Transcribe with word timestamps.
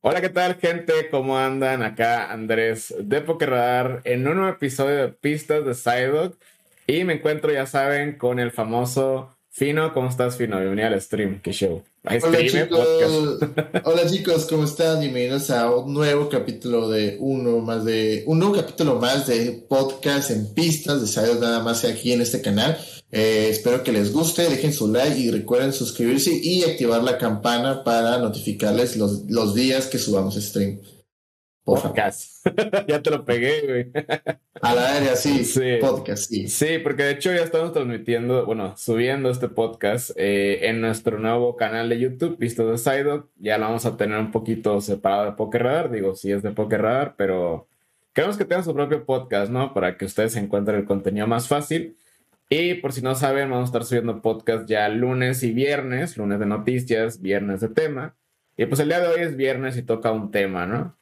Hola, 0.00 0.20
¿qué 0.20 0.28
tal, 0.28 0.54
gente? 0.54 1.08
¿Cómo 1.10 1.36
andan? 1.36 1.82
Acá 1.82 2.30
Andrés 2.30 2.94
de 3.00 3.20
Pokerradar 3.20 4.00
en 4.04 4.28
un 4.28 4.36
nuevo 4.36 4.52
episodio 4.52 4.94
de 4.94 5.08
Pistas 5.08 5.64
de 5.64 5.74
Psyduck. 5.74 6.36
Y 6.86 7.02
me 7.02 7.14
encuentro, 7.14 7.52
ya 7.52 7.66
saben, 7.66 8.16
con 8.16 8.38
el 8.38 8.52
famoso 8.52 9.36
Fino. 9.50 9.92
¿Cómo 9.92 10.08
estás, 10.08 10.36
Fino? 10.36 10.56
Bienvenido 10.56 10.86
al 10.86 11.00
stream. 11.00 11.40
¿Qué 11.42 11.50
show? 11.52 11.82
Hola 12.04 12.38
chicos. 12.46 13.40
Hola 13.82 14.06
chicos, 14.06 14.46
¿cómo 14.46 14.64
están? 14.64 15.00
Bienvenidos 15.00 15.50
a 15.50 15.68
un 15.68 15.92
nuevo 15.92 16.28
capítulo 16.28 16.88
de 16.88 17.16
uno 17.18 17.58
más 17.58 17.84
de 17.84 18.22
un 18.26 18.38
nuevo 18.38 18.54
capítulo 18.54 19.00
más 19.00 19.26
de 19.26 19.66
podcast 19.68 20.30
en 20.30 20.54
pistas 20.54 21.00
de 21.00 21.08
Psyduck, 21.08 21.40
nada 21.40 21.60
más 21.60 21.84
aquí 21.84 22.12
en 22.12 22.20
este 22.20 22.40
canal. 22.40 22.78
Eh, 23.10 23.48
espero 23.50 23.82
que 23.82 23.92
les 23.92 24.12
guste, 24.12 24.48
dejen 24.48 24.72
su 24.72 24.92
like 24.92 25.18
y 25.18 25.30
recuerden 25.30 25.72
suscribirse 25.72 26.30
y 26.30 26.62
activar 26.64 27.02
la 27.02 27.16
campana 27.16 27.82
para 27.82 28.18
notificarles 28.18 28.96
los, 28.96 29.24
los 29.30 29.54
días 29.54 29.86
que 29.86 29.98
subamos 29.98 30.34
stream. 30.34 30.80
Podcast. 31.64 32.46
ya 32.88 33.02
te 33.02 33.10
lo 33.10 33.26
pegué, 33.26 33.66
güey. 33.66 34.04
A 34.62 34.74
la 34.74 34.96
área, 34.96 35.16
sí, 35.16 35.42
Podcast, 35.78 36.30
sí. 36.30 36.48
Sí, 36.48 36.78
porque 36.82 37.02
de 37.02 37.10
hecho 37.10 37.30
ya 37.30 37.42
estamos 37.42 37.74
transmitiendo, 37.74 38.46
bueno, 38.46 38.74
subiendo 38.78 39.28
este 39.28 39.48
podcast 39.48 40.12
eh, 40.16 40.60
en 40.62 40.80
nuestro 40.80 41.18
nuevo 41.18 41.56
canal 41.56 41.90
de 41.90 41.98
YouTube, 41.98 42.38
Visto 42.38 42.70
de 42.70 42.78
Sideout. 42.78 43.28
Ya 43.36 43.58
lo 43.58 43.66
vamos 43.66 43.84
a 43.84 43.98
tener 43.98 44.18
un 44.18 44.30
poquito 44.30 44.80
separado 44.80 45.26
de 45.26 45.32
Poker 45.32 45.62
Radar. 45.62 45.90
Digo, 45.90 46.14
sí 46.14 46.32
es 46.32 46.42
de 46.42 46.52
Poker 46.52 46.80
Radar, 46.80 47.14
pero 47.18 47.68
queremos 48.14 48.38
que 48.38 48.46
tengan 48.46 48.64
su 48.64 48.72
propio 48.72 49.04
podcast, 49.04 49.52
¿no? 49.52 49.74
Para 49.74 49.98
que 49.98 50.06
ustedes 50.06 50.36
encuentren 50.36 50.78
el 50.78 50.86
contenido 50.86 51.26
más 51.26 51.48
fácil. 51.48 51.98
Y 52.50 52.74
por 52.74 52.92
si 52.92 53.02
no 53.02 53.14
saben, 53.14 53.50
vamos 53.50 53.64
a 53.64 53.66
estar 53.66 53.84
subiendo 53.84 54.22
podcast 54.22 54.66
ya 54.68 54.88
lunes 54.88 55.42
y 55.42 55.52
viernes, 55.52 56.16
lunes 56.16 56.38
de 56.38 56.46
noticias, 56.46 57.20
viernes 57.20 57.60
de 57.60 57.68
tema. 57.68 58.16
Y 58.56 58.66
pues 58.66 58.80
el 58.80 58.88
día 58.88 59.00
de 59.00 59.08
hoy 59.08 59.20
es 59.20 59.36
viernes 59.36 59.76
y 59.76 59.82
toca 59.82 60.12
un 60.12 60.30
tema, 60.30 60.66
¿no? 60.66 60.98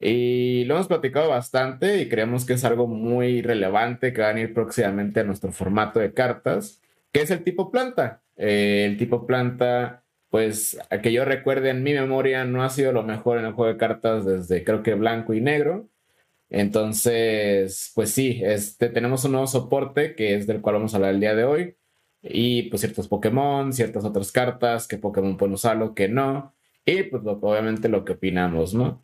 Y 0.00 0.64
lo 0.64 0.74
hemos 0.74 0.88
platicado 0.88 1.28
bastante 1.28 2.00
y 2.00 2.08
creemos 2.08 2.44
que 2.44 2.54
es 2.54 2.64
algo 2.64 2.86
muy 2.86 3.42
relevante 3.42 4.12
que 4.12 4.22
va 4.22 4.28
a 4.28 4.32
venir 4.32 4.52
próximamente 4.52 5.20
a 5.20 5.24
nuestro 5.24 5.52
formato 5.52 6.00
de 6.00 6.12
cartas, 6.12 6.82
que 7.12 7.22
es 7.22 7.30
el 7.30 7.44
tipo 7.44 7.70
planta. 7.70 8.22
Eh, 8.36 8.84
el 8.86 8.96
tipo 8.96 9.26
planta, 9.26 10.04
pues, 10.30 10.78
a 10.90 11.00
que 11.00 11.12
yo 11.12 11.24
recuerde 11.24 11.70
en 11.70 11.82
mi 11.82 11.92
memoria, 11.92 12.44
no 12.44 12.64
ha 12.64 12.70
sido 12.70 12.92
lo 12.92 13.02
mejor 13.02 13.38
en 13.38 13.46
el 13.46 13.52
juego 13.52 13.72
de 13.72 13.78
cartas 13.78 14.24
desde 14.24 14.64
creo 14.64 14.82
que 14.82 14.94
blanco 14.94 15.34
y 15.34 15.40
negro. 15.40 15.88
Entonces, 16.56 17.90
pues 17.96 18.12
sí, 18.12 18.40
este, 18.44 18.88
tenemos 18.88 19.24
un 19.24 19.32
nuevo 19.32 19.48
soporte 19.48 20.14
que 20.14 20.36
es 20.36 20.46
del 20.46 20.60
cual 20.60 20.76
vamos 20.76 20.94
a 20.94 20.98
hablar 20.98 21.14
el 21.14 21.18
día 21.20 21.34
de 21.34 21.42
hoy. 21.42 21.76
Y 22.22 22.70
pues 22.70 22.80
ciertos 22.80 23.08
Pokémon, 23.08 23.72
ciertas 23.72 24.04
otras 24.04 24.30
cartas, 24.30 24.86
que 24.86 24.96
Pokémon 24.96 25.36
pueden 25.36 25.54
usarlo, 25.54 25.94
que 25.94 26.08
no. 26.08 26.54
Y 26.86 27.02
pues 27.04 27.24
obviamente 27.26 27.88
lo 27.88 28.04
que 28.04 28.12
opinamos, 28.12 28.72
¿no? 28.72 29.02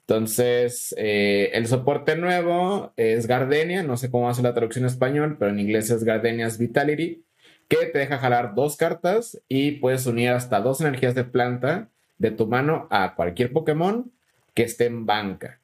Entonces, 0.00 0.94
eh, 0.96 1.50
el 1.52 1.66
soporte 1.66 2.16
nuevo 2.16 2.94
es 2.96 3.26
Gardenia, 3.26 3.82
no 3.82 3.98
sé 3.98 4.10
cómo 4.10 4.30
hace 4.30 4.42
la 4.42 4.54
traducción 4.54 4.84
en 4.86 4.90
español, 4.90 5.36
pero 5.38 5.50
en 5.50 5.60
inglés 5.60 5.90
es 5.90 6.04
Gardenia's 6.04 6.56
Vitality, 6.56 7.22
que 7.68 7.84
te 7.92 7.98
deja 7.98 8.16
jalar 8.16 8.54
dos 8.54 8.78
cartas 8.78 9.38
y 9.46 9.72
puedes 9.72 10.06
unir 10.06 10.30
hasta 10.30 10.62
dos 10.62 10.80
energías 10.80 11.14
de 11.14 11.24
planta 11.24 11.90
de 12.16 12.30
tu 12.30 12.46
mano 12.46 12.88
a 12.90 13.14
cualquier 13.14 13.52
Pokémon 13.52 14.10
que 14.54 14.62
esté 14.62 14.86
en 14.86 15.04
banca. 15.04 15.57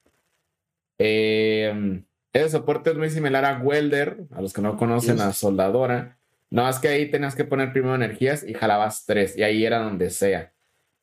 Eh, 0.98 2.03
el 2.33 2.50
soporte 2.50 2.91
es 2.91 2.97
muy 2.97 3.11
similar 3.11 3.45
a 3.45 3.59
Welder, 3.59 4.25
a 4.33 4.42
los 4.42 4.53
que 4.53 4.62
no 4.62 4.77
conocen 4.77 5.20
a 5.20 5.33
Soldadora. 5.33 6.19
No, 6.51 6.69
es 6.69 6.78
que 6.78 6.89
ahí 6.89 7.11
tenías 7.11 7.34
que 7.34 7.45
poner 7.45 7.73
primero 7.73 7.95
energías 7.95 8.45
y 8.47 8.55
jalabas 8.55 9.05
tres, 9.06 9.36
y 9.36 9.42
ahí 9.42 9.64
era 9.64 9.78
donde 9.78 10.11
sea. 10.11 10.53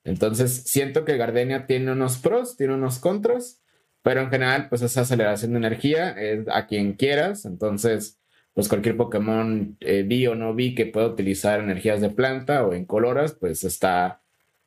Entonces, 0.03 0.63
siento 0.65 1.05
que 1.05 1.17
Gardenia 1.17 1.67
tiene 1.67 1.91
unos 1.91 2.17
pros, 2.17 2.57
tiene 2.57 2.73
unos 2.73 2.99
contras, 2.99 3.61
pero 4.01 4.21
en 4.21 4.29
general, 4.29 4.67
pues 4.69 4.81
esa 4.81 5.01
aceleración 5.01 5.51
de 5.51 5.57
energía 5.57 6.11
es 6.11 6.47
a 6.51 6.67
quien 6.67 6.93
quieras. 6.93 7.45
Entonces, 7.45 8.19
pues 8.53 8.67
cualquier 8.67 8.97
Pokémon 8.97 9.77
eh, 9.79 10.03
vi 10.03 10.27
o 10.27 10.35
no 10.35 10.53
vi 10.53 10.75
que 10.75 10.87
pueda 10.87 11.07
utilizar 11.07 11.59
energías 11.59 12.01
de 12.01 12.09
planta 12.09 12.65
o 12.65 12.73
en 12.73 12.85
coloras, 12.85 13.33
pues 13.33 13.63
está, 13.63 14.21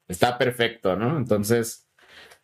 está 0.09 0.39
perfecto, 0.39 0.97
¿no? 0.97 1.19
Entonces, 1.19 1.84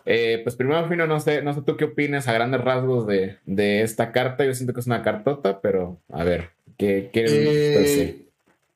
eh, 0.04 0.40
pues 0.42 0.56
primero, 0.56 0.88
Fino, 0.88 1.06
no 1.06 1.20
sé, 1.20 1.42
no 1.42 1.54
sé 1.54 1.62
tú 1.62 1.76
qué 1.76 1.84
opinas 1.84 2.28
a 2.28 2.32
grandes 2.32 2.60
rasgos 2.60 3.06
de, 3.06 3.36
de 3.46 3.82
esta 3.82 4.12
carta. 4.12 4.44
Yo 4.44 4.54
siento 4.54 4.74
que 4.74 4.80
es 4.80 4.86
una 4.86 5.02
cartota, 5.02 5.60
pero 5.60 6.00
a 6.10 6.24
ver, 6.24 6.50
¿qué, 6.76 7.10
eh, 7.12 8.26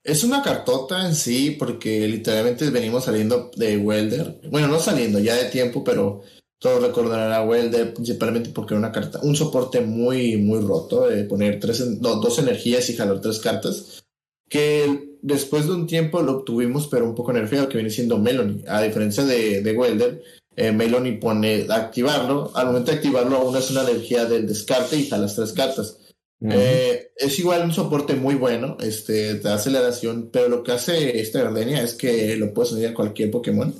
es 0.04 0.22
una 0.22 0.42
cartota 0.42 1.06
en 1.06 1.14
sí, 1.14 1.56
porque 1.58 2.06
literalmente 2.06 2.68
venimos 2.68 3.04
saliendo 3.04 3.50
de 3.56 3.78
Welder. 3.78 4.40
Bueno, 4.50 4.68
no 4.68 4.78
saliendo 4.78 5.18
ya 5.18 5.34
de 5.34 5.46
tiempo, 5.46 5.82
pero 5.82 6.22
todos 6.58 6.82
recordarán 6.82 7.32
a 7.32 7.42
Welder, 7.42 7.94
principalmente 7.94 8.50
porque 8.50 8.74
era 8.74 8.78
una 8.78 8.92
carta, 8.92 9.20
un 9.22 9.34
soporte 9.34 9.80
muy, 9.80 10.36
muy 10.36 10.60
roto, 10.60 11.08
de 11.08 11.24
poner 11.24 11.58
tres, 11.58 12.00
dos 12.00 12.38
energías 12.38 12.88
y 12.90 12.96
jalar 12.96 13.22
tres 13.22 13.38
cartas. 13.38 14.04
Que 14.48 15.16
después 15.22 15.66
de 15.66 15.72
un 15.72 15.86
tiempo 15.86 16.20
lo 16.20 16.38
obtuvimos, 16.38 16.86
pero 16.86 17.06
un 17.06 17.14
poco 17.14 17.32
nerfeado, 17.32 17.68
que 17.68 17.78
viene 17.78 17.90
siendo 17.90 18.18
Melanie. 18.18 18.62
A 18.68 18.82
diferencia 18.82 19.24
de, 19.24 19.62
de 19.62 19.72
Welder, 19.72 20.22
eh, 20.56 20.72
Melanie 20.72 21.18
pone 21.18 21.66
activarlo. 21.68 22.52
Al 22.54 22.66
momento 22.66 22.90
de 22.90 22.96
activarlo, 22.98 23.36
aún 23.36 23.56
es 23.56 23.70
una 23.70 23.82
energía 23.82 24.24
del 24.24 24.46
descarte 24.46 24.96
y 24.96 25.08
jalas 25.08 25.34
tres 25.34 25.52
cartas. 25.52 25.98
Eh, 26.40 27.12
es 27.16 27.38
igual 27.38 27.64
un 27.64 27.72
soporte 27.72 28.14
muy 28.14 28.34
bueno, 28.34 28.76
este, 28.80 29.38
da 29.38 29.54
aceleración, 29.54 30.28
pero 30.30 30.48
lo 30.48 30.62
que 30.62 30.72
hace 30.72 31.18
esta 31.20 31.42
Gardenia 31.42 31.82
es 31.82 31.94
que 31.94 32.36
lo 32.36 32.52
puedes 32.52 32.72
unir 32.72 32.88
a 32.88 32.94
cualquier 32.94 33.30
Pokémon, 33.30 33.74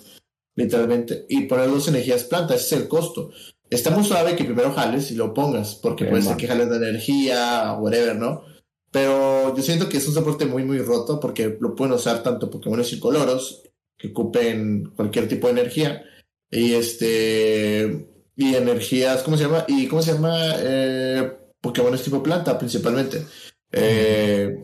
literalmente, 0.57 1.27
y 1.29 1.43
poner 1.43 1.69
dos 1.69 1.89
energías 1.89 2.25
plantas, 2.25 2.63
ese 2.63 2.77
es 2.77 2.83
el 2.83 2.89
costo. 2.89 3.31
Está 3.69 3.91
muy 3.91 4.05
suave 4.05 4.35
que 4.35 4.45
primero 4.45 4.73
jales 4.73 5.11
y 5.11 5.15
lo 5.15 5.35
pongas, 5.35 5.75
porque 5.75 6.07
puede 6.07 6.23
ser 6.23 6.37
que 6.37 6.47
jales 6.47 6.71
de 6.71 6.77
energía, 6.77 7.77
whatever, 7.79 8.17
¿no? 8.17 8.45
Pero 8.91 9.55
yo 9.55 9.63
siento 9.63 9.89
que 9.89 9.99
es 9.99 10.09
un 10.09 10.15
soporte 10.15 10.47
muy, 10.47 10.65
muy 10.65 10.79
roto, 10.79 11.21
porque 11.21 11.59
lo 11.61 11.75
pueden 11.75 11.95
usar 11.95 12.23
tanto 12.23 12.51
Pokémon 12.51 12.83
y 12.89 12.99
coloros, 12.99 13.63
que 13.99 14.09
ocupen 14.09 14.93
cualquier 14.97 15.29
tipo 15.29 15.49
de 15.49 15.61
energía, 15.61 16.03
y 16.51 16.75
este, 16.75 18.07
y 18.37 18.55
energías, 18.55 19.23
¿cómo 19.23 19.37
se 19.37 19.45
llama? 19.45 19.65
Y 19.69 19.87
¿cómo 19.87 20.03
se 20.03 20.13
llama? 20.13 20.37
Eh, 20.59 21.33
Pokémon 21.61 21.95
es 21.95 22.03
tipo 22.03 22.23
planta 22.23 22.59
principalmente. 22.59 23.25
Eh, 23.73 24.63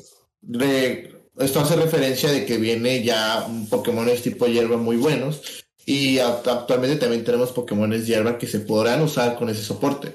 esto 1.38 1.60
hace 1.60 1.76
referencia 1.76 2.30
de 2.30 2.44
que 2.44 2.58
viene 2.58 3.02
ya 3.02 3.46
Pokémon 3.68 4.08
tipo 4.22 4.46
hierba 4.46 4.76
muy 4.76 4.96
buenos 4.96 5.64
y 5.86 6.18
actualmente 6.18 6.96
también 6.96 7.24
tenemos 7.24 7.52
Pokémon 7.52 7.92
hierba 7.92 8.38
que 8.38 8.46
se 8.46 8.60
podrán 8.60 9.02
usar 9.02 9.36
con 9.36 9.48
ese 9.48 9.62
soporte. 9.62 10.14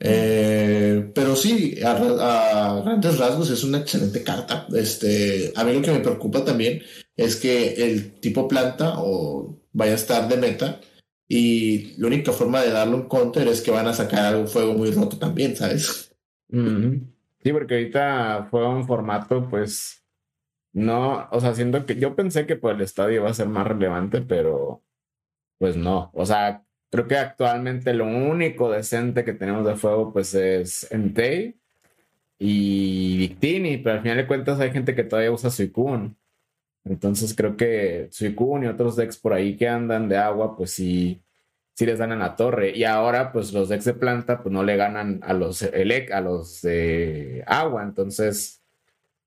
Eh, 0.00 1.10
pero 1.12 1.34
sí, 1.34 1.76
a, 1.84 2.80
grandes 2.84 3.18
rasgos 3.18 3.50
es 3.50 3.64
una 3.64 3.78
excelente 3.78 4.22
carta. 4.22 4.66
Este, 4.74 5.52
a 5.56 5.64
mí 5.64 5.72
lo 5.72 5.82
que 5.82 5.90
me 5.90 6.00
preocupa 6.00 6.44
también 6.44 6.82
es 7.16 7.36
que 7.36 7.74
el 7.74 8.20
tipo 8.20 8.46
planta 8.46 8.94
o 8.98 9.57
vaya 9.72 9.92
a 9.92 9.96
estar 9.96 10.28
de 10.28 10.36
meta 10.36 10.80
y 11.26 11.94
la 11.98 12.06
única 12.06 12.32
forma 12.32 12.62
de 12.62 12.70
darle 12.70 12.94
un 12.94 13.08
counter 13.08 13.46
es 13.48 13.60
que 13.60 13.70
van 13.70 13.86
a 13.86 13.92
sacar 13.92 14.34
un 14.36 14.48
fuego 14.48 14.74
muy 14.74 14.90
roto 14.90 15.18
también, 15.18 15.54
¿sabes? 15.56 16.14
Sí, 16.50 17.52
porque 17.52 17.74
ahorita 17.74 18.48
fue 18.50 18.66
un 18.66 18.86
formato, 18.86 19.48
pues, 19.48 20.04
no, 20.72 21.28
o 21.30 21.40
sea, 21.40 21.54
siento 21.54 21.84
que 21.84 21.96
yo 21.96 22.16
pensé 22.16 22.46
que 22.46 22.56
por 22.56 22.74
el 22.74 22.80
estadio 22.80 23.16
iba 23.16 23.30
a 23.30 23.34
ser 23.34 23.48
más 23.48 23.66
relevante, 23.66 24.22
pero 24.22 24.82
pues 25.58 25.76
no. 25.76 26.10
O 26.14 26.24
sea, 26.24 26.64
creo 26.90 27.06
que 27.06 27.16
actualmente 27.16 27.92
lo 27.92 28.06
único 28.06 28.70
decente 28.70 29.24
que 29.24 29.32
tenemos 29.34 29.66
de 29.66 29.76
fuego, 29.76 30.12
pues, 30.12 30.34
es 30.34 30.90
Entei 30.90 31.58
y 32.38 33.18
Victini, 33.18 33.78
pero 33.78 33.96
al 33.96 34.02
final 34.02 34.16
de 34.16 34.26
cuentas 34.26 34.60
hay 34.60 34.70
gente 34.70 34.94
que 34.94 35.04
todavía 35.04 35.32
usa 35.32 35.50
Suicune. 35.50 36.14
Entonces 36.84 37.34
creo 37.34 37.56
que 37.56 38.08
Suicune 38.10 38.66
y 38.66 38.68
otros 38.68 38.96
decks 38.96 39.18
por 39.18 39.32
ahí 39.32 39.56
que 39.56 39.68
andan 39.68 40.08
de 40.08 40.16
agua, 40.16 40.56
pues 40.56 40.72
sí, 40.72 41.22
sí 41.74 41.86
les 41.86 41.98
dan 41.98 42.12
en 42.12 42.20
la 42.20 42.36
torre. 42.36 42.76
Y 42.76 42.84
ahora, 42.84 43.32
pues 43.32 43.52
los 43.52 43.68
decks 43.68 43.84
de 43.84 43.94
planta, 43.94 44.42
pues 44.42 44.52
no 44.52 44.62
le 44.64 44.76
ganan 44.76 45.20
a 45.22 45.32
los, 45.34 45.62
a 45.62 46.20
los 46.20 46.62
de 46.62 47.44
agua. 47.46 47.82
Entonces, 47.82 48.62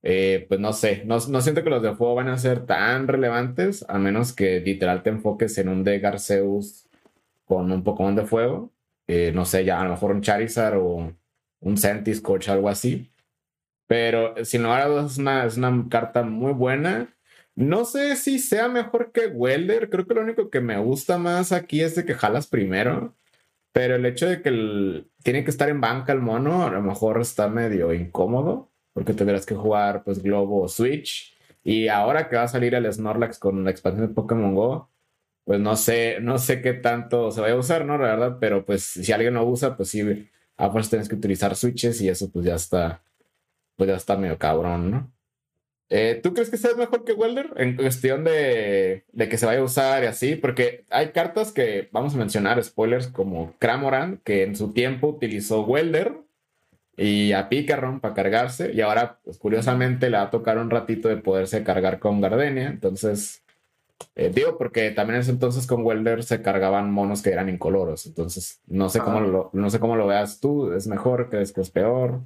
eh, 0.04 0.46
pues 0.50 0.60
no 0.60 0.74
sé, 0.74 1.04
no, 1.06 1.20
siento 1.20 1.64
que 1.64 1.70
los 1.70 1.84
de 1.84 1.96
fuego 1.96 2.16
van 2.16 2.30
a 2.30 2.38
ser 2.38 2.66
tan 2.66 3.08
relevantes, 3.08 3.86
a 3.88 4.00
menos 4.00 4.34
que 4.34 4.60
literal 4.60 5.04
te 5.04 5.12
enfoques 5.12 5.58
en 5.60 5.70
un 5.70 5.84
de 5.84 6.06
Arceus 6.06 6.88
con 7.46 7.72
un 7.72 7.84
Pokémon 7.84 8.16
de 8.16 8.26
fuego. 8.26 8.72
Eh, 9.08 9.32
no 9.34 9.46
sé, 9.46 9.66
ya 9.66 9.80
a 9.82 9.84
lo 9.86 9.92
mejor 9.92 10.12
un 10.12 10.22
Charizard 10.22 10.78
o 10.78 11.14
un 11.60 11.78
Scourge, 11.78 12.52
algo 12.52 12.70
así. 12.70 13.12
Pero 13.88 14.36
sin 14.46 14.64
lugar 14.64 14.82
a 14.82 14.88
dudas 14.88 15.20
es 15.48 15.58
una 15.58 15.88
carta 15.90 16.24
muy 16.24 16.54
buena 16.54 17.10
no 17.56 17.86
sé 17.86 18.16
si 18.16 18.40
sea 18.40 18.68
mejor 18.68 19.12
que 19.12 19.28
Welder. 19.28 19.90
Creo 19.90 20.08
que 20.08 20.14
lo 20.14 20.22
único 20.22 20.50
que 20.50 20.62
me 20.62 20.78
gusta 20.80 21.18
más 21.18 21.52
aquí 21.52 21.82
es 21.82 21.96
de 21.96 22.06
que 22.06 22.14
jalas 22.14 22.48
primero. 22.48 23.16
Pero 23.74 23.96
el 23.96 24.06
hecho 24.06 24.28
de 24.28 24.42
que 24.42 25.06
tiene 25.24 25.44
que 25.44 25.52
estar 25.52 25.70
en 25.70 25.82
banca 25.82 26.14
el 26.14 26.20
mono, 26.22 26.66
a 26.66 26.72
lo 26.72 26.82
mejor 26.82 27.22
está 27.22 27.48
medio 27.48 27.94
incómodo. 27.94 28.72
Porque 28.94 29.14
tendrás 29.14 29.46
que 29.46 29.56
jugar 29.56 30.04
pues 30.04 30.22
Globo 30.22 30.64
o 30.64 30.68
Switch. 30.68 31.38
Y 31.64 31.88
ahora 31.88 32.30
que 32.30 32.36
va 32.38 32.44
a 32.44 32.48
salir 32.48 32.76
el 32.76 32.92
Snorlax 32.92 33.40
con 33.40 33.64
la 33.64 33.72
expansión 33.72 34.08
de 34.08 34.14
Pokémon 34.14 34.56
Go, 34.56 34.90
pues 35.46 35.60
no 35.60 35.76
sé, 35.76 36.20
no 36.22 36.38
sé 36.38 36.62
qué 36.62 36.74
tanto 36.74 37.32
se 37.32 37.42
vaya 37.42 37.54
a 37.54 37.58
usar, 37.58 37.86
¿no? 37.86 37.98
La 37.98 38.16
verdad, 38.16 38.38
pero 38.40 38.66
pues 38.66 38.84
si 38.84 39.12
alguien 39.12 39.34
lo 39.36 39.46
usa, 39.46 39.76
pues 39.78 39.90
sí, 39.90 40.30
a 40.58 40.70
fuerza 40.72 40.92
tienes 40.92 41.10
que 41.10 41.16
utilizar 41.16 41.56
switches 41.56 42.02
y 42.02 42.10
eso 42.10 42.32
pues 42.32 42.46
ya 42.46 42.56
está, 42.56 43.04
pues 43.76 43.90
ya 43.90 43.96
está 43.96 44.18
medio 44.18 44.38
cabrón, 44.38 44.92
¿no? 44.92 45.14
Eh, 45.94 46.22
¿Tú 46.24 46.34
crees 46.34 46.50
que 46.50 46.56
sea 46.56 46.74
mejor 46.76 47.04
que 47.04 47.12
Welder 47.12 47.52
en 47.58 47.76
cuestión 47.76 48.24
de, 48.24 49.04
de, 49.12 49.28
que 49.28 49.38
se 49.38 49.46
vaya 49.46 49.60
a 49.60 49.64
usar 49.64 50.04
y 50.04 50.08
así? 50.08 50.38
Porque 50.38 50.86
hay 50.90 51.10
cartas 51.10 51.52
que 51.52 51.90
vamos 51.92 52.16
a 52.16 52.18
mencionar, 52.18 52.64
spoilers, 52.64 53.08
como 53.08 53.54
Cramoran, 53.60 54.22
que 54.24 54.44
en 54.44 54.56
su 54.56 54.72
tiempo 54.72 55.10
utilizó 55.10 55.66
Welder 55.66 56.14
y 56.96 57.34
a 57.34 57.50
Picaron 57.50 58.00
para 58.00 58.14
cargarse, 58.14 58.72
y 58.74 58.80
ahora, 58.80 59.20
pues 59.26 59.38
curiosamente, 59.38 60.10
le 60.10 60.16
va 60.16 60.24
a 60.24 60.30
tocar 60.32 60.58
un 60.60 60.70
ratito 60.70 61.10
de 61.10 61.18
poderse 61.18 61.62
cargar 61.66 62.00
con 62.00 62.22
Gardenia. 62.22 62.70
Entonces, 62.70 63.44
eh, 64.16 64.32
digo, 64.34 64.58
porque 64.58 64.92
también 64.92 65.16
en 65.16 65.22
ese 65.24 65.32
entonces 65.32 65.68
con 65.68 65.84
Welder 65.86 66.24
se 66.24 66.42
cargaban 66.42 66.90
monos 66.90 67.22
que 67.22 67.32
eran 67.32 67.50
incoloros. 67.50 68.06
Entonces, 68.06 68.62
no 68.66 68.88
sé, 68.88 69.00
cómo 69.00 69.20
lo, 69.20 69.50
no 69.52 69.70
sé 69.70 69.80
cómo 69.80 69.98
lo 69.98 70.08
veas 70.08 70.40
tú. 70.40 70.72
¿Es 70.72 70.88
mejor? 70.88 71.30
¿Crees 71.30 71.52
que 71.52 71.60
es 71.60 71.70
peor? 71.70 72.22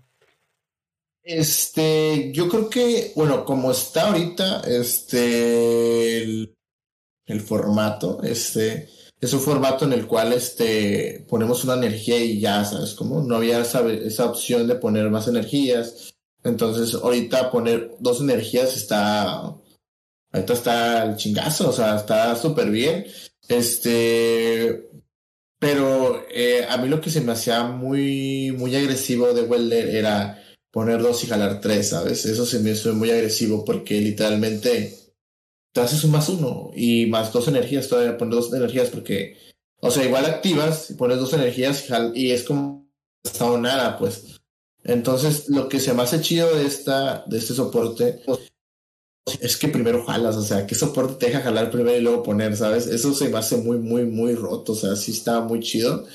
Este, 1.26 2.32
yo 2.34 2.48
creo 2.48 2.70
que, 2.70 3.12
bueno, 3.16 3.46
como 3.46 3.72
está 3.72 4.10
ahorita, 4.10 4.62
este, 4.62 6.22
el, 6.22 7.42
formato, 7.44 8.22
este, 8.22 8.90
es 9.20 9.34
un 9.34 9.40
formato 9.40 9.86
en 9.86 9.94
el 9.94 10.06
cual, 10.06 10.34
este, 10.34 11.26
ponemos 11.28 11.64
una 11.64 11.74
energía 11.74 12.20
y 12.20 12.40
ya, 12.40 12.64
¿sabes 12.64 12.94
cómo? 12.94 13.24
No 13.24 13.38
había 13.38 13.60
esa, 13.60 13.92
esa 13.92 14.26
opción 14.26 14.68
de 14.68 14.76
poner 14.76 15.10
más 15.10 15.28
energías. 15.28 16.14
Entonces, 16.44 16.94
ahorita 16.94 17.50
poner 17.50 17.96
dos 18.00 18.22
energías 18.22 18.78
está, 18.78 19.56
ahorita 20.32 20.54
está 20.54 21.06
el 21.06 21.16
chingazo, 21.16 21.70
o 21.70 21.74
sea, 21.74 21.96
está 21.96 22.36
súper 22.36 22.70
bien. 22.70 23.08
Este, 23.48 24.92
pero 25.58 26.24
eh, 26.30 26.68
a 26.70 26.78
mí 26.78 26.88
lo 26.88 27.02
que 27.02 27.10
se 27.10 27.22
me 27.22 27.32
hacía 27.32 27.64
muy, 27.64 28.52
muy 28.52 28.76
agresivo 28.76 29.34
de 29.34 29.42
Welder 29.42 29.96
era 29.96 30.45
poner 30.76 31.02
dos 31.02 31.24
y 31.24 31.28
jalar 31.28 31.62
tres, 31.62 31.88
¿sabes? 31.92 32.26
Eso 32.26 32.46
se 32.46 32.60
me 32.60 32.72
hizo 32.72 32.94
muy 32.94 33.10
agresivo 33.10 33.64
porque 33.64 34.02
literalmente 34.02 34.94
te 35.72 35.80
haces 35.80 36.04
un 36.04 36.12
más 36.12 36.28
uno 36.28 36.72
y 36.76 37.06
más 37.06 37.32
dos 37.32 37.48
energías, 37.48 37.88
todavía 37.88 38.18
poner 38.18 38.36
dos 38.36 38.54
energías 38.54 38.90
porque, 38.90 39.38
o 39.80 39.90
sea, 39.90 40.04
igual 40.04 40.26
activas 40.26 40.90
y 40.90 40.96
pones 40.96 41.18
dos 41.18 41.32
energías 41.32 41.86
y, 42.14 42.32
es 42.32 42.44
como 42.44 42.92
hasta 43.24 43.58
nada, 43.58 43.98
pues. 43.98 44.42
Entonces, 44.84 45.48
lo 45.48 45.70
que 45.70 45.80
se 45.80 45.94
me 45.94 46.02
hace 46.02 46.20
chido 46.20 46.54
de, 46.54 46.66
esta, 46.66 47.24
de 47.26 47.38
este 47.38 47.54
soporte 47.54 48.20
es 49.40 49.56
que 49.56 49.70
primero 49.70 50.04
jalas, 50.04 50.36
o 50.36 50.44
sea, 50.44 50.68
que 50.68 50.76
soporte 50.76 51.16
te 51.16 51.28
deja 51.28 51.42
jalar 51.42 51.72
primero 51.72 51.96
y 51.96 52.02
luego 52.02 52.22
poner, 52.22 52.58
¿sabes? 52.58 52.88
Eso 52.88 53.14
se 53.14 53.30
me 53.30 53.38
hace 53.38 53.56
muy, 53.56 53.78
muy, 53.78 54.04
muy 54.04 54.36
roto, 54.36 54.74
o 54.74 54.76
sea, 54.76 54.98
sí 54.98 55.14
está 55.14 55.40
muy 55.40 55.62
chido. 55.62 56.06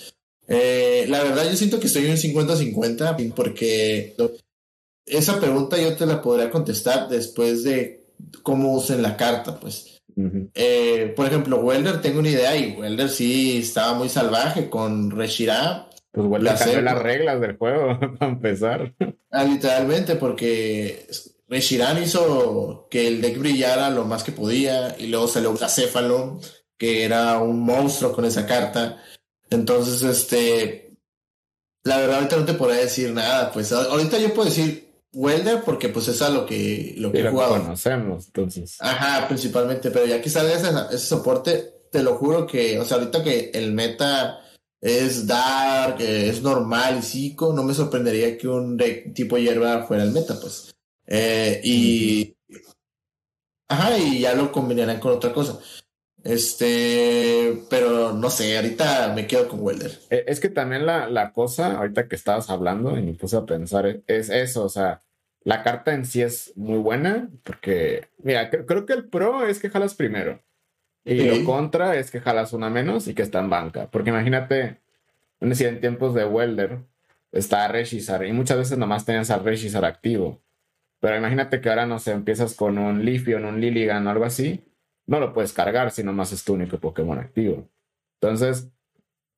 Eh, 0.48 1.06
la 1.08 1.22
verdad, 1.22 1.48
yo 1.50 1.56
siento 1.56 1.80
que 1.80 1.86
estoy 1.86 2.04
en 2.04 2.18
50-50 2.18 3.32
porque 3.32 4.14
esa 5.10 5.40
pregunta 5.40 5.78
yo 5.78 5.96
te 5.96 6.06
la 6.06 6.22
podría 6.22 6.50
contestar 6.50 7.08
después 7.08 7.64
de 7.64 8.06
cómo 8.42 8.74
usen 8.74 9.02
la 9.02 9.16
carta, 9.16 9.58
pues. 9.58 10.00
Eh, 10.54 11.12
por 11.16 11.26
ejemplo, 11.26 11.60
Welder, 11.60 12.02
tengo 12.02 12.18
una 12.18 12.28
idea 12.28 12.54
y 12.56 12.72
Welder 12.72 13.08
sí 13.08 13.58
estaba 13.58 13.94
muy 13.94 14.08
salvaje 14.08 14.68
con 14.68 15.10
Reshira. 15.10 15.88
Pues 16.12 16.26
Welder 16.26 16.56
cambió 16.58 16.80
las 16.82 16.98
reglas 16.98 17.40
del 17.40 17.56
juego 17.56 17.98
para 18.18 18.32
empezar. 18.32 18.94
Ah, 19.30 19.44
literalmente, 19.44 20.16
porque 20.16 21.06
Reshiram 21.48 22.00
hizo 22.02 22.86
que 22.90 23.08
el 23.08 23.20
deck 23.20 23.38
brillara 23.38 23.90
lo 23.90 24.04
más 24.04 24.22
que 24.22 24.32
podía 24.32 24.96
y 24.98 25.08
luego 25.08 25.26
salió 25.26 25.54
Gacéfalo, 25.54 26.40
que 26.78 27.04
era 27.04 27.38
un 27.38 27.60
monstruo 27.60 28.12
con 28.12 28.24
esa 28.24 28.46
carta. 28.46 29.02
Entonces, 29.50 30.02
este, 30.02 30.92
la 31.82 31.98
verdad 31.98 32.16
ahorita 32.16 32.36
no 32.36 32.44
te 32.44 32.54
podría 32.54 32.80
decir 32.80 33.12
nada, 33.12 33.50
pues 33.52 33.72
ahorita 33.72 34.18
yo 34.18 34.32
puedo 34.32 34.48
decir 34.48 34.89
Welder 35.12 35.62
porque 35.64 35.88
pues 35.88 36.08
es 36.08 36.22
a 36.22 36.30
lo 36.30 36.46
que, 36.46 36.94
lo 36.96 37.10
que 37.10 37.28
conocemos, 37.30 38.26
entonces. 38.26 38.76
Ajá, 38.80 39.26
principalmente, 39.26 39.90
pero 39.90 40.06
ya 40.06 40.20
que 40.20 40.30
salga 40.30 40.54
ese, 40.54 40.68
ese, 40.94 41.06
soporte, 41.06 41.86
te 41.90 42.02
lo 42.02 42.16
juro 42.16 42.46
que, 42.46 42.78
o 42.78 42.84
sea, 42.84 42.98
ahorita 42.98 43.22
que 43.22 43.50
el 43.52 43.72
meta 43.72 44.40
es 44.80 45.26
dark, 45.26 46.00
es 46.00 46.42
normal 46.42 46.98
y 47.00 47.02
psico, 47.02 47.52
no 47.52 47.64
me 47.64 47.74
sorprendería 47.74 48.38
que 48.38 48.48
un 48.48 48.78
tipo 49.14 49.36
hierba 49.36 49.86
fuera 49.86 50.04
el 50.04 50.12
meta, 50.12 50.38
pues. 50.40 50.72
Eh, 51.06 51.60
y... 51.64 52.36
Ajá, 53.68 53.96
y 53.98 54.20
ya 54.20 54.34
lo 54.34 54.50
combinarán 54.50 54.98
con 54.98 55.12
otra 55.12 55.32
cosa. 55.32 55.58
Este, 56.24 57.62
pero 57.70 58.12
no 58.12 58.28
sé, 58.30 58.56
ahorita 58.56 59.12
me 59.14 59.26
quedo 59.26 59.48
con 59.48 59.60
Welder. 59.62 59.98
Eh, 60.10 60.24
es 60.26 60.40
que 60.40 60.48
también 60.48 60.84
la, 60.86 61.08
la 61.08 61.32
cosa, 61.32 61.78
ahorita 61.78 62.08
que 62.08 62.16
estabas 62.16 62.50
hablando 62.50 62.96
y 62.98 63.02
me 63.02 63.14
puse 63.14 63.36
a 63.36 63.46
pensar, 63.46 64.00
es 64.06 64.28
eso, 64.28 64.64
o 64.64 64.68
sea, 64.68 65.02
la 65.42 65.62
carta 65.62 65.94
en 65.94 66.04
sí 66.04 66.20
es 66.20 66.52
muy 66.56 66.78
buena, 66.78 67.30
porque, 67.42 68.08
mira, 68.22 68.50
creo, 68.50 68.84
que 68.84 68.92
el 68.92 69.08
pro 69.08 69.46
es 69.46 69.58
que 69.58 69.70
jalas 69.70 69.94
primero. 69.94 70.42
Y 71.02 71.24
lo 71.24 71.44
contra 71.46 71.96
es 71.96 72.10
que 72.10 72.20
jalas 72.20 72.52
una 72.52 72.68
menos 72.68 73.08
y 73.08 73.14
que 73.14 73.22
está 73.22 73.38
en 73.38 73.48
banca. 73.48 73.88
Porque 73.90 74.10
imagínate, 74.10 74.76
si 75.52 75.64
en 75.64 75.80
tiempos 75.80 76.14
de 76.14 76.26
Welder 76.26 76.80
está 77.32 77.66
Regizar 77.68 78.24
y 78.26 78.32
muchas 78.32 78.58
veces 78.58 78.76
nomás 78.76 79.06
tenías 79.06 79.30
a 79.30 79.38
Regizar 79.38 79.86
activo. 79.86 80.42
Pero 81.00 81.16
imagínate 81.16 81.62
que 81.62 81.70
ahora, 81.70 81.86
no 81.86 81.98
sé, 81.98 82.12
empiezas 82.12 82.54
con 82.54 82.76
un 82.76 83.06
Leafeon, 83.06 83.46
un 83.46 83.60
Lilligan 83.62 84.06
o 84.06 84.10
algo 84.10 84.26
así 84.26 84.62
no 85.10 85.18
lo 85.18 85.32
puedes 85.32 85.52
cargar 85.52 85.90
si 85.90 86.04
nomás 86.04 86.30
es 86.30 86.44
tu 86.44 86.54
único 86.54 86.78
Pokémon 86.78 87.18
activo. 87.18 87.68
Entonces, 88.20 88.68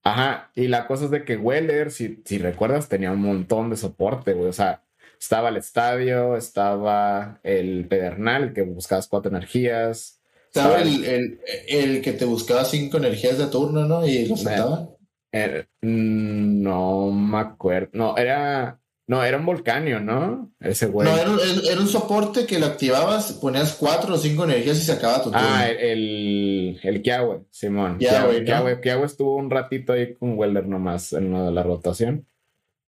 ajá, 0.02 0.50
y 0.54 0.68
la 0.68 0.86
cosa 0.86 1.06
es 1.06 1.10
de 1.10 1.24
que 1.24 1.38
Weller, 1.38 1.90
si, 1.90 2.22
si 2.26 2.36
recuerdas, 2.36 2.90
tenía 2.90 3.10
un 3.10 3.22
montón 3.22 3.70
de 3.70 3.78
soporte, 3.78 4.34
güey. 4.34 4.50
O 4.50 4.52
sea, 4.52 4.84
estaba 5.18 5.48
el 5.48 5.56
estadio, 5.56 6.36
estaba 6.36 7.40
el 7.42 7.88
pedernal, 7.88 8.52
que 8.52 8.62
buscabas 8.62 9.08
cuatro 9.08 9.30
energías. 9.30 10.20
Estaba 10.48 10.82
el, 10.82 11.40
el, 11.66 12.02
que 12.02 12.12
te 12.12 12.26
buscaba 12.26 12.66
cinco 12.66 12.98
energías 12.98 13.38
de 13.38 13.46
turno, 13.46 13.86
¿no? 13.86 14.06
Y 14.06 14.26
lo 14.26 14.36
saltaba. 14.36 14.90
Eh, 15.32 15.64
mm, 15.80 16.62
no 16.62 17.10
me 17.10 17.38
acuerdo. 17.38 17.88
No, 17.94 18.16
era. 18.18 18.78
No, 19.12 19.22
era 19.22 19.36
un 19.36 19.44
volcanio, 19.44 20.00
¿no? 20.00 20.50
Ese 20.58 20.86
güey. 20.86 21.06
No, 21.06 21.14
era, 21.14 21.78
un 21.78 21.86
soporte 21.86 22.46
que 22.46 22.58
lo 22.58 22.64
activabas, 22.64 23.34
ponías 23.34 23.74
cuatro 23.74 24.14
o 24.14 24.16
cinco 24.16 24.44
energías 24.44 24.78
y 24.78 24.80
se 24.80 24.92
acababa 24.92 25.22
tu 25.22 25.30
turno. 25.30 25.46
Ah, 25.46 25.68
el, 25.68 26.80
el 26.82 27.02
Kiawe, 27.02 27.42
Simón. 27.50 27.98
Kiawe, 27.98 28.80
Kiawe, 28.80 29.04
estuvo 29.04 29.36
un 29.36 29.50
ratito 29.50 29.92
ahí 29.92 30.14
con 30.14 30.38
Welder 30.38 30.66
nomás 30.66 31.12
en 31.12 31.26
una 31.26 31.44
de 31.44 31.52
la 31.52 31.62
rotación. 31.62 32.26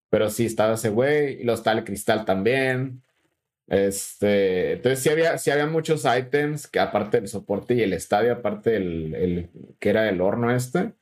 Pero 0.09 0.31
sí, 0.31 0.47
estaba 0.47 0.77
ese 0.77 0.89
güey. 0.89 1.43
Y 1.43 1.45
los 1.45 1.63
tal 1.63 1.85
Cristal 1.85 2.25
también. 2.25 3.03
Este, 3.67 4.73
entonces 4.73 5.01
sí 5.01 5.11
había, 5.11 5.37
sí 5.37 5.51
había 5.51 5.67
muchos 5.67 6.07
ítems 6.07 6.69
que 6.69 6.81
aparte 6.81 7.21
del 7.21 7.29
soporte 7.29 7.75
y 7.75 7.83
el 7.83 7.93
estadio, 7.93 8.33
aparte 8.33 8.71
del 8.71 9.15
el, 9.15 9.51
que 9.79 9.91
era 9.91 10.09
el 10.09 10.23
horno 10.23 10.51
este 10.51 10.95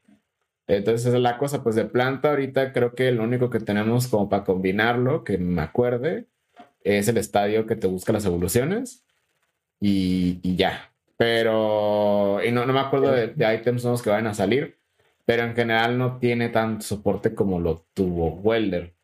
entonces, 0.67 1.13
es 1.13 1.21
la 1.21 1.39
cosa, 1.39 1.63
pues 1.63 1.77
de 1.77 1.85
planta 1.85 2.31
ahorita 2.31 2.73
creo 2.73 2.95
que 2.95 3.11
lo 3.13 3.25
único 3.25 3.51
que 3.51 3.61
tenemos 3.61 4.09
como 4.09 4.29
para 4.29 4.45
combinarlo, 4.45 5.25
que 5.25 5.39
me 5.39 5.63
acuerde, 5.63 6.27
es 6.85 7.09
el 7.09 7.19
estadio 7.19 7.67
que 7.67 7.77
te 7.77 7.87
busca 7.87 8.13
las 8.13 8.25
evoluciones 8.25 9.05
y, 9.81 10.57
ya. 10.57 10.93
Pero, 11.17 12.41
y 12.45 12.51
no, 12.53 12.67
no 12.67 12.73
me 12.73 12.81
acuerdo 12.81 13.13
de, 13.13 13.29
de 13.29 13.55
items 13.55 13.85
nuevos 13.85 14.03
que 14.03 14.11
vayan 14.11 14.27
a 14.27 14.35
salir, 14.35 14.79
pero 15.25 15.45
en 15.45 15.55
general 15.55 15.99
no 15.99 16.19
tiene 16.19 16.49
tanto 16.49 16.85
soporte 16.85 17.35
como 17.35 17.61
lo 17.61 17.87
tuvo 17.95 18.35
Welder. 18.35 18.95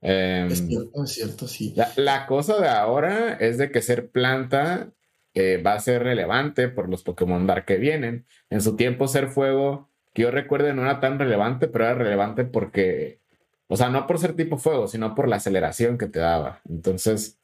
Em, 0.00 0.46
es 0.48 0.66
cierto, 0.66 1.04
es 1.04 1.10
cierto, 1.12 1.48
sí. 1.48 1.74
La, 1.96 2.26
cosa 2.26 2.60
de 2.60 2.68
ahora 2.68 3.34
es 3.34 3.58
de 3.58 3.70
que 3.70 3.82
ser 3.82 4.10
planta 4.10 4.90
eh, 5.34 5.60
va 5.64 5.74
a 5.74 5.80
ser 5.80 6.02
relevante 6.02 6.68
por 6.68 6.88
los 6.88 7.02
Pokémon 7.02 7.46
Dark 7.46 7.64
que 7.64 7.76
vienen. 7.76 8.26
En 8.50 8.60
su 8.60 8.76
tiempo 8.76 9.08
ser 9.08 9.28
fuego 9.28 9.90
yo 10.14 10.30
recuerdo 10.30 10.72
no 10.74 10.82
era 10.82 11.00
tan 11.00 11.18
relevante, 11.18 11.68
pero 11.68 11.84
era 11.84 11.94
relevante 11.94 12.44
porque, 12.44 13.20
o 13.68 13.76
sea, 13.76 13.88
no 13.88 14.06
por 14.06 14.18
ser 14.18 14.34
tipo 14.34 14.58
fuego, 14.58 14.88
sino 14.88 15.14
por 15.14 15.28
la 15.28 15.36
aceleración 15.36 15.98
que 15.98 16.06
te 16.06 16.18
daba. 16.18 16.60
Entonces, 16.68 17.38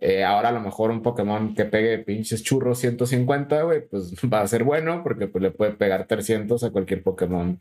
eh, 0.00 0.24
ahora 0.24 0.48
a 0.48 0.52
lo 0.52 0.60
mejor 0.60 0.90
un 0.90 1.02
Pokémon 1.02 1.54
que 1.54 1.66
pegue 1.66 1.98
pinches 1.98 2.42
churros 2.42 2.78
150, 2.78 3.62
güey, 3.62 3.86
pues 3.86 4.14
va 4.32 4.40
a 4.40 4.48
ser 4.48 4.64
bueno 4.64 5.02
porque 5.02 5.28
pues, 5.28 5.42
le 5.42 5.50
puede 5.50 5.72
pegar 5.72 6.06
300 6.06 6.64
a 6.64 6.70
cualquier 6.70 7.02
Pokémon 7.02 7.60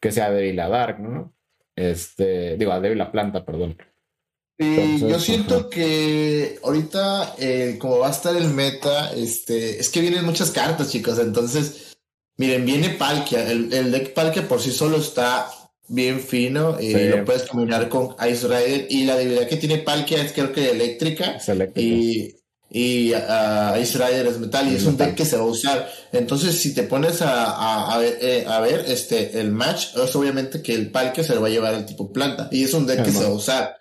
que 0.00 0.12
sea 0.12 0.30
débil 0.30 0.58
a 0.60 0.68
Dark, 0.68 1.00
¿no? 1.00 1.32
Este, 1.76 2.56
digo, 2.56 2.72
a 2.72 2.80
débil 2.80 3.00
a 3.00 3.12
planta, 3.12 3.44
perdón. 3.44 3.76
Y 4.58 4.98
yo 5.00 5.20
siento 5.20 5.68
que 5.68 6.58
ahorita, 6.64 7.34
eh, 7.38 7.76
como 7.78 7.98
va 7.98 8.08
a 8.08 8.10
estar 8.10 8.34
el 8.34 8.48
meta, 8.48 9.12
este, 9.12 9.78
es 9.78 9.90
que 9.90 10.00
vienen 10.00 10.24
muchas 10.24 10.50
cartas, 10.50 10.90
chicos, 10.90 11.18
entonces 11.18 11.95
Miren, 12.36 12.64
viene 12.64 12.90
Palkia. 12.90 13.50
El, 13.50 13.72
el, 13.72 13.90
deck 13.90 14.12
Palkia 14.12 14.46
por 14.46 14.60
sí 14.60 14.70
solo 14.70 14.98
está 14.98 15.48
bien 15.88 16.20
fino 16.20 16.80
y 16.80 16.92
lo 16.92 17.24
puedes 17.24 17.44
combinar 17.44 17.88
con 17.88 18.14
Ice 18.28 18.46
Rider. 18.46 18.86
Y 18.90 19.04
la 19.04 19.16
debilidad 19.16 19.48
que 19.48 19.56
tiene 19.56 19.78
Palkia 19.78 20.22
es 20.22 20.32
creo 20.32 20.52
que 20.52 20.70
eléctrica. 20.70 21.38
Y, 21.74 22.36
y 22.68 23.12
a 23.14 23.78
Ice 23.80 23.96
Rider 23.96 24.26
es 24.26 24.38
metal 24.38 24.70
y 24.70 24.76
es 24.76 24.84
un 24.84 24.96
deck 24.96 25.14
que 25.14 25.24
se 25.24 25.36
va 25.36 25.44
a 25.44 25.46
usar. 25.46 25.90
Entonces, 26.12 26.58
si 26.58 26.74
te 26.74 26.82
pones 26.82 27.22
a, 27.22 27.94
a, 27.94 27.98
ver, 27.98 28.18
eh, 28.20 28.44
a 28.46 28.60
ver 28.60 28.84
este, 28.86 29.40
el 29.40 29.52
match, 29.52 29.96
es 29.96 30.14
obviamente 30.14 30.60
que 30.60 30.74
el 30.74 30.90
palque 30.90 31.24
se 31.24 31.34
lo 31.34 31.40
va 31.40 31.46
a 31.46 31.50
llevar 31.50 31.74
el 31.74 31.86
tipo 31.86 32.12
planta 32.12 32.48
y 32.50 32.64
es 32.64 32.74
un 32.74 32.86
deck 32.86 33.04
que 33.04 33.12
se 33.12 33.22
va 33.22 33.30
a 33.30 33.34
usar. 33.34 33.76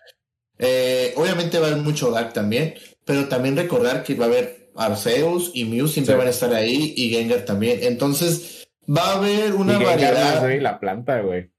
Eh, 0.58 1.14
obviamente 1.18 1.60
va 1.60 1.68
a 1.68 1.72
haber 1.72 1.84
mucho 1.84 2.12
Dark 2.12 2.32
también, 2.32 2.76
pero 3.04 3.28
también 3.28 3.58
recordar 3.58 4.04
que 4.04 4.16
va 4.16 4.26
a 4.26 4.30
haber 4.30 4.65
Arceus 4.76 5.52
y 5.54 5.66
Mew 5.66 5.88
siempre 5.88 6.16
van 6.16 6.28
a 6.28 6.32
estar 6.32 6.54
ahí 6.54 6.94
y 6.96 7.10
Gengar 7.10 7.46
también. 7.46 7.80
Entonces, 7.82 8.68
va 8.88 9.12
a 9.12 9.16
haber 9.18 9.54
una 9.54 9.78
variedad. 9.78 10.62
la 10.62 10.80
planta, 10.80 11.22
güey. 11.22 11.50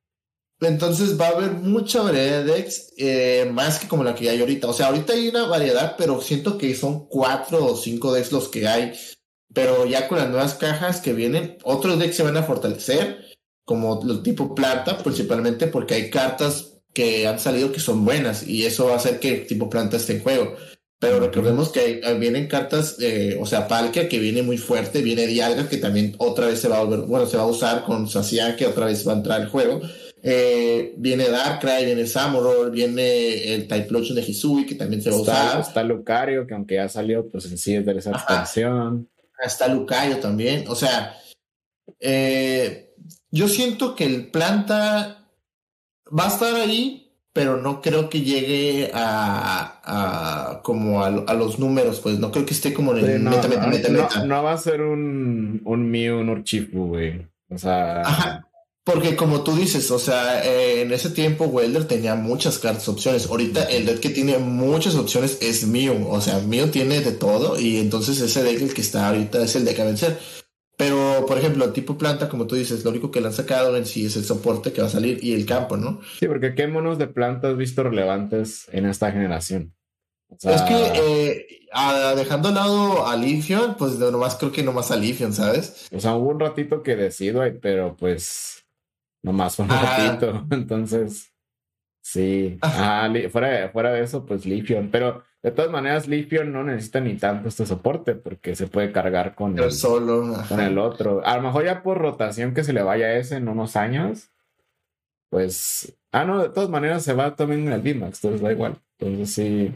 Entonces 0.60 1.20
va 1.20 1.26
a 1.26 1.30
haber 1.30 1.52
mucha 1.52 2.00
variedad 2.00 2.42
de 2.42 2.52
decks, 2.52 2.94
eh, 2.96 3.50
más 3.52 3.78
que 3.78 3.88
como 3.88 4.04
la 4.04 4.14
que 4.14 4.30
hay 4.30 4.40
ahorita. 4.40 4.68
O 4.68 4.72
sea, 4.72 4.86
ahorita 4.86 5.12
hay 5.12 5.28
una 5.28 5.46
variedad, 5.46 5.96
pero 5.98 6.20
siento 6.22 6.56
que 6.56 6.74
son 6.74 7.06
cuatro 7.08 7.64
o 7.64 7.76
cinco 7.76 8.12
decks 8.12 8.32
los 8.32 8.48
que 8.48 8.66
hay. 8.66 8.92
Pero 9.52 9.86
ya 9.86 10.08
con 10.08 10.18
las 10.18 10.28
nuevas 10.28 10.54
cajas 10.54 11.00
que 11.00 11.12
vienen, 11.12 11.58
otros 11.62 11.98
decks 11.98 12.16
se 12.16 12.22
van 12.22 12.36
a 12.36 12.42
fortalecer, 12.42 13.22
como 13.64 14.00
el 14.08 14.22
tipo 14.22 14.54
planta, 14.54 14.98
principalmente 14.98 15.66
porque 15.66 15.94
hay 15.94 16.10
cartas 16.10 16.76
que 16.94 17.26
han 17.26 17.38
salido 17.38 17.72
que 17.72 17.80
son 17.80 18.04
buenas 18.06 18.46
y 18.46 18.64
eso 18.64 18.86
va 18.86 18.94
a 18.94 18.96
hacer 18.96 19.20
que 19.20 19.34
el 19.34 19.46
tipo 19.46 19.68
planta 19.68 19.98
esté 19.98 20.14
en 20.14 20.22
juego. 20.22 20.56
Pero 20.98 21.20
recordemos 21.20 21.68
que 21.70 22.00
vienen 22.18 22.48
cartas, 22.48 22.96
eh, 23.00 23.36
o 23.38 23.44
sea, 23.44 23.68
Palkia 23.68 24.08
que 24.08 24.18
viene 24.18 24.42
muy 24.42 24.56
fuerte, 24.56 25.02
viene 25.02 25.26
Dialga 25.26 25.68
que 25.68 25.76
también 25.76 26.14
otra 26.18 26.46
vez 26.46 26.60
se 26.60 26.68
va 26.68 26.78
a 26.78 26.84
volver, 26.84 27.00
bueno, 27.06 27.26
se 27.26 27.36
va 27.36 27.42
a 27.42 27.46
usar 27.46 27.84
con 27.84 28.08
Sacian 28.08 28.56
que 28.56 28.66
otra 28.66 28.86
vez 28.86 29.06
va 29.06 29.12
a 29.12 29.16
entrar 29.16 29.40
al 29.40 29.48
juego. 29.48 29.82
Eh, 30.22 30.94
viene 30.96 31.28
Darkrai, 31.28 31.84
viene 31.84 32.06
Samurott, 32.06 32.72
viene 32.72 33.54
el 33.54 33.68
Type 33.68 33.90
Lotion 33.90 34.16
de 34.16 34.22
Hisui, 34.22 34.66
que 34.66 34.74
también 34.74 35.02
se 35.02 35.10
va 35.10 35.16
a 35.16 35.20
usar. 35.20 35.60
Está 35.60 35.84
Lucario, 35.84 36.46
que 36.46 36.54
aunque 36.54 36.76
ya 36.76 36.88
salió, 36.88 37.28
pues 37.28 37.44
en 37.44 37.58
sí 37.58 37.76
es 37.76 37.84
de 37.84 37.92
esa 37.92 38.10
expansión. 38.10 39.08
Está 39.38 39.68
Lucario 39.68 40.16
también. 40.16 40.64
O 40.68 40.74
sea, 40.74 41.16
eh, 42.00 42.94
yo 43.30 43.48
siento 43.48 43.94
que 43.94 44.04
el 44.04 44.30
planta 44.30 45.28
va 46.06 46.24
a 46.24 46.28
estar 46.28 46.54
ahí, 46.54 47.05
pero 47.36 47.58
no 47.58 47.82
creo 47.82 48.08
que 48.08 48.22
llegue 48.22 48.90
a, 48.94 50.60
como 50.62 51.04
a, 51.04 51.10
los 51.10 51.58
números, 51.58 52.00
pues 52.00 52.18
no 52.18 52.32
creo 52.32 52.46
que 52.46 52.54
esté 52.54 52.72
como 52.72 52.96
en 52.96 53.04
el 53.04 53.22
no, 53.22 53.30
No, 54.24 54.42
va 54.42 54.54
a 54.54 54.58
ser 54.58 54.80
un, 54.80 55.60
un 55.66 55.90
Mew, 55.90 56.18
un 56.18 56.30
Urchifu, 56.30 56.86
güey. 56.86 57.26
O 57.50 57.58
sea. 57.58 58.42
Porque 58.84 59.16
como 59.16 59.42
tú 59.42 59.54
dices, 59.54 59.90
o 59.90 59.98
sea, 59.98 60.46
eh, 60.46 60.80
en 60.80 60.92
ese 60.94 61.10
tiempo 61.10 61.44
Welder 61.44 61.84
tenía 61.84 62.14
muchas 62.14 62.58
cartas 62.58 62.88
opciones. 62.88 63.26
Ahorita 63.26 63.64
el 63.64 63.84
deck 63.84 64.00
que 64.00 64.08
tiene 64.08 64.38
muchas 64.38 64.94
opciones 64.94 65.36
es 65.42 65.66
Mew. 65.66 66.08
O 66.08 66.22
sea, 66.22 66.38
Mew 66.38 66.68
tiene 66.68 67.02
de 67.02 67.12
todo 67.12 67.60
y 67.60 67.76
entonces 67.76 68.18
ese 68.18 68.44
deck 68.44 68.62
el 68.62 68.72
que 68.72 68.80
está 68.80 69.08
ahorita 69.08 69.42
es 69.42 69.54
el 69.56 69.66
deck 69.66 69.78
a 69.80 69.84
vencer. 69.84 70.18
Pero, 70.76 71.24
por 71.26 71.38
ejemplo, 71.38 71.72
tipo 71.72 71.96
planta, 71.96 72.28
como 72.28 72.46
tú 72.46 72.54
dices, 72.54 72.84
lo 72.84 72.90
único 72.90 73.10
que 73.10 73.20
le 73.20 73.28
han 73.28 73.32
sacado 73.32 73.76
en 73.76 73.86
sí 73.86 74.06
es 74.06 74.16
el 74.16 74.24
soporte 74.24 74.72
que 74.72 74.82
va 74.82 74.88
a 74.88 74.90
salir 74.90 75.18
y 75.22 75.32
el 75.32 75.46
campo, 75.46 75.76
¿no? 75.76 76.00
Sí, 76.18 76.26
porque 76.26 76.54
¿qué 76.54 76.66
monos 76.66 76.98
de 76.98 77.06
planta 77.06 77.48
has 77.48 77.56
visto 77.56 77.82
relevantes 77.82 78.68
en 78.72 78.84
esta 78.84 79.10
generación? 79.10 79.74
Es 80.42 80.62
que 80.62 80.92
eh, 80.96 81.46
dejando 82.16 82.48
al 82.48 82.54
lado 82.54 83.06
a 83.06 83.16
Lifion, 83.16 83.76
pues 83.76 83.98
nomás 83.98 84.34
creo 84.36 84.52
que 84.52 84.62
nomás 84.62 84.90
a 84.90 84.96
Lifion, 84.96 85.32
¿sabes? 85.32 85.88
O 85.92 86.00
sea, 86.00 86.14
hubo 86.16 86.30
un 86.30 86.40
ratito 86.40 86.82
que 86.82 86.96
decido, 86.96 87.42
pero 87.62 87.96
pues 87.96 88.66
nomás 89.22 89.58
un 89.58 89.68
ratito. 89.68 90.46
Entonces, 90.50 91.32
sí. 92.06 92.58
fuera, 92.60 93.48
de, 93.48 93.68
fuera 93.68 93.92
de 93.92 94.02
eso, 94.02 94.24
pues 94.24 94.46
Lifion. 94.46 94.90
Pero 94.90 95.24
de 95.42 95.50
todas 95.50 95.70
maneras, 95.70 96.08
Lifion 96.08 96.52
no 96.52 96.62
necesita 96.62 97.00
ni 97.00 97.16
tanto 97.16 97.48
este 97.48 97.66
soporte 97.66 98.14
porque 98.14 98.54
se 98.54 98.68
puede 98.68 98.92
cargar 98.92 99.34
con 99.34 99.58
el, 99.58 99.72
solo. 99.72 100.36
Con 100.48 100.60
el 100.60 100.78
otro. 100.78 101.22
A 101.24 101.36
lo 101.36 101.42
mejor 101.42 101.64
ya 101.64 101.82
por 101.82 101.98
rotación 101.98 102.54
que 102.54 102.64
se 102.64 102.72
le 102.72 102.82
vaya 102.82 103.16
ese 103.16 103.36
en 103.36 103.48
unos 103.48 103.76
años, 103.76 104.30
pues. 105.30 105.94
Ah, 106.12 106.24
no, 106.24 106.42
de 106.42 106.48
todas 106.48 106.70
maneras 106.70 107.02
se 107.02 107.12
va 107.12 107.34
también 107.34 107.66
en 107.66 107.72
el 107.72 107.80
VMAX, 107.80 108.24
entonces 108.24 108.40
da 108.40 108.52
igual. 108.52 108.78
Entonces 108.98 109.34
sí. 109.34 109.74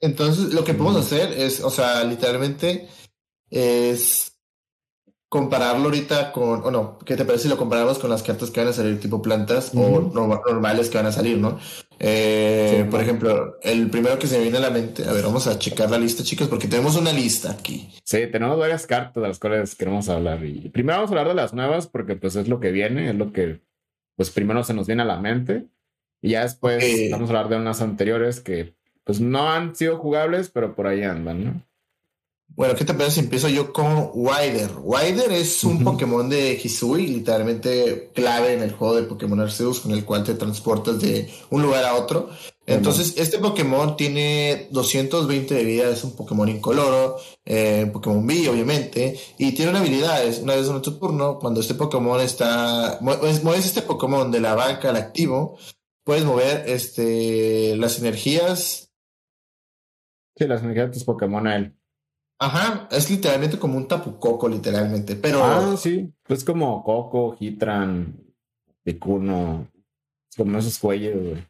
Entonces, 0.00 0.52
lo 0.52 0.64
que 0.64 0.74
podemos 0.74 0.96
hacer 0.96 1.32
es, 1.32 1.62
o 1.62 1.70
sea, 1.70 2.02
literalmente 2.04 2.88
es 3.50 4.31
compararlo 5.32 5.86
ahorita 5.86 6.30
con, 6.30 6.62
o 6.62 6.70
no, 6.70 6.98
¿qué 7.06 7.16
te 7.16 7.24
parece 7.24 7.44
si 7.44 7.48
lo 7.48 7.56
comparamos 7.56 7.98
con 7.98 8.10
las 8.10 8.22
cartas 8.22 8.50
que 8.50 8.60
van 8.60 8.68
a 8.68 8.74
salir 8.74 9.00
tipo 9.00 9.22
plantas 9.22 9.72
o 9.74 10.12
normales 10.12 10.90
que 10.90 10.98
van 10.98 11.06
a 11.06 11.12
salir, 11.12 11.38
¿no? 11.38 11.58
Eh, 11.98 12.86
por 12.90 13.00
ejemplo, 13.00 13.56
el 13.62 13.88
primero 13.88 14.18
que 14.18 14.26
se 14.26 14.36
me 14.36 14.42
viene 14.42 14.58
a 14.58 14.60
la 14.60 14.68
mente, 14.68 15.08
a 15.08 15.12
ver, 15.12 15.24
vamos 15.24 15.46
a 15.46 15.58
checar 15.58 15.90
la 15.90 15.96
lista, 15.96 16.22
chicos, 16.22 16.48
porque 16.48 16.68
tenemos 16.68 16.96
una 16.96 17.14
lista 17.14 17.50
aquí. 17.50 17.88
Sí, 18.04 18.26
tenemos 18.30 18.58
varias 18.58 18.86
cartas 18.86 19.22
de 19.22 19.28
las 19.28 19.38
cuales 19.38 19.74
queremos 19.74 20.06
hablar. 20.10 20.44
Y 20.44 20.68
primero 20.68 20.98
vamos 20.98 21.10
a 21.10 21.14
hablar 21.14 21.28
de 21.28 21.34
las 21.34 21.54
nuevas, 21.54 21.86
porque 21.86 22.14
pues 22.14 22.36
es 22.36 22.46
lo 22.46 22.60
que 22.60 22.70
viene, 22.70 23.08
es 23.08 23.14
lo 23.14 23.32
que 23.32 23.62
pues 24.16 24.28
primero 24.28 24.62
se 24.64 24.74
nos 24.74 24.86
viene 24.86 25.00
a 25.00 25.06
la 25.06 25.18
mente. 25.18 25.64
Y 26.20 26.32
ya 26.32 26.42
después 26.42 26.84
vamos 27.10 27.30
a 27.30 27.32
hablar 27.32 27.48
de 27.48 27.56
unas 27.56 27.80
anteriores 27.80 28.40
que 28.40 28.74
pues 29.02 29.18
no 29.18 29.50
han 29.50 29.74
sido 29.76 29.96
jugables, 29.96 30.50
pero 30.50 30.74
por 30.74 30.88
ahí 30.88 31.02
andan, 31.04 31.42
¿no? 31.42 31.62
Bueno, 32.54 32.74
¿qué 32.74 32.84
te 32.84 32.92
parece 32.92 33.14
si 33.14 33.20
empiezo 33.20 33.48
yo 33.48 33.72
con 33.72 34.10
Wider? 34.12 34.72
Wider 34.82 35.32
es 35.32 35.64
un 35.64 35.82
Pokémon 35.82 36.28
de 36.28 36.60
Hisui, 36.62 37.06
literalmente 37.06 38.10
clave 38.14 38.52
en 38.52 38.62
el 38.62 38.72
juego 38.72 38.96
de 38.96 39.04
Pokémon 39.04 39.40
Arceus, 39.40 39.80
con 39.80 39.92
el 39.92 40.04
cual 40.04 40.22
te 40.22 40.34
transportas 40.34 41.00
de 41.00 41.30
un 41.48 41.62
lugar 41.62 41.84
a 41.84 41.94
otro. 41.94 42.28
Entonces, 42.66 43.14
este 43.16 43.38
Pokémon 43.38 43.96
tiene 43.96 44.68
220 44.70 45.54
de 45.54 45.64
vida, 45.64 45.88
es 45.88 46.04
un 46.04 46.14
Pokémon 46.14 46.48
incoloro, 46.48 47.16
eh, 47.44 47.88
Pokémon 47.90 48.26
B, 48.26 48.48
obviamente, 48.48 49.18
y 49.38 49.52
tiene 49.52 49.70
una 49.70 49.80
habilidad, 49.80 50.24
es 50.24 50.38
una 50.40 50.54
vez 50.54 50.68
en 50.68 50.82
tu 50.82 50.98
turno, 50.98 51.38
cuando 51.38 51.60
este 51.60 51.74
Pokémon 51.74 52.20
está, 52.20 52.98
mueves 53.00 53.66
este 53.66 53.82
Pokémon 53.82 54.30
de 54.30 54.40
la 54.40 54.54
banca 54.54 54.90
al 54.90 54.96
activo, 54.96 55.58
puedes 56.04 56.24
mover 56.24 56.64
este, 56.68 57.76
las 57.76 57.98
energías. 57.98 58.92
Sí, 60.36 60.46
las 60.46 60.62
energías 60.62 60.88
de 60.88 60.92
tus 60.92 61.04
Pokémon 61.04 61.46
a 61.46 61.56
él. 61.56 61.76
Ajá, 62.42 62.88
es 62.90 63.08
literalmente 63.08 63.56
como 63.56 63.76
un 63.76 63.86
tapucoco, 63.86 64.48
literalmente. 64.48 65.14
Pero. 65.14 65.44
Ah, 65.44 65.76
sí. 65.76 66.12
Es 66.26 66.42
como 66.42 66.82
Coco, 66.82 67.36
Hitran, 67.38 68.16
Picuno. 68.82 69.68
Como 70.36 70.58
esos 70.58 70.76
cuellos, 70.80 71.22
güey. 71.22 71.46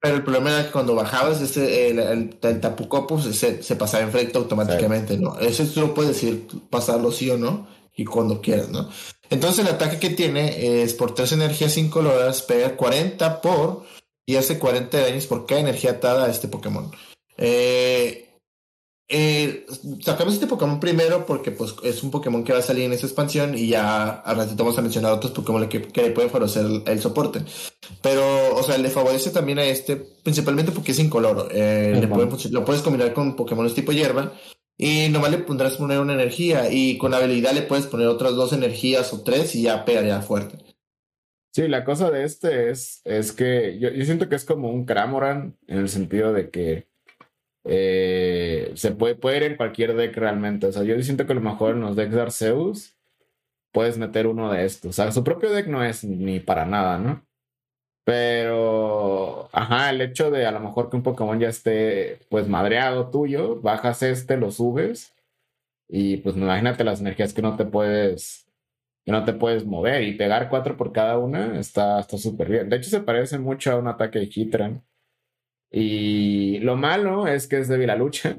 Pero 0.00 0.14
el 0.14 0.22
problema 0.22 0.50
era 0.50 0.66
que 0.66 0.70
cuando 0.70 0.94
bajabas 0.94 1.40
este, 1.42 1.90
el, 1.90 1.98
el, 1.98 2.60
tapucoco 2.60 3.08
pues, 3.08 3.36
se, 3.36 3.60
se, 3.62 3.76
pasaba 3.76 4.04
enfrente 4.04 4.38
automáticamente, 4.38 5.18
¿no? 5.18 5.36
Eso 5.40 5.64
tú 5.66 5.80
lo 5.80 5.94
puedes 5.94 6.12
decir, 6.12 6.46
pasarlo 6.70 7.10
sí 7.10 7.28
o 7.28 7.36
no, 7.36 7.66
y 7.96 8.04
cuando 8.04 8.40
quieras, 8.40 8.70
¿no? 8.70 8.88
Entonces 9.30 9.66
el 9.66 9.74
ataque 9.74 9.98
que 9.98 10.10
tiene 10.10 10.82
es 10.82 10.94
por 10.94 11.14
tres 11.14 11.32
energías 11.32 11.76
incoloras, 11.76 12.40
pega 12.42 12.76
40 12.76 13.42
por 13.42 13.84
y 14.24 14.36
hace 14.36 14.58
40 14.58 14.96
daños 14.96 15.26
por 15.26 15.44
cada 15.44 15.60
energía 15.60 15.90
atada 15.90 16.26
a 16.26 16.30
este 16.30 16.48
Pokémon. 16.48 16.90
Eh, 17.36 18.29
eh, 19.12 19.66
sacamos 20.02 20.34
este 20.34 20.46
Pokémon 20.46 20.78
primero 20.78 21.26
porque 21.26 21.50
pues 21.50 21.74
es 21.82 22.00
un 22.04 22.12
Pokémon 22.12 22.44
que 22.44 22.52
va 22.52 22.60
a 22.60 22.62
salir 22.62 22.84
en 22.84 22.92
esa 22.92 23.06
expansión 23.06 23.58
y 23.58 23.66
ya 23.66 24.08
al 24.08 24.36
ratito 24.36 24.62
vamos 24.62 24.78
a 24.78 24.82
mencionar 24.82 25.12
otros 25.12 25.32
Pokémon 25.32 25.68
que, 25.68 25.82
que 25.82 26.02
le 26.02 26.10
pueden 26.12 26.30
favorecer 26.30 26.64
el, 26.86 27.00
soporte. 27.00 27.40
Pero, 28.02 28.54
o 28.54 28.62
sea, 28.62 28.78
le 28.78 28.88
favorece 28.88 29.30
también 29.30 29.58
a 29.58 29.64
este, 29.64 29.96
principalmente 29.96 30.70
porque 30.70 30.92
es 30.92 31.00
incoloro. 31.00 31.48
Eh, 31.50 32.08
lo 32.50 32.64
puedes 32.64 32.82
combinar 32.82 33.12
con 33.12 33.34
Pokémon 33.34 33.74
tipo 33.74 33.90
hierba 33.90 34.32
y 34.78 35.08
nomás 35.08 35.32
le 35.32 35.38
pondrás 35.38 35.76
poner 35.76 35.98
una 35.98 36.14
energía 36.14 36.72
y 36.72 36.96
con 36.96 37.12
habilidad 37.12 37.52
le 37.52 37.62
puedes 37.62 37.86
poner 37.86 38.06
otras 38.06 38.36
dos 38.36 38.52
energías 38.52 39.12
o 39.12 39.22
tres 39.22 39.56
y 39.56 39.62
ya 39.62 39.84
pegaría 39.84 40.22
fuerte. 40.22 40.56
Sí, 41.52 41.66
la 41.66 41.84
cosa 41.84 42.12
de 42.12 42.22
este 42.22 42.70
es, 42.70 43.00
es 43.04 43.32
que 43.32 43.76
yo, 43.80 43.90
yo 43.90 44.04
siento 44.04 44.28
que 44.28 44.36
es 44.36 44.44
como 44.44 44.70
un 44.70 44.84
Cramoran 44.84 45.58
en 45.66 45.78
el 45.78 45.88
sentido 45.88 46.32
de 46.32 46.50
que 46.50 46.89
eh, 47.64 48.72
se 48.74 48.92
puede, 48.92 49.14
puede 49.16 49.38
ir 49.38 49.42
en 49.44 49.56
cualquier 49.56 49.94
deck 49.94 50.16
realmente. 50.16 50.66
O 50.66 50.72
sea, 50.72 50.82
yo 50.82 51.00
siento 51.02 51.26
que 51.26 51.32
a 51.32 51.36
lo 51.36 51.40
mejor 51.42 51.74
en 51.74 51.80
los 51.82 51.96
decks 51.96 52.14
de 52.14 52.20
Arceus 52.22 52.96
puedes 53.72 53.98
meter 53.98 54.26
uno 54.26 54.52
de 54.52 54.64
estos. 54.64 54.90
O 54.90 54.92
sea, 54.92 55.12
su 55.12 55.24
propio 55.24 55.50
deck 55.50 55.66
no 55.68 55.84
es 55.84 56.04
ni 56.04 56.40
para 56.40 56.64
nada, 56.66 56.98
¿no? 56.98 57.24
Pero, 58.04 59.48
ajá, 59.52 59.90
el 59.90 60.00
hecho 60.00 60.30
de 60.30 60.46
a 60.46 60.50
lo 60.52 60.60
mejor 60.60 60.90
que 60.90 60.96
un 60.96 61.02
Pokémon 61.02 61.38
ya 61.38 61.48
esté 61.48 62.18
pues 62.28 62.48
madreado 62.48 63.10
tuyo, 63.10 63.60
bajas 63.60 64.02
este, 64.02 64.36
lo 64.36 64.50
subes 64.50 65.14
y 65.88 66.18
pues 66.18 66.36
imagínate 66.36 66.84
las 66.84 67.00
energías 67.00 67.34
que 67.34 67.42
no 67.42 67.56
te 67.56 67.64
puedes 67.66 68.46
que 69.04 69.12
no 69.12 69.24
te 69.24 69.32
puedes 69.32 69.64
mover 69.66 70.02
y 70.04 70.14
pegar 70.16 70.48
cuatro 70.50 70.76
por 70.76 70.92
cada 70.92 71.18
una 71.18 71.58
está 71.58 72.02
súper 72.04 72.48
bien. 72.50 72.68
De 72.68 72.76
hecho, 72.76 72.90
se 72.90 73.00
parece 73.00 73.38
mucho 73.38 73.72
a 73.72 73.76
un 73.76 73.88
ataque 73.88 74.18
de 74.18 74.30
Hitran. 74.32 74.84
Y 75.70 76.58
lo 76.60 76.76
malo 76.76 77.26
es 77.28 77.46
que 77.46 77.58
es 77.58 77.68
débil 77.68 77.90
a 77.90 77.96
lucha, 77.96 78.38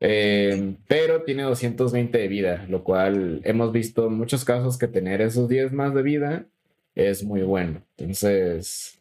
eh, 0.00 0.74
pero 0.88 1.22
tiene 1.22 1.42
220 1.44 2.16
de 2.18 2.28
vida, 2.28 2.66
lo 2.68 2.82
cual 2.82 3.40
hemos 3.44 3.72
visto 3.72 4.06
en 4.06 4.14
muchos 4.14 4.44
casos 4.44 4.78
que 4.78 4.88
tener 4.88 5.20
esos 5.20 5.48
10 5.48 5.72
más 5.72 5.94
de 5.94 6.02
vida 6.02 6.46
es 6.94 7.22
muy 7.24 7.42
bueno. 7.42 7.82
Entonces, 7.96 8.98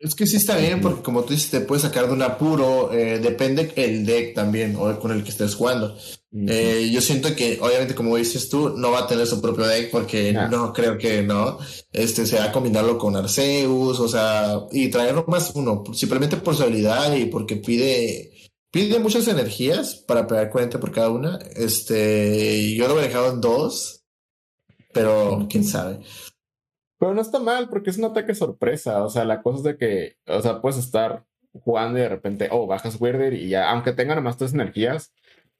Es 0.00 0.14
que 0.14 0.26
sí 0.26 0.36
está 0.36 0.56
bien, 0.56 0.80
porque 0.80 1.02
como 1.02 1.24
tú 1.24 1.34
dices, 1.34 1.50
te 1.50 1.60
puedes 1.60 1.82
sacar 1.82 2.06
de 2.06 2.12
un 2.12 2.22
apuro, 2.22 2.92
eh, 2.92 3.18
depende 3.18 3.72
el 3.74 4.06
deck 4.06 4.32
también, 4.34 4.76
o 4.76 4.98
con 5.00 5.10
el 5.10 5.24
que 5.24 5.30
estés 5.30 5.56
jugando. 5.56 5.96
Eh, 6.30 6.90
yo 6.92 7.00
siento 7.00 7.34
que, 7.34 7.58
obviamente, 7.60 7.94
como 7.94 8.16
dices 8.16 8.50
tú, 8.50 8.70
no 8.76 8.90
va 8.90 9.00
a 9.00 9.06
tener 9.06 9.26
su 9.26 9.40
propio 9.40 9.66
deck, 9.66 9.90
porque 9.90 10.32
no 10.32 10.72
creo 10.72 10.98
que 10.98 11.22
no. 11.22 11.58
Este, 11.92 12.26
se 12.26 12.38
va 12.38 12.44
a 12.44 12.52
combinarlo 12.52 12.98
con 12.98 13.16
Arceus, 13.16 13.98
o 13.98 14.08
sea, 14.08 14.60
y 14.70 14.90
traerlo 14.90 15.24
más 15.26 15.52
uno, 15.54 15.84
simplemente 15.94 16.36
por 16.36 16.54
su 16.54 16.64
habilidad 16.64 17.14
y 17.14 17.26
porque 17.26 17.56
pide, 17.56 18.32
pide 18.70 18.98
muchas 18.98 19.26
energías 19.28 19.96
para 19.96 20.26
pegar 20.26 20.50
40 20.50 20.78
por 20.78 20.92
cada 20.92 21.10
una. 21.10 21.38
Este, 21.56 22.74
yo 22.74 22.88
lo 22.88 23.00
he 23.00 23.04
dejado 23.04 23.32
en 23.32 23.40
dos, 23.40 24.04
pero 24.92 25.46
quién 25.48 25.64
sabe. 25.64 26.00
Pero 26.98 27.14
no 27.14 27.22
está 27.22 27.38
mal 27.38 27.68
porque 27.70 27.90
es 27.90 27.98
un 27.98 28.04
ataque 28.04 28.34
sorpresa. 28.34 29.02
O 29.04 29.08
sea, 29.08 29.24
la 29.24 29.42
cosa 29.42 29.58
es 29.58 29.64
de 29.64 29.76
que, 29.78 30.16
o 30.26 30.42
sea, 30.42 30.60
puedes 30.60 30.78
estar 30.78 31.24
jugando 31.52 31.98
y 31.98 32.02
de 32.02 32.08
repente, 32.08 32.48
oh, 32.50 32.66
bajas 32.66 33.00
Weirder 33.00 33.32
y 33.34 33.48
ya, 33.48 33.70
aunque 33.70 33.92
tengan 33.92 34.16
nomás 34.16 34.36
tres 34.36 34.52
energías, 34.52 35.12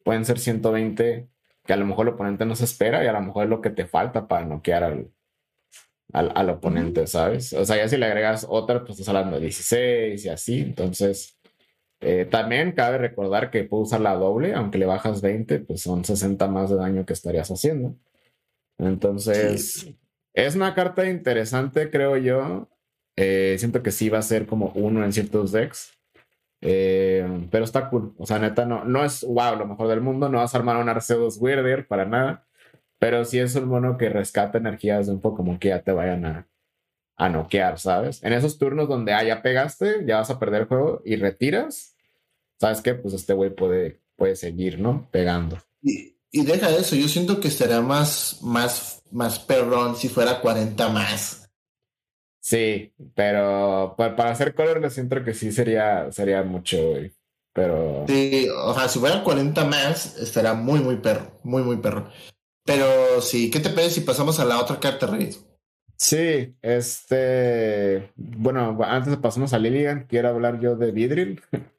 pueden 0.08 0.24
ser 0.24 0.38
120 0.38 1.28
que 1.66 1.72
a 1.74 1.76
lo 1.76 1.84
mejor 1.84 2.08
el 2.08 2.14
oponente 2.14 2.46
no 2.46 2.56
se 2.56 2.64
espera 2.64 3.04
y 3.04 3.08
a 3.08 3.12
lo 3.12 3.20
mejor 3.20 3.44
es 3.44 3.50
lo 3.50 3.60
que 3.60 3.68
te 3.68 3.84
falta 3.84 4.26
para 4.26 4.46
noquear 4.46 4.82
al, 4.82 5.10
al, 6.14 6.48
oponente, 6.48 7.06
¿sabes? 7.06 7.52
O 7.52 7.62
sea, 7.66 7.76
ya 7.76 7.86
si 7.90 7.98
le 7.98 8.06
agregas 8.06 8.46
otra, 8.48 8.80
pues 8.80 8.92
estás 8.92 9.10
hablando 9.10 9.36
de 9.36 9.42
16 9.42 10.24
y 10.24 10.28
así. 10.30 10.60
Entonces, 10.62 11.38
eh, 12.00 12.24
también 12.24 12.72
cabe 12.72 12.96
recordar 12.96 13.50
que 13.50 13.64
puede 13.64 13.82
usar 13.82 14.00
la 14.00 14.14
doble, 14.14 14.54
aunque 14.54 14.78
le 14.78 14.86
bajas 14.86 15.20
20, 15.20 15.58
pues 15.58 15.82
son 15.82 16.02
60 16.06 16.48
más 16.48 16.70
de 16.70 16.76
daño 16.76 17.04
que 17.04 17.12
estarías 17.12 17.50
haciendo. 17.50 17.94
Entonces, 18.78 19.92
es 20.32 20.54
una 20.54 20.74
carta 20.74 21.06
interesante, 21.06 21.90
creo 21.90 22.16
yo. 22.16 22.70
Eh, 23.16 23.56
siento 23.58 23.82
que 23.82 23.90
sí 23.90 24.08
va 24.08 24.20
a 24.20 24.22
ser 24.22 24.46
como 24.46 24.72
uno 24.74 25.04
en 25.04 25.12
ciertos 25.12 25.52
decks. 25.52 25.97
Eh, 26.60 27.48
pero 27.50 27.64
está 27.64 27.88
cool. 27.88 28.14
O 28.18 28.26
sea, 28.26 28.38
neta, 28.38 28.64
no, 28.64 28.84
no 28.84 29.04
es 29.04 29.24
wow, 29.24 29.56
lo 29.56 29.66
mejor 29.66 29.88
del 29.88 30.00
mundo. 30.00 30.28
No 30.28 30.38
vas 30.38 30.54
a 30.54 30.58
armar 30.58 30.76
un 30.76 30.88
Arceus 30.88 31.38
Weirder 31.40 31.86
para 31.86 32.04
nada. 32.04 32.46
Pero 32.98 33.24
sí 33.24 33.38
es 33.38 33.54
un 33.54 33.68
mono 33.68 33.96
que 33.96 34.08
rescata 34.08 34.58
energías 34.58 35.06
de 35.06 35.12
un 35.12 35.20
Pokémon 35.20 35.58
que 35.58 35.68
ya 35.68 35.82
te 35.82 35.92
vayan 35.92 36.24
a, 36.26 36.48
a 37.16 37.28
noquear, 37.28 37.78
¿sabes? 37.78 38.22
En 38.22 38.32
esos 38.32 38.58
turnos 38.58 38.88
donde 38.88 39.12
ah, 39.12 39.22
ya 39.22 39.42
pegaste, 39.42 40.04
ya 40.06 40.16
vas 40.18 40.30
a 40.30 40.38
perder 40.38 40.62
el 40.62 40.68
juego 40.68 41.02
y 41.04 41.16
retiras. 41.16 41.94
¿Sabes 42.60 42.80
qué? 42.80 42.94
Pues 42.94 43.14
este 43.14 43.34
güey 43.34 43.50
puede, 43.50 44.00
puede 44.16 44.34
seguir, 44.34 44.80
¿no? 44.80 45.08
Pegando. 45.12 45.58
Y, 45.80 46.16
y 46.30 46.44
deja 46.44 46.70
eso, 46.70 46.96
yo 46.96 47.08
siento 47.08 47.40
que 47.40 47.48
estaría 47.48 47.80
más, 47.80 48.40
más, 48.42 49.02
más 49.10 49.38
perrón 49.38 49.96
si 49.96 50.08
fuera 50.08 50.40
40 50.40 50.88
más. 50.88 51.47
Sí, 52.48 52.94
pero 53.14 53.94
para, 53.98 54.30
hacer 54.30 54.54
color 54.54 54.90
siento 54.90 55.22
que 55.22 55.34
sí 55.34 55.52
sería, 55.52 56.10
sería 56.10 56.42
mucho, 56.42 56.78
güey. 56.92 57.12
Pero. 57.52 58.06
Sí, 58.08 58.48
o 58.48 58.72
sea, 58.72 58.88
si 58.88 58.98
fuera 58.98 59.22
40 59.22 59.66
más, 59.66 60.16
estaría 60.16 60.54
muy, 60.54 60.80
muy 60.80 60.96
perro. 60.96 61.38
Muy, 61.42 61.62
muy 61.62 61.76
perro. 61.76 62.08
Pero 62.64 63.20
sí, 63.20 63.50
¿qué 63.50 63.60
te 63.60 63.68
parece 63.68 63.96
si 63.96 64.00
pasamos 64.00 64.40
a 64.40 64.46
la 64.46 64.58
otra 64.62 64.80
carta, 64.80 65.06
Rey? 65.06 65.28
Sí, 65.94 66.54
este. 66.62 68.12
Bueno, 68.16 68.78
antes 68.82 69.10
de 69.10 69.18
pasamos 69.18 69.52
a 69.52 69.58
Lilian, 69.58 70.06
quiero 70.08 70.30
hablar 70.30 70.58
yo 70.58 70.74
de 70.74 70.90
Vidril. 70.90 71.42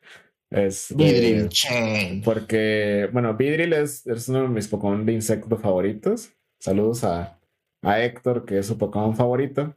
Es, 0.51 0.95
Vidril 0.95 1.47
Chain. 1.49 2.23
Porque, 2.23 3.07
bueno, 3.13 3.35
Vidril 3.35 3.71
es, 3.73 4.05
es, 4.07 4.29
uno 4.29 4.41
de 4.41 4.47
mis 4.47 4.67
Pokémon 4.67 5.05
de 5.05 5.13
insecto 5.13 5.57
favoritos. 5.57 6.31
Saludos 6.59 7.03
a, 7.03 7.39
a 7.83 8.01
Héctor, 8.01 8.45
que 8.45 8.57
es 8.57 8.65
su 8.65 8.75
Pokémon 8.75 9.15
favorito. 9.15 9.75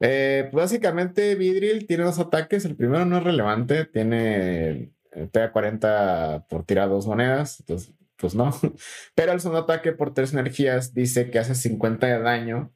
Eh, 0.00 0.48
pues 0.50 0.64
básicamente, 0.64 1.34
Vidril 1.34 1.86
tiene 1.86 2.04
dos 2.04 2.18
ataques. 2.18 2.64
El 2.64 2.76
primero 2.76 3.04
no 3.04 3.18
es 3.18 3.24
relevante, 3.24 3.84
tiene 3.84 4.92
eh, 5.12 5.28
pega 5.30 5.52
40 5.52 6.46
por 6.48 6.64
tirar 6.64 6.88
dos 6.88 7.06
monedas. 7.06 7.60
Entonces, 7.60 7.92
pues 8.16 8.34
no. 8.34 8.50
Pero 9.14 9.32
el 9.32 9.40
segundo 9.40 9.62
ataque 9.62 9.92
por 9.92 10.14
tres 10.14 10.32
energías 10.32 10.94
dice 10.94 11.30
que 11.30 11.38
hace 11.38 11.54
50 11.54 12.06
de 12.06 12.20
daño 12.20 12.72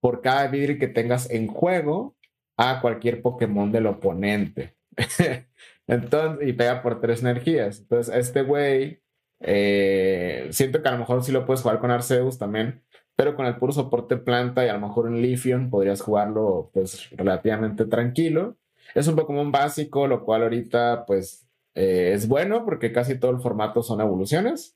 por 0.00 0.22
cada 0.22 0.48
Vidril 0.48 0.78
que 0.78 0.88
tengas 0.88 1.30
en 1.30 1.46
juego 1.46 2.16
a 2.56 2.80
cualquier 2.80 3.22
Pokémon 3.22 3.72
del 3.72 3.86
oponente. 3.86 4.76
Entonces, 5.86 6.48
y 6.48 6.52
pega 6.52 6.82
por 6.82 7.00
tres 7.00 7.20
energías. 7.22 7.80
Entonces, 7.80 8.14
este 8.14 8.42
güey, 8.42 9.02
eh, 9.40 10.48
siento 10.52 10.82
que 10.82 10.88
a 10.88 10.92
lo 10.92 10.98
mejor 10.98 11.24
sí 11.24 11.32
lo 11.32 11.46
puedes 11.46 11.62
jugar 11.62 11.80
con 11.80 11.90
Arceus 11.90 12.38
también, 12.38 12.82
pero 13.20 13.36
con 13.36 13.44
el 13.44 13.56
puro 13.56 13.70
soporte 13.70 14.16
planta 14.16 14.64
y 14.64 14.70
a 14.70 14.72
lo 14.72 14.80
mejor 14.80 15.06
en 15.06 15.20
Lithium 15.20 15.68
podrías 15.68 16.00
jugarlo 16.00 16.70
pues 16.72 17.10
relativamente 17.10 17.84
tranquilo. 17.84 18.56
Es 18.94 19.08
un 19.08 19.14
Pokémon 19.14 19.52
básico, 19.52 20.06
lo 20.06 20.24
cual 20.24 20.44
ahorita 20.44 21.04
pues 21.04 21.46
eh, 21.74 22.12
es 22.14 22.26
bueno 22.28 22.64
porque 22.64 22.92
casi 22.92 23.18
todo 23.18 23.30
el 23.32 23.40
formato 23.42 23.82
son 23.82 24.00
evoluciones. 24.00 24.74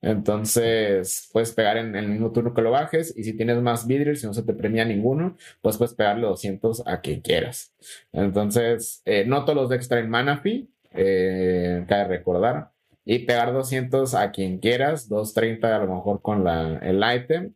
Entonces, 0.00 1.28
puedes 1.34 1.52
pegar 1.52 1.76
en 1.76 1.94
el 1.94 2.08
mismo 2.08 2.32
turno 2.32 2.54
que 2.54 2.62
lo 2.62 2.70
bajes. 2.70 3.14
Y 3.14 3.24
si 3.24 3.36
tienes 3.36 3.60
más 3.60 3.86
vidrios, 3.86 4.20
si 4.20 4.26
no 4.26 4.32
se 4.32 4.42
te 4.42 4.54
premia 4.54 4.86
ninguno, 4.86 5.36
pues 5.60 5.76
puedes 5.76 5.92
pegarle 5.92 6.26
200 6.28 6.84
a 6.86 7.02
quien 7.02 7.20
quieras. 7.20 7.74
Entonces, 8.10 9.02
eh, 9.04 9.26
no 9.26 9.44
todos 9.44 9.56
los 9.56 9.68
decks 9.68 9.88
traen 9.88 10.08
mana 10.08 10.38
fee, 10.38 10.66
eh, 10.92 11.84
cabe 11.86 12.04
recordar. 12.04 12.70
Y 13.04 13.26
pegar 13.26 13.52
200 13.52 14.14
a 14.14 14.30
quien 14.30 14.60
quieras, 14.60 15.10
230 15.10 15.76
a 15.76 15.84
lo 15.84 15.94
mejor 15.94 16.22
con 16.22 16.42
la, 16.42 16.78
el 16.78 17.02
item, 17.16 17.52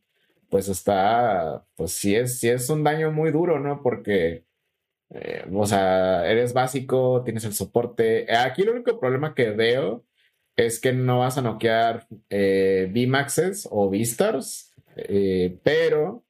pues 0.50 0.68
está, 0.68 1.66
pues 1.76 1.92
sí 1.92 2.14
es, 2.14 2.38
sí 2.38 2.48
es 2.48 2.68
un 2.70 2.84
daño 2.84 3.12
muy 3.12 3.30
duro, 3.30 3.60
¿no? 3.60 3.82
Porque, 3.82 4.44
eh, 5.10 5.44
o 5.52 5.66
sea, 5.66 6.28
eres 6.30 6.52
básico, 6.52 7.22
tienes 7.24 7.44
el 7.44 7.54
soporte. 7.54 8.26
Aquí 8.34 8.62
el 8.62 8.70
único 8.70 8.98
problema 8.98 9.34
que 9.34 9.50
veo 9.50 10.04
es 10.56 10.80
que 10.80 10.92
no 10.92 11.20
vas 11.20 11.38
a 11.38 11.42
noquear 11.42 12.06
eh, 12.30 12.90
VMAXes 12.92 13.68
o 13.70 13.88
V-Stars, 13.88 14.72
eh, 14.96 15.58
pero 15.62 16.24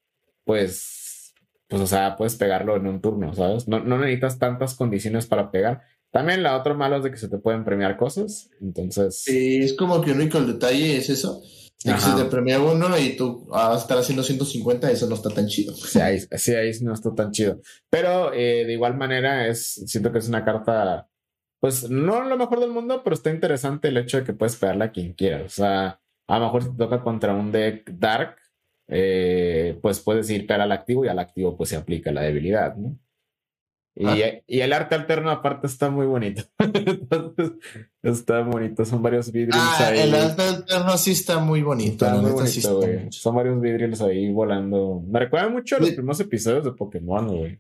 pues, 0.45 1.35
pues, 1.69 1.83
o 1.83 1.87
sea, 1.87 2.17
puedes 2.17 2.37
pegarlo 2.37 2.77
en 2.77 2.87
un 2.87 3.01
turno, 3.01 3.35
¿sabes? 3.35 3.69
No, 3.69 3.81
necesitas 3.81 4.39
tantas 4.39 4.75
condiciones 4.75 5.27
para 5.27 5.51
pegar. 5.51 5.83
También 6.11 6.43
la 6.43 6.57
otra 6.57 6.75
malo 6.75 6.97
es 6.97 7.03
de 7.03 7.11
que 7.11 7.17
se 7.17 7.29
te 7.29 7.39
pueden 7.39 7.65
premiar 7.65 7.97
cosas, 7.97 8.49
entonces... 8.61 9.23
Sí, 9.23 9.59
es 9.59 9.75
como 9.75 10.01
que 10.01 10.13
el 10.13 10.21
único 10.21 10.41
detalle 10.41 10.97
es 10.97 11.11
eso, 11.11 11.43
que 11.83 12.01
se 12.01 12.13
te 12.17 12.25
premia 12.25 12.61
uno 12.61 12.99
y 12.99 13.17
tú 13.17 13.47
vas 13.47 13.77
a 13.77 13.81
estar 13.83 13.99
haciendo 13.99 14.23
150, 14.23 14.91
eso 14.91 15.07
no 15.07 15.15
está 15.15 15.31
tan 15.31 15.47
chido. 15.47 15.75
Sí, 15.77 16.01
ahí, 16.01 16.19
sí, 16.19 16.55
ahí 16.55 16.73
no 16.83 16.95
está 16.95 17.15
tan 17.15 17.31
chido. 17.31 17.61
Pero 17.91 18.33
eh, 18.33 18.65
de 18.65 18.73
igual 18.73 18.97
manera, 18.97 19.47
es, 19.47 19.83
siento 19.87 20.11
que 20.11 20.19
es 20.19 20.29
una 20.29 20.45
carta 20.45 21.09
pues 21.61 21.89
no 21.91 22.23
lo 22.23 22.37
mejor 22.37 22.61
del 22.61 22.71
mundo, 22.71 23.03
pero 23.03 23.15
está 23.15 23.31
interesante 23.31 23.89
el 23.89 23.97
hecho 23.97 24.19
de 24.19 24.25
que 24.25 24.33
puedes 24.33 24.57
pegarle 24.57 24.85
a 24.85 24.93
quien 24.93 25.15
quieras. 25.15 25.47
O 25.47 25.49
sea, 25.49 26.01
a 26.29 26.39
lo 26.39 26.45
mejor 26.45 26.63
si 26.63 26.71
te 26.71 26.77
toca 26.77 27.03
contra 27.03 27.35
un 27.35 27.51
deck 27.51 27.91
dark, 27.91 28.37
eh, 28.89 29.79
pues 29.83 30.01
puedes 30.01 30.29
ir 30.31 30.47
pegar 30.47 30.61
al 30.61 30.73
activo 30.73 31.05
y 31.05 31.09
al 31.09 31.19
activo 31.19 31.57
pues 31.57 31.71
se 31.71 31.77
aplica 31.77 32.13
la 32.13 32.23
debilidad, 32.23 32.77
¿no? 32.77 32.99
Y, 33.99 34.07
ah. 34.07 34.43
y 34.47 34.61
el 34.61 34.75
arte 34.75 34.95
alterno 34.95 35.31
aparte 35.31 35.67
está 35.67 35.89
muy 35.89 36.07
bonito. 36.07 36.43
Entonces, 36.59 37.53
está 38.03 38.43
bonito, 38.43 38.85
son 38.85 39.03
varios 39.03 39.33
vidrios 39.33 39.57
ah, 39.59 39.91
El 39.95 40.15
arte 40.15 40.43
alterno 40.43 40.99
sí 40.99 41.13
está 41.13 41.39
muy 41.39 41.63
bonito. 41.63 42.05
Está 42.05 42.21
muy 42.21 42.31
bonito, 42.31 42.77
güey. 42.77 43.11
Son 43.11 43.35
varios 43.35 43.59
vidrios 43.59 44.03
ahí 44.03 44.31
volando. 44.31 45.03
Me 45.09 45.21
recuerda 45.21 45.49
mucho 45.49 45.77
a 45.77 45.81
los 45.81 45.91
primeros 45.93 46.21
episodios 46.21 46.65
de 46.65 46.73
Pokémon, 46.73 47.27
güey. 47.27 47.59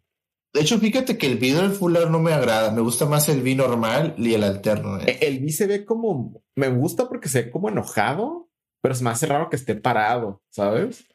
De 0.53 0.61
hecho, 0.61 0.79
fíjate 0.79 1.17
que 1.17 1.27
el 1.27 1.39
vino 1.39 1.63
del 1.63 1.73
fuller 1.73 2.11
no 2.11 2.19
me 2.19 2.33
agrada. 2.33 2.71
Me 2.71 2.83
gusta 2.83 3.07
más 3.07 3.29
el 3.31 3.41
vino 3.41 3.67
normal 3.67 4.15
y 4.19 4.35
el 4.35 4.45
alterno. 4.45 4.99
¿eh? 5.01 5.19
El 5.23 5.43
V 5.43 5.53
se 5.53 5.67
ve 5.67 5.85
como. 5.87 6.43
Me 6.55 6.69
gusta 6.69 7.09
porque 7.09 7.29
se 7.29 7.45
ve 7.45 7.51
como 7.51 7.71
enojado, 7.71 8.51
pero 8.83 8.95
es 8.95 9.01
más 9.01 9.27
raro 9.27 9.49
que 9.49 9.57
esté 9.57 9.75
parado, 9.75 10.43
¿sabes? 10.51 11.07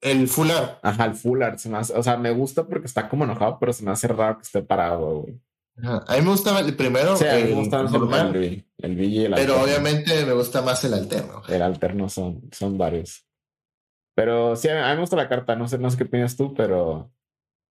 El 0.00 0.28
fuller. 0.28 0.78
Ajá, 0.82 1.06
el 1.06 1.14
fuller. 1.14 1.56
o 1.94 2.02
sea, 2.02 2.16
me 2.16 2.30
gusta 2.30 2.64
porque 2.64 2.86
está 2.86 3.08
como 3.08 3.24
enojado, 3.24 3.58
pero 3.58 3.72
se 3.72 3.84
me 3.84 3.90
hace 3.90 4.08
raro 4.08 4.36
que 4.36 4.42
esté 4.42 4.62
parado, 4.62 5.22
güey. 5.22 5.40
A 5.82 6.16
mí 6.16 6.22
me 6.22 6.30
gustaba 6.30 6.60
el 6.60 6.74
primero. 6.74 7.16
Sí, 7.16 7.26
a 7.26 7.34
mí 7.34 7.44
me 7.44 7.54
gusta 7.54 7.80
el, 7.80 7.92
normal, 7.92 8.34
el, 8.34 8.64
el, 8.78 9.00
y 9.00 9.24
el 9.24 9.34
Pero 9.34 9.62
obviamente 9.62 10.24
me 10.24 10.32
gusta 10.32 10.60
más 10.60 10.82
el 10.84 10.94
alterno. 10.94 11.42
El 11.48 11.62
alterno 11.62 12.08
son, 12.08 12.48
son 12.50 12.76
varios. 12.76 13.24
Pero 14.14 14.56
sí, 14.56 14.68
a 14.68 14.88
mí 14.88 14.94
me 14.94 15.00
gusta 15.00 15.14
la 15.14 15.28
carta. 15.28 15.54
No 15.54 15.68
sé, 15.68 15.78
no 15.78 15.88
sé 15.88 15.96
qué 15.96 16.04
opinas 16.04 16.36
tú, 16.36 16.52
pero 16.52 17.12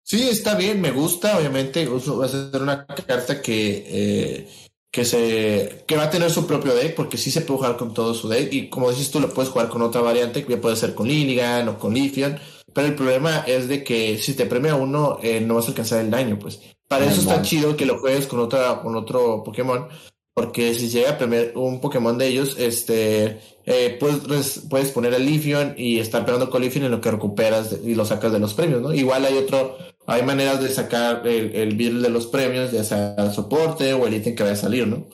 Sí, 0.10 0.28
está 0.28 0.56
bien, 0.56 0.82
me 0.82 0.90
gusta. 0.90 1.38
Obviamente, 1.38 1.86
va 1.88 2.26
a 2.26 2.28
ser 2.28 2.62
una 2.64 2.88
carta 2.88 3.44
que, 3.44 3.86
eh, 3.88 4.50
que, 4.91 5.06
se, 5.06 5.84
que 5.88 5.95
va 5.95 6.04
a 6.04 6.10
tener 6.10 6.32
su 6.32 6.47
propio 6.47 6.73
deck, 6.73 6.95
porque 6.95 7.17
sí 7.17 7.32
se 7.32 7.41
puede 7.41 7.60
jugar 7.60 7.78
con 7.78 7.93
todo 7.93 8.13
su 8.13 8.28
deck. 8.28 8.52
Y 8.54 8.69
como 8.69 8.89
dices 8.89 9.12
tú, 9.12 9.19
lo 9.19 9.34
puedes 9.34 9.52
jugar 9.52 9.69
con 9.69 9.82
otra 9.82 10.02
variante, 10.02 10.45
que 10.45 10.58
puede 10.58 10.75
ser 10.75 10.95
con 10.95 11.08
Lilligan 11.08 11.67
o 11.69 11.78
con 11.78 11.93
Lithium. 11.93 12.36
Pero 12.73 12.88
el 12.88 12.95
problema 12.95 13.39
es 13.47 13.67
de 13.67 13.84
que 13.84 14.17
si 14.19 14.34
te 14.34 14.45
premia 14.45 14.75
uno, 14.75 15.19
eh, 15.21 15.41
no 15.41 15.56
vas 15.56 15.65
a 15.65 15.69
alcanzar 15.69 16.02
el 16.02 16.12
daño, 16.12 16.38
pues. 16.39 16.60
Para 16.88 17.06
eso 17.06 17.21
está 17.21 17.41
chido 17.43 17.78
que 17.78 17.86
lo 17.86 17.99
juegues 17.99 18.25
con, 18.25 18.39
otra, 18.39 18.82
con 18.82 18.95
otro 18.95 19.43
Pokémon. 19.43 19.88
Porque 20.34 20.73
si 20.73 20.89
llega 20.89 21.12
a 21.12 21.17
premiar 21.17 21.52
un 21.56 21.82
Pokémon 21.82 22.17
de 22.17 22.28
ellos, 22.28 22.56
este 22.58 23.39
eh, 23.65 23.97
puedes, 23.99 24.63
puedes 24.69 24.89
poner 24.91 25.13
el 25.13 25.25
Lithium 25.25 25.73
y 25.78 25.99
estar 25.99 26.25
pegando 26.25 26.49
con 26.49 26.62
Lithium 26.62 26.86
en 26.86 26.91
lo 26.91 27.02
que 27.02 27.12
recuperas 27.12 27.75
y 27.84 27.93
lo 27.93 28.06
sacas 28.06 28.32
de 28.32 28.39
los 28.39 28.54
premios, 28.54 28.82
¿no? 28.82 28.93
Igual 28.93 29.25
hay 29.25 29.38
otro 29.38 29.78
hay 30.10 30.24
maneras 30.24 30.62
de 30.62 30.69
sacar 30.69 31.26
el, 31.28 31.56
el 31.56 31.76
bill 31.76 32.02
de 32.02 32.10
los 32.10 32.28
premios, 32.28 32.72
ya 32.72 32.84
sea 32.84 33.15
el 33.17 33.32
soporte 33.32 33.93
o 33.93 34.08
el 34.08 34.15
ítem 34.15 34.36
que 34.36 34.43
vaya 34.43 34.54
a 34.54 34.58
salir, 34.58 34.88
¿no? 34.88 35.08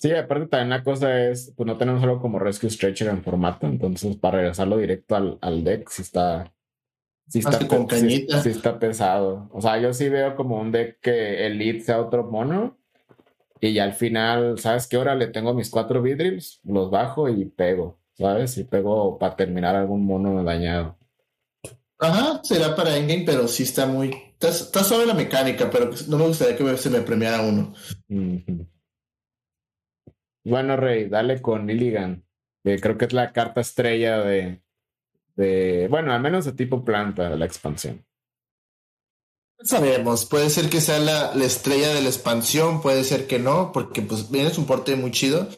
Sí, 0.00 0.12
aparte 0.12 0.46
también 0.46 0.70
la 0.70 0.84
cosa 0.84 1.28
es, 1.28 1.52
pues 1.56 1.66
no 1.66 1.76
tenemos 1.76 2.02
algo 2.02 2.20
como 2.20 2.38
Rescue 2.38 2.70
Stretcher 2.70 3.08
en 3.08 3.22
formato, 3.22 3.66
entonces 3.66 4.16
para 4.16 4.38
regresarlo 4.38 4.78
directo 4.78 5.16
al, 5.16 5.38
al 5.40 5.64
deck 5.64 5.88
sí 5.90 6.02
está... 6.02 6.52
Sí 7.28 7.38
está, 7.38 7.66
con 7.68 7.86
cañita. 7.86 8.42
Sí, 8.42 8.48
está 8.48 8.80
pesado. 8.80 9.48
O 9.52 9.60
sea, 9.60 9.78
yo 9.78 9.92
sí 9.92 10.08
veo 10.08 10.34
como 10.34 10.60
un 10.60 10.72
deck 10.72 10.98
que 11.00 11.46
el 11.46 11.58
lead 11.58 11.80
sea 11.82 12.00
otro 12.00 12.24
mono 12.24 12.76
y 13.60 13.72
ya 13.72 13.84
al 13.84 13.92
final, 13.92 14.58
¿sabes 14.58 14.88
qué 14.88 14.96
hora 14.96 15.14
le 15.14 15.28
tengo 15.28 15.54
mis 15.54 15.70
cuatro 15.70 16.02
vidrims? 16.02 16.60
Los 16.64 16.90
bajo 16.90 17.28
y 17.28 17.44
pego, 17.44 18.00
¿sabes? 18.14 18.58
Y 18.58 18.64
pego 18.64 19.16
para 19.18 19.36
terminar 19.36 19.76
algún 19.76 20.04
mono 20.06 20.42
dañado. 20.42 20.96
Ajá, 22.00 22.40
será 22.42 22.74
para 22.74 22.96
endgame, 22.96 23.24
pero 23.26 23.46
sí 23.46 23.64
está 23.64 23.86
muy... 23.86 24.10
Está, 24.32 24.48
está 24.48 24.82
suave 24.82 25.04
la 25.04 25.14
mecánica, 25.14 25.70
pero 25.70 25.90
no 26.08 26.16
me 26.16 26.26
gustaría 26.26 26.56
que 26.56 26.76
se 26.78 26.88
me 26.88 27.02
premiara 27.02 27.42
uno. 27.42 27.74
Bueno, 30.42 30.76
Rey, 30.76 31.08
dale 31.08 31.42
con 31.42 31.66
Lilligan. 31.66 32.24
creo 32.62 32.96
que 32.96 33.04
es 33.04 33.12
la 33.12 33.32
carta 33.32 33.60
estrella 33.60 34.18
de, 34.22 34.62
de, 35.36 35.88
bueno, 35.90 36.12
al 36.12 36.22
menos 36.22 36.46
de 36.46 36.52
tipo 36.52 36.84
planta 36.84 37.28
de 37.28 37.36
la 37.36 37.44
expansión. 37.44 38.04
Sabemos, 39.62 40.24
puede 40.24 40.48
ser 40.48 40.70
que 40.70 40.80
sea 40.80 40.98
la, 40.98 41.34
la, 41.34 41.44
estrella 41.44 41.92
de 41.92 42.00
la 42.00 42.08
expansión, 42.08 42.80
puede 42.80 43.04
ser 43.04 43.26
que 43.26 43.38
no, 43.38 43.72
porque 43.72 44.00
pues 44.00 44.30
viene 44.30 44.50
un 44.56 44.64
porte 44.64 44.96
muy 44.96 45.10
chido. 45.10 45.48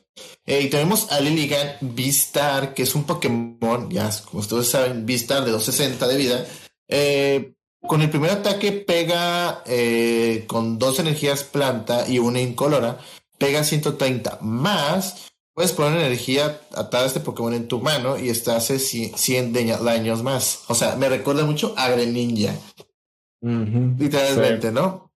Eh, 0.45 0.63
y 0.63 0.71
tenemos 0.71 1.13
a 1.13 1.21
Lilligan 1.21 1.77
Vistar, 1.81 2.75
que 2.75 2.83
es 2.83 2.95
un 2.95 3.05
Pokémon, 3.05 3.89
ya 3.91 4.11
como 4.25 4.41
ustedes 4.41 4.69
saben, 4.69 5.07
Vistar 5.07 5.45
de 5.45 5.53
260 5.53 6.09
de 6.09 6.17
vida. 6.17 6.47
Eh, 6.89 7.55
con 7.81 8.03
el 8.03 8.11
primer 8.11 8.31
ataque 8.31 8.73
pega 8.73 9.63
eh, 9.67 10.45
con 10.47 10.79
dos 10.79 10.99
energías 10.99 11.45
planta 11.45 12.09
y 12.09 12.19
una 12.19 12.41
incolora 12.41 12.99
pega 13.39 13.65
130 13.65 14.39
más, 14.41 15.33
puedes 15.53 15.73
poner 15.73 15.99
energía 15.99 16.61
atada 16.75 17.05
a 17.05 17.07
este 17.07 17.21
Pokémon 17.21 17.55
en 17.55 17.67
tu 17.67 17.81
mano 17.81 18.19
y 18.19 18.29
este 18.29 18.53
hace 18.53 18.79
100 18.79 19.53
daños 19.53 20.23
más. 20.23 20.61
O 20.69 20.75
sea, 20.75 20.97
me 20.97 21.09
recuerda 21.09 21.45
mucho 21.45 21.75
a 21.77 21.89
Greninja. 21.89 22.55
Literalmente, 23.43 24.71
¿no? 24.71 25.13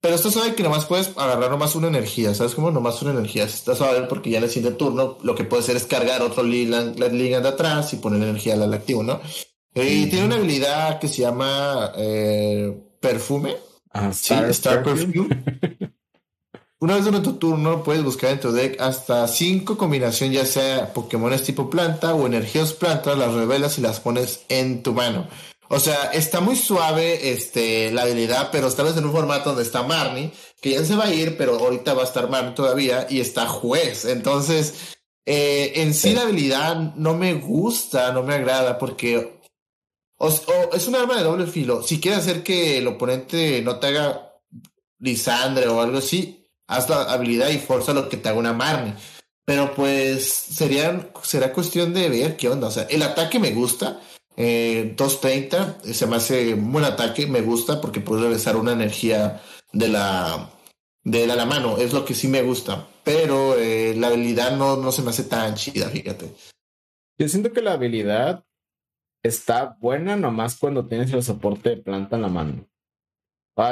Pero 0.00 0.14
esto 0.14 0.30
sabe 0.30 0.54
que 0.54 0.62
nomás 0.62 0.86
puedes 0.86 1.16
agarrar 1.16 1.50
nomás 1.50 1.74
una 1.74 1.88
energía, 1.88 2.32
¿sabes 2.32 2.54
cómo? 2.54 2.70
Nomás 2.70 3.02
una 3.02 3.12
energía. 3.12 3.44
Estás 3.44 3.80
a 3.80 3.90
ver 3.92 4.06
porque 4.06 4.30
ya 4.30 4.38
en 4.38 4.44
el 4.44 4.50
siguiente 4.50 4.78
turno 4.78 5.18
lo 5.22 5.34
que 5.34 5.44
puede 5.44 5.62
hacer 5.62 5.76
es 5.76 5.86
cargar 5.86 6.22
otro 6.22 6.44
Ligan, 6.44 6.94
de 6.94 7.48
atrás 7.48 7.92
y 7.92 7.96
poner 7.96 8.22
energía 8.22 8.54
al 8.54 8.72
activo, 8.72 9.02
¿no? 9.02 9.20
Y 9.74 10.06
tiene 10.06 10.26
una 10.26 10.36
habilidad 10.36 10.98
que 10.98 11.08
se 11.08 11.22
llama 11.22 11.92
eh, 11.96 12.76
Perfume. 13.00 13.56
Ah, 13.92 14.10
Star, 14.10 14.82
Perfume. 14.82 15.28
Una 16.80 16.94
vez 16.94 17.04
durante 17.04 17.30
tu 17.30 17.36
turno 17.38 17.82
puedes 17.82 18.04
buscar 18.04 18.30
en 18.30 18.38
tu 18.38 18.52
deck 18.52 18.80
hasta 18.80 19.26
cinco 19.26 19.76
combinaciones, 19.76 20.36
ya 20.36 20.46
sea 20.46 20.92
Pokémones 20.92 21.42
tipo 21.42 21.68
planta 21.68 22.14
o 22.14 22.24
energías 22.24 22.72
plantas, 22.72 23.18
las 23.18 23.34
revelas 23.34 23.78
y 23.78 23.80
las 23.80 23.98
pones 23.98 24.44
en 24.48 24.84
tu 24.84 24.92
mano. 24.92 25.26
O 25.68 25.78
sea, 25.78 26.10
está 26.12 26.40
muy 26.40 26.56
suave 26.56 27.30
este, 27.30 27.90
la 27.92 28.02
habilidad, 28.02 28.48
pero 28.50 28.68
estamos 28.68 28.96
en 28.96 29.04
un 29.04 29.12
formato 29.12 29.50
donde 29.50 29.64
está 29.64 29.82
Marnie, 29.82 30.32
que 30.60 30.70
ya 30.70 30.84
se 30.84 30.96
va 30.96 31.04
a 31.04 31.14
ir, 31.14 31.36
pero 31.36 31.58
ahorita 31.58 31.94
va 31.94 32.02
a 32.02 32.06
estar 32.06 32.30
Marnie 32.30 32.54
todavía, 32.54 33.06
y 33.10 33.20
está 33.20 33.46
Juez. 33.46 34.06
Entonces, 34.06 34.96
eh, 35.26 35.82
en 35.82 35.92
sí 35.92 36.14
la 36.14 36.22
habilidad 36.22 36.94
no 36.96 37.14
me 37.14 37.34
gusta, 37.34 38.12
no 38.12 38.22
me 38.22 38.34
agrada, 38.34 38.78
porque 38.78 39.40
es 40.72 40.88
un 40.88 40.96
arma 40.96 41.16
de 41.16 41.24
doble 41.24 41.46
filo. 41.46 41.82
Si 41.82 42.00
quieres 42.00 42.20
hacer 42.20 42.42
que 42.42 42.78
el 42.78 42.86
oponente 42.86 43.60
no 43.62 43.78
te 43.78 43.88
haga 43.88 44.40
Lisandre 44.98 45.68
o 45.68 45.80
algo 45.80 45.98
así, 45.98 46.48
haz 46.66 46.88
la 46.88 47.02
habilidad 47.02 47.50
y 47.50 47.58
fuerza 47.58 47.92
lo 47.92 48.08
que 48.08 48.16
te 48.16 48.28
haga 48.28 48.38
una 48.38 48.52
Marnie. 48.52 48.94
Pero 49.44 49.74
pues 49.74 50.32
sería, 50.32 51.10
será 51.22 51.52
cuestión 51.52 51.94
de 51.94 52.08
ver 52.08 52.36
qué 52.36 52.48
onda. 52.48 52.68
O 52.68 52.70
sea, 52.70 52.84
el 52.84 53.02
ataque 53.02 53.38
me 53.38 53.52
gusta. 53.52 54.00
Eh, 54.40 54.94
230 54.96 55.80
se 55.82 56.06
me 56.06 56.14
hace 56.14 56.54
un 56.54 56.70
buen 56.70 56.84
ataque, 56.84 57.26
me 57.26 57.40
gusta 57.40 57.80
porque 57.80 58.00
puedo 58.00 58.22
regresar 58.22 58.56
una 58.56 58.72
energía 58.72 59.42
de 59.72 59.88
la 59.88 60.50
de 61.02 61.26
la, 61.26 61.44
mano, 61.44 61.78
es 61.78 61.92
lo 61.92 62.04
que 62.04 62.14
sí 62.14 62.28
me 62.28 62.42
gusta. 62.42 62.86
Pero 63.02 63.58
eh, 63.58 63.94
la 63.96 64.08
habilidad 64.08 64.56
no, 64.56 64.76
no 64.76 64.92
se 64.92 65.02
me 65.02 65.10
hace 65.10 65.24
tan 65.24 65.54
chida, 65.54 65.88
fíjate. 65.88 66.32
Yo 67.18 67.28
siento 67.28 67.52
que 67.52 67.62
la 67.62 67.72
habilidad 67.72 68.44
está 69.24 69.76
buena 69.80 70.16
nomás 70.16 70.56
cuando 70.56 70.86
tienes 70.86 71.12
el 71.12 71.22
soporte 71.22 71.70
de 71.70 71.76
planta 71.78 72.16
en 72.16 72.22
la 72.22 72.28
mano. 72.28 72.68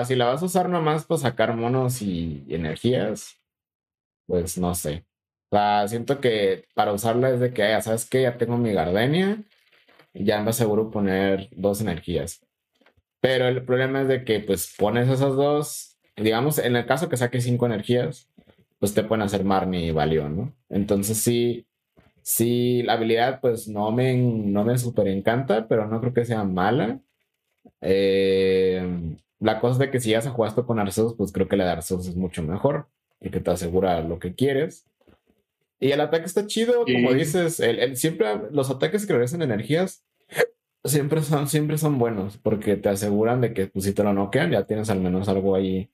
Si 0.04 0.16
la 0.16 0.26
vas 0.26 0.42
a 0.42 0.46
usar 0.46 0.68
nomás 0.68 1.04
para 1.04 1.20
sacar 1.20 1.54
monos 1.54 2.02
y, 2.02 2.44
energías, 2.48 3.36
pues 4.26 4.58
no 4.58 4.74
sé. 4.74 5.06
O 5.50 5.88
siento 5.88 6.20
que 6.20 6.66
para 6.74 6.92
usarla 6.92 7.30
es 7.30 7.38
de 7.38 7.52
que, 7.54 7.62
ya 7.62 7.80
sabes 7.80 8.04
que 8.04 8.22
ya 8.22 8.36
tengo 8.36 8.56
mi 8.58 8.72
gardenia, 8.72 9.44
ya 10.24 10.42
me 10.42 10.50
aseguro 10.50 10.90
poner 10.90 11.48
dos 11.52 11.80
energías. 11.80 12.44
Pero 13.20 13.48
el 13.48 13.64
problema 13.64 14.02
es 14.02 14.08
de 14.08 14.24
que, 14.24 14.40
pues, 14.40 14.74
pones 14.78 15.08
esas 15.08 15.34
dos, 15.36 15.98
digamos, 16.16 16.58
en 16.58 16.76
el 16.76 16.86
caso 16.86 17.08
que 17.08 17.16
saque 17.16 17.40
cinco 17.40 17.66
energías, 17.66 18.28
pues 18.78 18.94
te 18.94 19.02
pueden 19.04 19.22
hacer 19.22 19.44
Marnie 19.44 19.86
y 19.86 19.90
Valion, 19.90 20.36
¿no? 20.36 20.52
Entonces 20.68 21.18
sí, 21.18 21.66
sí, 22.22 22.82
la 22.82 22.94
habilidad, 22.94 23.40
pues, 23.40 23.68
no 23.68 23.90
me, 23.92 24.16
no 24.16 24.64
me 24.64 24.78
super 24.78 25.08
encanta, 25.08 25.66
pero 25.68 25.86
no 25.88 26.00
creo 26.00 26.14
que 26.14 26.24
sea 26.24 26.44
mala. 26.44 27.00
Eh, 27.80 29.16
la 29.40 29.60
cosa 29.60 29.72
es 29.74 29.78
de 29.78 29.90
que 29.90 30.00
si 30.00 30.10
ya 30.10 30.20
se 30.22 30.30
jugaste 30.30 30.62
con 30.64 30.78
Arceus, 30.78 31.14
pues 31.14 31.32
creo 31.32 31.48
que 31.48 31.56
la 31.56 31.64
de 31.64 31.72
Arceus 31.72 32.06
es 32.08 32.16
mucho 32.16 32.42
mejor 32.42 32.88
y 33.20 33.30
que 33.30 33.40
te 33.40 33.50
asegura 33.50 34.00
lo 34.02 34.18
que 34.18 34.34
quieres. 34.34 34.86
Y 35.78 35.90
el 35.90 36.00
ataque 36.00 36.26
está 36.26 36.46
chido, 36.46 36.84
como 36.84 37.12
dices, 37.12 37.60
el, 37.60 37.96
siempre 37.96 38.26
los 38.50 38.70
ataques 38.70 39.06
que 39.06 39.12
regresan 39.12 39.42
energías 39.42 40.04
siempre 40.84 41.22
son, 41.22 41.48
siempre 41.48 41.78
son 41.78 41.98
buenos 41.98 42.38
porque 42.38 42.76
te 42.76 42.88
aseguran 42.88 43.40
de 43.40 43.52
que 43.52 43.66
pues, 43.66 43.84
si 43.84 43.92
te 43.92 44.04
lo 44.04 44.12
noquean 44.12 44.52
ya 44.52 44.64
tienes 44.64 44.88
al 44.88 45.00
menos 45.00 45.28
algo 45.28 45.54
ahí 45.54 45.90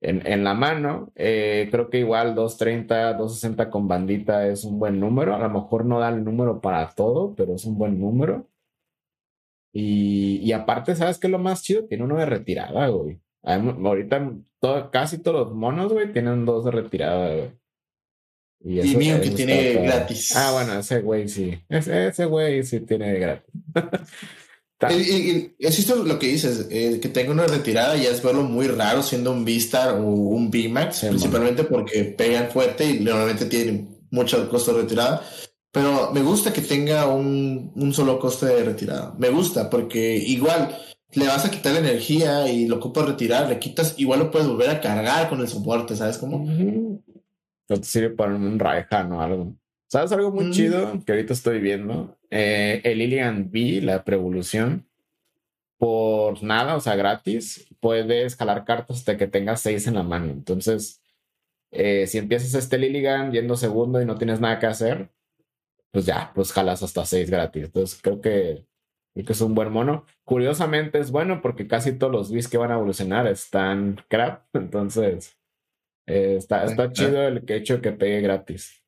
en, 0.00 0.26
en 0.26 0.44
la 0.44 0.54
mano. 0.54 1.12
Eh, 1.14 1.68
creo 1.70 1.90
que 1.90 2.00
igual 2.00 2.34
230, 2.34 3.14
260 3.14 3.70
con 3.70 3.88
bandita 3.88 4.46
es 4.48 4.64
un 4.64 4.78
buen 4.78 5.00
número. 5.00 5.34
A 5.34 5.38
lo 5.38 5.50
mejor 5.50 5.84
no 5.84 6.00
da 6.00 6.08
el 6.08 6.24
número 6.24 6.60
para 6.60 6.88
todo, 6.90 7.34
pero 7.34 7.54
es 7.54 7.64
un 7.64 7.78
buen 7.78 8.00
número. 8.00 8.48
Y, 9.72 10.50
aparte, 10.52 10.94
¿sabes 10.96 11.18
qué 11.18 11.26
es 11.28 11.30
lo 11.30 11.38
más 11.38 11.62
chido? 11.62 11.84
Tiene 11.84 12.04
uno 12.04 12.16
de 12.16 12.26
retirada, 12.26 12.88
güey. 12.88 13.20
Ahorita 13.42 14.32
casi 14.90 15.18
todos 15.22 15.48
los 15.48 15.54
monos, 15.54 15.92
güey, 15.92 16.12
tienen 16.12 16.44
dos 16.44 16.64
de 16.64 16.70
retirada, 16.72 17.34
güey. 17.34 17.50
Y, 18.64 18.96
mío 18.96 19.20
que 19.20 19.30
tiene 19.30 19.74
gratis. 19.74 20.34
Ah, 20.36 20.52
bueno, 20.52 20.80
ese 20.80 21.00
güey 21.00 21.28
sí. 21.28 21.58
Ese, 21.68 22.24
güey 22.24 22.64
sí 22.64 22.80
tiene 22.80 23.18
gratis. 23.18 23.54
y, 24.90 25.52
es 25.58 25.88
lo 25.88 26.18
que 26.18 26.26
dices, 26.26 26.66
eh, 26.70 26.98
que 27.00 27.08
tenga 27.08 27.32
una 27.32 27.46
retirada 27.46 27.96
ya 27.96 28.10
es 28.10 28.22
verlo 28.22 28.42
muy 28.42 28.66
raro 28.66 29.02
siendo 29.02 29.32
un 29.32 29.44
V-Star 29.44 29.94
o 29.94 30.02
un 30.02 30.48
V-Max, 30.48 31.06
principalmente 31.08 31.64
porque 31.64 32.04
pegan 32.04 32.50
fuerte 32.50 32.84
y 32.84 33.00
normalmente 33.00 33.46
tienen 33.46 33.96
mucho 34.10 34.48
costo 34.48 34.74
de 34.74 34.82
retirada. 34.82 35.22
Pero 35.70 36.10
me 36.12 36.22
gusta 36.22 36.52
que 36.52 36.62
tenga 36.62 37.06
un, 37.06 37.72
un 37.76 37.92
solo 37.92 38.18
coste 38.18 38.46
de 38.46 38.64
retirada. 38.64 39.14
Me 39.18 39.28
gusta 39.28 39.68
porque 39.70 40.16
igual 40.16 40.76
le 41.12 41.26
vas 41.26 41.44
a 41.44 41.50
quitar 41.50 41.72
la 41.72 41.80
energía 41.80 42.50
y 42.50 42.66
lo 42.66 42.76
ocupas 42.76 43.06
retirar, 43.06 43.48
le 43.48 43.58
quitas, 43.58 43.94
igual 43.98 44.18
lo 44.20 44.30
puedes 44.30 44.48
volver 44.48 44.70
a 44.70 44.80
cargar 44.80 45.28
con 45.28 45.40
el 45.40 45.48
soporte, 45.48 45.96
¿sabes 45.96 46.18
cómo? 46.18 46.44
Te 47.76 47.84
sirve 47.84 48.10
para 48.10 48.34
un 48.34 48.58
Raihan 48.58 49.12
o 49.12 49.20
algo. 49.20 49.54
¿Sabes 49.86 50.12
algo 50.12 50.30
muy 50.30 50.50
chido 50.50 51.02
que 51.04 51.12
ahorita 51.12 51.32
estoy 51.32 51.60
viendo? 51.60 52.18
Eh, 52.30 52.80
el 52.84 52.98
Lilian 52.98 53.50
B, 53.50 53.80
la 53.82 54.04
prevolución, 54.04 54.86
por 55.78 56.42
nada, 56.42 56.76
o 56.76 56.80
sea, 56.80 56.96
gratis, 56.96 57.66
puedes 57.80 58.36
jalar 58.36 58.64
cartas 58.64 58.98
hasta 58.98 59.16
que 59.16 59.26
tengas 59.26 59.60
seis 59.60 59.86
en 59.86 59.94
la 59.94 60.02
mano. 60.02 60.26
Entonces, 60.32 61.02
eh, 61.70 62.06
si 62.06 62.18
empiezas 62.18 62.54
este 62.54 62.78
Liligan 62.78 63.32
yendo 63.32 63.56
segundo 63.56 64.00
y 64.02 64.04
no 64.04 64.16
tienes 64.18 64.40
nada 64.40 64.58
que 64.58 64.66
hacer, 64.66 65.10
pues 65.90 66.06
ya, 66.06 66.32
pues 66.34 66.52
jalas 66.52 66.82
hasta 66.82 67.06
seis 67.06 67.30
gratis. 67.30 67.64
Entonces 67.64 68.00
creo 68.02 68.20
que, 68.20 68.66
creo 69.14 69.26
que 69.26 69.32
es 69.32 69.40
un 69.40 69.54
buen 69.54 69.72
mono. 69.72 70.04
Curiosamente 70.24 70.98
es 70.98 71.10
bueno 71.10 71.40
porque 71.40 71.66
casi 71.66 71.92
todos 71.92 72.12
los 72.12 72.30
bis 72.32 72.48
que 72.48 72.58
van 72.58 72.72
a 72.72 72.74
evolucionar 72.74 73.26
están 73.26 74.00
crap. 74.08 74.44
Entonces 74.54 75.37
eh, 76.08 76.36
está, 76.38 76.64
está 76.64 76.90
chido 76.90 77.22
el 77.28 77.44
que 77.44 77.56
hecho 77.56 77.80
que 77.82 77.92
pegue 77.92 78.22
gratis. 78.22 78.82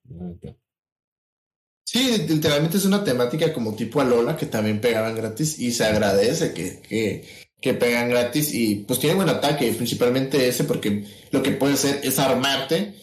Sí, 1.85 2.25
literalmente 2.27 2.79
es 2.79 2.87
una 2.87 3.05
temática 3.05 3.53
como 3.53 3.75
tipo 3.75 4.01
Alola 4.01 4.37
que 4.37 4.47
también 4.47 4.81
pegaban 4.81 5.15
gratis 5.15 5.59
y 5.59 5.71
se 5.73 5.85
agradece 5.85 6.55
que, 6.55 6.81
que, 6.81 7.25
que 7.61 7.75
pegan 7.75 8.09
gratis 8.09 8.55
y 8.55 8.77
pues 8.87 8.99
tiene 9.01 9.17
buen 9.17 9.29
ataque, 9.29 9.73
principalmente 9.73 10.49
ese 10.49 10.65
porque 10.65 11.05
lo 11.31 11.43
que 11.43 11.51
puede 11.53 11.75
hacer 11.75 12.01
es 12.03 12.19
armarte 12.19 12.95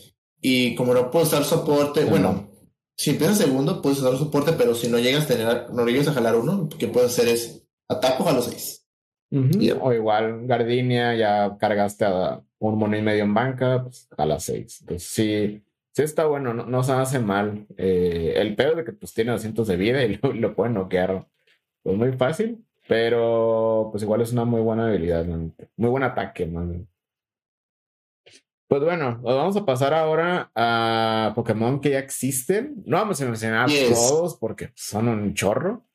y 0.41 0.73
como 0.73 0.93
no 0.93 1.11
puedo 1.11 1.25
usar 1.25 1.43
soporte, 1.43 2.05
bueno, 2.05 2.49
si 2.95 3.11
empiezas 3.11 3.37
segundo, 3.37 3.81
puedes 3.81 3.99
usar 3.99 4.17
soporte, 4.17 4.53
pero 4.53 4.73
si 4.73 4.87
no 4.87 4.97
llegas 4.97 5.25
a 5.25 5.27
tener, 5.27 5.69
no 5.71 5.85
llegas 5.85 6.07
a 6.07 6.13
jalar 6.13 6.35
uno, 6.35 6.67
lo 6.71 6.77
que 6.77 6.87
puedes 6.87 7.11
hacer 7.11 7.27
es 7.27 7.63
ataco 7.87 8.27
a 8.27 8.33
los 8.33 8.45
seis. 8.45 8.87
O 9.81 9.93
igual 9.93 10.47
Gardinia, 10.47 11.13
ya 11.15 11.57
cargaste 11.59 12.05
a 12.05 12.41
un 12.59 12.77
mono 12.77 12.97
y 12.97 13.01
medio 13.01 13.23
en 13.23 13.33
banca, 13.33 13.83
pues 13.83 14.07
a 14.17 14.25
las 14.25 14.43
seis. 14.43 14.81
Entonces 14.81 15.07
sí, 15.07 15.63
sí 15.91 16.03
está 16.03 16.25
bueno, 16.25 16.53
no, 16.53 16.83
se 16.83 16.91
hace 16.93 17.19
mal. 17.19 17.65
Eh, 17.77 18.33
el 18.37 18.55
peor 18.55 18.75
de 18.77 18.85
que 18.85 18.93
pues 18.93 19.13
tiene 19.13 19.31
200 19.31 19.67
de 19.67 19.77
vida 19.77 20.03
y 20.05 20.19
lo, 20.21 20.55
pueden 20.55 20.75
noquear 20.75 21.27
pues 21.83 21.97
muy 21.97 22.11
fácil, 22.13 22.63
pero 22.87 23.89
pues 23.91 24.03
igual 24.03 24.21
es 24.21 24.31
una 24.31 24.45
muy 24.45 24.61
buena 24.61 24.87
habilidad, 24.87 25.25
muy 25.25 25.89
buen 25.89 26.03
ataque, 26.03 26.45
man. 26.45 26.87
Pues 28.67 28.83
bueno, 28.83 29.19
vamos 29.21 29.55
a 29.55 29.65
pasar 29.65 29.93
ahora 29.93 30.51
a 30.53 31.31
Pokémon 31.35 31.79
que 31.79 31.91
ya 31.91 31.99
existen. 31.99 32.83
No 32.85 32.97
vamos 32.97 33.21
a 33.21 33.25
mencionar 33.25 33.69
todos 33.69 34.35
porque 34.35 34.71
son 34.75 35.07
un 35.07 35.33
chorro. 35.33 35.86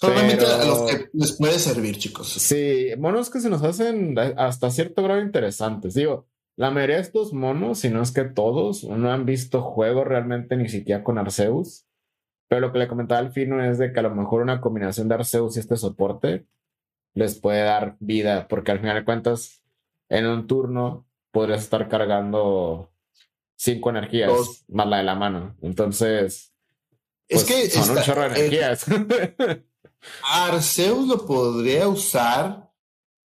Solamente 0.00 0.46
a 0.46 0.64
los 0.64 0.90
que 0.90 1.10
les 1.12 1.32
puede 1.32 1.58
servir, 1.58 1.98
chicos. 1.98 2.28
Sí, 2.28 2.88
monos 2.98 3.28
que 3.28 3.40
se 3.40 3.50
nos 3.50 3.62
hacen 3.62 4.18
hasta 4.18 4.70
cierto 4.70 5.02
grado 5.02 5.20
interesantes. 5.20 5.92
Digo, 5.92 6.26
la 6.56 6.70
mayoría 6.70 6.96
de 6.96 7.02
estos 7.02 7.34
monos, 7.34 7.80
si 7.80 7.90
no 7.90 8.02
es 8.02 8.10
que 8.10 8.24
todos, 8.24 8.84
no 8.84 9.12
han 9.12 9.26
visto 9.26 9.60
juego 9.60 10.04
realmente 10.04 10.56
ni 10.56 10.68
siquiera 10.70 11.04
con 11.04 11.18
Arceus. 11.18 11.86
Pero 12.48 12.62
lo 12.62 12.72
que 12.72 12.78
le 12.78 12.88
comentaba 12.88 13.20
al 13.20 13.32
Fino 13.32 13.62
es 13.62 13.78
de 13.78 13.92
que 13.92 14.00
a 14.00 14.02
lo 14.02 14.14
mejor 14.14 14.42
una 14.42 14.60
combinación 14.60 15.06
de 15.08 15.16
Arceus 15.16 15.56
y 15.56 15.60
este 15.60 15.76
soporte 15.76 16.46
les 17.14 17.38
puede 17.38 17.62
dar 17.62 17.96
vida, 18.00 18.48
porque 18.48 18.72
al 18.72 18.80
final 18.80 18.96
de 18.96 19.04
cuentas, 19.04 19.62
en 20.08 20.26
un 20.26 20.46
turno 20.46 21.06
podrías 21.30 21.62
estar 21.62 21.88
cargando 21.88 22.90
cinco 23.54 23.90
energías 23.90 24.64
más 24.68 24.86
la 24.88 24.98
de 24.98 25.04
la 25.04 25.14
mano. 25.14 25.56
Entonces, 25.60 26.52
es 27.28 27.44
pues, 27.44 27.44
que 27.44 27.70
son 27.70 27.96
un 27.96 28.02
chorro 28.02 28.22
de 28.22 28.26
energías. 28.28 28.86
Arceus 30.22 31.06
lo 31.06 31.26
podría 31.26 31.88
usar, 31.88 32.70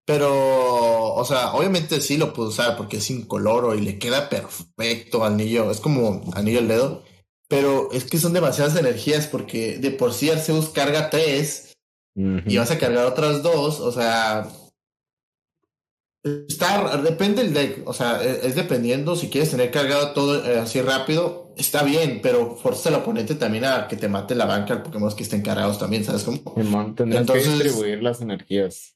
pero, 0.05 1.13
o 1.13 1.25
sea, 1.25 1.53
obviamente 1.53 2.01
sí 2.01 2.17
lo 2.17 2.33
puedo 2.33 2.49
usar 2.49 2.77
porque 2.77 2.97
es 2.97 3.09
incoloro 3.09 3.75
y 3.75 3.81
le 3.81 3.99
queda 3.99 4.29
perfecto 4.29 5.23
anillo, 5.23 5.71
es 5.71 5.79
como 5.79 6.21
anillo 6.33 6.59
al 6.59 6.67
dedo, 6.67 7.03
pero 7.47 7.91
es 7.91 8.05
que 8.05 8.17
son 8.17 8.33
demasiadas 8.33 8.75
energías 8.75 9.27
porque 9.27 9.77
de 9.77 9.91
por 9.91 10.13
sí 10.13 10.29
Arceus 10.29 10.69
carga 10.69 11.09
tres 11.09 11.75
y 12.15 12.57
vas 12.57 12.69
a 12.69 12.77
cargar 12.77 13.05
otras 13.05 13.41
dos, 13.41 13.79
o 13.79 13.91
sea, 13.91 14.47
Está, 16.23 16.95
depende 17.01 17.41
el 17.41 17.53
deck, 17.53 17.85
o 17.85 17.91
sea, 17.91 18.23
e, 18.23 18.47
es, 18.47 18.55
dependiendo 18.55 19.17
si 19.17 19.29
quieres 19.29 19.51
tener 19.51 19.71
cargado 19.71 20.13
todo 20.13 20.45
eh, 20.45 20.57
así 20.57 20.81
rápido, 20.81 21.42
está 21.57 21.83
bien, 21.83 22.19
pero 22.21 22.55
fuerza 22.55 22.89
al 22.89 22.95
oponente 22.95 23.35
también 23.35 23.65
a 23.65 23.87
que 23.87 23.95
te 23.95 24.07
mate 24.07 24.35
la 24.35 24.45
banca 24.45 24.73
al 24.73 24.83
Pokémon 24.83 25.13
que 25.15 25.23
estén 25.23 25.41
cargados 25.41 25.79
también, 25.79 26.03
¿sabes 26.03 26.23
cómo? 26.23 26.53
tendrás 26.95 27.25
que 27.25 27.39
distribuir 27.39 28.01
las 28.01 28.21
energías. 28.21 28.95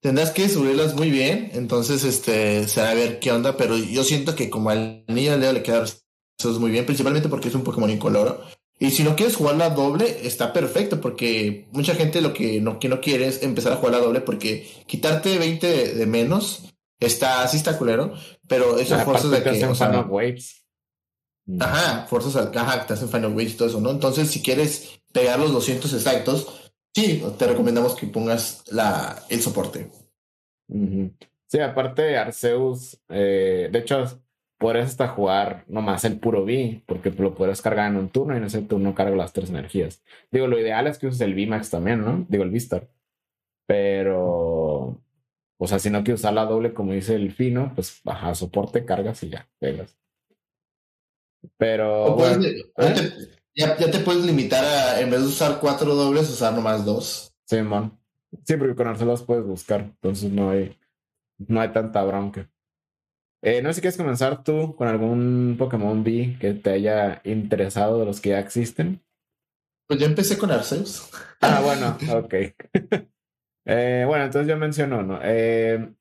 Tendrás 0.00 0.30
que 0.30 0.42
distribuirlas 0.42 0.94
muy 0.94 1.10
bien, 1.10 1.50
entonces 1.54 2.02
este 2.04 2.66
se 2.66 2.80
va 2.80 2.90
a 2.90 2.94
ver 2.94 3.20
qué 3.20 3.30
onda, 3.30 3.56
pero 3.56 3.76
yo 3.76 4.02
siento 4.02 4.34
que 4.34 4.50
como 4.50 4.70
al 4.70 5.04
niño 5.06 5.36
Leo 5.36 5.52
le 5.52 5.62
queda 5.62 5.84
eso 5.84 6.60
muy 6.60 6.70
bien, 6.70 6.84
principalmente 6.84 7.28
porque 7.28 7.48
es 7.48 7.54
un 7.54 7.62
Pokémon 7.62 7.90
incoloro. 7.90 8.42
Y 8.78 8.90
si 8.90 9.04
no 9.04 9.14
quieres 9.14 9.36
jugar 9.36 9.56
la 9.56 9.70
doble, 9.70 10.26
está 10.26 10.52
perfecto, 10.52 11.00
porque 11.00 11.68
mucha 11.70 11.94
gente 11.94 12.20
lo 12.20 12.32
que 12.34 12.60
no, 12.60 12.80
que 12.80 12.88
no 12.88 13.00
quiere 13.00 13.28
es 13.28 13.44
empezar 13.44 13.72
a 13.72 13.76
jugar 13.76 13.92
la 13.92 14.00
doble, 14.00 14.20
porque 14.20 14.68
quitarte 14.86 15.38
20 15.38 15.94
de, 15.94 16.06
menos 16.06 16.64
está, 16.98 17.44
así 17.44 17.58
está 17.58 17.78
culero, 17.78 18.12
pero 18.48 18.78
eso 18.78 18.96
es 18.96 19.04
fuerzas 19.04 19.30
de 19.30 19.42
que. 19.44 19.64
O 19.66 19.74
sea, 19.76 20.00
waves. 20.00 20.61
Ajá, 21.58 22.06
fuerzas 22.06 22.36
al 22.36 22.50
caja, 22.50 22.86
te 22.86 22.94
hacen 22.94 23.08
final 23.08 23.32
waves 23.32 23.54
y 23.54 23.56
todo 23.56 23.68
eso, 23.68 23.80
¿no? 23.80 23.90
Entonces, 23.90 24.30
si 24.30 24.42
quieres 24.42 25.00
pegar 25.12 25.38
los 25.38 25.52
200 25.52 25.92
exactos, 25.92 26.72
sí, 26.94 27.22
te 27.38 27.46
recomendamos 27.46 27.94
que 27.96 28.06
pongas 28.06 28.62
la, 28.70 29.22
el 29.28 29.40
soporte. 29.40 29.90
Sí, 31.48 31.58
aparte 31.58 32.16
Arceus, 32.16 32.98
eh, 33.08 33.68
de 33.70 33.78
hecho, 33.78 34.04
podrías 34.58 34.86
hasta 34.86 35.08
jugar 35.08 35.64
nomás 35.66 36.04
el 36.04 36.18
puro 36.18 36.44
B, 36.44 36.82
porque 36.86 37.10
lo 37.10 37.34
puedes 37.34 37.60
cargar 37.60 37.90
en 37.90 37.98
un 37.98 38.08
turno 38.08 38.34
y 38.34 38.38
en 38.38 38.44
ese 38.44 38.62
turno 38.62 38.94
cargo 38.94 39.16
las 39.16 39.32
tres 39.32 39.50
energías. 39.50 40.02
Digo, 40.30 40.46
lo 40.46 40.58
ideal 40.58 40.86
es 40.86 40.98
que 40.98 41.08
uses 41.08 41.20
el 41.20 41.34
VMAX 41.34 41.68
también, 41.70 42.00
¿no? 42.02 42.24
Digo, 42.28 42.44
el 42.44 42.50
V-Star. 42.50 42.88
Pero, 43.66 45.00
o 45.58 45.66
sea, 45.66 45.78
si 45.78 45.90
no 45.90 46.04
quieres 46.04 46.20
usar 46.20 46.34
la 46.34 46.46
doble 46.46 46.72
como 46.72 46.92
dice 46.92 47.16
el 47.16 47.32
fino, 47.32 47.72
pues 47.74 48.00
baja 48.04 48.34
soporte, 48.34 48.84
cargas 48.84 49.22
y 49.24 49.30
ya, 49.30 49.48
pegas. 49.58 50.01
Pero. 51.56 52.16
¿eh? 52.78 53.12
ya, 53.54 53.76
te 53.76 53.98
puedes 54.00 54.24
limitar 54.24 54.64
a, 54.64 55.00
en 55.00 55.10
vez 55.10 55.20
de 55.20 55.26
usar 55.26 55.58
cuatro 55.60 55.94
dobles, 55.94 56.30
usar 56.30 56.52
nomás 56.54 56.84
dos. 56.84 57.34
Sí, 57.46 57.60
man. 57.62 57.98
Sí, 58.44 58.56
porque 58.56 58.74
con 58.74 58.86
Arcelas 58.86 59.22
puedes 59.22 59.44
buscar, 59.44 59.80
entonces 59.80 60.30
no 60.30 60.50
hay, 60.50 60.78
no 61.38 61.60
hay 61.60 61.68
tanta 61.68 62.02
bronca. 62.02 62.50
Eh, 63.42 63.60
no 63.60 63.68
sé 63.68 63.74
si 63.74 63.80
quieres 63.80 63.96
comenzar 63.96 64.44
tú 64.44 64.76
con 64.76 64.88
algún 64.88 65.56
Pokémon 65.58 66.02
B 66.04 66.36
que 66.40 66.54
te 66.54 66.70
haya 66.70 67.20
interesado 67.24 67.98
de 67.98 68.06
los 68.06 68.20
que 68.20 68.30
ya 68.30 68.38
existen. 68.38 69.02
Pues 69.88 70.00
yo 70.00 70.06
empecé 70.06 70.38
con 70.38 70.50
Arceus. 70.50 71.10
Ah, 71.40 71.60
bueno, 71.62 71.98
ok. 72.18 72.34
Eh, 73.64 74.02
bueno, 74.08 74.24
entonces 74.24 74.48
yo 74.48 74.56
menciono, 74.56 75.04
¿no? 75.04 75.20
Eh, 75.22 75.94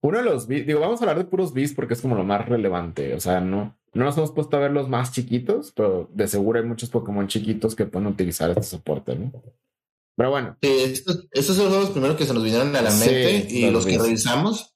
uno 0.00 0.18
de 0.18 0.24
los 0.24 0.46
B, 0.46 0.62
digo, 0.62 0.78
vamos 0.78 1.00
a 1.00 1.02
hablar 1.02 1.18
de 1.18 1.24
puros 1.24 1.52
Bs 1.52 1.74
porque 1.74 1.94
es 1.94 2.00
como 2.00 2.14
lo 2.14 2.22
más 2.22 2.48
relevante. 2.48 3.14
O 3.14 3.20
sea, 3.20 3.40
no, 3.40 3.79
no 3.92 4.04
nos 4.04 4.16
hemos 4.16 4.32
puesto 4.32 4.56
a 4.56 4.60
ver 4.60 4.70
los 4.70 4.88
más 4.88 5.12
chiquitos, 5.12 5.72
pero 5.72 6.08
de 6.12 6.28
seguro 6.28 6.60
hay 6.60 6.66
muchos 6.66 6.90
Pokémon 6.90 7.26
chiquitos 7.26 7.74
que 7.74 7.86
pueden 7.86 8.08
utilizar 8.08 8.50
este 8.50 8.62
soporte, 8.62 9.16
¿no? 9.16 9.32
Pero 10.16 10.30
bueno. 10.30 10.56
estos, 10.60 11.56
son 11.56 11.72
los 11.72 11.90
primeros 11.90 12.16
que 12.16 12.26
se 12.26 12.34
nos 12.34 12.44
vinieron 12.44 12.74
a 12.76 12.82
la 12.82 12.90
mente 12.90 13.46
y 13.48 13.62
los, 13.62 13.72
los 13.72 13.86
que 13.86 13.98
revisamos. 13.98 14.74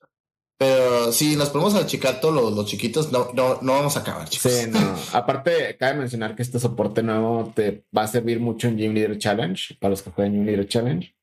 Pero 0.56 1.12
si 1.12 1.34
nos 1.36 1.50
ponemos 1.50 1.74
a 1.74 1.86
checar 1.86 2.20
todos 2.20 2.54
los, 2.54 2.66
chiquitos, 2.66 3.10
no, 3.10 3.30
no, 3.34 3.58
no, 3.60 3.72
vamos 3.72 3.96
a 3.96 4.00
acabar, 4.00 4.28
chicos. 4.28 4.52
Sí, 4.52 4.70
no. 4.70 4.78
Aparte, 5.12 5.76
cabe 5.76 5.98
mencionar 5.98 6.36
que 6.36 6.42
este 6.42 6.60
soporte 6.60 7.02
nuevo 7.02 7.52
te 7.54 7.84
va 7.96 8.02
a 8.02 8.08
servir 8.08 8.38
mucho 8.38 8.68
en 8.68 8.78
Gym 8.78 8.94
Leader 8.94 9.18
Challenge, 9.18 9.76
para 9.80 9.90
los 9.90 10.02
que 10.02 10.10
juegan 10.10 10.32
Gym 10.32 10.44
Leader 10.46 10.68
Challenge, 10.68 11.14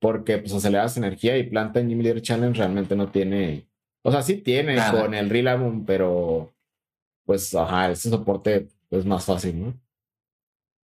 porque 0.00 0.38
pues 0.38 0.52
aceleras 0.52 0.96
energía 0.96 1.38
y 1.38 1.44
planta 1.44 1.78
en 1.78 1.88
Gym 1.88 2.00
Leader 2.00 2.22
Challenge 2.22 2.58
realmente 2.58 2.96
no 2.96 3.08
tiene, 3.08 3.68
o 4.02 4.10
sea, 4.10 4.22
sí 4.22 4.38
tiene 4.38 4.76
con 4.90 5.14
el 5.14 5.30
Rillaboom, 5.30 5.86
pero 5.86 6.52
pues, 7.26 7.54
ajá, 7.54 7.90
ese 7.90 8.08
soporte 8.08 8.68
es 8.90 9.04
más 9.04 9.24
fácil, 9.26 9.60
¿no? 9.60 9.80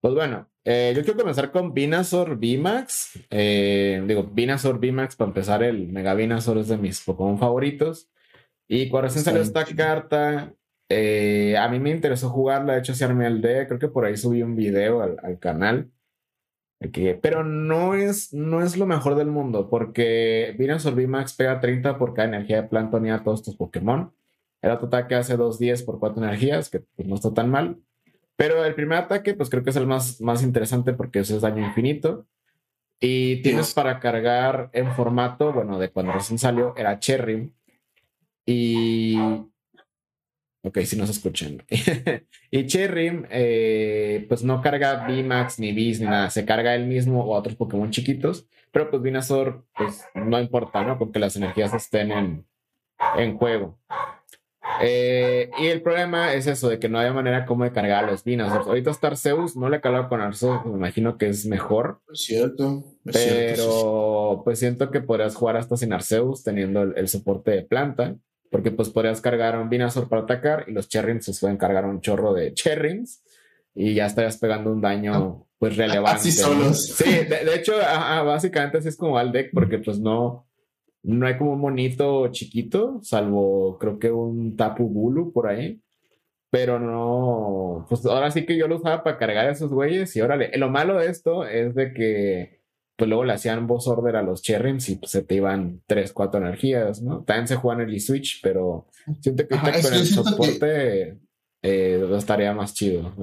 Pues 0.00 0.14
bueno, 0.14 0.50
eh, 0.64 0.92
yo 0.96 1.02
quiero 1.02 1.18
comenzar 1.18 1.50
con 1.50 1.74
Venusaur 1.74 2.36
VMAX. 2.36 3.26
Eh, 3.30 4.02
digo, 4.06 4.28
Venusaur 4.32 4.78
VMAX, 4.78 5.16
para 5.16 5.28
empezar, 5.28 5.62
el 5.62 5.88
Mega 5.88 6.14
Venusaur 6.14 6.58
es 6.58 6.68
de 6.68 6.78
mis 6.78 7.02
Pokémon 7.02 7.38
favoritos. 7.38 8.10
Y 8.68 8.88
cuando 8.88 9.08
recién 9.08 9.24
salió 9.24 9.42
esta 9.42 9.64
carta, 9.64 10.54
eh, 10.88 11.56
a 11.58 11.68
mí 11.68 11.78
me 11.80 11.90
interesó 11.90 12.30
jugarla. 12.30 12.74
De 12.74 12.80
hecho, 12.80 12.94
se 12.94 13.04
armé 13.04 13.26
el 13.26 13.40
D. 13.42 13.66
Creo 13.66 13.78
que 13.78 13.88
por 13.88 14.04
ahí 14.06 14.16
subí 14.16 14.42
un 14.42 14.56
video 14.56 15.02
al, 15.02 15.38
canal. 15.38 15.90
pero 17.22 17.44
no 17.44 17.94
es, 17.94 18.32
no 18.32 18.62
es 18.62 18.76
lo 18.76 18.86
mejor 18.86 19.14
del 19.16 19.28
mundo, 19.28 19.68
porque 19.68 20.54
Venusaur 20.58 20.94
VMAX 20.94 21.34
pega 21.34 21.60
30 21.60 21.98
por 21.98 22.14
cada 22.14 22.28
energía 22.28 22.62
de 22.62 22.68
planta 22.68 22.98
a 23.14 23.22
todos 23.24 23.40
estos 23.40 23.56
Pokémon. 23.56 24.12
El 24.62 24.70
otro 24.70 24.88
ataque 24.88 25.14
hace 25.14 25.36
2 25.36 25.82
por 25.84 25.98
4 25.98 26.22
energías, 26.22 26.68
que 26.68 26.80
pues, 26.80 27.08
no 27.08 27.14
está 27.14 27.32
tan 27.32 27.50
mal. 27.50 27.78
Pero 28.36 28.64
el 28.64 28.74
primer 28.74 28.98
ataque, 28.98 29.34
pues 29.34 29.50
creo 29.50 29.62
que 29.62 29.70
es 29.70 29.76
el 29.76 29.86
más, 29.86 30.20
más 30.20 30.42
interesante 30.42 30.92
porque 30.92 31.20
eso 31.20 31.36
es 31.36 31.42
daño 31.42 31.64
infinito. 31.64 32.26
Y 32.98 33.42
tienes 33.42 33.72
para 33.72 33.98
cargar 33.98 34.68
en 34.72 34.92
formato, 34.92 35.52
bueno, 35.52 35.78
de 35.78 35.90
cuando 35.90 36.12
recién 36.12 36.38
salió, 36.38 36.74
era 36.76 36.98
Cherry. 36.98 37.52
Y. 38.44 39.18
Ok, 40.62 40.78
si 40.80 40.96
no 40.96 41.06
se 41.06 41.12
escuchan. 41.12 41.62
y 42.50 42.66
Cherry, 42.66 43.24
eh, 43.30 44.26
pues 44.28 44.42
no 44.44 44.60
carga 44.60 45.06
VMAX 45.06 45.58
ni 45.58 45.72
Beast 45.72 46.02
ni 46.02 46.06
nada. 46.06 46.28
Se 46.28 46.44
carga 46.44 46.74
él 46.74 46.86
mismo 46.86 47.24
o 47.24 47.34
otros 47.34 47.56
Pokémon 47.56 47.90
chiquitos. 47.90 48.46
Pero 48.70 48.90
pues 48.90 49.02
Venusaur, 49.02 49.64
pues 49.74 50.04
no 50.14 50.38
importa, 50.38 50.84
¿no? 50.84 50.98
Porque 50.98 51.18
las 51.18 51.36
energías 51.36 51.72
estén 51.72 52.12
en, 52.12 52.46
en 53.16 53.36
juego. 53.38 53.78
Eh, 54.82 55.50
y 55.58 55.66
el 55.66 55.82
problema 55.82 56.34
es 56.34 56.46
eso, 56.46 56.68
de 56.68 56.78
que 56.78 56.88
no 56.88 56.98
hay 56.98 57.12
manera 57.12 57.46
como 57.46 57.64
de 57.64 57.72
cargar 57.72 58.04
a 58.04 58.10
los 58.10 58.24
vinos. 58.24 58.50
Ahorita 58.50 58.90
está 58.90 59.08
Arceus, 59.08 59.56
no 59.56 59.68
le 59.68 59.78
he 59.78 59.80
calado 59.80 60.08
con 60.08 60.20
Arceus, 60.20 60.64
me 60.64 60.72
imagino 60.72 61.18
que 61.18 61.28
es 61.28 61.46
mejor. 61.46 62.00
Es 62.12 62.20
cierto. 62.20 62.84
pero 63.04 64.42
pues 64.44 64.58
siento 64.58 64.90
que 64.90 65.00
podrías 65.00 65.34
jugar 65.34 65.56
hasta 65.56 65.76
sin 65.76 65.92
Arceus 65.92 66.42
teniendo 66.42 66.82
el, 66.82 67.08
soporte 67.08 67.50
de 67.52 67.62
planta. 67.62 68.16
Porque 68.50 68.72
pues 68.72 68.88
podrías 68.88 69.20
cargar 69.20 69.56
un 69.56 69.70
Venusaur 69.70 70.08
para 70.08 70.22
atacar 70.22 70.64
y 70.66 70.72
los 70.72 70.88
Cherrins 70.88 71.24
se 71.24 71.40
pueden 71.40 71.56
cargar 71.56 71.84
un 71.84 72.00
chorro 72.00 72.34
de 72.34 72.52
Cherrins 72.52 73.22
y 73.76 73.94
ya 73.94 74.06
estarías 74.06 74.38
pegando 74.38 74.72
un 74.72 74.80
daño 74.80 75.14
ah, 75.14 75.46
pues 75.58 75.76
relevante. 75.76 76.18
Así 76.18 76.32
solos. 76.32 76.84
Sí, 76.86 77.04
de, 77.04 77.54
hecho, 77.54 77.74
básicamente 77.76 78.78
así 78.78 78.88
es 78.88 78.96
como 78.96 79.18
al 79.18 79.30
deck 79.30 79.50
porque 79.52 79.78
pues 79.78 80.00
no, 80.00 80.49
no 81.02 81.26
hay 81.26 81.38
como 81.38 81.52
un 81.52 81.60
monito 81.60 82.28
chiquito, 82.28 83.00
salvo 83.02 83.78
creo 83.78 83.98
que 83.98 84.10
un 84.10 84.56
Tapu 84.56 84.88
Bulu 84.88 85.32
por 85.32 85.48
ahí. 85.48 85.80
Pero 86.50 86.80
no, 86.80 87.86
pues 87.88 88.04
ahora 88.06 88.30
sí 88.32 88.44
que 88.44 88.58
yo 88.58 88.66
lo 88.66 88.78
usaba 88.78 89.04
para 89.04 89.18
cargar 89.18 89.46
a 89.46 89.52
esos 89.52 89.70
güeyes 89.70 90.14
y 90.16 90.20
órale, 90.20 90.50
lo 90.58 90.68
malo 90.68 90.98
de 90.98 91.08
esto 91.08 91.46
es 91.46 91.76
de 91.76 91.92
que 91.92 92.60
pues 92.96 93.08
luego 93.08 93.24
le 93.24 93.32
hacían 93.32 93.66
boss 93.66 93.86
order 93.86 94.16
a 94.16 94.22
los 94.22 94.42
Cherrims 94.42 94.88
y 94.88 94.96
pues 94.96 95.12
se 95.12 95.22
te 95.22 95.36
iban 95.36 95.80
3, 95.86 96.12
4 96.12 96.40
energías, 96.40 97.00
¿no? 97.02 97.22
También 97.22 97.46
se 97.46 97.54
juega 97.56 97.82
en 97.82 97.88
el 97.88 98.00
switch 98.00 98.40
pero 98.42 98.88
siento 99.20 99.46
que 99.46 99.56
con 99.56 99.94
el 99.94 100.06
soporte 100.06 101.18
eh, 101.62 102.10
estaría 102.16 102.52
más 102.52 102.74
chido, 102.74 103.14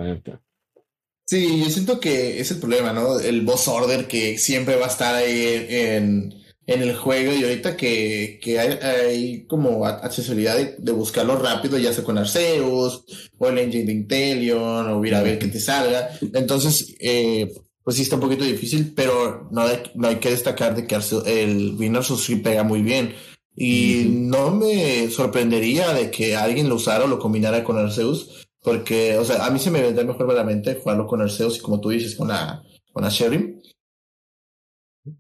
Sí, 1.25 1.59
yo 1.61 1.69
siento 1.69 1.99
que 1.99 2.39
es 2.39 2.49
el 2.51 2.59
problema, 2.59 2.93
¿no? 2.93 3.19
El 3.19 3.41
boss 3.41 3.67
order 3.67 4.07
que 4.07 4.37
siempre 4.37 4.77
va 4.77 4.85
a 4.85 4.89
estar 4.89 5.13
ahí 5.13 5.65
en, 5.69 6.33
en 6.67 6.81
el 6.81 6.95
juego 6.95 7.33
y 7.33 7.43
ahorita 7.43 7.77
que, 7.77 8.39
que 8.43 8.59
hay, 8.59 8.77
hay, 8.81 9.45
como 9.47 9.85
accesibilidad 9.85 10.57
de, 10.57 10.91
buscarlo 10.91 11.37
rápido, 11.37 11.77
ya 11.77 11.93
sea 11.93 12.03
con 12.03 12.17
Arceus 12.17 13.05
o 13.37 13.47
el 13.47 13.57
engine 13.57 13.85
de 13.85 13.93
Intelion 13.93 14.89
o 14.89 15.05
ir 15.05 15.15
a 15.15 15.23
ver 15.23 15.39
que 15.39 15.47
te 15.47 15.61
salga. 15.61 16.09
Entonces, 16.33 16.93
eh, 16.99 17.53
pues 17.83 17.95
sí 17.95 18.01
está 18.01 18.15
un 18.15 18.21
poquito 18.21 18.43
difícil, 18.43 18.91
pero 18.93 19.47
no 19.49 19.61
hay, 19.61 19.81
no 19.95 20.09
hay 20.09 20.17
que 20.17 20.29
destacar 20.29 20.75
de 20.75 20.85
que 20.85 20.99
el 21.25 21.75
Winner 21.79 22.03
sí 22.03 22.35
pega 22.35 22.63
muy 22.63 22.81
bien. 22.81 23.15
Y 23.55 24.05
no 24.09 24.51
me 24.51 25.09
sorprendería 25.09 25.93
de 25.93 26.11
que 26.11 26.35
alguien 26.35 26.67
lo 26.67 26.75
usara 26.75 27.05
o 27.05 27.07
lo 27.07 27.17
combinara 27.17 27.63
con 27.63 27.77
Arceus, 27.77 28.45
porque, 28.61 29.17
o 29.17 29.23
sea, 29.23 29.45
a 29.45 29.49
mí 29.51 29.57
se 29.57 29.71
me 29.71 29.81
vendría 29.81 30.05
mejor 30.05 30.31
la 30.33 30.43
mente 30.43 30.75
jugarlo 30.75 31.07
con 31.07 31.21
Arceus 31.21 31.57
y 31.57 31.61
como 31.61 31.79
tú 31.79 31.89
dices, 31.89 32.15
con 32.15 32.27
la, 32.27 32.61
con 32.91 33.03
la 33.03 33.09
Sherry. 33.09 33.56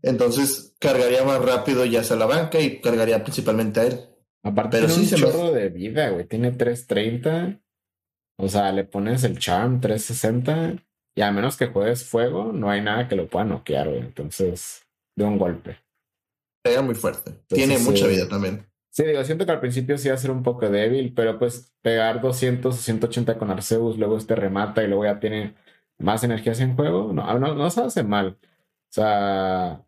Entonces 0.01 0.75
cargaría 0.79 1.23
más 1.23 1.41
rápido 1.41 1.85
ya 1.85 2.03
sea 2.03 2.17
la 2.17 2.25
banca 2.25 2.59
y 2.59 2.79
cargaría 2.79 3.23
principalmente 3.23 3.79
a 3.79 3.83
él. 3.85 3.99
Aparte, 4.43 4.77
Pero 4.79 4.89
sí 4.89 5.13
un 5.13 5.19
chorro 5.21 5.51
de 5.51 5.69
vida, 5.69 6.09
güey. 6.09 6.25
Tiene 6.25 6.51
330. 6.51 7.59
O 8.39 8.47
sea, 8.47 8.71
le 8.71 8.83
pones 8.83 9.23
el 9.23 9.39
charm 9.39 9.81
360. 9.81 10.83
Y 11.15 11.21
a 11.21 11.31
menos 11.31 11.57
que 11.57 11.67
juegues 11.67 12.03
fuego, 12.05 12.51
no 12.53 12.69
hay 12.69 12.81
nada 12.81 13.07
que 13.07 13.15
lo 13.15 13.27
pueda 13.27 13.45
noquear, 13.45 13.89
güey. 13.89 14.01
Entonces, 14.01 14.85
de 15.15 15.25
un 15.25 15.37
golpe. 15.37 15.77
Pega 16.63 16.81
muy 16.81 16.95
fuerte. 16.95 17.31
Tiene 17.47 17.77
mucha 17.79 18.07
vida 18.07 18.27
también. 18.27 18.65
Sí, 18.91 19.03
digo, 19.03 19.23
siento 19.23 19.45
que 19.45 19.51
al 19.51 19.59
principio 19.59 19.97
sí 19.97 20.09
va 20.09 20.15
a 20.15 20.17
ser 20.17 20.31
un 20.31 20.43
poco 20.43 20.69
débil, 20.69 21.13
pero 21.13 21.37
pues 21.37 21.71
pegar 21.83 22.19
200 22.19 22.75
o 22.75 22.77
180 22.77 23.37
con 23.37 23.51
Arceus, 23.51 23.97
luego 23.97 24.17
este 24.17 24.35
remata 24.35 24.83
y 24.83 24.87
luego 24.87 25.05
ya 25.05 25.19
tiene 25.19 25.53
más 25.99 26.23
energías 26.23 26.59
en 26.61 26.75
juego, 26.75 27.13
no, 27.13 27.37
no, 27.37 27.53
no 27.53 27.69
se 27.69 27.81
hace 27.81 28.03
mal. 28.03 28.39
O 28.89 28.93
sea, 28.93 29.85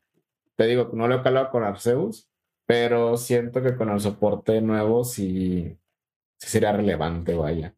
te 0.56 0.68
digo, 0.68 0.90
no 0.94 1.08
lo 1.08 1.16
he 1.16 1.22
calado 1.24 1.50
con 1.50 1.64
Arceus, 1.64 2.30
pero 2.66 3.18
siento 3.18 3.62
que 3.62 3.76
con 3.76 3.90
el 3.90 4.00
soporte 4.00 4.62
nuevo 4.62 5.04
sí, 5.04 5.78
sería 6.38 6.72
relevante, 6.72 7.34
vaya. 7.34 7.76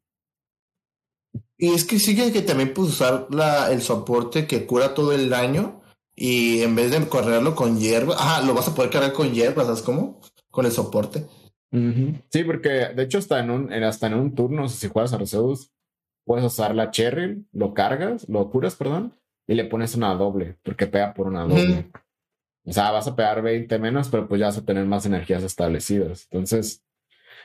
Y 1.58 1.74
es 1.74 1.86
que 1.86 2.00
sigue 2.00 2.32
que 2.32 2.42
también 2.42 2.74
puedes 2.74 2.94
usar 2.94 3.28
la, 3.30 3.72
el 3.72 3.82
soporte 3.82 4.48
que 4.48 4.66
cura 4.66 4.94
todo 4.94 5.14
el 5.14 5.30
daño 5.30 5.82
y 6.16 6.62
en 6.62 6.76
vez 6.76 6.92
de 6.92 7.08
correrlo 7.08 7.56
con 7.56 7.80
hierba, 7.80 8.16
ah, 8.18 8.44
lo 8.46 8.54
vas 8.54 8.68
a 8.68 8.76
poder 8.76 8.92
cargar 8.92 9.14
con 9.14 9.32
hierba, 9.32 9.64
¿sabes 9.64 9.82
cómo? 9.82 10.20
con 10.52 10.66
el 10.66 10.72
soporte. 10.72 11.26
Sí, 11.72 12.44
porque 12.44 12.70
de 12.70 13.04
hecho 13.04 13.18
hasta 13.18 13.40
en 13.40 13.50
un, 13.50 13.74
hasta 13.74 14.08
en 14.08 14.16
un 14.16 14.36
turno, 14.36 14.68
si 14.68 14.90
juegas 14.90 15.14
a 15.14 15.16
Arceus, 15.16 15.72
puedes 16.26 16.46
usar 16.46 16.76
la 16.76 16.92
Cherry, 16.92 17.46
lo 17.54 17.74
cargas, 17.74 18.28
lo 18.28 18.50
curas, 18.50 18.76
perdón, 18.76 19.14
y 19.48 19.54
le 19.54 19.66
pones 19.66 19.96
una 19.96 20.14
doble, 20.16 20.58
porque 20.64 20.88
pega 20.88 21.14
por 21.14 21.28
una 21.28 21.44
doble. 21.44 21.90
O 22.66 22.72
sea, 22.72 22.92
vas 22.92 23.08
a 23.08 23.16
pegar 23.16 23.42
20 23.42 23.80
menos, 23.80 24.10
pero 24.10 24.28
pues 24.28 24.40
ya 24.40 24.48
vas 24.48 24.58
a 24.58 24.66
tener 24.66 24.86
más 24.86 25.06
energías 25.06 25.44
establecidas. 25.44 26.28
Entonces, 26.30 26.84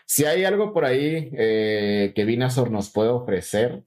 si 0.05 0.25
hay 0.25 0.45
algo 0.45 0.73
por 0.73 0.85
ahí 0.85 1.31
eh, 1.33 2.13
que 2.15 2.25
Vinazor 2.25 2.71
nos 2.71 2.91
puede 2.91 3.09
ofrecer, 3.09 3.83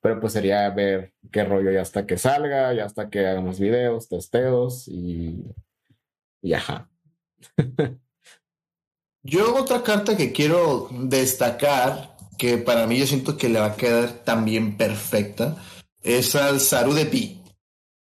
pero 0.00 0.20
pues 0.20 0.34
sería 0.34 0.68
ver 0.70 1.14
qué 1.32 1.44
rollo 1.44 1.70
ya 1.70 1.80
hasta 1.80 2.06
que 2.06 2.18
salga, 2.18 2.74
ya 2.74 2.84
hasta 2.84 3.08
que 3.08 3.26
hagamos 3.26 3.58
videos, 3.58 4.08
testeos 4.08 4.86
y, 4.88 5.44
y 6.42 6.52
ajá. 6.52 6.90
Yo 9.26 9.56
otra 9.56 9.82
carta 9.82 10.18
que 10.18 10.32
quiero 10.32 10.90
destacar, 10.92 12.14
que 12.36 12.58
para 12.58 12.86
mí 12.86 12.98
yo 12.98 13.06
siento 13.06 13.38
que 13.38 13.48
le 13.48 13.58
va 13.58 13.68
a 13.68 13.76
quedar 13.76 14.10
también 14.22 14.76
perfecta, 14.76 15.56
es 16.02 16.34
al 16.34 16.60
Sarude 16.60 17.06
B. 17.06 17.38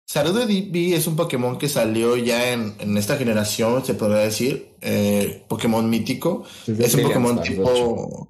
Sarude 0.09 0.47
B 0.47 0.95
es 0.95 1.07
un 1.07 1.17
Pokémon 1.17 1.59
que 1.59 1.69
salió 1.69 2.17
ya 2.17 2.53
en, 2.53 2.97
esta 2.97 3.19
generación, 3.19 3.85
se 3.85 3.93
podría 3.93 4.23
decir, 4.23 4.75
eh, 4.81 5.45
Pokémon 5.49 5.89
mítico. 5.89 6.45
es 6.67 6.95
un 6.95 7.03
Pokémon 7.03 7.43
tipo... 7.43 8.29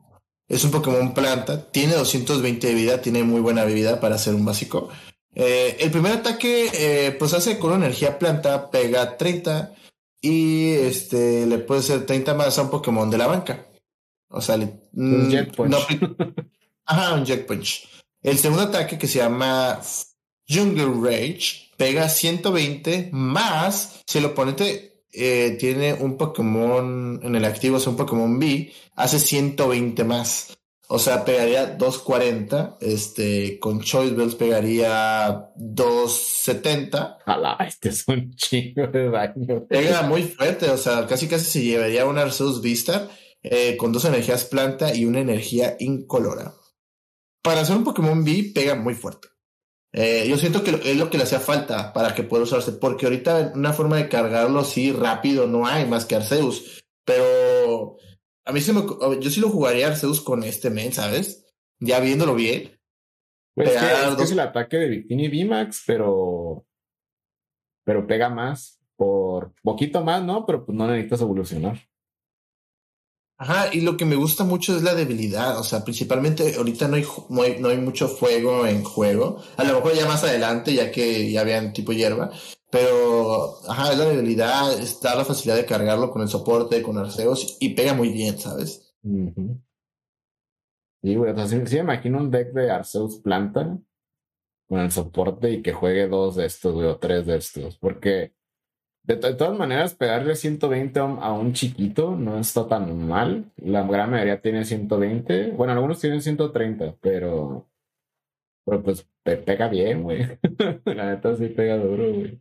Es 0.48 0.64
un 0.64 0.70
Pokémon 0.70 1.12
planta, 1.12 1.70
tiene 1.70 1.92
220 1.92 2.66
de 2.66 2.74
vida, 2.74 3.02
tiene 3.02 3.22
muy 3.22 3.40
buena 3.40 3.64
vida 3.64 4.00
para 4.00 4.16
ser 4.16 4.34
un 4.34 4.46
básico. 4.46 4.88
Eh, 5.34 5.76
el 5.78 5.90
primer 5.90 6.12
ataque, 6.12 6.70
eh, 6.72 7.12
pues 7.12 7.34
hace 7.34 7.58
con 7.58 7.74
energía 7.74 8.18
planta, 8.18 8.70
pega 8.70 9.18
30 9.18 9.74
y 10.22 10.70
este 10.72 11.46
le 11.46 11.58
puede 11.58 11.82
ser 11.82 12.06
30 12.06 12.32
más 12.32 12.58
a 12.58 12.62
un 12.62 12.70
Pokémon 12.70 13.10
de 13.10 13.18
la 13.18 13.26
banca. 13.26 13.66
O 14.30 14.40
sea, 14.40 14.56
un 14.56 14.80
mm, 14.92 15.30
Jet 15.30 15.54
Punch. 15.54 15.76
ajá, 16.86 17.14
un 17.14 17.26
Jet 17.26 17.46
Punch. 17.46 17.86
El 18.22 18.38
segundo 18.38 18.64
ataque 18.64 18.98
que 18.98 19.06
se 19.06 19.18
llama 19.18 19.80
Jungle 20.48 20.94
Rage 21.02 21.68
pega 21.76 22.08
120 22.08 23.11
más 23.12 24.02
si 24.06 24.18
el 24.18 24.24
oponente 24.26 25.02
eh, 25.12 25.56
tiene 25.58 25.94
un 25.94 26.16
Pokémon 26.16 27.20
en 27.22 27.34
el 27.34 27.44
activo, 27.44 27.78
es 27.78 27.87
un 27.87 27.96
Pokémon 27.96 28.38
B, 28.38 28.72
hace 28.96 29.18
120 29.18 30.04
más. 30.04 30.56
O 30.90 30.98
sea, 30.98 31.24
pegaría 31.24 31.66
240. 31.66 32.78
Este, 32.80 33.58
con 33.58 33.80
Choice 33.80 34.14
Bells 34.14 34.34
pegaría 34.37 35.50
270. 35.56 37.18
Alá, 37.26 37.56
este 37.66 37.90
es 37.90 38.08
un 38.08 38.34
chingo 38.34 38.87
de 38.87 39.11
daño. 39.11 39.66
Pega 39.68 40.02
muy 40.02 40.22
fuerte, 40.22 40.70
o 40.70 40.78
sea, 40.78 41.06
casi 41.06 41.28
casi 41.28 41.44
se 41.44 41.62
llevaría 41.62 42.06
un 42.06 42.16
Arceus 42.16 42.62
Vista 42.62 43.08
eh, 43.42 43.76
con 43.76 43.92
dos 43.92 44.06
energías 44.06 44.44
planta 44.44 44.94
y 44.94 45.04
una 45.04 45.20
energía 45.20 45.76
incolora. 45.78 46.54
Para 47.42 47.61
hacer 47.61 47.76
un 47.76 47.84
Pokémon 47.84 48.24
B, 48.24 48.52
pega 48.54 48.74
muy 48.74 48.94
fuerte. 48.94 49.28
Eh, 49.92 50.27
yo 50.29 50.37
siento 50.37 50.62
que 50.62 50.70
es 50.70 50.96
lo 50.96 51.09
que 51.09 51.16
le 51.16 51.24
hacía 51.24 51.40
falta 51.40 51.92
para 51.92 52.14
que 52.14 52.22
pueda 52.22 52.42
usarse, 52.42 52.72
porque 52.72 53.07
ahorita 53.07 53.53
una 53.55 53.72
forma 53.72 53.96
de 53.96 54.09
cargarlo 54.09 54.61
así 54.61 54.92
rápido 54.92 55.46
no 55.46 55.66
hay 55.66 55.87
más 55.87 56.05
que 56.05 56.16
Arceus. 56.16 56.85
Pero 57.05 57.96
a 58.44 58.53
mí 58.53 58.61
se 58.61 58.72
me, 58.72 58.83
yo 59.20 59.31
sí 59.31 59.40
lo 59.40 59.48
jugaría 59.48 59.88
Arceus 59.88 60.20
con 60.20 60.42
este 60.42 60.70
men, 60.70 60.92
¿sabes? 60.92 61.46
Ya 61.81 62.01
viéndolo 62.01 62.35
bien. 62.35 62.79
Pues 63.55 63.70
es, 64.20 64.31
el 64.31 64.40
ataque 64.40 64.77
de 64.77 64.88
Victini 64.88 65.29
VMAX, 65.29 65.83
pero. 65.87 66.64
Pero 67.85 68.07
pega 68.07 68.29
más. 68.29 68.79
Por 68.94 69.53
poquito 69.62 70.05
más, 70.05 70.22
¿no? 70.22 70.44
Pero 70.46 70.64
pues 70.64 70.77
no 70.77 70.87
necesitas 70.87 71.20
evolucionar. 71.22 71.79
Ajá, 73.40 73.72
y 73.72 73.83
lo 73.83 73.96
que 73.96 74.05
me 74.05 74.16
gusta 74.16 74.42
mucho 74.42 74.77
es 74.77 74.83
la 74.83 74.94
debilidad. 74.94 75.59
O 75.59 75.62
sea, 75.62 75.85
principalmente 75.85 76.57
ahorita 76.57 76.88
no 76.88 76.96
hay, 76.96 77.05
no 77.29 77.42
hay, 77.42 77.61
no 77.61 77.68
hay 77.68 77.79
mucho 77.79 78.09
fuego 78.09 78.66
en 78.66 78.83
juego. 78.83 79.40
A 79.57 79.62
lo 79.62 79.74
mejor 79.74 79.94
ya 79.94 80.07
más 80.07 80.24
adelante, 80.24 80.74
ya 80.74 80.90
que 80.90 81.31
ya 81.31 81.44
vean 81.44 81.72
tipo 81.72 81.92
hierba. 81.92 82.33
Pero, 82.70 83.61
ajá, 83.68 83.92
es 83.92 83.98
la 83.98 84.07
debilidad, 84.07 84.79
está 84.79 85.14
la 85.14 85.24
facilidad 85.24 85.57
de 85.57 85.64
cargarlo 85.64 86.11
con 86.11 86.20
el 86.20 86.29
soporte, 86.29 86.83
con 86.83 86.98
arceos, 86.98 87.57
y 87.61 87.70
pega 87.70 87.94
muy 87.94 88.11
bien, 88.11 88.38
¿sabes? 88.38 88.92
Sí, 91.03 91.14
güey, 91.14 91.31
o 91.31 91.35
sea, 91.37 91.46
sí, 91.46 91.77
me 91.77 91.81
imagino 91.81 92.18
un 92.18 92.31
deck 92.31 92.53
de 92.53 92.70
Arceus 92.70 93.20
planta 93.20 93.79
con 94.68 94.81
el 94.81 94.90
soporte 94.90 95.51
y 95.51 95.62
que 95.62 95.72
juegue 95.72 96.09
dos 96.09 96.37
de 96.37 96.44
estos, 96.44 96.74
güey, 96.74 96.88
o 96.88 96.98
tres 96.98 97.24
de 97.24 97.37
estos, 97.37 97.79
porque 97.79 98.35
de, 99.09 99.35
todas 99.35 99.59
maneras, 99.59 99.94
pegarle 99.94 100.37
120 100.37 101.01
a 101.01 101.33
un 101.33 101.55
chiquito 101.55 102.14
no 102.14 102.38
está 102.38 102.68
tan 102.68 103.09
mal. 103.09 103.51
La 103.57 103.83
gran 103.87 104.11
mayoría 104.11 104.42
tiene 104.42 104.66
120. 104.66 105.53
Bueno, 105.53 105.73
algunos 105.73 105.99
tienen 105.99 106.21
130, 106.21 106.97
pero. 107.01 107.66
Pero 108.66 108.83
pues 108.83 109.09
pega 109.23 109.68
bien, 109.68 110.03
güey. 110.03 110.38
La 110.85 111.07
neta 111.07 111.35
sí 111.37 111.47
pega 111.47 111.79
duro, 111.79 112.12
güey. 112.12 112.38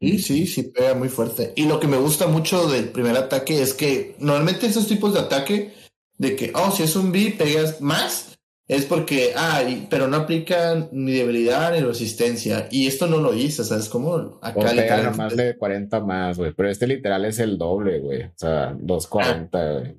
Sí, 0.00 0.18
sí, 0.20 0.46
sí, 0.46 0.62
pega 0.62 0.94
muy 0.94 1.10
fuerte. 1.10 1.52
Y 1.54 1.66
lo 1.66 1.78
que 1.80 1.86
me 1.86 1.98
gusta 1.98 2.26
mucho 2.26 2.66
del 2.68 2.88
primer 2.88 3.16
ataque 3.16 3.60
es 3.60 3.74
que 3.74 4.16
normalmente 4.20 4.66
esos 4.66 4.86
tipos 4.88 5.12
de 5.12 5.20
ataque, 5.20 5.74
de 6.16 6.34
que, 6.34 6.52
oh, 6.54 6.70
si 6.70 6.84
es 6.84 6.96
un 6.96 7.12
B, 7.12 7.34
pegas 7.36 7.82
más, 7.82 8.37
es 8.68 8.84
porque, 8.84 9.32
ah, 9.34 9.62
pero 9.88 10.08
no 10.08 10.18
aplican 10.18 10.90
ni 10.92 11.12
debilidad 11.12 11.72
ni 11.72 11.80
resistencia. 11.80 12.68
Y 12.70 12.86
esto 12.86 13.06
no 13.06 13.16
lo 13.16 13.32
hice, 13.32 13.64
¿sabes 13.64 13.88
cómo? 13.88 14.38
Acá 14.42 14.74
le 14.74 15.10
más 15.12 15.34
de 15.34 15.56
40 15.56 16.00
más, 16.00 16.36
güey. 16.36 16.52
Pero 16.52 16.68
este 16.68 16.86
literal 16.86 17.24
es 17.24 17.38
el 17.38 17.56
doble, 17.56 17.98
güey. 18.00 18.24
O 18.24 18.32
sea, 18.36 18.76
240, 18.78 19.58
ah. 19.58 19.72
güey. 19.72 19.98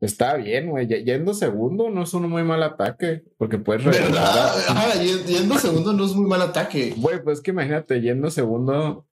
Está 0.00 0.36
bien, 0.36 0.70
güey. 0.70 0.86
Yendo 0.86 1.34
segundo 1.34 1.90
no 1.90 2.04
es 2.04 2.14
un 2.14 2.30
muy 2.30 2.42
mal 2.42 2.62
ataque. 2.62 3.24
Porque 3.36 3.58
puedes 3.58 3.84
¿Verdad? 3.84 4.52
Ah, 4.68 4.94
yendo 4.94 5.58
segundo 5.58 5.92
no 5.92 6.06
es 6.06 6.14
muy 6.14 6.26
mal 6.26 6.40
ataque. 6.40 6.94
Güey, 6.96 7.22
pues 7.22 7.42
que 7.42 7.50
imagínate, 7.50 8.00
yendo 8.00 8.30
segundo, 8.30 9.06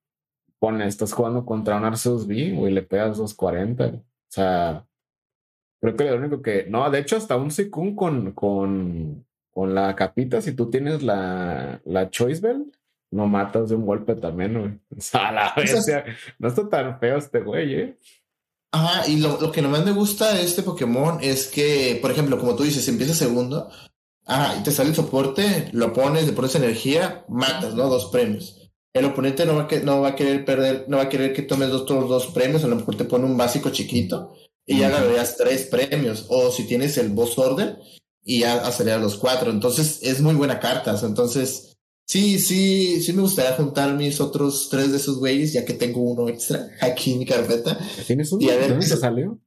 pone, 0.59 0.87
estás 0.87 1.13
jugando 1.13 1.45
contra 1.45 1.77
un 1.77 1.85
Arceus 1.85 2.27
B, 2.27 2.53
güey, 2.53 2.73
le 2.73 2.83
pegas 2.83 3.19
240. 3.19 3.87
O 3.87 4.03
sea, 4.29 4.87
creo 5.85 5.97
que 5.97 6.11
lo 6.11 6.17
único 6.17 6.43
que. 6.43 6.67
No, 6.69 6.91
de 6.91 7.01
hecho, 7.01 7.17
hasta 7.17 7.37
un 7.37 7.51
Sekun 7.51 7.95
con, 7.95 8.33
con, 8.33 9.27
con 9.51 9.75
la 9.75 9.95
capita, 9.95 10.41
si 10.41 10.53
tú 10.53 10.71
tienes 10.71 11.03
la, 11.03 11.81
la 11.85 12.11
Choice 12.11 12.41
Bell, 12.41 12.73
no 13.11 13.27
matas 13.27 13.69
de 13.69 13.77
un 13.77 13.85
golpe 13.85 14.15
también, 14.15 14.59
güey. 14.59 14.73
O 14.97 15.01
sea, 15.01 15.29
a 15.29 15.33
la 15.33 15.55
vez, 15.55 15.87
no 16.39 16.49
está 16.49 16.69
tan 16.69 16.99
feo 16.99 17.19
este 17.19 17.41
güey, 17.41 17.75
¿eh? 17.75 17.99
Ajá, 18.73 19.07
y 19.09 19.19
lo, 19.19 19.41
lo, 19.41 19.53
que 19.53 19.63
más 19.63 19.85
me 19.85 19.93
gusta 19.93 20.35
de 20.35 20.43
este 20.43 20.63
Pokémon 20.63 21.19
es 21.21 21.47
que, 21.47 21.99
por 22.03 22.11
ejemplo, 22.11 22.39
como 22.39 22.57
tú 22.57 22.65
dices, 22.65 22.89
empieza 22.89 23.15
segundo, 23.15 23.71
ah, 24.27 24.57
y 24.59 24.65
te 24.65 24.73
sale 24.73 24.89
el 24.89 24.97
soporte, 24.97 25.69
lo 25.73 25.93
pones, 25.93 26.27
le 26.27 26.33
pones 26.33 26.57
energía, 26.57 27.25
matas, 27.29 27.75
¿no? 27.75 27.89
Dos 27.89 28.07
premios. 28.07 28.73
El 28.93 29.05
oponente 29.05 29.45
no 29.45 29.55
va, 29.55 29.63
a 29.63 29.67
que, 29.69 29.81
no 29.81 30.01
va 30.01 30.09
a 30.09 30.15
querer 30.17 30.45
perder, 30.45 30.87
no 30.89 30.97
va 30.97 31.05
a 31.05 31.09
querer 31.09 31.33
que 31.33 31.43
tomes 31.43 31.69
dos, 31.69 31.85
todos 31.85 32.09
dos 32.09 32.27
premios, 32.29 32.65
a 32.65 32.69
lo 32.69 32.77
mejor 32.77 32.97
te 32.97 33.05
pone 33.05 33.27
un 33.27 33.37
básico 33.37 33.71
chiquito 33.71 34.35
y 34.67 34.79
ya 34.79 34.91
ganarías 34.91 35.37
tres 35.37 35.67
premios. 35.67 36.27
O 36.29 36.51
si 36.51 36.65
tienes 36.65 36.97
el 36.99 37.11
boss 37.11 37.39
order 37.39 37.79
y 38.23 38.41
ya 38.41 38.67
hacerías 38.67 39.01
los 39.01 39.17
cuatro. 39.17 39.51
Entonces 39.51 40.01
es 40.03 40.21
muy 40.21 40.35
buena 40.35 40.61
carta. 40.61 40.99
Entonces, 41.03 41.75
Sí, 42.07 42.39
sí, 42.39 43.01
sí 43.01 43.13
me 43.15 43.23
gustaría 43.23 43.53
juntar 43.53 43.95
mis 43.95 44.21
otros 44.21 44.69
tres 44.71 44.91
de 44.91 44.99
esos 44.99 45.19
güeyes, 45.19 45.55
ya 45.55 45.65
que 45.65 45.73
tengo 45.73 46.03
uno 46.03 46.29
extra 46.29 46.69
aquí 46.81 47.15
en 47.15 47.21
mi 47.21 47.27
carpeta. 47.27 47.79
¿Tienes 48.07 48.31
uno? 48.31 48.45
Y 48.45 48.51
a 48.51 48.57
ver 48.57 48.71
¿Dónde 48.71 48.87
se 48.87 48.97
salió? 48.97 49.41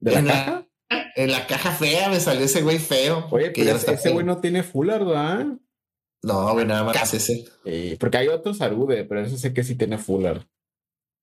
¿De 0.00 0.12
la 0.12 0.24
caja? 0.24 0.68
en 1.16 1.32
la 1.32 1.46
caja 1.46 1.72
fea 1.72 2.08
me 2.08 2.20
salió 2.20 2.44
ese 2.44 2.62
güey 2.62 2.78
feo. 2.78 3.26
Oye, 3.32 3.52
que 3.52 3.64
pero 3.64 3.76
ya 3.76 3.92
ese, 3.92 4.10
güey 4.10 4.24
no 4.24 4.40
tiene 4.40 4.62
fuller, 4.62 5.04
¿verdad? 5.04 5.46
No, 6.22 6.52
güey, 6.52 6.64
nada 6.64 6.84
más 6.84 7.14
ese. 7.14 7.44
Eh, 7.64 7.96
porque 7.98 8.18
hay 8.18 8.28
otros 8.28 8.60
Arude, 8.60 9.04
pero 9.04 9.24
ese 9.24 9.36
sé 9.36 9.52
que 9.52 9.64
sí 9.64 9.74
tiene 9.74 9.98
fuller. 9.98 10.46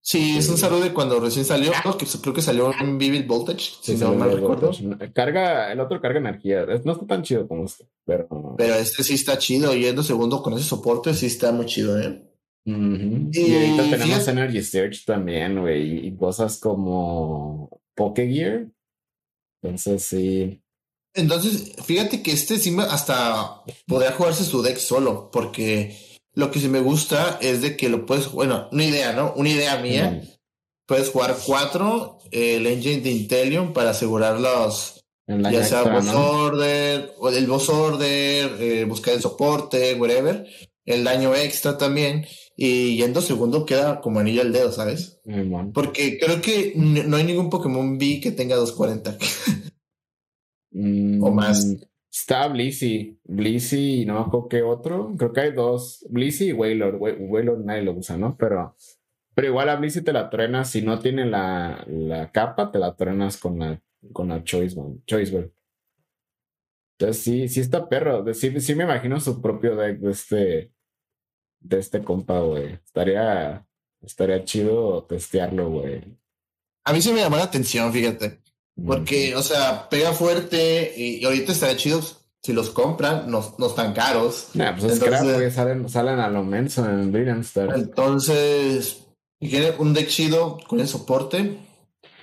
Sí, 0.08 0.38
es 0.38 0.48
un 0.50 0.58
saludo 0.60 0.82
de 0.82 0.94
cuando 0.94 1.20
recién 1.20 1.46
salió, 1.46 1.72
que 1.98 2.06
creo 2.22 2.32
que 2.36 2.44
salió 2.44 2.72
en 2.80 3.00
Vivid 3.00 3.26
Voltage, 3.26 3.72
si 3.82 3.96
no 3.96 4.14
mal 4.14 4.32
recuerdo. 4.34 4.70
Carga, 5.16 5.72
el 5.72 5.80
otro 5.80 6.00
carga 6.00 6.20
energía. 6.20 6.64
No 6.84 6.92
está 6.92 7.08
tan 7.08 7.24
chido 7.24 7.48
como 7.48 7.66
este, 7.66 7.88
pero. 8.06 8.28
Pero 8.56 8.76
este 8.76 9.02
sí 9.04 9.16
está 9.16 9.40
chido, 9.40 9.74
yendo 9.74 10.04
segundo 10.04 10.44
con 10.44 10.54
ese 10.54 10.64
soporte, 10.64 11.12
sí 11.16 11.26
está 11.26 11.52
muy 11.52 11.66
chido, 11.66 12.00
¿eh? 12.00 12.24
Ujú. 12.68 13.30
Y 13.34 13.40
Y, 13.40 13.56
ahorita 13.56 13.84
tenemos 13.90 14.06
fíjate- 14.06 14.32
Energy 14.32 14.62
Search 14.62 15.06
también, 15.06 15.60
güey, 15.60 16.06
y 16.08 16.16
cosas 16.16 16.60
como 16.60 17.82
Pokegear. 17.96 18.68
Entonces, 19.64 20.04
sí. 20.04 20.62
Entonces, 21.16 21.74
fíjate 21.84 22.22
que 22.22 22.32
este 22.32 22.60
sí 22.60 22.76
hasta 22.80 23.64
podría 23.88 24.12
jugarse 24.12 24.44
su 24.44 24.62
deck 24.62 24.78
solo, 24.78 25.32
porque 25.32 25.98
lo 26.36 26.52
que 26.52 26.60
sí 26.60 26.68
me 26.68 26.82
gusta 26.82 27.40
es 27.42 27.62
de 27.62 27.76
que 27.76 27.90
lo 27.90 28.06
puedes, 28.06 28.32
bueno, 28.32 28.68
una 28.72 28.86
idea, 28.86 29.14
¿no? 29.14 29.34
Una 29.36 29.50
idea 29.50 29.82
mía. 29.82 30.22
Puedes 30.86 31.10
jugar 31.10 31.36
cuatro, 31.46 32.20
eh, 32.32 32.58
el 32.58 32.68
engine 32.68 33.02
de 33.02 33.12
Intelion 33.12 33.74
para 33.74 33.92
asegurar 33.92 34.40
los, 34.40 35.04
ya 35.28 35.64
sea 35.64 35.80
extra, 35.80 35.96
boss 35.96 36.06
¿no? 36.06 36.30
order, 36.30 37.14
o 37.18 37.30
el 37.30 37.48
boss 37.48 37.70
order, 37.70 38.52
eh, 38.60 38.86
buscar 38.86 39.16
el 39.16 39.22
soporte, 39.22 39.96
whatever, 39.96 40.46
el 40.86 41.04
daño 41.04 41.34
extra 41.34 41.78
también, 41.78 42.28
y 42.56 42.98
yendo 42.98 43.22
segundo 43.22 43.66
queda 43.66 44.00
como 44.02 44.20
anillo 44.20 44.42
al 44.42 44.54
dedo, 44.54 44.72
¿sabes? 44.72 45.20
Porque 45.74 46.20
creo 46.20 46.42
que 46.42 46.74
no 46.76 47.18
hay 47.18 47.24
ningún 47.24 47.50
Pokémon 47.50 47.98
B 47.98 48.20
que 48.22 48.32
tenga 48.32 48.56
240. 48.56 49.18
Mm, 50.78 51.24
O 51.24 51.32
más. 51.32 51.74
Está 52.18 52.48
Blissey. 52.48 53.20
Blissey 53.26 54.02
y 54.04 54.06
no 54.06 54.14
me 54.14 54.20
acuerdo 54.22 54.48
qué 54.48 54.62
otro. 54.62 55.14
Creo 55.18 55.34
que 55.34 55.42
hay 55.42 55.52
dos. 55.52 56.06
Blissey 56.10 56.50
y 56.50 56.54
Wailord. 56.54 56.96
Wa- 56.96 57.12
Wailord 57.20 57.66
nadie 57.66 57.82
lo 57.82 57.92
usa, 57.92 58.16
¿no? 58.18 58.38
Pero, 58.38 58.74
pero 59.34 59.48
igual 59.48 59.68
a 59.68 59.76
Blissey 59.76 60.02
te 60.02 60.14
la 60.14 60.30
truenas. 60.30 60.70
Si 60.70 60.82
no 60.82 61.00
tiene 61.00 61.26
la, 61.26 61.84
la 61.88 62.32
capa, 62.32 62.72
te 62.72 62.80
la 62.80 62.96
truenas 62.96 63.36
con 63.38 63.60
la, 63.60 63.82
con 64.14 64.30
la 64.30 64.42
Choice 64.44 64.76
Band- 64.78 65.04
Choice. 65.06 65.52
Entonces 66.98 67.22
sí, 67.24 67.50
sí 67.50 67.60
está 67.60 67.90
perro. 67.90 68.34
Sí, 68.34 68.62
sí 68.62 68.76
me 68.76 68.86
imagino 68.86 69.20
su 69.20 69.42
propio 69.42 69.76
deck 69.76 70.00
de 70.00 70.12
este, 70.12 70.72
de 71.60 71.80
este 71.80 72.02
compa, 72.02 72.40
güey. 72.40 72.76
Estaría, 72.76 73.68
estaría 74.02 74.42
chido 74.46 75.04
testearlo, 75.04 75.70
güey. 75.70 76.02
A 76.86 76.94
mí 76.94 77.02
sí 77.02 77.12
me 77.12 77.20
llamó 77.20 77.36
la 77.36 77.44
atención, 77.44 77.92
fíjate. 77.92 78.40
Porque, 78.84 79.36
o 79.36 79.42
sea, 79.42 79.88
pega 79.90 80.12
fuerte 80.12 80.94
y, 80.98 81.18
y 81.18 81.26
ahorita 81.26 81.52
estaría 81.54 81.78
chido 81.78 82.02
si 82.44 82.54
los 82.54 82.70
compran, 82.70 83.30
no, 83.32 83.56
no 83.58 83.68
están 83.68 83.94
caros. 83.94 84.50
Nah, 84.54 84.74
pues 84.74 84.84
es 84.84 84.94
Entonces- 84.94 85.20
crap, 85.22 85.36
güey. 85.36 85.52
Salen, 85.52 85.90
salen 85.90 86.20
a 86.20 86.30
lo 86.30 86.44
menso 86.44 86.88
en 86.88 87.12
Brilliant. 87.12 87.46
Entonces, 87.74 89.08
si 89.40 89.50
quieren 89.50 89.74
un 89.80 89.94
deck 89.94 90.08
chido 90.08 90.58
con 90.68 90.80
el 90.80 90.88
soporte, 90.88 91.58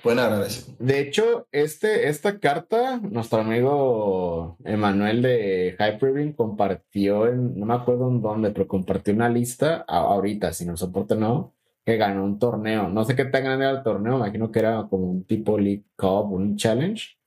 pueden 0.01 0.19
agarrar 0.19 0.45
ese. 0.47 0.65
De 0.79 0.99
hecho, 0.99 1.47
este, 1.51 2.07
esta 2.07 2.39
carta, 2.39 3.01
nuestro 3.01 3.39
amigo 3.39 4.57
Emanuel 4.63 5.21
de 5.21 5.75
Hyperbeam 5.79 6.33
compartió 6.33 7.27
en, 7.27 7.59
no 7.59 7.65
me 7.65 7.73
acuerdo 7.73 8.09
en 8.09 8.21
dónde, 8.21 8.51
pero 8.51 8.67
compartió 8.67 9.13
una 9.13 9.27
lista 9.29 9.83
ahorita, 9.87 10.53
sin 10.53 10.69
el 10.69 10.77
soporte 10.77 11.15
no, 11.15 11.53
que 11.85 11.97
ganó 11.97 12.23
un 12.23 12.39
torneo. 12.39 12.89
No 12.89 13.03
sé 13.03 13.15
qué 13.15 13.25
tan 13.25 13.43
grande 13.43 13.65
era 13.65 13.77
el 13.77 13.83
torneo, 13.83 14.17
imagino 14.17 14.51
que 14.51 14.59
era 14.59 14.87
como 14.89 15.11
un 15.11 15.25
tipo 15.25 15.57
League 15.57 15.85
Cup, 15.95 16.31
un 16.31 16.55
challenge. 16.55 17.17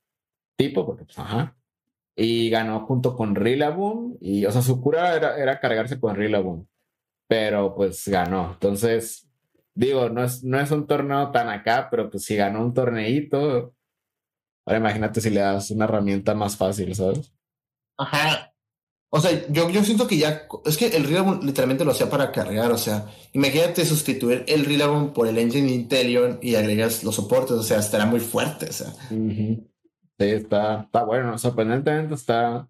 Tipo, 0.57 0.85
porque 0.85 1.05
pues, 1.05 1.19
ajá. 1.19 1.55
Y 2.15 2.49
ganó 2.49 2.85
junto 2.85 3.15
con 3.15 3.35
Rillaboom. 3.35 4.17
Y, 4.19 4.45
o 4.45 4.51
sea, 4.51 4.61
su 4.61 4.81
cura 4.81 5.15
era, 5.15 5.37
era 5.37 5.59
cargarse 5.59 5.99
con 5.99 6.15
Rillaboom. 6.15 6.65
Pero 7.27 7.75
pues 7.75 8.07
ganó. 8.07 8.53
Entonces, 8.53 9.29
digo, 9.75 10.09
no 10.09 10.23
es, 10.23 10.43
no 10.43 10.59
es 10.59 10.71
un 10.71 10.87
torneo 10.87 11.31
tan 11.31 11.49
acá, 11.49 11.87
pero 11.91 12.09
pues 12.09 12.25
si 12.25 12.35
ganó 12.35 12.61
un 12.63 12.73
torneito. 12.73 13.73
Ahora 14.65 14.79
imagínate 14.79 15.21
si 15.21 15.29
le 15.29 15.41
das 15.41 15.71
una 15.71 15.85
herramienta 15.85 16.33
más 16.33 16.57
fácil, 16.57 16.93
¿sabes? 16.95 17.33
Ajá. 17.97 18.53
O 19.09 19.21
sea, 19.21 19.47
yo, 19.49 19.69
yo 19.69 19.83
siento 19.85 20.05
que 20.05 20.17
ya, 20.17 20.47
es 20.65 20.75
que 20.75 20.87
el 20.87 21.05
Rillaboom 21.05 21.45
literalmente 21.45 21.85
lo 21.85 21.91
hacía 21.91 22.09
para 22.09 22.31
cargar, 22.31 22.71
o 22.73 22.77
sea, 22.77 23.05
imagínate 23.31 23.85
sustituir 23.85 24.43
el 24.47 24.65
Rillaboom 24.65 25.13
por 25.13 25.27
el 25.27 25.37
engine 25.37 25.71
Intelion 25.71 26.39
y 26.41 26.55
agregas 26.55 27.03
los 27.05 27.15
soportes, 27.15 27.51
o 27.51 27.63
sea, 27.63 27.79
estará 27.79 28.05
muy 28.05 28.19
fuerte, 28.19 28.67
o 28.69 28.73
sea. 28.73 28.93
Sí, 29.09 29.65
está, 30.19 30.81
está 30.81 31.03
bueno. 31.03 31.37
Sorprendentemente 31.37 32.15
está, 32.15 32.67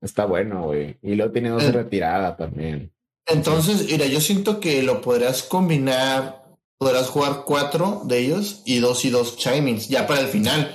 está 0.00 0.26
bueno, 0.26 0.64
güey. 0.64 0.96
Y 1.02 1.14
luego 1.14 1.32
tiene 1.32 1.48
dos 1.48 1.64
Eh. 1.64 1.72
retirada 1.72 2.36
también. 2.36 2.92
Entonces, 3.26 3.86
mira, 3.90 4.06
yo 4.06 4.20
siento 4.20 4.60
que 4.60 4.82
lo 4.82 5.00
podrás 5.00 5.42
combinar, 5.42 6.44
podrás 6.78 7.08
jugar 7.08 7.44
cuatro 7.46 8.02
de 8.04 8.18
ellos 8.18 8.62
y 8.66 8.78
dos 8.80 9.04
y 9.06 9.10
dos 9.10 9.38
Chimings, 9.38 9.88
ya 9.88 10.06
para 10.06 10.20
el 10.20 10.26
final. 10.28 10.72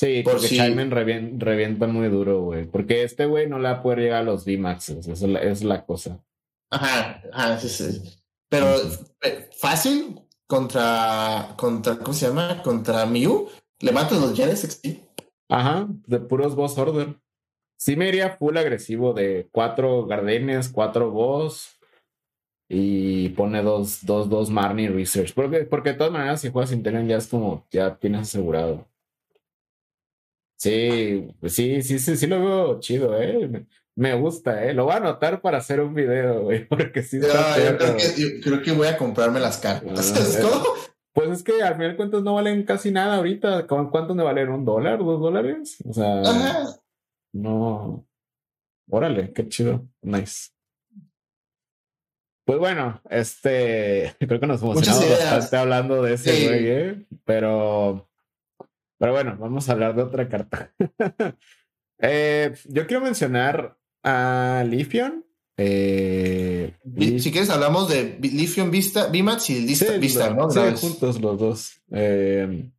Sí, 0.00 0.22
Por 0.22 0.34
porque 0.34 0.48
si- 0.48 0.58
revien- 0.58 1.38
revienta 1.38 1.86
muy 1.86 2.08
duro, 2.08 2.40
güey. 2.40 2.64
Porque 2.64 3.02
este 3.02 3.26
güey 3.26 3.46
no 3.50 3.58
le 3.58 3.64
va 3.68 3.74
a 3.76 3.82
poder 3.82 3.98
llegar 3.98 4.20
a 4.22 4.24
los 4.24 4.46
VMAXs. 4.46 4.88
Esa 4.88 5.12
es 5.12 5.20
la, 5.22 5.40
es 5.40 5.62
la 5.62 5.84
cosa. 5.84 6.24
Ajá, 6.72 7.22
ajá, 7.30 7.58
sí, 7.58 7.68
sí. 7.68 8.02
Pero 8.48 8.66
eh, 9.22 9.50
fácil 9.58 10.18
contra, 10.46 11.54
contra, 11.58 11.98
¿cómo 11.98 12.14
se 12.14 12.28
llama? 12.28 12.62
Contra 12.62 13.04
Mew. 13.04 13.48
Le 13.80 13.92
matas 13.92 14.18
los 14.22 14.34
Genesis 14.34 14.80
XP. 14.82 15.00
Ajá, 15.50 15.86
de 16.06 16.18
puros 16.20 16.54
boss 16.54 16.78
order. 16.78 17.16
Sí 17.78 17.94
me 17.94 18.08
iría 18.08 18.30
full 18.38 18.56
agresivo 18.56 19.12
de 19.12 19.48
cuatro 19.52 20.06
Gardenias, 20.06 20.70
cuatro 20.70 21.10
boss 21.10 21.78
y 22.70 23.30
pone 23.30 23.62
dos, 23.62 24.04
dos, 24.06 24.30
dos 24.30 24.48
Marnie 24.48 24.88
Research. 24.88 25.34
Porque, 25.34 25.64
porque 25.64 25.90
de 25.90 25.96
todas 25.96 26.12
maneras, 26.12 26.40
si 26.40 26.50
juegas 26.50 26.72
Intelion 26.72 27.06
ya 27.06 27.16
es 27.18 27.26
como, 27.26 27.66
ya 27.70 27.96
tienes 27.96 28.22
asegurado. 28.22 28.86
Sí, 30.60 31.26
pues 31.40 31.54
sí, 31.54 31.80
sí, 31.80 31.98
sí, 31.98 32.16
sí 32.18 32.26
lo 32.26 32.38
veo 32.38 32.80
chido, 32.80 33.18
eh. 33.18 33.64
Me, 33.96 34.14
gusta, 34.14 34.62
eh. 34.66 34.74
Lo 34.74 34.84
voy 34.84 34.92
a 34.92 34.96
anotar 34.98 35.40
para 35.40 35.56
hacer 35.56 35.80
un 35.80 35.94
video, 35.94 36.42
güey, 36.42 36.64
porque 36.68 37.02
sí 37.02 37.16
está 37.16 37.56
Yo, 37.56 37.70
yo 37.72 37.78
creo 37.78 37.96
que, 37.96 38.02
yo 38.20 38.26
creo 38.42 38.62
que 38.62 38.72
voy 38.72 38.88
a 38.88 38.98
comprarme 38.98 39.40
las 39.40 39.56
cartas. 39.56 39.98
Ah, 39.98 40.02
¿Sabes 40.02 40.36
eh. 40.36 40.46
Pues 41.14 41.30
es 41.30 41.42
que 41.42 41.62
al 41.62 41.74
final 41.76 41.90
de 41.92 41.96
cuentas 41.96 42.22
no 42.22 42.34
valen 42.34 42.62
casi 42.64 42.90
nada 42.90 43.16
ahorita. 43.16 43.66
¿Cu- 43.66 43.90
¿Cuánto 43.90 44.14
me 44.14 44.22
valen? 44.22 44.50
¿Un 44.50 44.64
dólar? 44.66 44.98
¿Dos 44.98 45.20
dólares? 45.20 45.78
O 45.88 45.92
sea, 45.94 46.20
Ajá. 46.20 46.66
no. 47.32 48.06
Órale, 48.90 49.32
qué 49.32 49.48
chido. 49.48 49.88
Nice. 50.02 50.50
Pues 52.44 52.58
bueno, 52.58 53.00
este, 53.08 54.14
creo 54.20 54.40
que 54.40 54.46
nos 54.46 54.62
emocionamos 54.62 55.08
bastante 55.08 55.56
hablando 55.56 56.02
de 56.02 56.14
ese 56.14 56.32
Sí. 56.32 56.46
güey, 56.46 56.68
¿eh? 56.68 57.06
Pero, 57.24 58.09
pero 59.00 59.12
bueno, 59.12 59.36
vamos 59.40 59.68
a 59.68 59.72
hablar 59.72 59.96
de 59.96 60.02
otra 60.02 60.28
carta. 60.28 60.72
Eh, 62.02 62.54
yo 62.66 62.86
quiero 62.86 63.02
mencionar 63.04 63.76
a 64.02 64.64
Lifion. 64.66 65.22
Eh, 65.58 66.72
Si 67.18 67.30
quieres, 67.30 67.50
hablamos 67.50 67.90
de 67.90 68.18
Lithium 68.22 68.70
Vista, 68.70 69.08
VMAX 69.08 69.50
y 69.50 69.66
Vista, 69.66 69.92
Sí, 69.92 69.98
Vista 69.98 70.30
¿no? 70.30 70.50
sí, 70.50 70.60
juntos 70.80 71.20
los 71.20 71.38
dos. 71.38 71.82
Eh, 71.92 72.70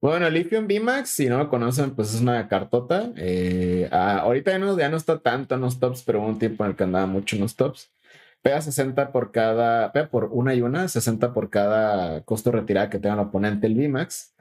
bueno, 0.00 0.30
Lithium 0.30 0.66
VMAX, 0.66 1.10
si 1.10 1.28
no 1.28 1.36
lo 1.36 1.50
conocen, 1.50 1.90
pues 1.90 2.14
es 2.14 2.22
una 2.22 2.48
cartota. 2.48 3.12
Eh, 3.16 3.90
ah, 3.92 4.20
ahorita 4.20 4.52
ya 4.52 4.58
no, 4.58 4.78
ya 4.78 4.88
no 4.88 4.96
está 4.96 5.18
tanto 5.18 5.54
en 5.54 5.60
los 5.60 5.78
tops, 5.78 6.02
pero 6.04 6.20
hubo 6.20 6.28
un 6.28 6.38
tiempo 6.38 6.64
en 6.64 6.70
el 6.70 6.76
que 6.76 6.84
andaba 6.84 7.04
mucho 7.04 7.36
en 7.36 7.42
los 7.42 7.56
tops. 7.56 7.92
Pega 8.40 8.62
60 8.62 9.12
por 9.12 9.32
cada, 9.32 9.92
pega 9.92 10.08
por 10.08 10.30
una 10.32 10.54
y 10.54 10.62
una, 10.62 10.88
60 10.88 11.34
por 11.34 11.50
cada 11.50 12.22
costo 12.22 12.50
retirada 12.50 12.88
que 12.88 12.98
tenga 12.98 13.16
el 13.16 13.20
oponente 13.20 13.66
el 13.66 13.74
VMAX. 13.74 14.32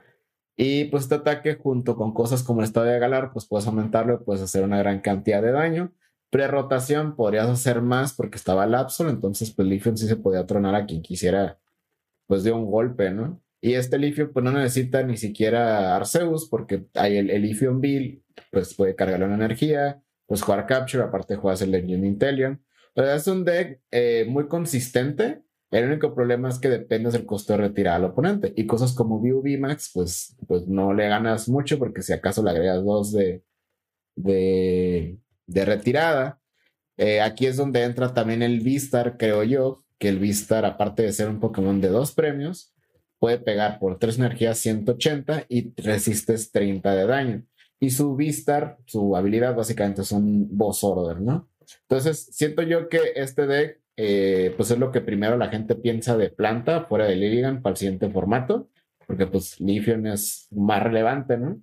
Y 0.57 0.85
pues 0.85 1.03
este 1.03 1.15
ataque 1.15 1.55
junto 1.55 1.95
con 1.95 2.13
cosas 2.13 2.43
como 2.43 2.61
el 2.61 2.65
estado 2.65 2.85
de 2.85 2.99
Galar, 2.99 3.31
pues 3.33 3.45
puedes 3.47 3.67
aumentarlo 3.67 4.15
y 4.15 4.23
puedes 4.23 4.41
hacer 4.41 4.63
una 4.63 4.77
gran 4.77 4.99
cantidad 5.01 5.41
de 5.41 5.51
daño. 5.51 5.93
Pre-rotación 6.29 7.15
podrías 7.15 7.47
hacer 7.47 7.81
más 7.81 8.13
porque 8.13 8.37
estaba 8.37 8.65
Lapsol, 8.65 9.09
entonces 9.09 9.51
pues 9.51 9.67
Lifion 9.67 9.97
sí 9.97 10.07
se 10.07 10.15
podía 10.15 10.45
tronar 10.45 10.75
a 10.75 10.85
quien 10.85 11.01
quisiera 11.01 11.59
pues 12.27 12.43
de 12.43 12.51
un 12.51 12.69
golpe, 12.69 13.11
¿no? 13.11 13.41
Y 13.59 13.73
este 13.73 13.97
Lifion 13.97 14.31
pues 14.33 14.43
no 14.43 14.51
necesita 14.51 15.03
ni 15.03 15.17
siquiera 15.17 15.95
Arceus 15.95 16.47
porque 16.47 16.85
hay 16.95 17.17
el, 17.17 17.29
el 17.29 17.41
Lifion 17.41 17.81
Bill, 17.81 18.23
pues 18.51 18.73
puede 18.73 18.95
cargarle 18.95 19.25
una 19.25 19.35
energía, 19.35 20.01
pues 20.25 20.41
jugar 20.41 20.65
Capture, 20.65 21.03
aparte 21.03 21.35
juegas 21.35 21.61
el 21.61 21.71
Legend 21.71 22.05
Intellion. 22.05 22.63
O 22.95 23.01
sea, 23.01 23.15
es 23.15 23.27
un 23.27 23.43
deck 23.43 23.81
eh, 23.91 24.25
muy 24.29 24.47
consistente. 24.47 25.43
El 25.71 25.85
único 25.85 26.13
problema 26.13 26.49
es 26.49 26.59
que 26.59 26.69
depende 26.69 27.11
del 27.11 27.25
costo 27.25 27.53
de 27.53 27.59
retirada 27.59 27.95
al 27.95 28.05
oponente. 28.05 28.53
Y 28.55 28.67
cosas 28.67 28.93
como 28.93 29.21
View 29.21 29.41
VMAX, 29.41 29.91
pues, 29.93 30.35
pues 30.45 30.67
no 30.67 30.93
le 30.93 31.07
ganas 31.07 31.47
mucho 31.47 31.79
porque 31.79 32.01
si 32.01 32.11
acaso 32.11 32.43
le 32.43 32.51
agregas 32.51 32.83
dos 32.83 33.13
de, 33.13 33.43
de, 34.15 35.17
de 35.47 35.65
retirada. 35.65 36.41
Eh, 36.97 37.21
aquí 37.21 37.45
es 37.47 37.57
donde 37.57 37.83
entra 37.83 38.13
también 38.13 38.41
el 38.41 38.59
Vistar, 38.59 39.17
creo 39.17 39.43
yo, 39.43 39.83
que 39.97 40.09
el 40.09 40.19
Vistar, 40.19 40.65
aparte 40.65 41.03
de 41.03 41.13
ser 41.13 41.29
un 41.29 41.39
Pokémon 41.39 41.79
de 41.79 41.87
dos 41.87 42.11
premios, 42.11 42.73
puede 43.17 43.39
pegar 43.39 43.79
por 43.79 43.97
tres 43.97 44.17
energías 44.17 44.57
180 44.59 45.45
y 45.47 45.73
resistes 45.81 46.51
30 46.51 46.95
de 46.95 47.05
daño. 47.07 47.43
Y 47.79 47.91
su 47.91 48.15
Vistar, 48.15 48.77
su 48.85 49.15
habilidad 49.15 49.55
básicamente 49.55 50.01
es 50.01 50.11
un 50.11 50.47
Boss 50.55 50.83
Order, 50.83 51.21
¿no? 51.21 51.49
Entonces, 51.83 52.29
siento 52.31 52.61
yo 52.63 52.89
que 52.89 52.99
este 53.15 53.47
deck, 53.47 53.80
eh, 53.97 54.53
pues 54.57 54.71
es 54.71 54.79
lo 54.79 54.91
que 54.91 55.01
primero 55.01 55.37
la 55.37 55.49
gente 55.49 55.75
piensa 55.75 56.17
de 56.17 56.29
planta 56.29 56.85
fuera 56.85 57.05
de 57.05 57.15
Lilligan 57.15 57.61
para 57.61 57.73
el 57.73 57.77
siguiente 57.77 58.09
formato, 58.09 58.69
porque 59.05 59.27
pues 59.27 59.59
Lifion 59.59 60.07
es 60.07 60.47
más 60.51 60.83
relevante, 60.83 61.37
¿no? 61.37 61.61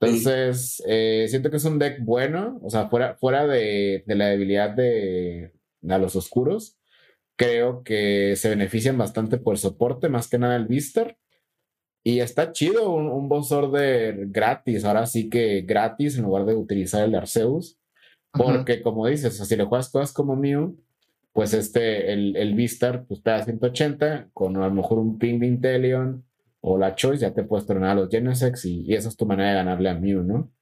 Entonces, 0.00 0.82
eh, 0.86 1.26
siento 1.28 1.50
que 1.50 1.58
es 1.58 1.64
un 1.64 1.78
deck 1.78 1.98
bueno, 2.02 2.58
o 2.62 2.70
sea, 2.70 2.88
fuera, 2.88 3.16
fuera 3.16 3.46
de, 3.46 4.02
de 4.06 4.14
la 4.14 4.28
debilidad 4.28 4.70
de, 4.70 5.52
a 5.88 5.98
los 5.98 6.16
oscuros, 6.16 6.78
creo 7.36 7.82
que 7.82 8.34
se 8.36 8.48
benefician 8.48 8.96
bastante 8.96 9.36
por 9.36 9.54
el 9.54 9.58
soporte, 9.58 10.08
más 10.08 10.28
que 10.28 10.38
nada 10.38 10.56
el 10.56 10.66
Vistar. 10.66 11.18
Y 12.02 12.20
está 12.20 12.52
chido 12.52 12.90
un, 12.92 13.08
un 13.08 13.28
boss 13.28 13.52
order 13.52 14.28
gratis, 14.28 14.84
ahora 14.86 15.04
sí 15.04 15.28
que 15.28 15.62
gratis 15.62 16.16
en 16.16 16.24
lugar 16.24 16.46
de 16.46 16.54
utilizar 16.54 17.04
el 17.04 17.14
Arceus. 17.14 17.78
Porque 18.32 18.80
como 18.82 19.06
dices, 19.06 19.36
si 19.36 19.56
le 19.56 19.64
juegas 19.64 19.90
cosas 19.90 20.12
como 20.12 20.36
Mew, 20.36 20.78
pues 21.32 21.54
este, 21.54 22.12
el, 22.12 22.36
el 22.36 22.54
Vistar, 22.54 23.04
pues 23.06 23.20
pega 23.20 23.44
180, 23.44 24.30
con 24.32 24.56
a 24.56 24.68
lo 24.68 24.74
mejor 24.74 24.98
un 24.98 25.18
ping 25.18 25.38
de 25.38 25.46
Inteleon 25.46 26.24
o 26.60 26.78
la 26.78 26.94
Choice, 26.94 27.22
ya 27.22 27.32
te 27.32 27.44
puedes 27.44 27.66
tronar 27.66 27.90
a 27.90 27.94
los 27.94 28.10
Genesex 28.10 28.64
y, 28.64 28.82
y, 28.82 28.94
esa 28.94 29.08
es 29.08 29.16
tu 29.16 29.26
manera 29.26 29.50
de 29.50 29.56
ganarle 29.56 29.88
a 29.88 29.94
Mew, 29.94 30.22
¿no? 30.22 30.52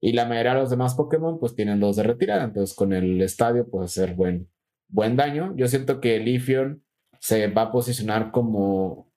Y 0.00 0.12
la 0.12 0.26
mayoría 0.26 0.54
de 0.54 0.60
los 0.60 0.70
demás 0.70 0.94
Pokémon, 0.94 1.38
pues 1.38 1.54
tienen 1.54 1.80
dos 1.80 1.96
de 1.96 2.04
retirada, 2.04 2.44
entonces 2.44 2.74
con 2.76 2.92
el 2.92 3.20
estadio 3.22 3.68
puede 3.68 3.88
ser 3.88 4.14
buen, 4.14 4.48
buen 4.88 5.16
daño. 5.16 5.54
Yo 5.56 5.68
siento 5.68 6.00
que 6.00 6.18
Lifion 6.18 6.82
se 7.18 7.48
va 7.48 7.62
a 7.62 7.72
posicionar 7.72 8.30
como 8.30 9.10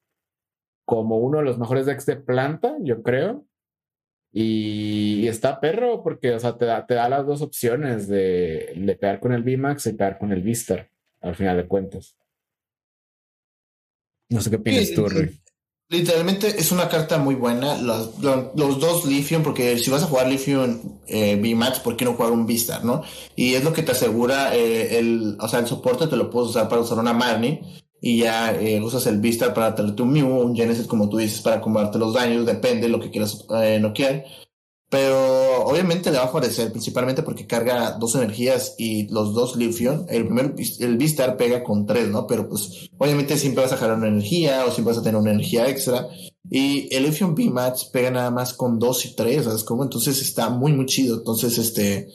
como 0.86 1.18
uno 1.18 1.40
de 1.40 1.46
los 1.46 1.58
mejores 1.58 1.86
decks 1.86 2.06
de 2.06 2.18
planta, 2.18 2.76
yo 2.82 3.04
creo. 3.04 3.46
Y, 4.32 5.28
está 5.28 5.60
perro 5.60 6.02
porque, 6.04 6.34
o 6.34 6.40
sea, 6.40 6.58
te 6.58 6.66
da, 6.66 6.86
te 6.86 6.96
da 6.96 7.08
las 7.08 7.26
dos 7.26 7.42
opciones 7.42 8.08
de, 8.08 8.74
de 8.76 8.96
pegar 8.96 9.20
con 9.20 9.32
el 9.32 9.44
VMAX 9.44 9.88
y 9.88 9.94
pegar 9.94 10.18
con 10.18 10.32
el 10.32 10.42
Vistar, 10.42 10.90
al 11.24 11.36
final 11.36 11.58
de 11.58 11.68
cuentas. 11.68 12.16
No 14.30 14.42
sé 14.42 14.50
qué 14.50 14.58
opinas 14.58 14.88
sí, 14.88 14.96
tú, 14.96 15.08
Rui. 15.08 15.40
Literalmente 15.90 16.48
es 16.48 16.72
una 16.72 16.90
carta 16.90 17.18
muy 17.18 17.36
buena. 17.36 17.78
Los, 17.78 18.20
los, 18.20 18.56
los 18.56 18.80
dos 18.80 19.06
Lithium, 19.06 19.44
porque 19.44 19.78
si 19.78 19.92
vas 19.92 20.04
a 20.04 20.08
jugar 20.08 20.28
Lithium 20.28 21.00
eh, 21.08 21.36
VMAX, 21.36 21.80
¿por 21.80 21.96
qué 21.96 22.06
no 22.06 22.14
jugar 22.14 22.32
un 22.32 22.46
Vistar, 22.46 22.84
no? 22.84 23.04
Y 23.36 23.54
es 23.54 23.64
lo 23.64 23.74
que 23.74 23.84
te 23.84 23.92
asegura 23.92 24.56
eh, 24.56 24.98
el, 24.98 25.38
o 25.40 25.48
sea, 25.48 25.60
el 25.60 25.68
soporte 25.68 26.08
te 26.08 26.16
lo 26.16 26.30
puedes 26.30 26.50
usar 26.50 26.68
para 26.68 26.82
usar 26.82 26.98
una 26.98 27.14
Marnie 27.14 27.62
y 28.02 28.20
ya 28.20 28.54
eh, 28.54 28.82
usas 28.82 29.06
el 29.08 29.20
Vistar 29.22 29.54
para 29.54 29.76
traerte 29.76 30.02
un 30.02 30.12
Mew, 30.12 30.28
un 30.28 30.56
Genesis, 30.56 30.88
como 30.88 31.10
tú 31.10 31.18
dices, 31.18 31.42
para 31.42 31.62
combarte 31.62 32.00
los 32.00 32.14
daños, 32.14 32.46
depende 32.46 32.88
de 32.88 32.90
lo 32.90 33.00
que 33.00 33.12
quieras 33.12 33.46
eh, 33.62 33.80
noquear. 33.80 34.26
Pero 34.94 35.66
obviamente 35.66 36.12
le 36.12 36.20
va 36.20 36.26
a 36.26 36.28
favorecer, 36.28 36.70
principalmente 36.70 37.24
porque 37.24 37.48
carga 37.48 37.98
dos 38.00 38.14
energías 38.14 38.76
y 38.78 39.08
los 39.08 39.34
dos 39.34 39.56
Lithium. 39.56 40.06
El 40.08 40.28
primer, 40.28 40.54
el 40.82 40.98
Vistar 40.98 41.36
pega 41.36 41.64
con 41.64 41.88
tres, 41.88 42.10
¿no? 42.10 42.28
Pero 42.28 42.48
pues 42.48 42.92
obviamente 43.00 43.36
siempre 43.40 43.64
vas 43.64 43.74
a 43.74 43.78
jalar 43.78 43.98
una 43.98 44.10
energía 44.10 44.64
o 44.68 44.72
siempre 44.72 44.94
vas 44.94 45.00
a 45.00 45.04
tener 45.04 45.20
una 45.20 45.32
energía 45.32 45.68
extra. 45.68 46.10
Y 46.48 46.96
el 46.96 47.06
Lithium 47.06 47.34
B-Match 47.34 47.86
pega 47.92 48.12
nada 48.12 48.30
más 48.30 48.54
con 48.54 48.78
dos 48.78 49.04
y 49.08 49.16
tres, 49.16 49.46
¿sabes 49.46 49.64
cómo? 49.64 49.82
Entonces 49.82 50.22
está 50.22 50.52
muy, 50.52 50.74
muy 50.74 50.86
chido. 50.86 51.18
Entonces, 51.18 51.58
este, 51.58 52.10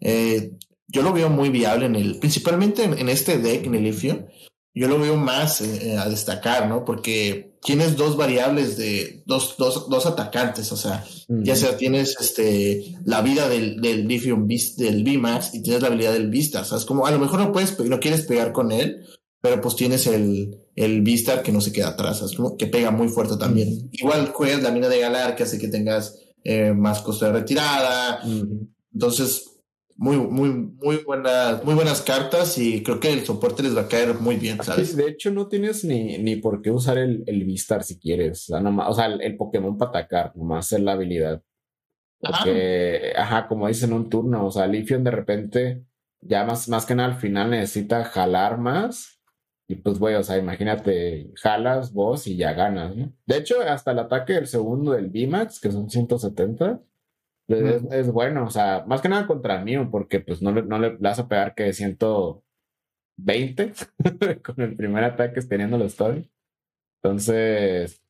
eh, 0.00 0.52
yo 0.86 1.02
lo 1.02 1.12
veo 1.12 1.30
muy 1.30 1.48
viable 1.48 1.86
en 1.86 1.96
el, 1.96 2.20
principalmente 2.20 2.84
en, 2.84 2.96
en 2.96 3.08
este 3.08 3.38
deck, 3.38 3.66
en 3.66 3.74
el 3.74 3.82
Lithium 3.82 4.26
yo 4.74 4.88
lo 4.88 4.98
veo 4.98 5.16
más 5.16 5.60
eh, 5.60 5.96
a 5.96 6.08
destacar, 6.08 6.68
¿no? 6.68 6.84
Porque 6.84 7.58
tienes 7.62 7.96
dos 7.96 8.16
variables 8.16 8.76
de 8.76 9.22
dos, 9.26 9.56
dos, 9.58 9.88
dos 9.90 10.06
atacantes, 10.06 10.70
o 10.72 10.76
sea, 10.76 11.04
ya 11.28 11.56
sea 11.56 11.76
tienes 11.76 12.16
este 12.20 12.96
la 13.04 13.20
vida 13.20 13.48
del, 13.48 13.80
del 13.80 14.06
Lithium 14.06 14.46
del 14.46 15.04
VMAX 15.04 15.54
y 15.54 15.62
tienes 15.62 15.82
la 15.82 15.88
habilidad 15.88 16.12
del 16.12 16.30
Vista, 16.30 16.64
¿sabes? 16.64 16.84
Como 16.84 17.06
a 17.06 17.10
lo 17.10 17.18
mejor 17.18 17.40
no 17.40 17.52
puedes, 17.52 17.78
no 17.78 18.00
quieres 18.00 18.22
pegar 18.22 18.52
con 18.52 18.72
él, 18.72 19.06
pero 19.40 19.60
pues 19.60 19.76
tienes 19.76 20.06
el, 20.06 20.58
el 20.76 21.02
Vista 21.02 21.42
que 21.42 21.52
no 21.52 21.60
se 21.60 21.72
queda 21.72 21.88
atrás, 21.88 22.18
¿sabes? 22.18 22.36
Como 22.36 22.56
que 22.56 22.66
pega 22.66 22.90
muy 22.90 23.08
fuerte 23.08 23.36
también. 23.36 23.90
Igual 23.92 24.28
juegas 24.28 24.62
la 24.62 24.70
mina 24.70 24.88
de 24.88 25.00
Galar 25.00 25.36
que 25.36 25.42
hace 25.42 25.58
que 25.58 25.68
tengas 25.68 26.18
eh, 26.44 26.72
más 26.72 27.00
costo 27.00 27.26
de 27.26 27.32
retirada. 27.32 28.22
Entonces, 28.92 29.49
muy, 30.00 30.16
muy, 30.16 30.48
muy 30.48 30.96
buenas, 31.04 31.62
muy 31.62 31.74
buenas 31.74 32.00
cartas 32.00 32.56
y 32.56 32.82
creo 32.82 32.98
que 32.98 33.12
el 33.12 33.26
soporte 33.26 33.62
les 33.62 33.76
va 33.76 33.82
a 33.82 33.88
caer 33.88 34.14
muy 34.14 34.36
bien, 34.36 34.56
¿sabes? 34.62 34.96
de 34.96 35.06
hecho, 35.06 35.30
no 35.30 35.46
tienes 35.46 35.84
ni, 35.84 36.16
ni 36.16 36.36
por 36.36 36.62
qué 36.62 36.70
usar 36.70 36.96
el, 36.96 37.22
el 37.26 37.44
Vistar 37.44 37.84
si 37.84 37.98
quieres. 37.98 38.44
O 38.44 38.52
sea, 38.54 38.60
nomás, 38.60 38.88
o 38.88 38.94
sea 38.94 39.04
el, 39.04 39.20
el, 39.20 39.36
Pokémon 39.36 39.76
para 39.76 39.90
atacar, 39.90 40.34
nomás 40.34 40.64
hacer 40.64 40.80
la 40.80 40.92
habilidad. 40.92 41.42
Porque, 42.18 43.12
ajá. 43.14 43.40
ajá, 43.40 43.48
como 43.48 43.68
dicen 43.68 43.92
un 43.92 44.08
turno, 44.08 44.46
o 44.46 44.50
sea, 44.50 44.66
Lifion 44.66 45.04
de 45.04 45.10
repente, 45.10 45.84
ya 46.22 46.46
más, 46.46 46.66
más 46.70 46.86
que 46.86 46.94
nada 46.94 47.10
al 47.10 47.20
final 47.20 47.50
necesita 47.50 48.02
jalar 48.04 48.56
más. 48.56 49.20
Y 49.68 49.74
pues, 49.74 49.98
güey, 49.98 50.14
o 50.14 50.22
sea, 50.22 50.38
imagínate, 50.38 51.30
jalas 51.34 51.92
vos 51.92 52.26
y 52.26 52.38
ya 52.38 52.54
ganas, 52.54 52.96
¿no? 52.96 53.12
De 53.26 53.36
hecho, 53.36 53.60
hasta 53.60 53.90
el 53.90 53.98
ataque 53.98 54.32
del 54.32 54.46
segundo 54.46 54.92
del 54.92 55.10
VMAX, 55.10 55.60
que 55.60 55.70
son 55.70 55.90
170, 55.90 56.80
es, 57.50 57.82
es, 57.92 58.12
bueno, 58.12 58.44
o 58.44 58.50
sea, 58.50 58.84
más 58.86 59.00
que 59.00 59.08
nada 59.08 59.26
contra 59.26 59.64
mí, 59.64 59.76
porque 59.86 60.20
pues 60.20 60.42
no 60.42 60.52
le, 60.52 60.62
no 60.62 60.78
le 60.78 60.90
vas 60.96 61.18
a 61.18 61.28
pegar 61.28 61.54
que 61.54 61.72
120 61.72 63.72
con 64.44 64.60
el 64.60 64.76
primer 64.76 65.04
ataque 65.04 65.40
teniendo 65.42 65.78
los 65.78 65.92
story. 65.92 66.30
Entonces. 67.02 68.02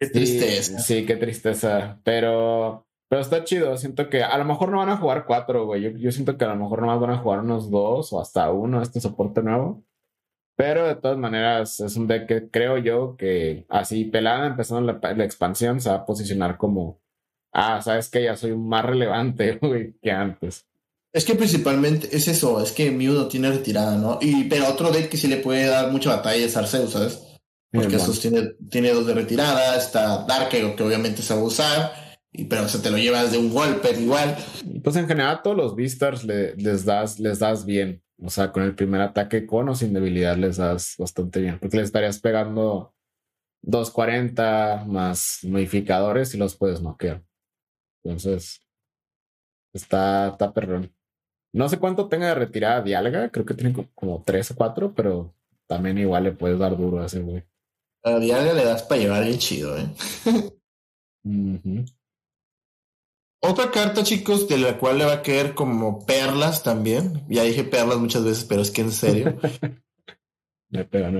Qué 0.00 0.08
tristeza. 0.08 0.78
Sí, 0.78 1.00
sí, 1.00 1.06
qué 1.06 1.16
tristeza. 1.16 2.00
Pero, 2.02 2.86
pero 3.08 3.22
está 3.22 3.44
chido. 3.44 3.76
Siento 3.76 4.08
que 4.08 4.22
a 4.22 4.36
lo 4.38 4.44
mejor 4.44 4.70
no 4.70 4.78
van 4.78 4.88
a 4.88 4.96
jugar 4.96 5.26
cuatro, 5.26 5.66
güey. 5.66 5.82
Yo, 5.82 5.90
yo 5.90 6.10
siento 6.10 6.36
que 6.36 6.44
a 6.44 6.48
lo 6.48 6.56
mejor 6.56 6.80
nomás 6.80 7.00
van 7.00 7.10
a 7.10 7.18
jugar 7.18 7.40
unos 7.40 7.70
dos 7.70 8.12
o 8.12 8.20
hasta 8.20 8.50
uno 8.50 8.82
este 8.82 9.00
soporte 9.00 9.42
nuevo. 9.42 9.84
Pero 10.56 10.86
de 10.86 10.96
todas 10.96 11.18
maneras, 11.18 11.80
es 11.80 11.96
un 11.96 12.06
deck 12.06 12.26
que 12.26 12.50
creo 12.50 12.78
yo 12.78 13.16
que 13.16 13.66
así 13.68 14.04
pelada, 14.04 14.46
empezando 14.46 14.92
la, 14.92 15.14
la 15.14 15.24
expansión, 15.24 15.80
se 15.80 15.90
va 15.90 15.96
a 15.96 16.06
posicionar 16.06 16.58
como 16.58 17.01
ah, 17.52 17.80
sabes 17.82 18.08
que 18.08 18.24
ya 18.24 18.36
soy 18.36 18.56
más 18.56 18.84
relevante 18.84 19.58
güey, 19.62 19.94
que 20.02 20.10
antes. 20.10 20.66
Es 21.12 21.24
que 21.24 21.34
principalmente 21.34 22.08
es 22.10 22.26
eso, 22.26 22.62
es 22.62 22.72
que 22.72 22.90
Mew 22.90 23.12
no 23.12 23.28
tiene 23.28 23.50
retirada, 23.50 23.96
¿no? 23.96 24.18
Y, 24.20 24.44
pero 24.44 24.68
otro 24.68 24.90
deck 24.90 25.10
que 25.10 25.18
sí 25.18 25.28
le 25.28 25.36
puede 25.36 25.66
dar 25.66 25.92
mucha 25.92 26.16
batalla 26.16 26.44
es 26.44 26.56
Arceus, 26.56 26.92
¿sabes? 26.92 27.20
Porque 27.70 27.96
esos 27.96 28.20
tiene, 28.20 28.54
tiene 28.70 28.92
dos 28.92 29.06
de 29.06 29.14
retirada, 29.14 29.76
está 29.76 30.24
Dark, 30.26 30.48
que 30.50 30.64
obviamente 30.64 31.22
se 31.22 31.34
va 31.34 31.40
a 31.40 31.44
usar, 31.44 31.92
y, 32.30 32.44
pero 32.44 32.66
se 32.68 32.78
te 32.78 32.90
lo 32.90 32.96
llevas 32.96 33.32
de 33.32 33.38
un 33.38 33.52
golpe 33.52 33.90
igual. 33.98 34.36
Pues 34.82 34.96
en 34.96 35.06
general 35.06 35.36
a 35.36 35.42
todos 35.42 35.56
los 35.56 35.76
Beastars 35.76 36.24
le, 36.24 36.54
les, 36.56 36.84
das, 36.84 37.18
les 37.18 37.38
das 37.38 37.64
bien. 37.66 38.02
O 38.22 38.30
sea, 38.30 38.52
con 38.52 38.62
el 38.62 38.74
primer 38.74 39.00
ataque 39.00 39.46
con 39.46 39.68
o 39.68 39.74
sin 39.74 39.92
debilidad 39.92 40.36
les 40.36 40.56
das 40.56 40.94
bastante 40.98 41.40
bien. 41.40 41.58
Porque 41.58 41.76
le 41.76 41.82
estarías 41.82 42.20
pegando 42.20 42.94
240 43.62 44.84
más 44.86 45.40
modificadores 45.42 46.34
y 46.34 46.38
los 46.38 46.56
puedes 46.56 46.80
noquear. 46.80 47.22
Entonces, 48.04 48.60
está, 49.72 50.28
está 50.28 50.52
perrón. 50.52 50.94
No 51.52 51.68
sé 51.68 51.78
cuánto 51.78 52.08
tenga 52.08 52.28
de 52.28 52.34
retirada 52.34 52.82
Dialga, 52.82 53.30
creo 53.30 53.44
que 53.44 53.54
tiene 53.54 53.88
como 53.94 54.22
3 54.24 54.50
o 54.52 54.56
4, 54.56 54.94
pero 54.94 55.34
también 55.66 55.98
igual 55.98 56.24
le 56.24 56.32
puedes 56.32 56.58
dar 56.58 56.76
duro 56.76 57.00
a 57.00 57.06
ese 57.06 57.20
güey. 57.20 57.44
A 58.04 58.18
Dialga 58.18 58.52
le 58.54 58.64
das 58.64 58.82
para 58.82 59.00
llevar 59.00 59.24
bien 59.24 59.38
chido, 59.38 59.76
¿eh? 59.76 59.86
uh 61.24 61.30
-huh. 61.30 61.92
Otra 63.44 63.72
carta, 63.72 64.04
chicos, 64.04 64.46
de 64.46 64.56
la 64.56 64.78
cual 64.78 64.98
le 64.98 65.04
va 65.04 65.14
a 65.14 65.22
caer 65.22 65.54
como 65.54 66.06
perlas 66.06 66.62
también. 66.62 67.24
Ya 67.28 67.42
dije 67.42 67.64
perlas 67.64 67.98
muchas 67.98 68.24
veces, 68.24 68.44
pero 68.44 68.62
es 68.62 68.70
que 68.70 68.82
en 68.82 68.92
serio. 68.92 69.36
Me 70.72 70.86
pega, 70.86 71.12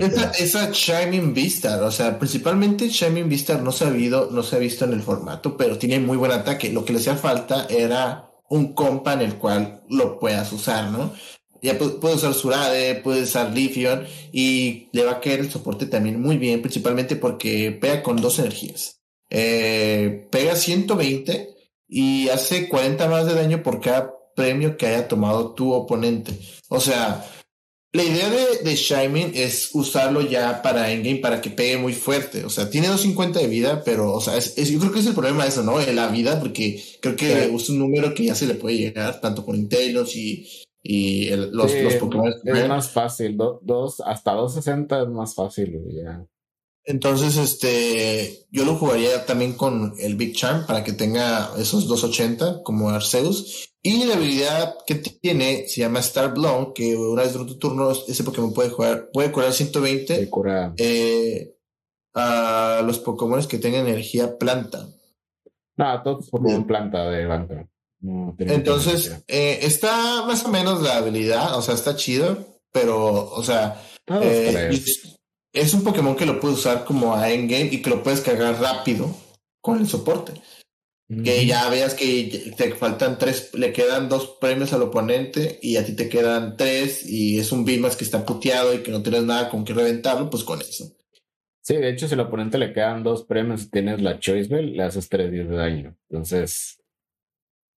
Shining 0.73 1.35
Vistar, 1.35 1.83
o 1.83 1.91
sea, 1.91 2.19
principalmente 2.19 2.89
Shining 2.89 3.29
Vistar 3.29 3.63
no 3.63 3.71
se, 3.71 3.85
ha 3.85 3.91
visto, 3.91 4.31
no 4.33 4.43
se 4.43 4.57
ha 4.57 4.59
visto 4.59 4.87
en 4.87 4.95
el 4.95 5.03
formato, 5.03 5.59
pero 5.59 5.77
tiene 5.77 6.01
muy 6.01 6.17
buen 6.17 6.33
ataque. 6.33 6.73
Lo 6.73 6.87
que 6.87 6.95
le 6.95 7.01
hacía 7.01 7.17
falta 7.17 7.67
era 7.69 8.31
un 8.49 8.73
compa 8.73 9.13
en 9.13 9.21
el 9.21 9.37
cual 9.37 9.83
lo 9.91 10.19
puedas 10.19 10.51
usar, 10.55 10.91
¿no? 10.91 11.13
Ya 11.61 11.77
puedes 11.77 12.17
usar 12.17 12.33
Surade, 12.33 12.95
puedes 12.95 13.29
usar 13.29 13.53
Lithium 13.53 14.01
y 14.33 14.89
le 14.93 15.05
va 15.05 15.13
a 15.13 15.21
caer 15.21 15.41
el 15.41 15.51
soporte 15.51 15.85
también 15.85 16.19
muy 16.19 16.39
bien, 16.39 16.63
principalmente 16.63 17.17
porque 17.17 17.73
pega 17.79 18.03
con 18.03 18.17
dos 18.17 18.39
energías. 18.39 19.03
Eh, 19.29 20.29
pega 20.31 20.57
120 20.57 21.55
y 21.89 22.31
hace 22.31 22.71
40 22.71 23.07
más 23.07 23.27
de 23.27 23.35
daño 23.35 23.63
por 23.63 23.83
cada 23.83 24.15
premio 24.35 24.79
que 24.79 24.87
haya 24.87 25.09
tomado 25.09 25.53
tu 25.53 25.75
oponente. 25.75 26.39
O 26.69 26.81
sea, 26.81 27.23
la 27.95 28.05
idea 28.05 28.31
de, 28.31 28.63
de 28.65 29.45
es 29.45 29.71
usarlo 29.75 30.23
ya 30.23 30.63
para 30.63 30.91
endgame 30.91 31.19
para 31.19 31.43
que 31.43 31.51
pegue 31.51 31.77
muy 31.77 31.93
fuerte. 31.93 32.45
O 32.45 32.49
sea, 32.49 32.71
tiene 32.71 32.89
250 32.89 33.39
de 33.39 33.49
vida, 33.49 33.83
pero, 33.85 34.15
o 34.15 34.21
sea, 34.21 34.37
es, 34.39 34.55
yo 34.57 34.79
creo 34.79 34.93
que 34.93 35.01
es 35.01 35.07
el 35.07 35.15
problema 35.15 35.43
de 35.43 35.51
eso, 35.51 35.63
¿no? 35.63 35.79
De 35.79 35.93
la 35.93 36.09
vida, 36.09 36.41
porque 36.41 36.83
creo 37.01 37.17
que 37.17 37.55
es 37.55 37.69
un 37.69 37.79
número 37.79 38.15
que 38.15 38.25
ya 38.25 38.35
se 38.35 38.47
le 38.47 38.55
puede 38.55 38.79
llegar, 38.79 39.21
tanto 39.21 39.45
con 39.45 39.57
Intelos 39.57 40.17
y, 40.17 40.49
y 40.83 41.29
los, 41.37 41.75
los 41.75 41.95
Pokémon. 41.97 42.33
Es 42.45 42.69
más 42.69 42.89
fácil, 42.89 43.37
dos, 43.37 44.01
hasta 44.01 44.33
260 44.33 45.03
es 45.03 45.09
más 45.09 45.35
fácil, 45.35 45.79
ya. 45.93 46.25
Entonces, 46.85 47.37
este, 47.37 48.47
yo 48.51 48.65
lo 48.65 48.75
jugaría 48.75 49.25
también 49.25 49.53
con 49.53 49.95
el 49.99 50.17
Big 50.17 50.35
Charm 50.35 50.67
para 50.67 50.83
que 50.83 50.93
tenga 50.93 51.51
esos 51.57 51.87
280 51.87 52.63
como 52.63 52.91
Arceus. 52.91 53.69
Y 53.83 54.05
la 54.05 54.15
habilidad 54.15 54.77
que 54.87 54.97
tiene 54.97 55.67
se 55.69 55.81
llama 55.81 56.01
Star 56.01 56.35
Blown, 56.35 56.73
que 56.73 56.97
una 56.97 57.23
vez 57.23 57.33
durante 57.33 57.55
tu 57.55 57.59
turno 57.59 57.91
ese 57.91 58.25
Pokémon 58.25 58.53
puede 58.53 58.71
jugar, 58.71 59.11
puede 59.13 59.33
curar 59.33 59.53
120 59.53 60.29
eh, 60.77 61.55
a 62.15 62.83
los 62.85 62.99
Pokémon 62.99 63.45
que 63.47 63.59
tengan 63.59 63.87
energía 63.87 64.39
planta. 64.39 64.87
No, 65.77 66.03
todos 66.03 66.31
Pokémon 66.31 66.67
planta 66.67 67.09
de 67.11 67.27
banca. 67.27 67.69
Entonces, 68.39 69.23
eh, 69.29 69.61
está 69.63 70.25
más 70.27 70.45
o 70.45 70.49
menos 70.49 70.83
la 70.83 70.97
habilidad, 70.97 71.57
o 71.57 71.63
sea, 71.63 71.75
está 71.75 71.95
chido, 71.95 72.37
pero, 72.73 73.31
o 73.31 73.43
sea, 73.45 73.81
es 75.53 75.75
un 75.75 75.85
Pokémon 75.85 76.17
que 76.17 76.27
lo 76.27 76.41
puedes 76.41 76.59
usar 76.59 76.85
como 76.85 77.15
a 77.15 77.31
endgame 77.31 77.69
y 77.73 77.83
que 77.83 77.91
lo 77.91 78.03
puedes 78.03 78.21
cargar 78.21 78.61
rápido 78.61 79.15
con 79.61 79.79
el 79.79 79.89
soporte. 79.89 80.33
Que 81.25 81.45
ya 81.45 81.69
veas 81.69 81.93
que 81.93 82.55
te 82.57 82.75
faltan 82.75 83.19
tres, 83.19 83.53
le 83.53 83.75
quedan 83.75 84.09
dos 84.09 84.39
premios 84.41 84.73
al 84.73 84.81
oponente 84.81 85.59
y 85.61 85.77
a 85.77 85.85
ti 85.85 85.95
te 85.95 86.09
quedan 86.09 86.57
tres 86.57 87.07
y 87.07 87.39
es 87.39 87.53
un 87.53 87.67
más 87.83 87.97
que 87.97 88.05
está 88.05 88.25
puteado 88.25 88.73
y 88.73 88.79
que 88.79 88.91
no 88.91 89.03
tienes 89.03 89.25
nada 89.25 89.51
con 89.51 89.63
que 89.63 89.75
reventarlo, 89.75 90.31
pues 90.31 90.43
con 90.43 90.63
eso. 90.63 90.97
Sí, 91.61 91.77
de 91.77 91.91
hecho, 91.91 92.09
si 92.09 92.15
al 92.15 92.21
oponente 92.21 92.57
le 92.57 92.73
quedan 92.73 93.03
dos 93.03 93.25
premios 93.25 93.65
y 93.65 93.71
tienes 93.71 94.01
la 94.01 94.19
Choice 94.19 94.49
Bell, 94.49 94.73
le 94.75 94.85
haces 94.85 95.11
tres 95.11 95.31
días 95.31 95.49
de 95.51 95.57
daño. 95.57 95.97
Entonces, 96.09 96.82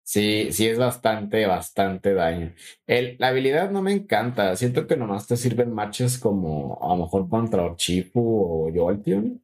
Sí, 0.05 0.51
sí 0.51 0.67
es 0.67 0.77
bastante, 0.77 1.47
bastante 1.47 2.13
daño. 2.13 2.53
El, 2.85 3.15
la 3.19 3.29
habilidad 3.29 3.71
no 3.71 3.81
me 3.81 3.91
encanta. 3.91 4.55
Siento 4.55 4.85
que 4.85 4.97
nomás 4.97 5.25
te 5.27 5.35
sirven 5.35 5.73
matches 5.73 6.19
como 6.19 6.77
a 6.81 6.89
lo 6.95 7.03
mejor 7.05 7.27
contra 7.27 7.63
Orchifu 7.63 8.19
o 8.21 8.71
Jolteon 8.73 9.41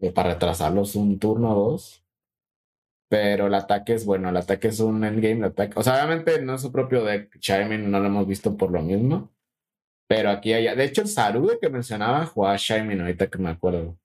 eh, 0.00 0.12
para 0.12 0.30
retrasarlos 0.34 0.96
un 0.96 1.18
turno 1.18 1.56
o 1.56 1.70
dos. 1.72 2.04
Pero 3.08 3.46
el 3.48 3.54
ataque 3.54 3.94
es 3.94 4.04
bueno, 4.06 4.28
el 4.30 4.36
ataque 4.36 4.68
es 4.68 4.80
un 4.80 5.04
endgame 5.04 5.46
ataque. 5.46 5.74
O 5.78 5.82
sea, 5.82 5.94
obviamente 5.94 6.40
no 6.42 6.54
es 6.54 6.62
su 6.62 6.72
propio 6.72 7.04
deck. 7.04 7.38
Chaimin 7.40 7.90
no 7.90 8.00
lo 8.00 8.06
hemos 8.06 8.26
visto 8.26 8.56
por 8.56 8.70
lo 8.72 8.82
mismo. 8.82 9.32
Pero 10.08 10.30
aquí 10.30 10.52
hay. 10.52 10.74
De 10.76 10.84
hecho, 10.84 11.02
el 11.02 11.08
Sarude 11.08 11.58
que 11.60 11.70
mencionaba 11.70 12.26
jugaba 12.26 12.56
Shaimin 12.58 13.00
ahorita 13.00 13.28
que 13.28 13.38
me 13.38 13.50
acuerdo. 13.50 13.98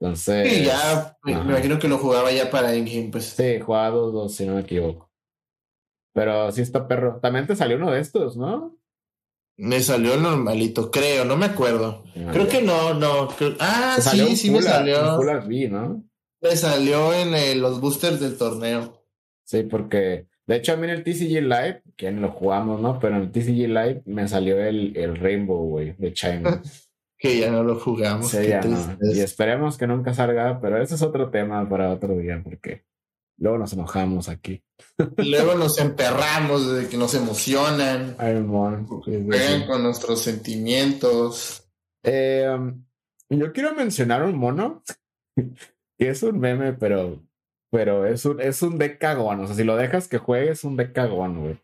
Entonces. 0.00 0.52
Sí, 0.52 0.64
ya, 0.64 1.16
me, 1.24 1.32
imagino 1.32 1.78
que 1.78 1.88
lo 1.88 1.98
jugaba 1.98 2.30
ya 2.30 2.50
para 2.50 2.74
Endgame, 2.74 3.08
pues. 3.10 3.24
Sí, 3.24 3.60
jugaba 3.60 3.90
dos, 3.90 4.12
dos, 4.12 4.34
si 4.34 4.44
no 4.46 4.54
me 4.54 4.60
equivoco. 4.60 5.10
Pero 6.12 6.50
sí 6.52 6.62
está 6.62 6.86
perro. 6.88 7.18
También 7.20 7.46
te 7.46 7.56
salió 7.56 7.76
uno 7.76 7.90
de 7.90 8.00
estos, 8.00 8.36
¿no? 8.36 8.76
Me 9.58 9.80
salió 9.80 10.14
el 10.14 10.22
normalito, 10.22 10.90
creo, 10.90 11.24
no 11.24 11.36
me 11.36 11.46
acuerdo. 11.46 12.04
creo 12.32 12.46
que 12.46 12.60
no, 12.60 12.92
no. 12.92 13.28
Ah, 13.58 13.96
sí, 14.00 14.36
sí 14.36 14.50
me 14.50 14.60
salió. 14.60 15.02
¿no? 15.02 16.04
Me 16.42 16.56
salió 16.56 17.14
en 17.14 17.60
los 17.62 17.80
boosters 17.80 18.20
del 18.20 18.36
torneo. 18.36 19.02
Sí, 19.44 19.62
porque 19.62 20.26
de 20.46 20.56
hecho 20.56 20.74
a 20.74 20.76
mí 20.76 20.84
en 20.84 20.90
el 20.90 21.04
TCG 21.04 21.42
Live, 21.42 21.82
que 21.96 22.10
lo 22.10 22.32
jugamos, 22.32 22.80
¿no? 22.82 22.98
Pero 22.98 23.16
en 23.16 23.22
el 23.22 23.30
TCG 23.30 23.68
Live 23.68 24.02
me 24.04 24.28
salió 24.28 24.60
el, 24.60 24.94
el 24.96 25.16
Rainbow, 25.16 25.66
güey, 25.66 25.94
de 25.96 26.12
China. 26.12 26.62
que 27.18 27.38
ya 27.38 27.50
no 27.50 27.62
lo 27.62 27.78
jugamos. 27.78 28.34
Y 28.34 29.20
esperemos 29.20 29.76
que 29.76 29.86
nunca 29.86 30.14
salga, 30.14 30.60
pero 30.60 30.80
ese 30.80 30.94
es 30.94 31.02
otro 31.02 31.30
tema 31.30 31.68
para 31.68 31.90
otro 31.90 32.16
día, 32.16 32.40
porque 32.42 32.84
luego 33.38 33.58
nos 33.58 33.72
enojamos 33.72 34.28
aquí. 34.28 34.62
luego 35.16 35.54
nos 35.54 35.78
emperramos 35.78 36.72
de 36.72 36.88
que 36.88 36.96
nos 36.96 37.14
emocionan. 37.14 38.16
Ay, 38.18 38.44
con 39.66 39.82
nuestros 39.82 40.22
sentimientos. 40.22 41.62
Eh, 42.02 42.48
um, 42.48 42.84
yo 43.30 43.52
quiero 43.52 43.74
mencionar 43.74 44.22
un 44.22 44.36
mono 44.36 44.82
que 45.36 46.08
es 46.10 46.22
un 46.22 46.38
meme, 46.38 46.74
pero, 46.74 47.22
pero 47.70 48.06
es 48.06 48.24
un, 48.24 48.40
es 48.40 48.62
un 48.62 48.78
deck 48.78 48.98
cagón. 48.98 49.40
O 49.40 49.46
sea, 49.46 49.56
si 49.56 49.64
lo 49.64 49.76
dejas 49.76 50.08
que 50.08 50.18
juegue, 50.18 50.50
es 50.50 50.64
un 50.64 50.76
deck 50.76 50.92
cagón, 50.92 51.40
güey. 51.40 51.58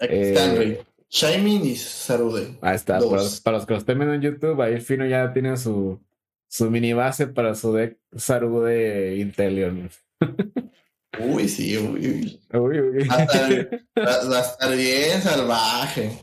Eh, 0.00 0.82
Shining 1.08 1.64
y 1.64 1.76
Sarude. 1.76 2.58
Ahí 2.60 2.76
está. 2.76 2.98
Para 2.98 3.22
los, 3.22 3.40
para 3.40 3.56
los, 3.58 3.66
que 3.66 3.74
lo 3.74 3.78
estén 3.78 3.98
viendo 3.98 4.14
en 4.14 4.22
YouTube, 4.22 4.60
ahí 4.60 4.80
Fino 4.80 5.06
ya 5.06 5.32
tiene 5.32 5.56
su, 5.56 6.00
su 6.48 6.70
mini 6.70 6.92
base 6.92 7.26
para 7.26 7.54
su 7.54 7.72
deck 7.72 7.98
Sarude 8.16 9.16
Intelion. 9.16 9.90
Uy, 11.18 11.48
sí, 11.48 11.78
uy. 11.78 12.40
uy, 12.52 12.80
uy. 12.80 13.08
Va, 13.08 13.16
a 13.16 14.40
estar, 14.40 14.76
bien 14.76 15.22
salvaje. 15.22 16.22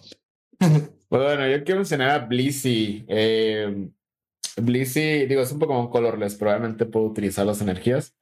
Pues 0.59 0.89
bueno, 1.09 1.47
yo 1.47 1.63
quiero 1.63 1.79
mencionar 1.79 2.09
a 2.11 2.19
Blissey. 2.19 3.03
Eh, 3.07 3.89
Blissey, 4.57 5.25
digo, 5.25 5.41
es 5.41 5.51
un 5.51 5.59
poco 5.59 5.79
un 5.79 5.89
colorless, 5.89 6.35
probablemente 6.35 6.85
puedo 6.85 7.07
utilizar 7.07 7.45
las 7.45 7.61
energías. 7.61 8.15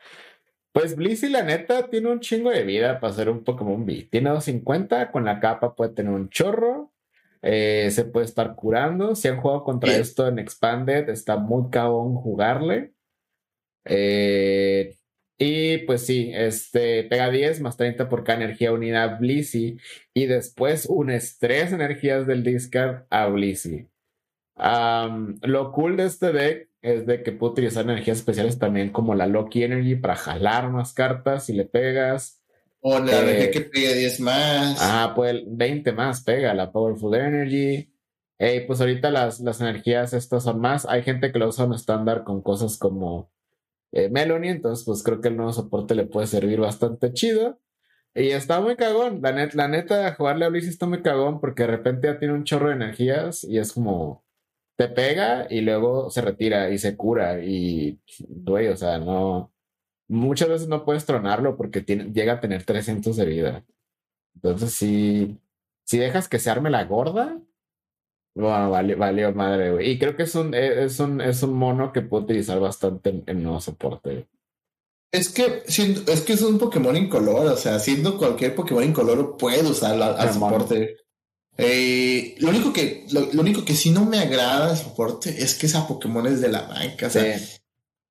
Pues 0.71 0.95
Blissey, 0.95 1.29
la 1.29 1.43
neta, 1.43 1.89
tiene 1.89 2.09
un 2.09 2.21
chingo 2.21 2.49
de 2.49 2.63
vida 2.63 2.99
para 2.99 3.13
ser 3.13 3.29
un 3.29 3.43
Pokémon 3.43 3.85
B. 3.85 4.07
Tiene 4.09 4.29
250, 4.29 5.11
con 5.11 5.25
la 5.25 5.39
capa 5.41 5.75
puede 5.75 5.93
tener 5.93 6.13
un 6.13 6.29
chorro. 6.29 6.93
Eh, 7.41 7.89
se 7.91 8.05
puede 8.05 8.25
estar 8.25 8.55
curando. 8.55 9.15
Si 9.15 9.27
han 9.27 9.41
jugado 9.41 9.63
contra 9.63 9.95
esto 9.95 10.27
en 10.27 10.39
Expanded, 10.39 11.09
está 11.09 11.37
muy 11.37 11.69
cabón 11.69 12.15
jugarle. 12.15 12.93
Eh, 13.85 14.95
y 15.37 15.79
pues 15.79 16.05
sí, 16.05 16.31
este 16.33 17.03
pega 17.05 17.29
10 17.31 17.61
más 17.61 17.75
30 17.75 18.07
por 18.09 18.23
cada 18.23 18.43
energía 18.43 18.71
unida 18.71 19.03
a 19.03 19.17
Blissey. 19.19 19.77
Y 20.13 20.25
después 20.27 20.85
unes 20.87 21.37
3 21.39 21.73
energías 21.73 22.27
del 22.27 22.43
discard 22.43 23.05
a 23.09 23.27
Blissey. 23.27 23.90
Lo 24.61 25.71
cool 25.71 25.97
de 25.97 26.05
este 26.05 26.31
deck 26.31 26.69
es 26.81 27.05
de 27.05 27.23
que 27.23 27.31
puedo 27.31 27.53
utilizar 27.53 27.83
energías 27.83 28.17
especiales 28.17 28.59
también 28.59 28.91
como 28.91 29.15
la 29.15 29.27
Loki 29.27 29.63
Energy 29.63 29.95
para 29.95 30.15
jalar 30.15 30.69
más 30.71 30.93
cartas 30.93 31.45
si 31.45 31.53
le 31.53 31.65
pegas. 31.65 32.41
O 32.79 32.99
la 32.99 33.11
eh, 33.11 33.21
energía 33.21 33.51
que 33.51 33.61
pegue 33.61 33.93
10 33.93 34.19
más. 34.21 34.77
Ah, 34.81 35.13
pues 35.15 35.41
20 35.45 35.91
más 35.93 36.23
pega 36.23 36.53
la 36.53 36.71
Powerful 36.71 37.15
Energy. 37.15 37.91
Hey, 38.39 38.63
pues 38.65 38.81
ahorita 38.81 39.11
las, 39.11 39.39
las 39.39 39.61
energías 39.61 40.13
estas 40.13 40.43
son 40.43 40.59
más. 40.59 40.87
Hay 40.87 41.03
gente 41.03 41.31
que 41.31 41.39
lo 41.39 41.47
usa 41.47 41.65
en 41.65 41.73
estándar 41.73 42.23
con 42.23 42.41
cosas 42.41 42.77
como 42.77 43.31
eh, 43.91 44.09
Melanie, 44.09 44.51
entonces 44.51 44.85
pues 44.85 45.03
creo 45.03 45.21
que 45.21 45.27
el 45.27 45.37
nuevo 45.37 45.53
soporte 45.53 45.95
le 45.95 46.05
puede 46.05 46.25
servir 46.27 46.59
bastante 46.59 47.13
chido. 47.13 47.59
Y 48.15 48.29
está 48.29 48.59
muy 48.59 48.75
cagón. 48.75 49.21
La, 49.21 49.31
net, 49.31 49.53
la 49.53 49.67
neta, 49.67 50.13
jugarle 50.15 50.45
a 50.45 50.49
Blizz 50.49 50.67
está 50.67 50.85
muy 50.85 51.01
cagón 51.01 51.39
porque 51.39 51.63
de 51.63 51.67
repente 51.67 52.07
ya 52.07 52.19
tiene 52.19 52.33
un 52.33 52.43
chorro 52.43 52.69
de 52.69 52.75
energías 52.75 53.43
y 53.43 53.57
es 53.59 53.73
como 53.73 54.23
te 54.81 54.87
pega 54.87 55.45
y 55.47 55.61
luego 55.61 56.09
se 56.09 56.21
retira 56.21 56.71
y 56.71 56.79
se 56.79 56.97
cura 56.97 57.39
y, 57.39 57.99
güey, 58.19 58.67
o 58.67 58.75
sea, 58.75 58.97
no, 58.97 59.51
muchas 60.07 60.49
veces 60.49 60.67
no 60.67 60.83
puedes 60.83 61.05
tronarlo 61.05 61.55
porque 61.55 61.81
tiene, 61.81 62.05
llega 62.05 62.33
a 62.33 62.39
tener 62.39 62.63
300 62.63 63.15
de 63.15 63.25
vida. 63.25 63.63
Entonces, 64.33 64.73
si, 64.73 65.37
si 65.83 65.99
dejas 65.99 66.27
que 66.27 66.39
se 66.39 66.49
arme 66.49 66.71
la 66.71 66.85
gorda, 66.85 67.39
bueno, 68.33 68.71
vale, 68.71 68.95
vale, 68.95 69.31
madre, 69.33 69.71
güey. 69.71 69.91
Y 69.91 69.99
creo 69.99 70.15
que 70.15 70.23
es 70.23 70.33
un, 70.33 70.55
e, 70.55 70.85
es 70.85 70.99
un, 70.99 71.21
es 71.21 71.43
un 71.43 71.53
mono 71.53 71.93
que 71.93 72.01
puedo 72.01 72.23
utilizar 72.23 72.59
bastante 72.59 73.11
en, 73.11 73.23
en 73.27 73.43
nuevo 73.43 73.61
soporte. 73.61 74.27
Es 75.11 75.29
que, 75.29 75.61
es 75.67 76.21
que 76.21 76.33
es 76.33 76.41
un 76.41 76.57
Pokémon 76.57 76.95
incolor, 76.95 77.45
o 77.45 77.57
sea, 77.57 77.77
siendo 77.77 78.17
cualquier 78.17 78.55
Pokémon 78.55 78.83
incolor 78.83 79.37
puede 79.37 79.69
usar 79.69 80.01
al 80.01 80.33
soporte. 80.33 80.97
Eh, 81.57 82.35
lo 82.39 82.49
único 82.49 82.73
que 82.73 83.05
lo, 83.11 83.41
único 83.41 83.65
que 83.65 83.75
sí 83.75 83.91
no 83.91 84.05
me 84.05 84.19
agrada 84.19 84.71
el 84.71 84.77
soporte 84.77 85.43
es 85.43 85.55
que 85.55 85.67
esa 85.67 85.87
Pokémon 85.87 86.25
es 86.27 86.41
de 86.41 86.49
la 86.49 86.61
banca. 86.61 87.07
O 87.07 87.09
sea, 87.09 87.35
es, 87.35 87.61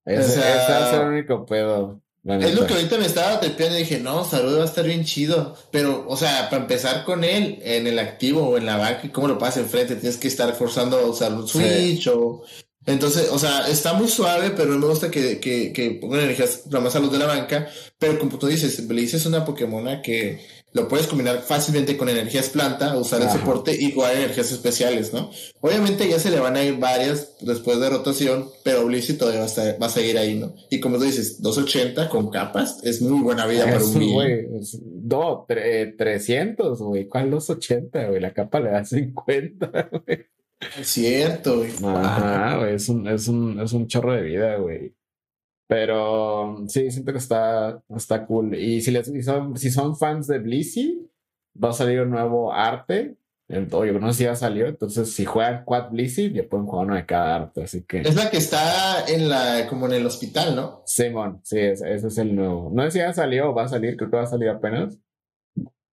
el 0.05 1.01
único 1.01 1.47
pedo. 1.47 2.01
Es 2.23 2.55
lo 2.55 2.67
que 2.67 2.75
ahorita 2.75 2.99
me 2.99 3.07
estaba 3.07 3.41
trepeando 3.41 3.77
y 3.77 3.83
dije, 3.83 3.99
no, 3.99 4.25
salud 4.25 4.59
va 4.59 4.63
a 4.63 4.67
estar 4.67 4.85
bien 4.85 5.05
chido. 5.05 5.57
Pero, 5.71 6.05
o 6.07 6.17
sea, 6.17 6.51
para 6.51 6.63
empezar 6.63 7.05
con 7.05 7.25
él 7.25 7.59
en 7.63 7.87
el 7.87 7.99
activo 7.99 8.47
o 8.47 8.59
en 8.59 8.67
la 8.67 8.77
banca, 8.77 9.01
¿y 9.05 9.09
cómo 9.09 9.27
lo 9.27 9.39
pasas 9.39 9.65
enfrente? 9.65 9.97
Tienes 9.97 10.19
que 10.19 10.29
estar 10.29 10.55
forzando 10.55 10.99
a 10.99 11.07
usar 11.07 11.33
un 11.33 11.49
switch 11.49 12.09
o. 12.09 12.43
Entonces, 12.87 13.29
o 13.31 13.39
sea, 13.39 13.69
está 13.69 13.93
muy 13.93 14.09
suave, 14.09 14.51
pero 14.51 14.77
me 14.77 14.87
gusta 14.87 15.11
que, 15.11 15.39
que, 15.39 15.73
que 15.73 15.93
pongan 15.93 16.21
energías 16.21 16.67
más 16.67 16.97
a 16.97 17.01
los 17.01 17.13
de 17.13 17.19
la 17.19 17.27
banca. 17.27 17.69
Pero 17.99 18.19
como 18.19 18.39
tú 18.39 18.47
dices, 18.47 18.87
Blaze 18.87 19.17
es 19.17 19.27
una 19.27 19.45
Pokémon 19.45 20.03
que 20.03 20.41
lo 20.73 20.89
puedes 20.89 21.07
combinar 21.07 21.43
fácilmente 21.43 21.97
con 21.97 22.09
energías 22.09 22.49
planta, 22.49 22.97
usar 22.97 23.23
el 23.23 23.29
soporte 23.29 23.75
y 23.75 23.93
jugar 23.93 24.15
energías 24.17 24.53
especiales, 24.53 25.13
¿no? 25.13 25.31
Obviamente 25.61 26.09
ya 26.09 26.19
se 26.19 26.31
le 26.31 26.39
van 26.39 26.57
a 26.57 26.63
ir 26.63 26.79
varias 26.79 27.37
después 27.41 27.81
de 27.81 27.91
rotación, 27.91 28.49
pero 28.63 28.87
Blissey 28.87 29.17
todavía 29.17 29.41
va 29.41 29.87
a, 29.87 29.91
seguir 29.91 30.17
ahí, 30.17 30.39
¿no? 30.39 30.55
Y 30.71 30.79
como 30.79 30.99
tú 30.99 31.05
dices, 31.05 31.43
280 31.43 32.09
con 32.09 32.31
capas 32.31 32.79
es 32.85 33.03
muy 33.03 33.21
buena 33.21 33.47
vida 33.47 33.65
para 33.65 33.85
un 33.85 34.13
güey. 34.13 34.47
No, 35.03 35.47
300, 35.47 36.79
güey. 36.81 37.09
¿Cuál 37.09 37.31
280, 37.31 38.09
güey? 38.09 38.21
La 38.21 38.33
capa 38.33 38.61
le 38.61 38.71
da 38.71 38.85
50, 38.85 39.91
güey. 39.91 40.27
Es 40.79 40.87
cierto, 40.89 41.59
güey. 41.59 41.73
Ajá, 41.85 42.59
güey. 42.59 42.75
Es 42.75 42.89
un, 42.89 43.09
es, 43.09 43.29
un, 43.29 43.61
es 43.61 43.73
un 43.73 43.89
chorro 43.89 44.13
de 44.13 44.23
vida, 44.23 44.57
güey. 44.57 44.95
Pero 45.71 46.65
sí, 46.67 46.91
siento 46.91 47.13
que 47.13 47.19
está, 47.19 47.81
está 47.95 48.27
cool. 48.27 48.57
Y 48.57 48.81
si, 48.81 48.91
les, 48.91 49.07
si, 49.07 49.23
son, 49.23 49.57
si 49.57 49.71
son 49.71 49.97
fans 49.97 50.27
de 50.27 50.41
Blissey, 50.41 51.09
va 51.63 51.71
a 51.71 51.73
salir 51.73 52.01
un 52.01 52.11
nuevo 52.11 52.53
arte. 52.53 53.15
Oye, 53.71 53.93
no 53.93 54.13
sé 54.13 54.19
si 54.19 54.25
ya 54.25 54.35
salió. 54.35 54.67
Entonces, 54.67 55.13
si 55.13 55.25
juegan 55.25 55.65
Quad 55.65 55.91
Blissey, 55.93 56.33
ya 56.33 56.43
pueden 56.43 56.67
jugar 56.67 56.87
uno 56.87 56.97
de 56.97 57.07
cada 57.07 57.37
arte. 57.37 57.63
Así 57.63 57.83
que. 57.83 58.01
Es 58.01 58.17
la 58.17 58.33
que 58.33 58.39
está 58.39 59.07
en 59.07 59.29
la, 59.29 59.69
como 59.69 59.87
en 59.87 59.93
el 59.93 60.07
hospital, 60.07 60.57
¿no? 60.57 60.83
Simón, 60.87 61.41
sí, 61.45 61.61
ese, 61.61 61.95
es 61.95 62.19
el 62.19 62.35
nuevo. 62.35 62.69
No 62.75 62.83
sé 62.87 62.91
si 62.91 62.99
ya 62.99 63.13
salió 63.13 63.51
o 63.51 63.55
va 63.55 63.67
a 63.67 63.69
salir, 63.69 63.97
creo 63.97 64.11
que 64.11 64.17
va 64.17 64.25
a 64.25 64.27
salir 64.27 64.49
apenas. 64.49 64.99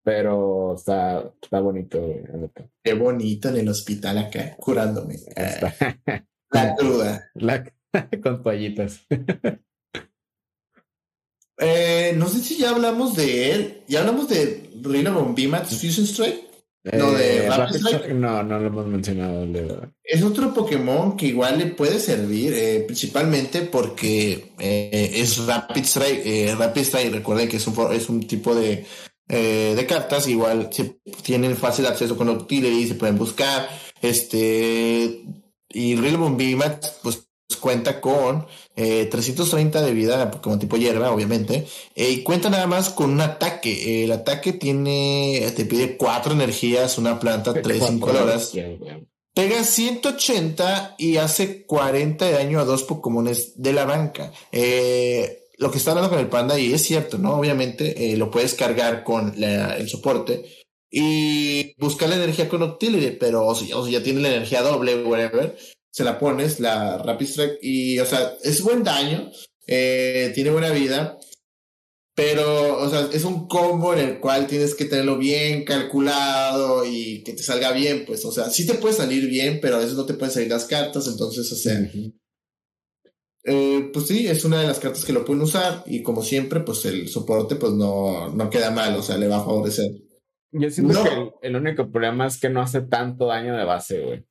Pero 0.03 0.73
está, 0.73 1.23
está 1.39 1.59
bonito, 1.59 2.01
Qué 2.83 2.93
bonito 2.95 3.49
en 3.49 3.57
el 3.57 3.69
hospital 3.69 4.17
acá, 4.17 4.55
curándome. 4.57 5.17
la 6.49 6.75
cruda. 6.75 7.29
con 8.23 8.43
toallitas. 8.43 9.05
Eh, 11.59 12.13
no 12.15 12.27
sé 12.27 12.39
si 12.39 12.57
ya 12.57 12.69
hablamos 12.69 13.15
de 13.15 13.51
él. 13.51 13.83
¿Ya 13.87 14.01
hablamos 14.01 14.29
de 14.29 14.69
Rhino 14.81 15.33
Bimax 15.33 15.69
Fusion 15.81 16.05
Strike? 16.05 16.43
no, 16.83 17.11
de 17.11 17.45
eh, 17.45 17.49
Rapid 17.49 17.75
Strike. 17.75 18.13
No, 18.13 18.43
no 18.43 18.59
lo 18.59 18.67
hemos 18.67 18.85
mencionado. 18.85 19.45
Es 20.03 20.23
otro 20.23 20.53
Pokémon 20.53 21.17
que 21.17 21.27
igual 21.27 21.57
le 21.57 21.65
puede 21.67 21.99
servir, 21.99 22.53
eh, 22.53 22.83
principalmente 22.85 23.61
porque 23.61 24.53
es 24.59 25.45
Rapid 25.45 25.83
Strike. 25.83 26.55
Rapid 26.57 26.81
Strike, 26.81 27.13
recuerden 27.13 27.49
que 27.49 27.57
es 27.57 27.67
un, 27.67 27.91
es 27.91 28.07
un 28.07 28.25
tipo 28.27 28.53
de, 28.55 28.85
de 29.27 29.85
cartas, 29.87 30.27
igual 30.27 30.69
se 30.71 30.99
tienen 31.23 31.57
fácil 31.57 31.87
acceso 31.87 32.15
con 32.15 32.29
Octillery, 32.29 32.87
se 32.87 32.95
pueden 32.95 33.17
buscar. 33.17 33.67
Este. 34.01 35.23
Y 35.69 35.95
Rhino 35.97 36.33
Bimax, 36.33 36.99
pues 37.03 37.26
cuenta 37.55 38.01
con 38.01 38.45
eh, 38.75 39.07
330 39.09 39.81
de 39.81 39.93
vida 39.93 40.31
como 40.41 40.59
tipo 40.59 40.75
hierba, 40.77 41.11
obviamente, 41.11 41.65
eh, 41.95 42.11
y 42.11 42.23
cuenta 42.23 42.49
nada 42.49 42.67
más 42.67 42.89
con 42.89 43.11
un 43.11 43.21
ataque. 43.21 44.03
el 44.03 44.11
ataque 44.11 44.53
tiene, 44.53 45.51
te 45.55 45.65
pide 45.65 45.97
cuatro 45.97 46.33
energías, 46.33 46.97
una 46.97 47.19
planta, 47.19 47.53
tres 47.61 47.81
horas. 48.01 48.53
Pega 49.33 49.63
180 49.63 50.95
y 50.97 51.17
hace 51.17 51.63
40 51.65 52.25
de 52.25 52.31
daño 52.31 52.59
a 52.59 52.65
dos 52.65 52.83
Pokémones 52.83 53.61
de 53.61 53.71
la 53.71 53.85
banca. 53.85 54.31
Eh, 54.51 55.43
lo 55.57 55.69
que 55.69 55.77
está 55.77 55.91
hablando 55.91 56.09
con 56.09 56.19
el 56.19 56.27
panda 56.27 56.59
y 56.59 56.73
es 56.73 56.81
cierto, 56.83 57.19
¿no? 57.19 57.35
Obviamente 57.35 58.13
eh, 58.13 58.17
lo 58.17 58.31
puedes 58.31 58.55
cargar 58.55 59.03
con 59.03 59.35
el 59.43 59.87
soporte 59.89 60.43
y 60.89 61.75
buscar 61.77 62.09
la 62.09 62.15
energía 62.15 62.49
con 62.49 62.63
Octillery, 62.63 63.17
pero 63.17 63.45
o 63.45 63.53
sea, 63.53 63.67
ya 63.89 64.01
tiene 64.01 64.21
la 64.21 64.29
energía 64.29 64.63
doble, 64.63 65.03
whatever, 65.03 65.55
se 65.91 66.03
la 66.03 66.19
pones, 66.19 66.59
la 66.59 66.97
Rapid 66.97 67.27
Strike, 67.27 67.59
y, 67.61 67.99
o 67.99 68.05
sea, 68.05 68.33
es 68.43 68.61
buen 68.61 68.83
daño, 68.83 69.31
eh, 69.65 70.31
tiene 70.33 70.51
buena 70.51 70.71
vida, 70.71 71.17
pero, 72.15 72.79
o 72.79 72.89
sea, 72.89 73.07
es 73.13 73.23
un 73.23 73.47
combo 73.47 73.93
en 73.93 73.99
el 73.99 74.19
cual 74.19 74.47
tienes 74.47 74.73
que 74.73 74.85
tenerlo 74.85 75.17
bien 75.17 75.63
calculado 75.63 76.83
y 76.85 77.23
que 77.23 77.33
te 77.33 77.43
salga 77.43 77.71
bien, 77.71 78.05
pues, 78.05 78.25
o 78.25 78.31
sea, 78.31 78.49
sí 78.49 78.65
te 78.65 78.73
puede 78.75 78.95
salir 78.95 79.27
bien, 79.27 79.59
pero 79.61 79.75
a 79.75 79.79
veces 79.79 79.93
no 79.93 80.05
te 80.05 80.15
pueden 80.15 80.33
salir 80.33 80.49
las 80.49 80.65
cartas, 80.65 81.07
entonces, 81.07 81.51
o 81.51 81.55
sea, 81.55 81.79
eh, 83.43 83.89
pues 83.93 84.07
sí, 84.07 84.27
es 84.27 84.43
una 84.45 84.59
de 84.59 84.67
las 84.67 84.79
cartas 84.79 85.05
que 85.05 85.13
lo 85.13 85.23
pueden 85.23 85.43
usar 85.43 85.83
y 85.85 86.03
como 86.03 86.21
siempre, 86.21 86.61
pues 86.61 86.85
el 86.85 87.07
soporte, 87.07 87.55
pues 87.55 87.73
no, 87.73 88.29
no 88.29 88.49
queda 88.49 88.71
mal, 88.71 88.95
o 88.95 89.01
sea, 89.01 89.17
le 89.17 89.27
va 89.27 89.37
a 89.37 89.45
favorecer. 89.45 89.91
Yo 90.51 90.69
siento 90.69 91.03
que 91.03 91.47
el 91.47 91.55
único 91.55 91.89
problema 91.91 92.27
es 92.27 92.39
que 92.39 92.49
no 92.49 92.61
hace 92.61 92.81
tanto 92.81 93.27
daño 93.27 93.55
de 93.55 93.63
base, 93.63 94.01
güey. 94.01 94.25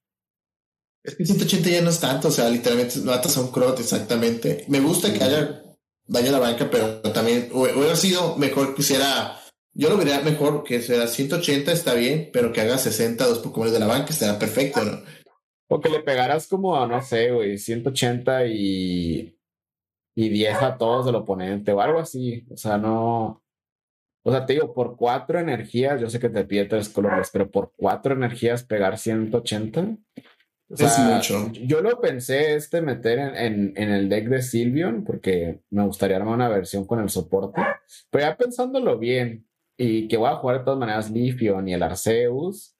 Es 1.06 1.14
que 1.14 1.24
180 1.24 1.70
ya 1.70 1.82
no 1.82 1.90
es 1.90 2.00
tanto, 2.00 2.28
o 2.28 2.30
sea, 2.32 2.48
literalmente 2.50 2.98
matas 3.00 3.36
a 3.36 3.40
un 3.40 3.52
crot, 3.52 3.78
exactamente. 3.78 4.64
Me 4.66 4.80
gusta 4.80 5.12
que 5.12 5.22
haya 5.22 5.62
daño 6.08 6.30
a 6.30 6.32
la 6.32 6.38
banca, 6.40 6.68
pero 6.68 7.00
también 7.12 7.48
hubiera 7.52 7.94
sido 7.94 8.36
mejor 8.36 8.74
que 8.74 8.82
hiciera. 8.82 9.38
Yo 9.72 9.88
lo 9.88 9.96
vería 9.96 10.20
mejor 10.20 10.64
que 10.64 10.80
sea 10.80 11.06
180, 11.06 11.70
está 11.70 11.94
bien, 11.94 12.30
pero 12.32 12.52
que 12.52 12.60
haga 12.60 12.76
60 12.76 13.24
dos 13.24 13.38
Pokémon 13.38 13.72
de 13.72 13.78
la 13.78 13.86
banca, 13.86 14.10
estaría 14.10 14.38
perfecto, 14.38 14.82
¿no? 14.82 15.02
O 15.68 15.80
que 15.80 15.90
le 15.90 16.00
pegaras 16.00 16.48
como 16.48 16.76
a, 16.76 16.86
no 16.88 17.00
sé, 17.02 17.30
güey, 17.30 17.58
180 17.58 18.46
y, 18.46 19.38
y 20.16 20.28
10 20.28 20.62
a 20.62 20.78
todos 20.78 21.06
del 21.06 21.16
oponente 21.16 21.72
o 21.72 21.80
algo 21.80 22.00
así. 22.00 22.44
O 22.50 22.56
sea, 22.56 22.78
no. 22.78 23.42
O 24.24 24.32
sea, 24.32 24.44
te 24.44 24.54
digo, 24.54 24.74
por 24.74 24.96
cuatro 24.96 25.38
energías, 25.38 26.00
yo 26.00 26.10
sé 26.10 26.18
que 26.18 26.30
te 26.30 26.44
pide 26.44 26.64
tres 26.64 26.88
colores, 26.88 27.30
pero 27.32 27.48
por 27.48 27.72
cuatro 27.76 28.14
energías 28.14 28.64
pegar 28.64 28.98
180 28.98 29.98
es 30.68 30.98
mucho. 30.98 31.52
Yo 31.52 31.80
lo 31.80 32.00
pensé 32.00 32.56
este 32.56 32.80
meter 32.80 33.18
en, 33.18 33.72
en, 33.76 33.90
el 33.90 34.08
deck 34.08 34.28
de 34.28 34.42
Silvion 34.42 35.04
porque 35.04 35.60
me 35.70 35.84
gustaría 35.84 36.16
armar 36.16 36.34
una 36.34 36.48
versión 36.48 36.86
con 36.86 37.00
el 37.00 37.08
soporte. 37.08 37.62
Pero 38.10 38.24
ya 38.24 38.36
pensándolo 38.36 38.98
bien 38.98 39.46
y 39.76 40.08
que 40.08 40.16
voy 40.16 40.30
a 40.30 40.36
jugar 40.36 40.58
de 40.58 40.64
todas 40.64 40.80
maneras 40.80 41.10
Lifion 41.10 41.68
y 41.68 41.74
el 41.74 41.82
Arceus, 41.82 42.76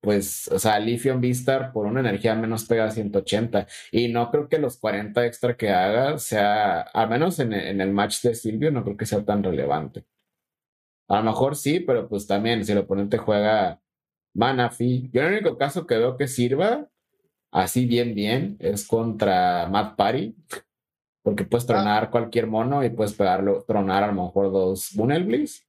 pues, 0.00 0.48
o 0.48 0.58
sea, 0.58 0.78
Lifion 0.78 1.20
Vistar 1.20 1.72
por 1.72 1.86
una 1.86 2.00
energía 2.00 2.34
menos 2.34 2.64
pega 2.64 2.90
180. 2.90 3.66
Y 3.92 4.08
no 4.08 4.30
creo 4.30 4.48
que 4.48 4.58
los 4.58 4.78
40 4.78 5.26
extra 5.26 5.56
que 5.56 5.70
haga 5.70 6.18
sea, 6.18 6.80
al 6.80 7.08
menos 7.10 7.38
en, 7.38 7.52
en 7.52 7.80
el 7.80 7.90
match 7.92 8.22
de 8.22 8.34
Silvion, 8.34 8.74
no 8.74 8.84
creo 8.84 8.96
que 8.96 9.06
sea 9.06 9.24
tan 9.24 9.42
relevante. 9.42 10.04
A 11.08 11.18
lo 11.18 11.24
mejor 11.24 11.56
sí, 11.56 11.80
pero 11.80 12.08
pues 12.08 12.26
también 12.26 12.64
si 12.64 12.72
el 12.72 12.78
oponente 12.78 13.18
juega 13.18 13.80
Manafi. 14.34 15.10
Yo 15.12 15.22
el 15.22 15.34
único 15.34 15.58
caso 15.58 15.86
que 15.86 15.98
veo 15.98 16.16
que 16.16 16.28
sirva 16.28 16.88
así 17.50 17.86
bien, 17.86 18.14
bien, 18.14 18.56
es 18.60 18.86
contra 18.86 19.68
Matt 19.68 19.96
Party, 19.96 20.34
porque 21.22 21.44
puedes 21.44 21.64
ah. 21.64 21.74
tronar 21.74 22.10
cualquier 22.10 22.46
mono 22.46 22.84
y 22.84 22.90
puedes 22.90 23.14
pegarlo, 23.14 23.64
tronar 23.66 24.04
a 24.04 24.08
lo 24.08 24.22
mejor 24.22 24.52
dos 24.52 24.90
Bunelbliss 24.94 25.66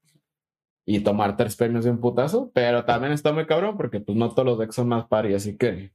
y 0.85 0.99
tomar 1.01 1.37
tres 1.37 1.55
premios 1.55 1.85
de 1.85 1.91
un 1.91 1.99
putazo, 1.99 2.51
pero 2.53 2.85
también 2.85 3.13
está 3.13 3.31
muy 3.31 3.45
cabrón 3.45 3.77
porque 3.77 3.99
pues 3.99 4.17
no 4.17 4.29
todos 4.29 4.45
los 4.45 4.59
decks 4.59 4.75
son 4.75 4.87
Matt 4.87 5.07
Party, 5.07 5.33
así 5.33 5.57
que... 5.57 5.91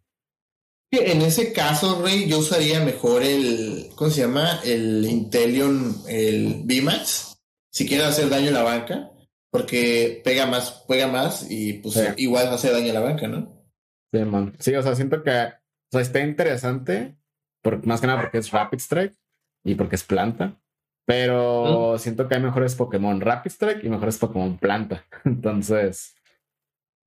En 0.93 1.21
ese 1.21 1.53
caso, 1.53 2.01
Rey, 2.03 2.29
yo 2.29 2.39
usaría 2.39 2.81
mejor 2.81 3.23
el, 3.25 3.89
¿cómo 3.97 4.09
se 4.09 4.21
llama? 4.21 4.61
El 4.65 5.05
Intelion, 5.05 5.95
el 6.09 6.63
VMAX, 6.65 7.39
si 7.73 7.89
quieres 7.89 8.07
hacer 8.07 8.31
daño 8.31 8.51
a 8.51 8.53
la 8.53 8.63
banca, 8.63 9.11
porque 9.51 10.21
pega 10.25 10.47
más, 10.47 10.85
pega 10.87 11.09
más 11.09 11.51
y 11.51 11.75
pues 11.75 11.99
igual 12.17 12.49
hace 12.49 12.71
daño 12.71 12.91
a 12.91 12.95
la 12.95 13.01
banca, 13.01 13.27
¿no? 13.27 13.67
Sí, 14.13 14.21
man. 14.21 14.55
Sí, 14.61 14.75
o 14.75 14.83
sea, 14.83 14.95
siento 14.95 15.23
que 15.23 15.51
o 15.89 15.93
sea, 15.93 16.01
está 16.01 16.21
interesante, 16.21 17.17
por, 17.63 17.87
más 17.87 18.01
que 18.01 18.07
nada 18.07 18.21
porque 18.21 18.39
es 18.39 18.51
Rapid 18.51 18.79
Strike 18.79 19.17
y 19.65 19.75
porque 19.75 19.97
es 19.97 20.05
planta. 20.05 20.61
Pero 21.07 21.99
siento 21.99 22.27
que 22.27 22.35
hay 22.35 22.43
mejores 22.43 22.75
Pokémon 22.75 23.21
Rapid 23.21 23.51
Strike 23.51 23.85
y 23.85 23.89
mejores 23.89 24.19
Pokémon 24.19 24.59
planta. 24.59 25.05
Entonces, 25.25 26.17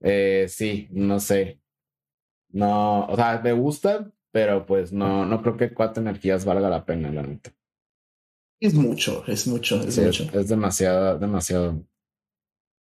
eh, 0.01 0.45
sí, 0.47 0.88
no 0.91 1.19
sé. 1.19 1.61
No, 2.51 3.05
o 3.05 3.15
sea, 3.15 3.41
me 3.43 3.51
gusta, 3.51 4.11
pero 4.32 4.65
pues 4.65 4.93
no, 4.93 5.25
no 5.25 5.41
creo 5.41 5.57
que 5.57 5.73
cuatro 5.73 6.01
energías 6.01 6.45
valga 6.45 6.69
la 6.69 6.86
pena, 6.86 7.11
la 7.11 7.23
neta. 7.23 7.51
Es 8.61 8.73
mucho, 8.73 9.23
es 9.27 9.47
mucho, 9.47 9.80
es 9.82 9.97
mucho. 9.97 10.23
Es, 10.34 10.49
demasiado, 10.49 11.17
demasiado. 11.17 11.86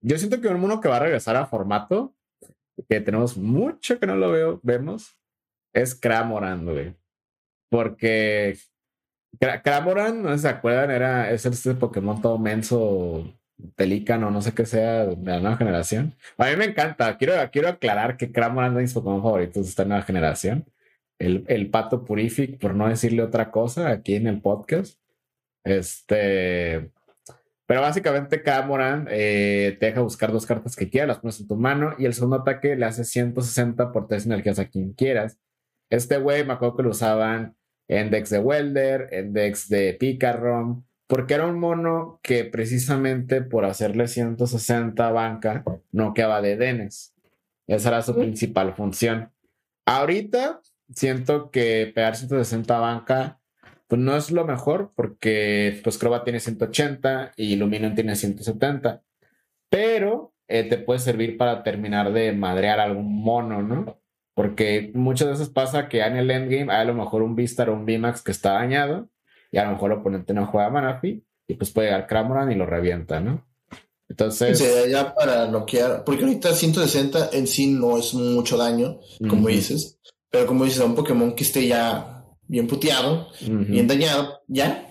Yo 0.01 0.17
siento 0.19 0.41
que 0.41 0.49
un 0.49 0.61
mono 0.61 0.81
que 0.81 0.89
va 0.89 0.97
a 0.97 1.01
regresar 1.01 1.37
a 1.37 1.47
formato, 1.47 2.15
que 2.89 3.01
tenemos 3.01 3.37
mucho 3.37 3.99
que 3.99 4.07
no 4.07 4.17
lo 4.17 4.31
veo, 4.31 4.61
vemos, 4.63 5.16
es 5.83 5.95
Cramoran, 5.95 6.65
güey. 6.65 6.95
Porque 7.69 8.57
Cramoran, 9.39 10.23
no 10.23 10.37
se 10.39 10.49
acuerdan, 10.49 10.91
era, 10.91 11.31
es 11.31 11.45
este 11.47 11.75
Pokémon 11.75 12.21
todo 12.23 12.39
menso, 12.39 13.39
pelícano, 13.75 14.31
no 14.31 14.43
sé 14.43 14.53
qué 14.55 14.65
sea, 14.67 15.07
de 15.07 15.31
la 15.31 15.41
nueva 15.41 15.57
generación. 15.57 16.15
A 16.39 16.47
mí 16.51 16.57
me 16.57 16.67
encanta. 16.67 17.17
Quiero, 17.19 17.35
quiero 17.51 17.69
aclarar 17.69 18.17
que 18.17 18.33
Cramoran 18.33 18.79
es 18.81 18.95
de 18.95 19.01
Pokémon 19.01 19.23
favoritos 19.23 19.65
de 19.65 19.69
esta 19.69 19.85
nueva 19.85 20.03
generación. 20.03 20.65
El, 21.19 21.45
el 21.49 21.71
pato 21.71 22.05
Purific, 22.05 22.59
por 22.59 22.75
no 22.75 22.89
decirle 22.89 23.23
otra 23.23 23.51
cosa, 23.51 23.91
aquí 23.91 24.17
en 24.17 24.27
el 24.27 24.41
podcast. 24.41 24.99
Este. 25.65 26.91
Pero 27.67 27.81
básicamente 27.81 28.43
Cramoran 28.43 29.09
eh, 29.11 29.77
te 29.81 29.87
deja 29.87 30.01
buscar 30.01 30.31
dos 30.33 30.47
cartas 30.47 30.77
que 30.77 30.89
quieras, 30.89 31.09
las 31.09 31.19
pones 31.19 31.41
en 31.41 31.49
tu 31.49 31.57
mano 31.57 31.95
y 31.99 32.05
el 32.07 32.15
segundo 32.15 32.37
ataque 32.37 32.77
le 32.77 32.87
hace 32.87 33.05
160 33.05 33.91
por 33.93 34.07
tres 34.07 34.25
energías 34.25 34.61
a 34.61 34.69
quien 34.69 34.93
quieras. 34.93 35.37
Este 35.91 36.19
güey 36.19 36.45
me 36.45 36.55
acuerdo 36.55 36.77
que 36.77 36.83
lo 36.83 36.91
usaban 36.91 37.57
en 37.89 38.11
decks 38.11 38.31
de 38.31 38.39
Welder, 38.39 39.09
en 39.13 39.33
decks 39.33 39.69
de 39.69 39.95
Picarom, 39.95 40.85
porque 41.07 41.35
era 41.35 41.47
un 41.47 41.59
mono 41.59 42.19
que 42.23 42.45
precisamente 42.45 43.43
por 43.43 43.65
hacerle 43.65 44.09
160 44.09 45.11
banca 45.11 45.65
no 45.93 46.15
quedaba 46.15 46.43
de 46.43 46.57
Denes. 46.57 47.15
Esa 47.67 47.89
era 47.91 48.03
su 48.03 48.15
principal 48.15 48.75
función. 48.75 49.33
Ahorita 49.85 50.61
siento 50.93 51.51
que 51.51 51.91
pegar 51.95 52.17
160 52.17 52.79
banca 52.79 53.41
pues 53.89 54.01
no 54.01 54.17
es 54.17 54.31
lo 54.33 54.45
mejor 54.45 54.93
porque 54.97 55.81
pues 55.85 55.99
Croba 55.99 56.25
tiene 56.25 56.41
180 56.41 57.33
y 57.37 57.57
Luminion 57.57 57.95
tiene 57.95 58.17
170. 58.17 59.03
Pero 59.69 60.35
eh, 60.49 60.65
te 60.65 60.79
puede 60.79 60.99
servir 60.99 61.37
para 61.37 61.63
terminar 61.63 62.13
de 62.13 62.33
madrear 62.33 62.81
algún 62.81 63.23
mono, 63.23 63.63
¿no? 63.63 64.01
Porque 64.37 64.91
muchas 64.93 65.29
veces 65.29 65.49
pasa 65.49 65.89
que 65.89 66.03
en 66.03 66.15
el 66.15 66.31
endgame 66.31 66.71
hay 66.71 66.83
a 66.83 66.85
lo 66.85 66.93
mejor 66.93 67.23
un 67.23 67.35
Vistar 67.35 67.71
o 67.71 67.75
un 67.75 67.87
VMAX 67.87 68.21
que 68.21 68.33
está 68.33 68.53
dañado 68.53 69.09
y 69.51 69.57
a 69.57 69.65
lo 69.65 69.71
mejor 69.71 69.91
el 69.91 69.99
oponente 69.99 70.35
no 70.35 70.47
juega 70.47 70.69
Manafi 70.69 71.25
y 71.49 71.55
pues 71.55 71.71
puede 71.71 71.89
llegar 71.89 72.07
Cramoran 72.07 72.53
y 72.53 72.55
lo 72.55 72.67
revienta, 72.67 73.19
¿no? 73.19 73.47
Entonces. 74.11 74.59
Sí, 74.59 74.67
ya 74.91 75.15
para 75.15 75.47
noquear, 75.47 76.05
porque 76.05 76.25
ahorita 76.25 76.53
160 76.53 77.31
en 77.33 77.47
sí 77.47 77.69
no 77.69 77.97
es 77.97 78.13
mucho 78.13 78.59
daño, 78.59 79.01
como 79.27 79.49
dices, 79.49 79.99
pero 80.31 80.47
como 80.47 80.65
dices, 80.67 80.81
a 80.81 80.85
un 80.85 80.95
Pokémon 80.95 81.35
que 81.35 81.45
esté 81.45 81.67
ya 81.67 82.23
bien 82.47 82.67
puteado, 82.67 83.29
bien 83.41 83.89
dañado, 83.89 84.43
ya. 84.49 84.87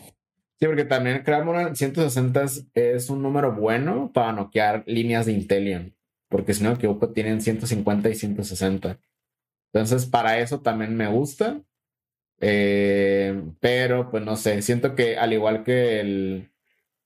Sí, 0.59 0.65
porque 0.65 0.85
también 0.85 1.21
Cramoran 1.23 1.75
160 1.75 2.45
es 2.73 3.09
un 3.11 3.21
número 3.21 3.53
bueno 3.53 4.09
para 4.11 4.31
noquear 4.31 4.83
líneas 4.87 5.27
de 5.27 5.33
Intelion, 5.33 5.95
porque 6.29 6.55
si 6.55 6.63
no 6.63 6.69
me 6.69 6.77
equivoco 6.77 7.09
tienen 7.09 7.41
150 7.41 8.09
y 8.09 8.15
160. 8.15 8.97
Entonces, 9.75 10.05
para 10.05 10.39
eso 10.39 10.61
también 10.61 10.95
me 10.95 11.07
gusta. 11.07 11.61
Eh, 12.39 13.43
pero, 13.59 14.09
pues 14.09 14.23
no 14.23 14.37
sé, 14.37 14.61
siento 14.61 14.95
que 14.95 15.17
al 15.17 15.33
igual 15.33 15.65
que 15.65 15.99
el, 15.99 16.49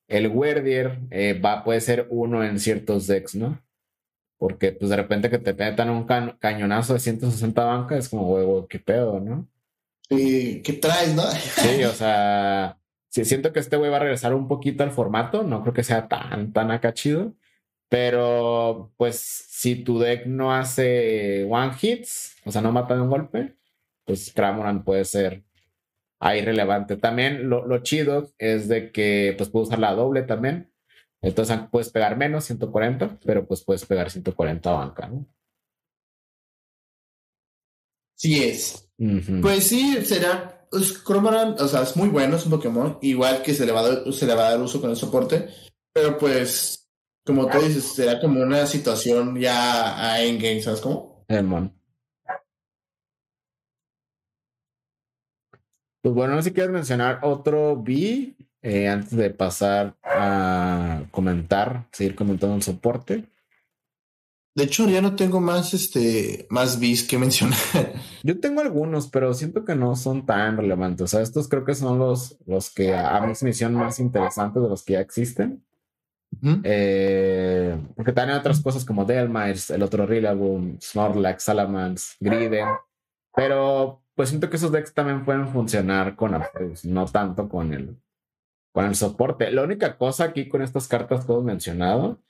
el 0.07 0.27
Werdier, 0.27 0.99
eh, 1.09 1.33
va, 1.33 1.63
puede 1.63 1.81
ser 1.81 2.05
uno 2.11 2.43
en 2.43 2.59
ciertos 2.59 3.07
decks, 3.07 3.33
¿no? 3.33 3.59
Porque, 4.37 4.71
pues 4.71 4.91
de 4.91 4.97
repente 4.97 5.31
que 5.31 5.39
te 5.39 5.55
metan 5.55 5.89
un 5.89 6.05
cañonazo 6.05 6.93
de 6.93 6.99
160 6.99 7.63
bancas, 7.63 7.97
es 8.05 8.09
como, 8.09 8.31
huevo, 8.31 8.67
qué 8.67 8.77
pedo, 8.77 9.19
¿no? 9.19 9.47
Sí, 10.07 10.61
¿qué 10.63 10.73
traes, 10.73 11.15
no? 11.15 11.23
Sí, 11.23 11.83
o 11.85 11.91
sea, 11.93 12.77
sí, 13.07 13.25
siento 13.25 13.51
que 13.51 13.61
este 13.61 13.77
güey 13.77 13.89
va 13.89 13.97
a 13.97 14.01
regresar 14.01 14.35
un 14.35 14.47
poquito 14.47 14.83
al 14.83 14.91
formato, 14.91 15.41
no 15.41 15.63
creo 15.63 15.73
que 15.73 15.83
sea 15.83 16.07
tan, 16.07 16.53
tan 16.53 16.69
acá 16.69 16.93
chido. 16.93 17.33
Pero, 17.89 18.93
pues, 18.97 19.17
si 19.17 19.83
tu 19.83 19.99
deck 19.99 20.27
no 20.27 20.53
hace 20.53 21.43
one 21.49 21.75
hits, 21.81 22.35
o 22.45 22.51
sea, 22.51 22.61
no 22.61 22.71
mata 22.71 22.95
de 22.95 23.01
un 23.01 23.09
golpe, 23.09 23.55
pues 24.05 24.31
Cramoran 24.33 24.83
puede 24.83 25.05
ser 25.05 25.43
ahí 26.19 26.41
relevante. 26.41 26.97
También 26.97 27.49
lo, 27.49 27.77
chido 27.79 28.31
es 28.37 28.67
de 28.67 28.91
que, 28.91 29.33
pues, 29.37 29.49
puedes 29.49 29.69
usar 29.69 29.79
la 29.79 29.95
doble 29.95 30.21
también. 30.21 30.71
Entonces, 31.21 31.59
puedes 31.71 31.89
pegar 31.89 32.15
menos, 32.15 32.45
140, 32.45 33.19
pero 33.25 33.45
pues 33.45 33.63
puedes 33.63 33.85
pegar 33.85 34.09
140 34.09 34.71
banca, 34.71 35.07
¿no? 35.07 35.25
Sí 38.15 38.43
es. 38.43 38.89
Pues 39.41 39.67
sí, 39.67 40.05
será. 40.05 40.67
Pues, 40.69 40.93
Cramoran, 40.93 41.55
o 41.59 41.67
sea, 41.67 41.81
es 41.81 41.95
muy 41.97 42.09
bueno, 42.09 42.35
es 42.35 42.45
un 42.45 42.51
Pokémon. 42.51 42.99
Igual 43.01 43.41
que 43.41 43.53
se 43.53 43.65
le 43.65 43.71
va 43.71 43.79
a 43.79 43.89
dar, 43.89 44.13
se 44.13 44.27
le 44.27 44.35
va 44.35 44.47
a 44.47 44.51
dar 44.51 44.61
uso 44.61 44.79
con 44.79 44.91
el 44.91 44.95
soporte. 44.95 45.49
Pero 45.91 46.17
pues 46.17 46.78
como 47.25 47.47
tú 47.47 47.59
dices, 47.59 47.83
será 47.93 48.19
como 48.19 48.41
una 48.41 48.65
situación 48.65 49.39
ya 49.39 50.11
a 50.11 50.21
endgame, 50.21 50.61
¿sabes 50.61 50.81
cómo? 50.81 51.25
Hermano. 51.27 51.73
Pues 56.01 56.15
bueno, 56.15 56.35
no 56.35 56.41
sé 56.41 56.49
si 56.49 56.53
quieres 56.53 56.71
mencionar 56.71 57.19
otro 57.23 57.81
B 57.81 58.35
eh, 58.61 58.87
antes 58.87 59.11
de 59.11 59.29
pasar 59.29 59.95
a 60.03 61.03
comentar, 61.11 61.87
seguir 61.91 62.15
comentando 62.15 62.55
el 62.55 62.63
soporte. 62.63 63.25
De 64.55 64.63
hecho, 64.65 64.89
ya 64.89 65.01
no 65.01 65.15
tengo 65.15 65.39
más, 65.39 65.73
este, 65.73 66.47
más 66.49 66.79
Bs 66.79 67.03
que 67.03 67.17
mencionar. 67.17 67.59
Yo 68.23 68.39
tengo 68.39 68.61
algunos, 68.61 69.07
pero 69.07 69.33
siento 69.33 69.63
que 69.63 69.75
no 69.75 69.95
son 69.95 70.25
tan 70.25 70.57
relevantes. 70.57 71.03
O 71.03 71.07
sea, 71.07 71.21
estos 71.21 71.47
creo 71.47 71.63
que 71.63 71.75
son 71.75 71.99
los, 71.99 72.37
los 72.45 72.69
que 72.69 72.93
a 72.93 73.21
me 73.21 73.49
hicieron 73.49 73.75
más 73.75 73.99
interesantes 73.99 74.61
de 74.61 74.69
los 74.69 74.83
que 74.83 74.93
ya 74.93 75.01
existen. 75.01 75.63
Eh, 76.63 77.77
porque 77.95 78.13
también 78.13 78.35
hay 78.35 78.39
otras 78.39 78.61
cosas 78.61 78.85
como 78.85 79.05
Delmires, 79.05 79.69
el 79.69 79.83
otro 79.83 80.05
Rillaboom, 80.05 80.79
Snorlax, 80.79 81.43
Salamence, 81.43 82.15
Griden. 82.19 82.67
Pero 83.35 84.03
pues 84.15 84.29
siento 84.29 84.49
que 84.49 84.57
esos 84.57 84.71
decks 84.71 84.93
también 84.93 85.23
pueden 85.23 85.47
funcionar 85.47 86.15
con 86.15 86.33
Arceus, 86.33 86.85
no 86.85 87.05
tanto 87.05 87.47
con 87.47 87.73
el, 87.73 87.97
con 88.73 88.85
el 88.85 88.95
soporte. 88.95 89.51
La 89.51 89.63
única 89.63 89.97
cosa 89.97 90.25
aquí 90.25 90.49
con 90.49 90.61
estas 90.61 90.87
cartas 90.87 91.25
que 91.25 91.31
hemos 91.31 91.45
mencionado 91.45 92.21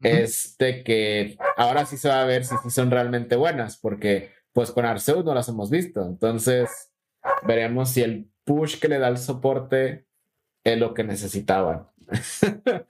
es 0.00 0.56
de 0.58 0.84
que 0.84 1.36
ahora 1.56 1.84
sí 1.84 1.96
se 1.96 2.08
va 2.08 2.22
a 2.22 2.26
ver 2.26 2.44
si 2.44 2.54
son 2.70 2.90
realmente 2.90 3.36
buenas, 3.36 3.76
porque 3.76 4.30
pues 4.52 4.70
con 4.70 4.86
Arceus 4.86 5.24
no 5.24 5.34
las 5.34 5.48
hemos 5.48 5.70
visto. 5.70 6.06
Entonces 6.06 6.92
veremos 7.46 7.90
si 7.90 8.02
el 8.02 8.30
push 8.44 8.78
que 8.78 8.88
le 8.88 8.98
da 8.98 9.08
el 9.08 9.18
soporte 9.18 10.06
es 10.64 10.78
lo 10.78 10.94
que 10.94 11.04
necesitaban. 11.04 11.88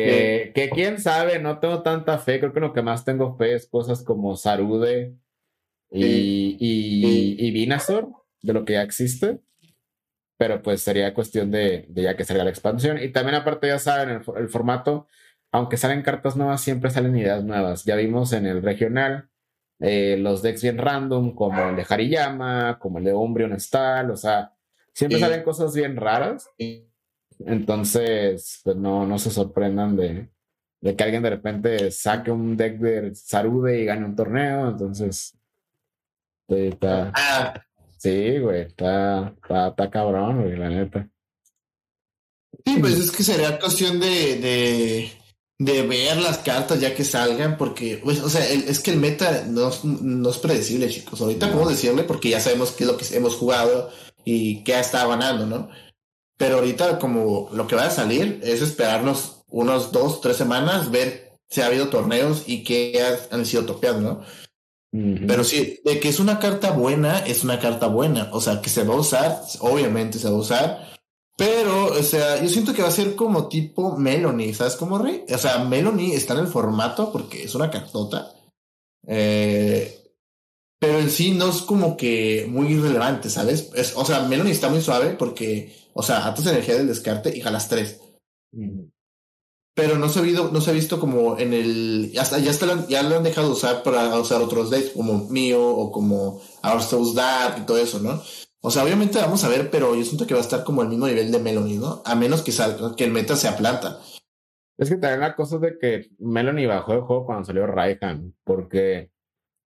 Que, 0.00 0.52
que 0.54 0.70
quién 0.70 1.00
sabe, 1.00 1.38
no 1.38 1.58
tengo 1.60 1.82
tanta 1.82 2.18
fe. 2.18 2.40
Creo 2.40 2.52
que 2.52 2.60
lo 2.60 2.72
que 2.72 2.82
más 2.82 3.04
tengo 3.04 3.36
fe 3.36 3.54
es 3.54 3.66
cosas 3.68 4.02
como 4.02 4.36
Sarude 4.36 5.14
y, 5.90 6.56
y, 6.58 7.36
y 7.38 7.50
Vinazor, 7.52 8.08
de 8.42 8.52
lo 8.52 8.64
que 8.64 8.74
ya 8.74 8.82
existe. 8.82 9.40
Pero 10.36 10.62
pues 10.62 10.82
sería 10.82 11.14
cuestión 11.14 11.50
de, 11.50 11.86
de 11.88 12.02
ya 12.02 12.16
que 12.16 12.24
salga 12.24 12.44
la 12.44 12.50
expansión. 12.50 13.00
Y 13.00 13.10
también, 13.10 13.36
aparte, 13.36 13.68
ya 13.68 13.78
saben, 13.78 14.08
el, 14.10 14.22
el, 14.36 14.48
formato, 14.48 15.06
aunque 15.52 15.76
salen 15.76 16.02
cartas 16.02 16.36
nuevas, 16.36 16.60
siempre 16.60 16.90
salen 16.90 17.16
ideas 17.16 17.44
nuevas. 17.44 17.84
Ya 17.84 17.94
vimos 17.94 18.32
en 18.32 18.46
el 18.46 18.62
regional 18.62 19.30
eh, 19.80 20.16
los 20.18 20.42
decks 20.42 20.62
bien 20.62 20.78
random, 20.78 21.34
como 21.34 21.68
el 21.68 21.76
de 21.76 21.86
Hariyama, 21.88 22.78
como 22.78 22.98
el 22.98 23.04
de 23.04 23.14
Umbreon 23.14 23.58
Style. 23.60 24.10
O 24.10 24.16
sea, 24.16 24.52
siempre 24.92 25.18
salen 25.18 25.42
cosas 25.42 25.74
bien 25.74 25.96
raras. 25.96 26.50
Entonces, 27.40 28.60
pues 28.64 28.76
no, 28.76 29.06
no 29.06 29.18
se 29.18 29.30
sorprendan 29.30 29.96
de, 29.96 30.28
de 30.80 30.96
que 30.96 31.04
alguien 31.04 31.22
de 31.22 31.30
repente 31.30 31.90
saque 31.90 32.30
un 32.30 32.56
deck 32.56 32.78
de 32.78 33.14
Sarude 33.14 33.80
y 33.80 33.84
gane 33.84 34.04
un 34.04 34.16
torneo. 34.16 34.68
Entonces, 34.68 35.36
está. 36.48 37.12
Ah. 37.14 37.54
Sí, 37.98 38.38
güey, 38.38 38.62
está, 38.62 39.34
está, 39.42 39.90
cabrón, 39.90 40.42
güey, 40.42 40.56
la 40.58 40.68
neta. 40.68 41.08
Sí, 42.66 42.76
pues 42.78 42.98
es 42.98 43.10
que 43.10 43.22
sería 43.22 43.58
cuestión 43.58 43.98
de, 43.98 44.36
de, 44.36 45.12
de, 45.58 45.86
ver 45.86 46.18
las 46.18 46.36
cartas 46.38 46.78
ya 46.80 46.94
que 46.94 47.02
salgan, 47.02 47.56
porque, 47.56 48.02
pues, 48.04 48.20
o 48.20 48.28
sea, 48.28 48.46
es 48.46 48.80
que 48.80 48.90
el 48.90 48.98
meta 48.98 49.44
no, 49.48 49.70
no, 49.84 50.28
es 50.28 50.36
predecible, 50.36 50.90
chicos. 50.90 51.18
Ahorita 51.22 51.50
podemos 51.50 51.70
decirle 51.70 52.02
porque 52.02 52.28
ya 52.28 52.40
sabemos 52.40 52.72
qué 52.72 52.84
es 52.84 52.90
lo 52.90 52.98
que 52.98 53.06
hemos 53.16 53.36
jugado 53.36 53.90
y 54.22 54.62
qué 54.64 54.74
ha 54.74 54.80
estado 54.80 55.08
ganando, 55.08 55.46
¿no? 55.46 55.70
Pero 56.36 56.56
ahorita 56.56 56.98
como 56.98 57.48
lo 57.52 57.66
que 57.66 57.76
va 57.76 57.86
a 57.86 57.90
salir 57.90 58.40
es 58.42 58.60
esperarnos 58.60 59.44
unos 59.48 59.92
dos, 59.92 60.20
tres 60.20 60.36
semanas, 60.36 60.90
ver 60.90 61.38
si 61.48 61.60
ha 61.60 61.66
habido 61.66 61.88
torneos 61.88 62.44
y 62.46 62.64
qué 62.64 63.00
han 63.30 63.46
sido 63.46 63.64
topeados, 63.64 64.02
¿no? 64.02 64.22
Pero 65.26 65.42
sí, 65.42 65.80
de 65.84 65.98
que 65.98 66.08
es 66.08 66.20
una 66.20 66.38
carta 66.38 66.70
buena, 66.70 67.18
es 67.18 67.42
una 67.42 67.58
carta 67.58 67.88
buena. 67.88 68.28
O 68.30 68.40
sea, 68.40 68.62
que 68.62 68.70
se 68.70 68.84
va 68.84 68.94
a 68.94 68.98
usar, 68.98 69.42
obviamente 69.58 70.20
se 70.20 70.28
va 70.28 70.36
a 70.36 70.38
usar. 70.38 70.94
Pero, 71.36 71.86
o 71.86 72.02
sea, 72.04 72.40
yo 72.40 72.48
siento 72.48 72.72
que 72.72 72.82
va 72.82 72.88
a 72.88 72.92
ser 72.92 73.16
como 73.16 73.48
tipo 73.48 73.96
Melanie, 73.96 74.54
¿sabes 74.54 74.76
cómo, 74.76 74.98
Rey? 74.98 75.24
O 75.28 75.38
sea, 75.38 75.64
Melanie 75.64 76.14
está 76.14 76.34
en 76.34 76.40
el 76.40 76.46
formato 76.46 77.10
porque 77.10 77.42
es 77.42 77.56
una 77.56 77.72
cartota. 77.72 78.32
Eh, 79.04 80.00
pero 80.78 81.00
en 81.00 81.10
sí 81.10 81.32
no 81.32 81.50
es 81.50 81.62
como 81.62 81.96
que 81.96 82.46
muy 82.48 82.78
relevante, 82.78 83.30
¿sabes? 83.30 83.72
o 83.96 84.04
sea, 84.04 84.20
Melanie 84.20 84.52
está 84.52 84.68
muy 84.68 84.80
suave 84.80 85.10
porque 85.18 85.74
o 85.94 86.02
sea, 86.02 86.26
atas 86.26 86.46
energía 86.46 86.74
del 86.74 86.88
descarte 86.88 87.34
y 87.34 87.40
jalas 87.40 87.68
tres. 87.68 88.00
Pero 89.74 89.98
no 89.98 90.08
se, 90.08 90.20
ha 90.20 90.22
visto, 90.22 90.50
no 90.52 90.60
se 90.60 90.70
ha 90.70 90.74
visto 90.74 91.00
como 91.00 91.38
en 91.38 91.52
el. 91.52 92.12
Ya, 92.12 92.22
ya, 92.38 92.52
ya 92.88 93.02
lo 93.02 93.16
han 93.16 93.22
dejado 93.24 93.50
usar 93.50 93.82
para 93.82 94.16
usar 94.18 94.42
otros 94.42 94.70
decks, 94.70 94.90
como 94.90 95.28
Mío 95.30 95.66
o 95.66 95.90
como 95.90 96.40
Our 96.62 96.82
Souls 96.82 97.14
Dark 97.14 97.56
y 97.58 97.66
todo 97.66 97.78
eso, 97.78 97.98
¿no? 97.98 98.22
O 98.60 98.70
sea, 98.70 98.84
obviamente 98.84 99.18
vamos 99.18 99.42
a 99.44 99.48
ver, 99.48 99.70
pero 99.70 99.94
yo 99.94 100.04
siento 100.04 100.26
que 100.26 100.34
va 100.34 100.40
a 100.40 100.44
estar 100.44 100.64
como 100.64 100.82
el 100.82 100.88
mismo 100.88 101.06
nivel 101.06 101.30
de 101.30 101.38
Melanie, 101.38 101.78
¿no? 101.78 102.02
A 102.04 102.14
menos 102.14 102.42
que, 102.42 102.52
salga, 102.52 102.94
que 102.96 103.04
el 103.04 103.10
meta 103.10 103.36
sea 103.36 103.56
planta. 103.56 104.00
Es 104.78 104.88
que 104.88 104.96
también 104.96 105.20
la 105.20 105.36
cosa 105.36 105.58
de 105.58 105.76
que 105.78 106.10
Melanie 106.18 106.66
bajó 106.66 106.94
el 106.94 107.02
juego 107.02 107.26
cuando 107.26 107.44
salió 107.44 107.66
Raihan, 107.66 108.34
porque 108.42 109.10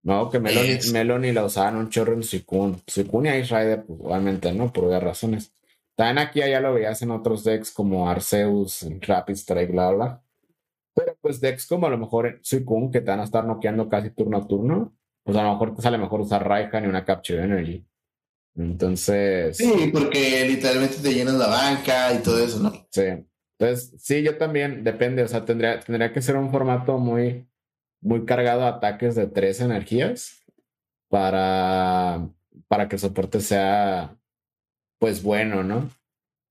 no, 0.03 0.31
que 0.31 0.41
Melanie, 0.41 0.81
Melanie 0.93 1.33
la 1.33 1.45
usaban 1.45 1.76
un 1.76 1.91
chorro 1.91 2.14
en 2.14 2.22
Suicune. 2.22 2.83
Suicune 2.87 3.39
y 3.39 3.43
Ice 3.43 3.57
Rider, 3.57 3.85
pues 3.87 4.01
obviamente 4.03 4.53
no, 4.53 4.72
por 4.72 4.85
varias 4.85 5.03
razones. 5.03 5.53
También 5.99 6.18
aquí 6.18 6.38
ya 6.38 6.61
lo 6.61 6.74
veías 6.74 7.03
en 7.03 7.11
otros 7.11 7.42
decks 7.42 7.72
como 7.72 8.09
Arceus, 8.09 8.86
Rapid 9.01 9.34
Strike, 9.34 9.72
bla, 9.72 9.90
bla. 9.90 10.22
Pero 10.94 11.16
pues 11.20 11.40
decks 11.40 11.66
como 11.66 11.88
a 11.88 11.90
lo 11.90 11.99
mejor 11.99 12.38
Suicune, 12.40 12.92
que 12.92 13.01
te 13.01 13.11
van 13.11 13.18
a 13.18 13.24
estar 13.24 13.44
noqueando 13.44 13.88
casi 13.88 14.11
turno 14.11 14.36
a 14.36 14.46
turno, 14.46 14.96
pues 15.24 15.36
a 15.36 15.42
lo 15.42 15.51
mejor 15.51 15.74
te 15.74 15.82
sale 15.82 15.99
mejor 15.99 16.20
usar 16.20 16.46
Raihan 16.46 16.84
y 16.84 16.86
una 16.86 17.05
Capture 17.05 17.42
Energy. 17.42 17.84
Entonces. 18.55 19.57
Sí, 19.57 19.90
porque 19.92 20.44
literalmente 20.46 20.99
te 21.03 21.12
llenas 21.12 21.34
la 21.34 21.49
banca 21.49 22.14
y 22.14 22.22
todo 22.22 22.44
eso, 22.44 22.61
¿no? 22.61 22.70
Sí. 22.92 23.26
Entonces, 23.59 23.92
sí, 23.99 24.22
yo 24.22 24.38
también, 24.38 24.84
depende, 24.84 25.24
o 25.24 25.28
sea, 25.28 25.44
tendría, 25.44 25.80
tendría 25.80 26.12
que 26.12 26.22
ser 26.22 26.36
un 26.36 26.53
formato 26.53 26.99
muy, 26.99 27.49
muy 28.01 28.24
cargado 28.24 28.62
a 28.62 28.68
ataques 28.68 29.16
de 29.16 29.26
tres 29.26 29.61
energías 29.61 30.44
para, 31.09 32.30
para 32.68 32.88
que 32.88 32.94
el 32.94 33.01
soporte 33.01 33.40
sea, 33.40 34.16
pues, 34.99 35.22
bueno, 35.22 35.62
¿no? 35.62 35.90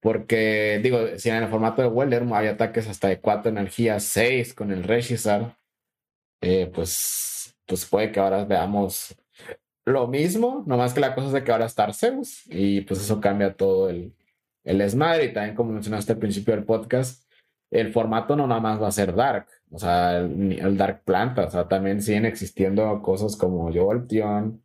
Porque, 0.00 0.80
digo, 0.82 0.98
si 1.18 1.28
en 1.30 1.36
el 1.36 1.48
formato 1.48 1.82
de 1.82 1.88
Weller 1.88 2.24
hay 2.32 2.48
ataques 2.48 2.88
hasta 2.88 3.08
de 3.08 3.20
cuatro 3.20 3.50
energías, 3.50 4.04
seis 4.04 4.54
con 4.54 4.70
el 4.72 4.84
Regizar, 4.84 5.56
eh, 6.40 6.70
pues, 6.72 7.56
pues 7.66 7.84
puede 7.86 8.12
que 8.12 8.20
ahora 8.20 8.44
veamos 8.44 9.16
lo 9.84 10.06
mismo, 10.06 10.64
nomás 10.66 10.94
que 10.94 11.00
la 11.00 11.14
cosa 11.14 11.28
es 11.28 11.32
de 11.32 11.44
que 11.44 11.52
ahora 11.52 11.66
está 11.66 11.84
Arceus 11.84 12.44
y 12.46 12.82
pues 12.82 13.00
eso 13.00 13.20
cambia 13.20 13.54
todo 13.54 13.88
el, 13.90 14.14
el 14.64 14.78
desmadre 14.78 15.26
y 15.26 15.32
también 15.32 15.56
como 15.56 15.72
mencionaste 15.72 16.12
al 16.12 16.18
principio 16.18 16.54
del 16.54 16.64
podcast, 16.64 17.24
el 17.70 17.92
formato 17.92 18.36
no 18.36 18.46
nada 18.46 18.60
más 18.60 18.80
va 18.80 18.88
a 18.88 18.92
ser 18.92 19.14
Dark, 19.14 19.46
o 19.70 19.78
sea, 19.78 20.18
el, 20.18 20.76
Dark 20.76 21.02
Planta, 21.04 21.46
o 21.46 21.50
sea, 21.50 21.68
también 21.68 22.02
siguen 22.02 22.26
existiendo 22.26 23.00
cosas 23.02 23.36
como 23.36 23.72
Jolteon, 23.72 24.62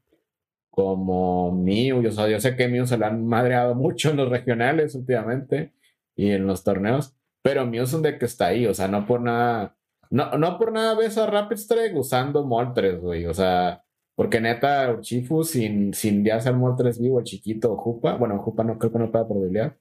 como 0.74 1.52
Mew, 1.52 2.08
o 2.08 2.12
sea, 2.12 2.28
yo 2.28 2.40
sé 2.40 2.56
que 2.56 2.68
Mew 2.68 2.88
se 2.88 2.98
lo 2.98 3.06
han 3.06 3.28
madreado 3.28 3.76
mucho 3.76 4.10
en 4.10 4.18
los 4.18 4.30
regionales 4.30 4.96
últimamente 4.96 5.72
y 6.16 6.32
en 6.32 6.48
los 6.48 6.64
torneos, 6.64 7.16
pero 7.44 7.68
Mew 7.68 7.84
es 7.84 7.94
un 7.94 8.02
deck 8.02 8.18
que 8.18 8.26
está 8.26 8.48
ahí, 8.48 8.66
o 8.66 8.74
sea, 8.74 8.88
no 8.88 9.06
por 9.06 9.22
nada, 9.22 9.78
no, 10.10 10.32
no 10.40 10.58
por 10.58 10.72
nada 10.72 10.96
ves 10.96 11.20
a 11.20 11.28
Rapid 11.28 11.58
Strike 11.58 11.96
usando 11.96 12.44
Moltres, 12.44 13.00
güey, 13.00 13.28
o 13.28 13.36
sea, 13.36 13.84
porque 14.16 14.42
neta, 14.42 14.92
Uchifu 14.92 15.44
sin, 15.44 15.94
sin 15.94 16.26
ya 16.26 16.40
ser 16.40 16.56
Moltres 16.56 17.00
vivo, 17.00 17.20
el 17.20 17.26
chiquito 17.26 17.78
Jupa, 17.78 18.16
bueno, 18.16 18.40
Jupa 18.40 18.64
no 18.64 18.80
creo 18.80 18.92
que 18.92 19.00
no 19.00 19.12
pueda 19.12 19.28
por 19.28 19.42
debilidad, 19.42 19.78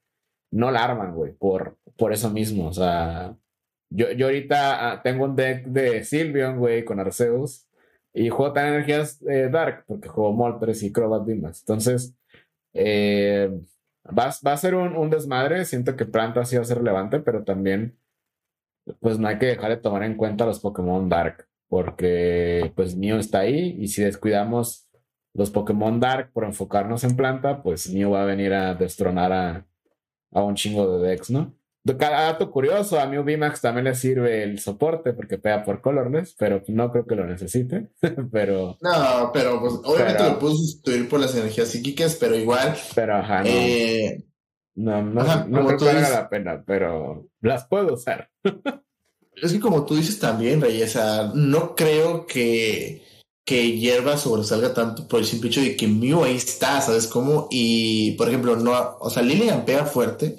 no 0.51 0.71
la 0.71 0.85
arman, 0.85 1.15
güey, 1.15 1.33
por, 1.33 1.79
por 1.97 2.13
eso 2.13 2.29
mismo, 2.29 2.69
o 2.69 2.73
sea, 2.75 3.35
yo, 3.89 4.13
yo 4.13 4.27
ahorita 4.27 4.93
ah, 4.93 5.03
tengo 5.03 5.25
un 5.25 5.37
deck 5.37 5.65
de 5.69 6.05
Sylveon, 6.05 6.59
güey, 6.59 6.85
con 6.85 7.01
Arceus, 7.01 7.67
y 8.15 8.29
juego 8.29 8.53
tan 8.53 8.67
energías 8.67 9.23
eh, 9.29 9.49
Dark, 9.51 9.85
porque 9.87 10.09
juego 10.09 10.33
Moltres 10.33 10.83
y 10.83 10.93
Crobat 10.93 11.25
Dimas. 11.27 11.61
Entonces, 11.61 12.15
eh, 12.75 13.51
va, 14.07 14.31
va, 14.47 14.53
a 14.53 14.57
ser 14.57 14.75
un, 14.75 14.97
un, 14.97 15.11
desmadre. 15.11 15.65
Siento 15.65 15.97
que 15.97 16.07
Planta 16.07 16.45
sí 16.45 16.57
va 16.57 16.63
a 16.63 16.67
ser 16.67 16.79
relevante, 16.79 17.21
pero 17.21 17.45
también, 17.45 17.99
pues 19.01 19.19
no 19.19 19.29
hay 19.29 19.39
que 19.39 19.47
dejar 19.47 19.71
de 19.71 19.77
tomar 19.79 20.03
en 20.05 20.17
cuenta 20.17 20.47
los 20.47 20.61
Pokémon 20.61 21.09
Dark, 21.09 21.49
porque 21.69 22.73
pues 22.77 22.97
Mew 22.97 23.19
está 23.19 23.41
ahí, 23.41 23.77
y 23.79 23.89
si 23.89 24.03
descuidamos 24.03 24.89
los 25.35 25.51
Pokémon 25.51 25.99
Dark 26.01 26.31
por 26.33 26.45
enfocarnos 26.45 27.05
en 27.05 27.17
Planta, 27.17 27.63
pues 27.63 27.91
Mew 27.91 28.11
va 28.11 28.23
a 28.23 28.27
venir 28.27 28.53
a 28.53 28.75
destronar 28.75 29.33
a, 29.33 29.67
a 30.33 30.43
un 30.43 30.55
chingo 30.55 30.99
de 30.99 31.09
decks, 31.09 31.31
¿no? 31.31 31.55
Cada 31.99 32.23
dato 32.23 32.51
curioso, 32.53 33.01
a 33.01 33.07
mi 33.07 33.19
VMAX 33.19 33.61
también 33.61 33.85
le 33.85 33.97
sirve 33.97 34.45
el 34.45 34.61
soporte 34.61 35.13
porque 35.15 35.39
pega 35.39 35.65
por 35.65 35.81
colorless, 35.81 36.37
pero 36.39 36.63
no 36.69 36.93
creo 36.93 37.07
que 37.07 37.17
lo 37.17 37.27
necesite. 37.27 37.89
pero. 38.33 38.77
No, 38.81 39.31
pero 39.33 39.61
pues 39.61 39.75
obviamente 39.83 40.23
lo 40.23 40.39
puedo 40.39 40.55
sustituir 40.55 41.09
por 41.09 41.19
las 41.19 41.35
energías 41.35 41.69
psíquicas, 41.69 42.17
pero 42.21 42.37
igual. 42.37 42.77
Pero 42.95 43.17
ajá, 43.17 43.43
no. 43.43 43.49
Eh, 43.49 44.25
no, 44.77 45.03
no, 45.03 45.67
creo 45.67 45.79
que 45.79 45.85
valga 45.85 46.09
la 46.09 46.29
pena, 46.29 46.63
pero 46.65 47.29
las 47.41 47.67
puedo 47.67 47.95
usar. 47.95 48.31
es 49.35 49.53
que 49.53 49.61
como 49.61 49.85
tú 49.85 49.97
dices 49.97 50.21
también, 50.21 50.61
Reyesa, 50.61 51.33
no 51.35 51.75
creo 51.75 52.27
que, 52.27 53.03
que 53.45 53.77
hierba 53.77 54.17
sobresalga 54.17 54.73
tanto 54.73 55.09
por 55.09 55.19
el 55.19 55.27
simple 55.27 55.51
hecho 55.51 55.61
de 55.61 55.77
que 55.77 55.89
Mew 55.89 56.23
ahí 56.23 56.37
está, 56.37 56.81
¿sabes 56.81 57.09
cómo? 57.09 57.49
Y 57.51 58.13
por 58.13 58.29
ejemplo, 58.29 58.55
no, 58.55 58.97
o 59.01 59.11
sea, 59.11 59.23
Lilian 59.25 59.65
pega 59.65 59.85
fuerte 59.85 60.37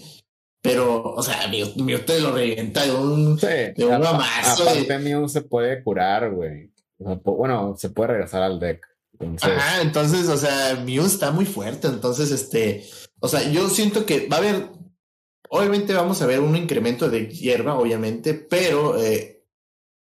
pero, 0.64 1.04
o 1.04 1.22
sea, 1.22 1.50
mi, 1.50 1.62
usted 1.94 2.22
lo 2.22 2.32
revienta 2.32 2.86
de 2.86 2.94
un, 2.94 3.38
sí, 3.38 3.48
de 3.76 3.86
un 3.86 3.96
amazo. 3.96 4.64
Aparte, 4.64 4.98
Mew 4.98 5.28
se 5.28 5.42
puede 5.42 5.84
curar, 5.84 6.32
güey. 6.32 6.72
Bueno, 6.98 7.76
se 7.78 7.90
puede 7.90 8.14
regresar 8.14 8.44
al 8.44 8.62
deck. 8.62 8.88
Entonces... 9.20 9.58
Ajá, 9.58 9.82
entonces, 9.82 10.30
o 10.30 10.38
sea, 10.38 10.82
Mew 10.86 11.06
está 11.06 11.32
muy 11.32 11.46
fuerte. 11.46 11.90
Entonces, 11.90 12.32
este, 12.32 12.88
o 13.20 13.28
sea, 13.28 13.44
yo 13.52 13.68
siento 13.68 14.06
que 14.06 14.30
va 14.30 14.38
a 14.38 14.40
haber, 14.40 14.70
obviamente 15.50 15.94
vamos 15.94 16.22
a 16.22 16.28
ver 16.28 16.40
un 16.40 16.56
incremento 16.56 17.10
de 17.10 17.28
hierba, 17.28 17.78
obviamente, 17.78 18.34
pero 18.34 18.98
eh, 18.98 19.44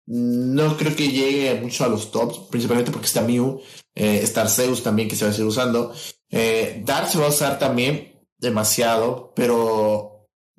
no 0.04 0.76
creo 0.76 0.94
que 0.94 1.08
llegue 1.08 1.58
mucho 1.58 1.86
a 1.86 1.88
los 1.88 2.10
tops, 2.10 2.50
principalmente 2.50 2.90
porque 2.90 3.06
está 3.06 3.22
Mew, 3.22 3.62
eh, 3.94 4.20
está 4.22 4.42
Arceus 4.42 4.82
también 4.82 5.08
que 5.08 5.16
se 5.16 5.24
va 5.24 5.30
a 5.30 5.32
seguir 5.32 5.48
usando. 5.48 5.94
Eh, 6.28 6.82
Dark 6.84 7.08
se 7.08 7.18
va 7.18 7.24
a 7.24 7.30
usar 7.30 7.58
también 7.58 8.26
demasiado, 8.36 9.32
pero 9.34 10.09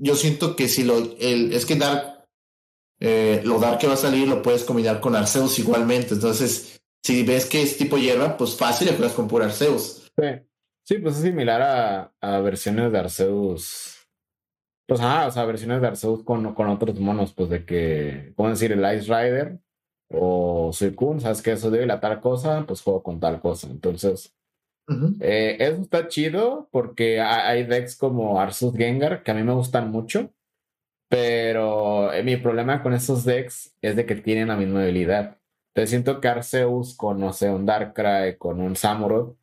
yo 0.01 0.15
siento 0.15 0.55
que 0.55 0.67
si 0.67 0.83
lo, 0.83 0.97
el, 1.19 1.53
es 1.53 1.65
que 1.65 1.75
Dark, 1.75 2.27
eh, 2.99 3.41
lo 3.45 3.59
Dark 3.59 3.77
que 3.77 3.87
va 3.87 3.93
a 3.93 3.97
salir 3.97 4.27
lo 4.27 4.41
puedes 4.41 4.63
combinar 4.63 4.99
con 4.99 5.15
Arceus 5.15 5.59
igualmente. 5.59 6.15
Entonces, 6.15 6.81
si 7.03 7.23
ves 7.23 7.45
que 7.45 7.61
es 7.61 7.77
tipo 7.77 7.97
hierba, 7.97 8.35
pues 8.35 8.55
fácil 8.55 8.87
le 8.87 8.93
puedes 8.93 9.13
con 9.13 9.27
puro 9.27 9.45
Arceus. 9.45 10.11
Sí. 10.17 10.27
sí, 10.83 10.97
pues 10.97 11.17
es 11.17 11.21
similar 11.21 11.61
a, 11.61 12.13
a 12.19 12.39
versiones 12.39 12.91
de 12.91 12.97
Arceus. 12.97 14.07
Pues 14.87 14.99
ah, 15.01 15.27
o 15.27 15.31
sea, 15.31 15.45
versiones 15.45 15.81
de 15.81 15.87
Arceus 15.87 16.23
con, 16.23 16.53
con 16.55 16.67
otros 16.67 16.99
monos, 16.99 17.33
pues 17.33 17.49
de 17.49 17.63
que, 17.63 18.33
¿cómo 18.35 18.49
decir? 18.49 18.71
El 18.71 18.97
Ice 18.97 19.05
Rider 19.05 19.59
o 20.09 20.71
Suicune, 20.73 21.21
¿sabes 21.21 21.41
que 21.41 21.51
Eso 21.51 21.69
debe 21.69 21.85
la 21.85 21.99
tal 21.99 22.19
cosa, 22.19 22.65
pues 22.67 22.81
juego 22.81 23.03
con 23.03 23.19
tal 23.19 23.39
cosa. 23.39 23.67
Entonces, 23.67 24.33
eh, 25.19 25.57
eso 25.59 25.81
está 25.81 26.07
chido 26.07 26.69
porque 26.71 27.21
hay 27.21 27.63
decks 27.63 27.95
como 27.95 28.39
Arceus 28.39 28.75
Gengar 28.75 29.23
que 29.23 29.31
a 29.31 29.33
mí 29.33 29.43
me 29.43 29.53
gustan 29.53 29.91
mucho, 29.91 30.33
pero 31.09 32.11
eh, 32.13 32.23
mi 32.23 32.37
problema 32.37 32.81
con 32.81 32.93
esos 32.93 33.25
decks 33.25 33.75
es 33.81 33.95
de 33.95 34.05
que 34.05 34.15
tienen 34.15 34.47
la 34.47 34.55
misma 34.55 34.81
habilidad. 34.81 35.37
Te 35.73 35.87
siento 35.87 36.19
que 36.19 36.27
Arceus 36.27 36.95
con, 36.95 37.19
no 37.19 37.33
sé, 37.33 37.49
un 37.49 37.65
Darkrai, 37.65 38.37
con 38.37 38.59
un 38.59 38.75
Samurott, 38.75 39.37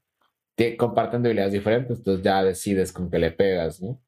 comparten 0.76 1.24
habilidades 1.24 1.52
diferentes, 1.52 1.98
entonces 1.98 2.24
ya 2.24 2.42
decides 2.42 2.92
con 2.92 3.10
qué 3.10 3.18
le 3.18 3.30
pegas, 3.30 3.80
¿no? 3.80 4.00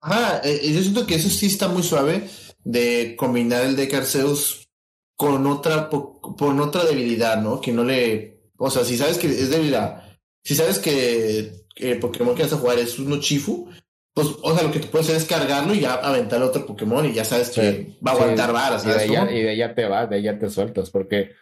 Ajá, 0.00 0.40
eh, 0.44 0.72
yo 0.72 0.80
siento 0.80 1.06
que 1.06 1.16
eso 1.16 1.28
sí 1.28 1.46
está 1.46 1.68
muy 1.68 1.82
suave 1.82 2.28
de 2.64 3.16
combinar 3.18 3.64
el 3.64 3.76
deck 3.76 3.94
Arceus 3.94 4.68
con 5.16 5.46
otra, 5.46 5.90
con 5.90 6.60
otra 6.60 6.84
debilidad, 6.84 7.42
¿no? 7.42 7.60
Que 7.60 7.72
no 7.72 7.84
le. 7.84 8.40
O 8.56 8.70
sea, 8.70 8.84
si 8.84 8.96
sabes 8.96 9.18
que 9.18 9.26
es 9.26 9.50
debilidad 9.50 10.09
si 10.42 10.54
sabes 10.54 10.78
que 10.78 11.52
el 11.76 11.98
Pokémon 11.98 12.34
que 12.34 12.42
vas 12.42 12.52
a 12.52 12.58
jugar 12.58 12.78
es 12.78 12.98
un 12.98 13.12
Uchifu, 13.12 13.68
pues, 14.12 14.28
o 14.42 14.54
sea, 14.54 14.66
lo 14.66 14.72
que 14.72 14.80
tú 14.80 14.88
puedes 14.88 15.06
hacer 15.08 15.20
es 15.20 15.28
cargarlo 15.28 15.72
y 15.72 15.80
ya 15.80 15.94
aventar 15.94 16.42
otro 16.42 16.66
Pokémon 16.66 17.06
y 17.06 17.12
ya 17.12 17.24
sabes 17.24 17.50
que 17.50 17.96
va 18.06 18.12
a 18.12 18.14
aguantar 18.14 18.52
varas. 18.52 18.84
Y, 18.84 18.88
de 18.88 19.04
ella, 19.04 19.30
y 19.30 19.42
de 19.42 19.52
ella 19.52 19.74
te 19.74 19.86
vas, 19.86 20.10
de 20.10 20.18
ella 20.18 20.38
te 20.38 20.50
sueltas, 20.50 20.90
porque, 20.90 21.32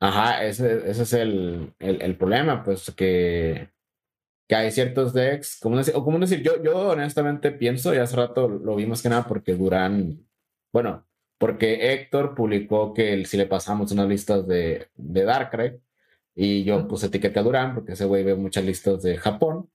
ajá, 0.00 0.44
ese, 0.44 0.90
ese 0.90 1.02
es 1.02 1.12
el, 1.12 1.74
el, 1.78 2.16
problema, 2.16 2.64
pues 2.64 2.90
que, 2.96 3.68
que 4.48 4.54
hay 4.54 4.70
ciertos 4.70 5.12
decks, 5.12 5.58
como 5.60 5.76
decir, 5.76 5.94
o 5.94 6.02
como 6.02 6.18
decir, 6.18 6.42
yo, 6.42 6.62
yo 6.62 6.76
honestamente 6.90 7.52
pienso, 7.52 7.94
y 7.94 7.98
hace 7.98 8.16
rato 8.16 8.48
lo 8.48 8.74
vimos 8.74 9.02
que 9.02 9.10
nada 9.10 9.28
porque 9.28 9.54
Durán, 9.54 10.26
bueno, 10.72 11.06
porque 11.38 11.92
Héctor 11.92 12.34
publicó 12.34 12.94
que 12.94 13.24
si 13.26 13.36
le 13.36 13.46
pasamos 13.46 13.92
unas 13.92 14.08
listas 14.08 14.46
de, 14.46 14.88
de 14.96 15.24
Darkrai, 15.24 15.78
y 16.34 16.64
yo 16.64 16.86
puse 16.88 17.06
etiqueta 17.06 17.42
Durán 17.42 17.74
porque 17.74 17.92
ese 17.92 18.04
güey 18.04 18.24
ve 18.24 18.34
muchas 18.34 18.64
listas 18.64 19.02
de 19.02 19.16
Japón. 19.16 19.68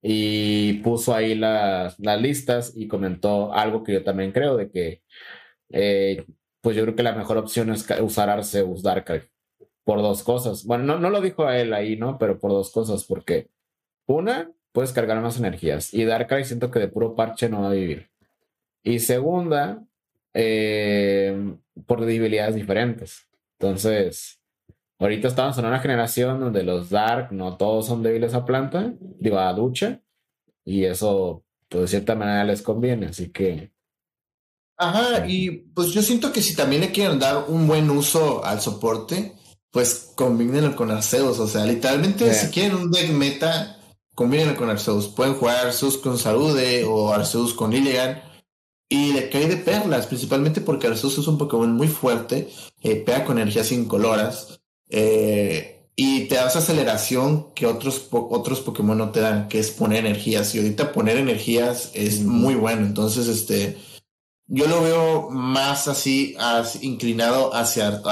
Y 0.00 0.74
puso 0.84 1.12
ahí 1.14 1.34
las, 1.34 1.98
las 1.98 2.20
listas 2.22 2.72
y 2.76 2.86
comentó 2.86 3.52
algo 3.52 3.82
que 3.82 3.94
yo 3.94 4.04
también 4.04 4.30
creo 4.30 4.56
de 4.56 4.70
que, 4.70 5.02
eh, 5.70 6.24
pues 6.60 6.76
yo 6.76 6.84
creo 6.84 6.94
que 6.94 7.02
la 7.02 7.14
mejor 7.16 7.36
opción 7.36 7.70
es 7.70 7.86
usar 8.00 8.30
Arceus 8.30 8.82
Darkrai 8.82 9.22
por 9.84 10.00
dos 10.00 10.22
cosas. 10.22 10.64
Bueno, 10.64 10.84
no, 10.84 10.98
no 11.00 11.10
lo 11.10 11.20
dijo 11.20 11.46
a 11.46 11.58
él 11.58 11.72
ahí, 11.72 11.96
¿no? 11.96 12.18
Pero 12.18 12.38
por 12.38 12.52
dos 12.52 12.70
cosas, 12.70 13.04
porque 13.04 13.48
una, 14.06 14.52
puedes 14.72 14.92
cargar 14.92 15.20
más 15.20 15.38
energías 15.38 15.92
y 15.92 16.04
Darkrai 16.04 16.44
siento 16.44 16.70
que 16.70 16.78
de 16.78 16.88
puro 16.88 17.16
parche 17.16 17.48
no 17.48 17.62
va 17.62 17.70
a 17.70 17.74
vivir. 17.74 18.10
Y 18.84 19.00
segunda, 19.00 19.84
eh, 20.34 21.56
por 21.86 22.04
debilidades 22.04 22.54
diferentes. 22.54 23.26
Entonces, 23.58 24.37
Ahorita 24.98 25.28
estamos 25.28 25.56
en 25.58 25.66
una 25.66 25.78
generación 25.78 26.40
donde 26.40 26.62
los 26.64 26.90
Dark 26.90 27.32
no 27.32 27.56
todos 27.56 27.86
son 27.86 28.02
débiles 28.02 28.34
a 28.34 28.44
planta, 28.44 28.92
digo, 29.20 29.38
a 29.38 29.52
ducha, 29.52 30.00
y 30.64 30.84
eso, 30.84 31.44
pues 31.68 31.82
de 31.82 31.88
cierta 31.88 32.14
manera 32.14 32.44
les 32.44 32.62
conviene, 32.62 33.06
así 33.06 33.30
que. 33.30 33.72
Ajá, 34.76 35.26
y 35.26 35.50
pues 35.50 35.92
yo 35.92 36.02
siento 36.02 36.32
que 36.32 36.42
si 36.42 36.54
también 36.54 36.82
le 36.82 36.92
quieren 36.92 37.18
dar 37.18 37.44
un 37.48 37.66
buen 37.66 37.88
uso 37.90 38.44
al 38.44 38.60
soporte, 38.60 39.34
pues 39.70 40.12
combínenlo 40.14 40.74
con 40.74 40.90
Arceus, 40.90 41.38
o 41.38 41.46
sea, 41.46 41.64
literalmente 41.64 42.32
si 42.34 42.48
quieren 42.48 42.76
un 42.76 42.90
deck 42.90 43.10
meta, 43.10 43.78
combínenlo 44.18 44.56
con 44.56 44.68
Arceus. 44.68 45.06
Pueden 45.06 45.34
jugar 45.34 45.66
Arceus 45.66 45.96
con 45.96 46.18
Salude 46.18 46.82
o 46.84 47.12
Arceus 47.12 47.54
con 47.54 47.72
Illigan. 47.72 48.20
Y 48.90 49.12
le 49.12 49.30
cae 49.30 49.46
de 49.46 49.58
perlas, 49.58 50.08
principalmente 50.08 50.60
porque 50.60 50.88
Arceus 50.88 51.18
es 51.18 51.28
un 51.28 51.38
Pokémon 51.38 51.70
muy 51.72 51.86
fuerte, 51.86 52.48
eh, 52.82 52.96
pega 52.96 53.24
con 53.24 53.38
energías 53.38 53.70
incoloras. 53.70 54.57
Eh, 54.90 55.78
y 55.96 56.26
te 56.26 56.36
das 56.36 56.54
aceleración 56.54 57.52
que 57.54 57.66
otros, 57.66 58.06
otros 58.10 58.60
Pokémon 58.60 58.96
no 58.96 59.10
te 59.10 59.20
dan, 59.20 59.48
que 59.48 59.58
es 59.58 59.70
poner 59.70 60.06
energías. 60.06 60.54
Y 60.54 60.58
ahorita 60.58 60.92
poner 60.92 61.16
energías 61.16 61.90
es 61.94 62.20
muy 62.20 62.54
bueno. 62.54 62.86
Entonces, 62.86 63.26
este, 63.26 63.76
yo 64.46 64.66
lo 64.66 64.82
veo 64.82 65.30
más 65.30 65.88
así, 65.88 66.36
inclinado 66.80 67.54
hacia, 67.54 68.02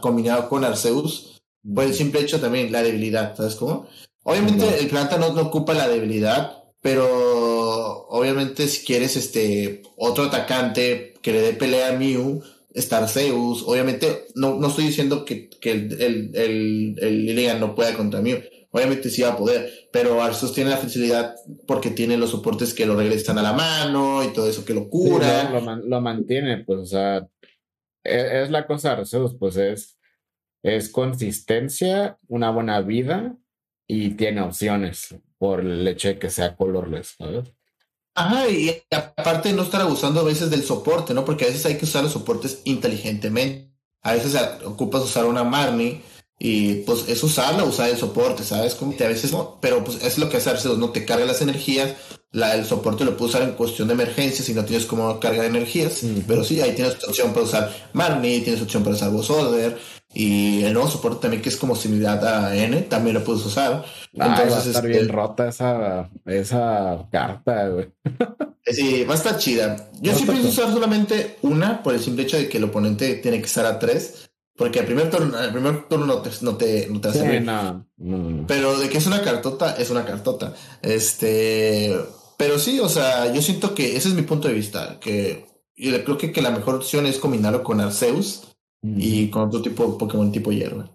combinado 0.00 0.48
con 0.48 0.64
Arceus, 0.64 1.40
por 1.74 1.84
el 1.84 1.94
simple 1.94 2.20
hecho 2.20 2.40
también 2.40 2.72
la 2.72 2.82
debilidad, 2.82 3.36
¿sabes 3.36 3.54
cómo? 3.54 3.86
Obviamente 4.24 4.80
el 4.80 4.88
planta 4.88 5.16
no, 5.16 5.32
no 5.32 5.42
ocupa 5.42 5.72
la 5.72 5.88
debilidad, 5.88 6.64
pero 6.80 8.06
obviamente 8.08 8.66
si 8.66 8.84
quieres 8.84 9.16
este 9.16 9.82
otro 9.96 10.24
atacante 10.24 11.14
que 11.22 11.32
le 11.32 11.40
dé 11.40 11.52
pelea 11.52 11.90
a 11.90 11.92
Mew, 11.92 12.42
Star 12.74 13.08
Zeus, 13.08 13.64
obviamente 13.66 14.26
no, 14.34 14.56
no 14.56 14.68
estoy 14.68 14.86
diciendo 14.86 15.24
que, 15.24 15.48
que 15.48 15.72
el, 15.72 16.34
el, 16.34 16.96
el, 16.98 17.60
no 17.60 17.74
pueda 17.74 17.94
contra 17.94 18.20
Mew, 18.20 18.40
obviamente 18.70 19.10
sí 19.10 19.22
va 19.22 19.30
a 19.30 19.36
poder, 19.36 19.88
pero 19.92 20.22
Arceus 20.22 20.54
tiene 20.54 20.70
la 20.70 20.76
facilidad 20.76 21.34
porque 21.66 21.90
tiene 21.90 22.16
los 22.16 22.30
soportes 22.30 22.72
que 22.72 22.86
lo 22.86 22.96
regresan 22.96 23.38
a 23.38 23.42
la 23.42 23.52
mano 23.52 24.22
y 24.24 24.32
todo 24.32 24.48
eso 24.48 24.64
que 24.64 24.74
lo 24.74 24.88
cura. 24.88 25.50
lo, 25.50 25.76
lo, 25.76 26.00
mantiene, 26.00 26.64
pues, 26.64 26.78
o 26.80 26.86
sea, 26.86 27.28
es, 28.04 28.32
es 28.32 28.50
la 28.50 28.66
cosa 28.66 28.94
de 28.94 29.00
Arceus, 29.00 29.34
pues 29.34 29.56
es, 29.56 29.98
es 30.62 30.88
consistencia, 30.88 32.18
una 32.28 32.50
buena 32.50 32.80
vida 32.80 33.36
y 33.88 34.10
tiene 34.10 34.42
opciones 34.42 35.16
por 35.38 35.60
el 35.60 35.86
hecho 35.88 36.08
de 36.08 36.18
que 36.18 36.30
sea 36.30 36.54
colorless, 36.54 37.16
¿sabes? 37.18 37.52
Ajá, 38.20 38.50
y 38.50 38.82
aparte 38.90 39.50
no 39.54 39.62
estar 39.62 39.80
abusando 39.80 40.20
a 40.20 40.24
veces 40.24 40.50
del 40.50 40.62
soporte, 40.62 41.14
¿no? 41.14 41.24
Porque 41.24 41.46
a 41.46 41.48
veces 41.48 41.64
hay 41.64 41.78
que 41.78 41.86
usar 41.86 42.02
los 42.02 42.12
soportes 42.12 42.60
inteligentemente. 42.64 43.70
A 44.02 44.12
veces 44.12 44.38
ocupas 44.66 45.02
usar 45.02 45.24
una 45.24 45.42
Marnie 45.42 46.02
y 46.38 46.76
pues 46.82 47.08
es 47.08 47.22
usarla, 47.22 47.64
usar 47.64 47.88
el 47.88 47.96
soporte, 47.96 48.44
¿sabes? 48.44 48.74
Como 48.74 48.94
que 48.94 49.04
a 49.04 49.08
veces 49.08 49.32
no, 49.32 49.58
pero 49.62 49.82
pues 49.82 50.02
es 50.02 50.18
lo 50.18 50.28
que 50.28 50.36
hace 50.36 50.50
Arceus, 50.50 50.76
no 50.76 50.90
te 50.90 51.06
carga 51.06 51.24
las 51.24 51.40
energías, 51.40 51.94
la, 52.30 52.54
el 52.54 52.66
soporte 52.66 53.04
lo 53.04 53.16
puedes 53.16 53.34
usar 53.34 53.48
en 53.48 53.54
cuestión 53.54 53.88
de 53.88 53.94
emergencia 53.94 54.44
si 54.44 54.52
no 54.52 54.64
tienes 54.66 54.86
como 54.86 55.18
carga 55.18 55.42
de 55.42 55.48
energías, 55.48 56.00
pero 56.26 56.44
sí, 56.44 56.60
ahí 56.60 56.74
tienes 56.74 57.02
opción 57.06 57.32
para 57.32 57.44
usar 57.44 57.90
Marnie, 57.94 58.40
tienes 58.40 58.60
opción 58.60 58.82
para 58.82 58.96
usar 58.96 59.10
Bosolder, 59.10 59.78
y 60.12 60.64
el 60.64 60.72
nuevo 60.72 60.88
soporte 60.88 61.22
también, 61.22 61.42
que 61.42 61.50
es 61.50 61.56
como 61.56 61.76
similar 61.76 62.24
a 62.24 62.56
N, 62.56 62.82
también 62.82 63.14
lo 63.14 63.24
puedes 63.24 63.46
usar. 63.46 63.84
Entonces, 64.12 64.52
va 64.52 64.56
a 64.56 64.62
estar 64.62 64.86
bien 64.86 65.02
este, 65.02 65.12
rota 65.12 65.48
esa, 65.48 66.10
esa 66.26 67.08
carta, 67.10 67.68
güey. 67.68 67.88
Sí, 68.66 69.04
va 69.04 69.14
a 69.14 69.16
estar 69.16 69.36
chida. 69.38 69.90
Yo 70.00 70.14
sí 70.14 70.24
pienso 70.26 70.48
usar 70.48 70.70
solamente 70.70 71.38
una 71.42 71.82
por 71.82 71.94
el 71.94 72.00
simple 72.00 72.24
hecho 72.24 72.36
de 72.36 72.48
que 72.48 72.58
el 72.58 72.64
oponente 72.64 73.14
tiene 73.16 73.40
que 73.40 73.46
estar 73.46 73.64
a 73.66 73.78
tres. 73.78 74.30
Porque 74.54 74.80
el 74.80 74.84
primer 74.84 75.10
turno, 75.10 75.40
el 75.40 75.50
primer 75.50 75.88
turno 75.88 76.06
no 76.06 76.18
te, 76.18 76.30
no 76.42 76.56
te, 76.56 76.86
no 76.88 77.00
te 77.00 77.08
hace 77.08 77.44
Pero 78.46 78.78
de 78.78 78.88
que 78.88 78.98
es 78.98 79.06
una 79.06 79.22
cartota, 79.22 79.74
es 79.76 79.90
una 79.90 80.04
cartota. 80.04 80.52
Este. 80.82 81.98
Pero 82.36 82.58
sí, 82.58 82.78
o 82.78 82.88
sea, 82.88 83.32
yo 83.32 83.40
siento 83.42 83.74
que 83.74 83.96
ese 83.96 84.10
es 84.10 84.14
mi 84.14 84.22
punto 84.22 84.46
de 84.46 84.54
vista. 84.54 85.00
Que 85.00 85.46
yo 85.74 86.04
creo 86.04 86.18
que, 86.18 86.30
que 86.30 86.42
la 86.42 86.50
mejor 86.50 86.76
opción 86.76 87.06
es 87.06 87.18
combinarlo 87.18 87.64
con 87.64 87.80
Arceus 87.80 88.49
y 88.82 89.30
con 89.30 89.48
otro 89.48 89.62
tipo 89.62 89.86
de 89.86 89.98
Pokémon 89.98 90.32
tipo 90.32 90.52
hierba. 90.52 90.90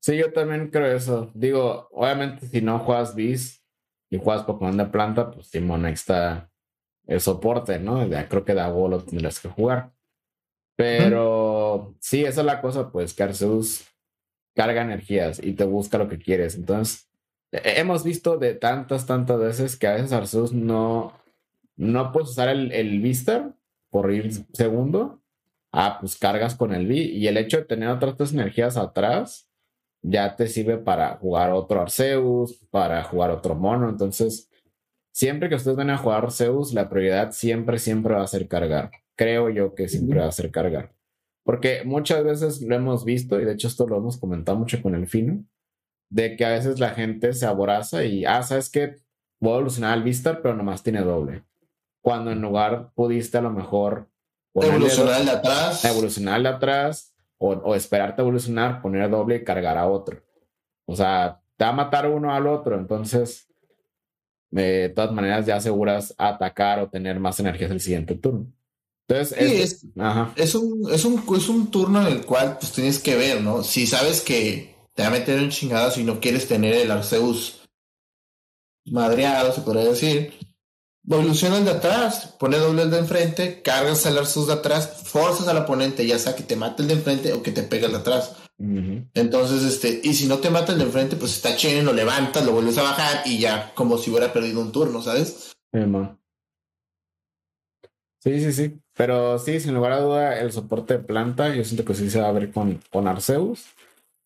Sí, 0.00 0.16
yo 0.16 0.32
también 0.32 0.70
creo 0.70 0.96
eso. 0.96 1.30
Digo, 1.34 1.88
obviamente 1.92 2.46
si 2.46 2.60
no 2.60 2.78
juegas 2.78 3.14
Beast 3.14 3.62
y 4.10 4.18
juegas 4.18 4.44
Pokémon 4.44 4.76
de 4.76 4.86
planta, 4.86 5.30
pues 5.30 5.48
Simón 5.48 5.84
ahí 5.84 5.94
está 5.94 6.50
el 7.06 7.20
soporte, 7.20 7.78
¿no? 7.78 8.06
Ya 8.06 8.28
creo 8.28 8.44
que 8.44 8.54
de 8.54 8.60
agua 8.60 8.88
lo 8.88 9.04
tendrás 9.04 9.40
que 9.40 9.48
jugar. 9.48 9.92
Pero 10.76 11.96
sí, 12.00 12.24
esa 12.24 12.40
es 12.40 12.46
la 12.46 12.60
cosa, 12.60 12.90
pues 12.90 13.14
que 13.14 13.22
Arceus 13.22 13.86
carga 14.54 14.82
energías 14.82 15.42
y 15.42 15.54
te 15.54 15.64
busca 15.64 15.98
lo 15.98 16.08
que 16.08 16.18
quieres. 16.18 16.54
Entonces, 16.54 17.10
hemos 17.50 18.04
visto 18.04 18.38
de 18.38 18.54
tantas, 18.54 19.06
tantas 19.06 19.38
veces 19.38 19.76
que 19.76 19.86
a 19.86 19.94
veces 19.94 20.12
Arceus 20.12 20.52
no, 20.52 21.12
no 21.76 22.12
puedes 22.12 22.30
usar 22.30 22.48
el, 22.48 22.72
el 22.72 23.00
Vistar 23.00 23.56
por 23.90 24.12
ir 24.12 24.30
segundo 24.52 25.22
ah, 25.76 25.98
pues 26.00 26.16
cargas 26.16 26.54
con 26.54 26.72
el 26.72 26.86
B 26.86 26.94
y 26.94 27.26
el 27.26 27.36
hecho 27.36 27.58
de 27.58 27.64
tener 27.64 27.90
otras 27.90 28.16
tres 28.16 28.32
energías 28.32 28.78
atrás 28.78 29.46
ya 30.02 30.34
te 30.36 30.46
sirve 30.46 30.78
para 30.78 31.16
jugar 31.16 31.52
otro 31.52 31.82
Arceus, 31.82 32.54
para 32.70 33.02
jugar 33.04 33.30
otro 33.30 33.54
mono. 33.54 33.88
Entonces, 33.88 34.50
siempre 35.12 35.48
que 35.48 35.56
ustedes 35.56 35.76
van 35.76 35.90
a 35.90 35.98
jugar 35.98 36.24
Arceus, 36.24 36.72
la 36.72 36.88
prioridad 36.88 37.32
siempre, 37.32 37.78
siempre 37.78 38.14
va 38.14 38.22
a 38.22 38.26
ser 38.26 38.48
cargar. 38.48 38.90
Creo 39.16 39.50
yo 39.50 39.74
que 39.74 39.88
siempre 39.88 40.20
va 40.20 40.26
a 40.26 40.32
ser 40.32 40.50
cargar. 40.50 40.94
Porque 41.44 41.82
muchas 41.84 42.24
veces 42.24 42.62
lo 42.62 42.74
hemos 42.74 43.04
visto, 43.04 43.40
y 43.40 43.44
de 43.44 43.52
hecho 43.52 43.68
esto 43.68 43.86
lo 43.86 43.98
hemos 43.98 44.16
comentado 44.16 44.58
mucho 44.58 44.80
con 44.80 44.94
el 44.94 45.06
Fino, 45.06 45.44
de 46.10 46.36
que 46.36 46.44
a 46.44 46.50
veces 46.50 46.80
la 46.80 46.90
gente 46.90 47.32
se 47.32 47.46
aboraza 47.46 48.04
y, 48.04 48.24
ah, 48.24 48.42
¿sabes 48.42 48.70
qué? 48.70 48.96
Voy 49.40 49.52
a 49.52 49.56
evolucionar 49.56 49.92
al 49.92 50.02
Vistar, 50.02 50.40
pero 50.40 50.54
nomás 50.54 50.82
tiene 50.82 51.02
doble. 51.02 51.44
Cuando 52.00 52.30
en 52.30 52.40
lugar 52.40 52.92
pudiste 52.94 53.38
a 53.38 53.42
lo 53.42 53.50
mejor 53.50 54.08
Evolucionar 54.62 55.24
de 55.24 55.30
atrás. 55.30 55.84
Evolucionar 55.84 56.42
de 56.42 56.48
atrás. 56.48 57.12
O, 57.38 57.50
o, 57.50 57.74
esperarte 57.74 58.22
a 58.22 58.24
evolucionar, 58.24 58.80
poner 58.80 59.10
doble 59.10 59.36
y 59.36 59.44
cargar 59.44 59.76
a 59.76 59.86
otro. 59.86 60.22
O 60.86 60.96
sea, 60.96 61.40
te 61.56 61.64
va 61.64 61.70
a 61.70 61.74
matar 61.74 62.08
uno 62.08 62.32
al 62.32 62.46
otro. 62.46 62.78
Entonces, 62.78 63.46
de 64.50 64.88
todas 64.88 65.12
maneras, 65.12 65.44
ya 65.44 65.56
aseguras 65.56 66.14
atacar 66.16 66.80
o 66.80 66.88
tener 66.88 67.20
más 67.20 67.38
energías 67.40 67.70
el 67.70 67.80
siguiente 67.80 68.14
turno. 68.14 68.46
Entonces, 69.08 69.38
es, 69.38 69.84
es, 70.36 70.54
un, 70.54 70.90
es, 70.90 71.04
un, 71.04 71.36
es 71.36 71.48
un 71.48 71.70
turno 71.70 72.00
en 72.00 72.08
el 72.08 72.26
cual 72.26 72.56
pues 72.58 72.72
tienes 72.72 72.98
que 72.98 73.16
ver, 73.16 73.40
¿no? 73.40 73.62
Si 73.62 73.86
sabes 73.86 74.20
que 74.20 74.74
te 74.94 75.02
va 75.02 75.08
a 75.08 75.12
meter 75.12 75.38
en 75.38 75.50
chingadas 75.50 75.98
y 75.98 76.04
no 76.04 76.18
quieres 76.18 76.48
tener 76.48 76.74
el 76.74 76.90
Arceus 76.90 77.62
madreado, 78.86 79.52
se 79.52 79.60
podría 79.60 79.84
decir, 79.84 80.34
Evoluciona 81.08 81.58
el 81.58 81.64
de 81.64 81.70
atrás, 81.70 82.34
pone 82.38 82.58
doble 82.58 82.82
el 82.82 82.90
de 82.90 82.98
enfrente, 82.98 83.62
cargas 83.62 84.06
al 84.06 84.18
Arceus 84.18 84.48
de 84.48 84.54
atrás, 84.54 85.02
forzas 85.04 85.46
al 85.46 85.58
oponente, 85.58 86.04
ya 86.04 86.18
sea 86.18 86.34
que 86.34 86.42
te 86.42 86.56
mate 86.56 86.82
el 86.82 86.88
de 86.88 86.94
enfrente 86.94 87.32
o 87.32 87.42
que 87.42 87.52
te 87.52 87.62
pegue 87.62 87.86
el 87.86 87.92
de 87.92 87.98
atrás. 87.98 88.36
Entonces, 89.14 89.62
este, 89.62 90.00
y 90.02 90.14
si 90.14 90.26
no 90.26 90.38
te 90.38 90.50
mata 90.50 90.72
el 90.72 90.78
de 90.78 90.84
enfrente, 90.84 91.16
pues 91.16 91.36
está 91.36 91.54
chido, 91.56 91.82
lo 91.82 91.92
levantas, 91.92 92.44
lo 92.44 92.52
vuelves 92.52 92.78
a 92.78 92.82
bajar 92.82 93.22
y 93.24 93.38
ya, 93.38 93.72
como 93.74 93.98
si 93.98 94.10
hubiera 94.10 94.32
perdido 94.32 94.60
un 94.60 94.72
turno, 94.72 95.00
¿sabes? 95.00 95.52
Sí, 98.20 98.40
sí, 98.40 98.52
sí. 98.52 98.80
Pero 98.94 99.38
sí, 99.38 99.60
sin 99.60 99.74
lugar 99.74 99.92
a 99.92 100.00
duda, 100.00 100.40
el 100.40 100.50
soporte 100.50 100.94
de 100.94 101.04
planta, 101.04 101.54
yo 101.54 101.62
siento 101.64 101.84
que 101.84 101.94
sí 101.94 102.10
se 102.10 102.20
va 102.20 102.28
a 102.28 102.32
ver 102.32 102.50
con, 102.50 102.80
con 102.90 103.06
Arceus. 103.06 103.66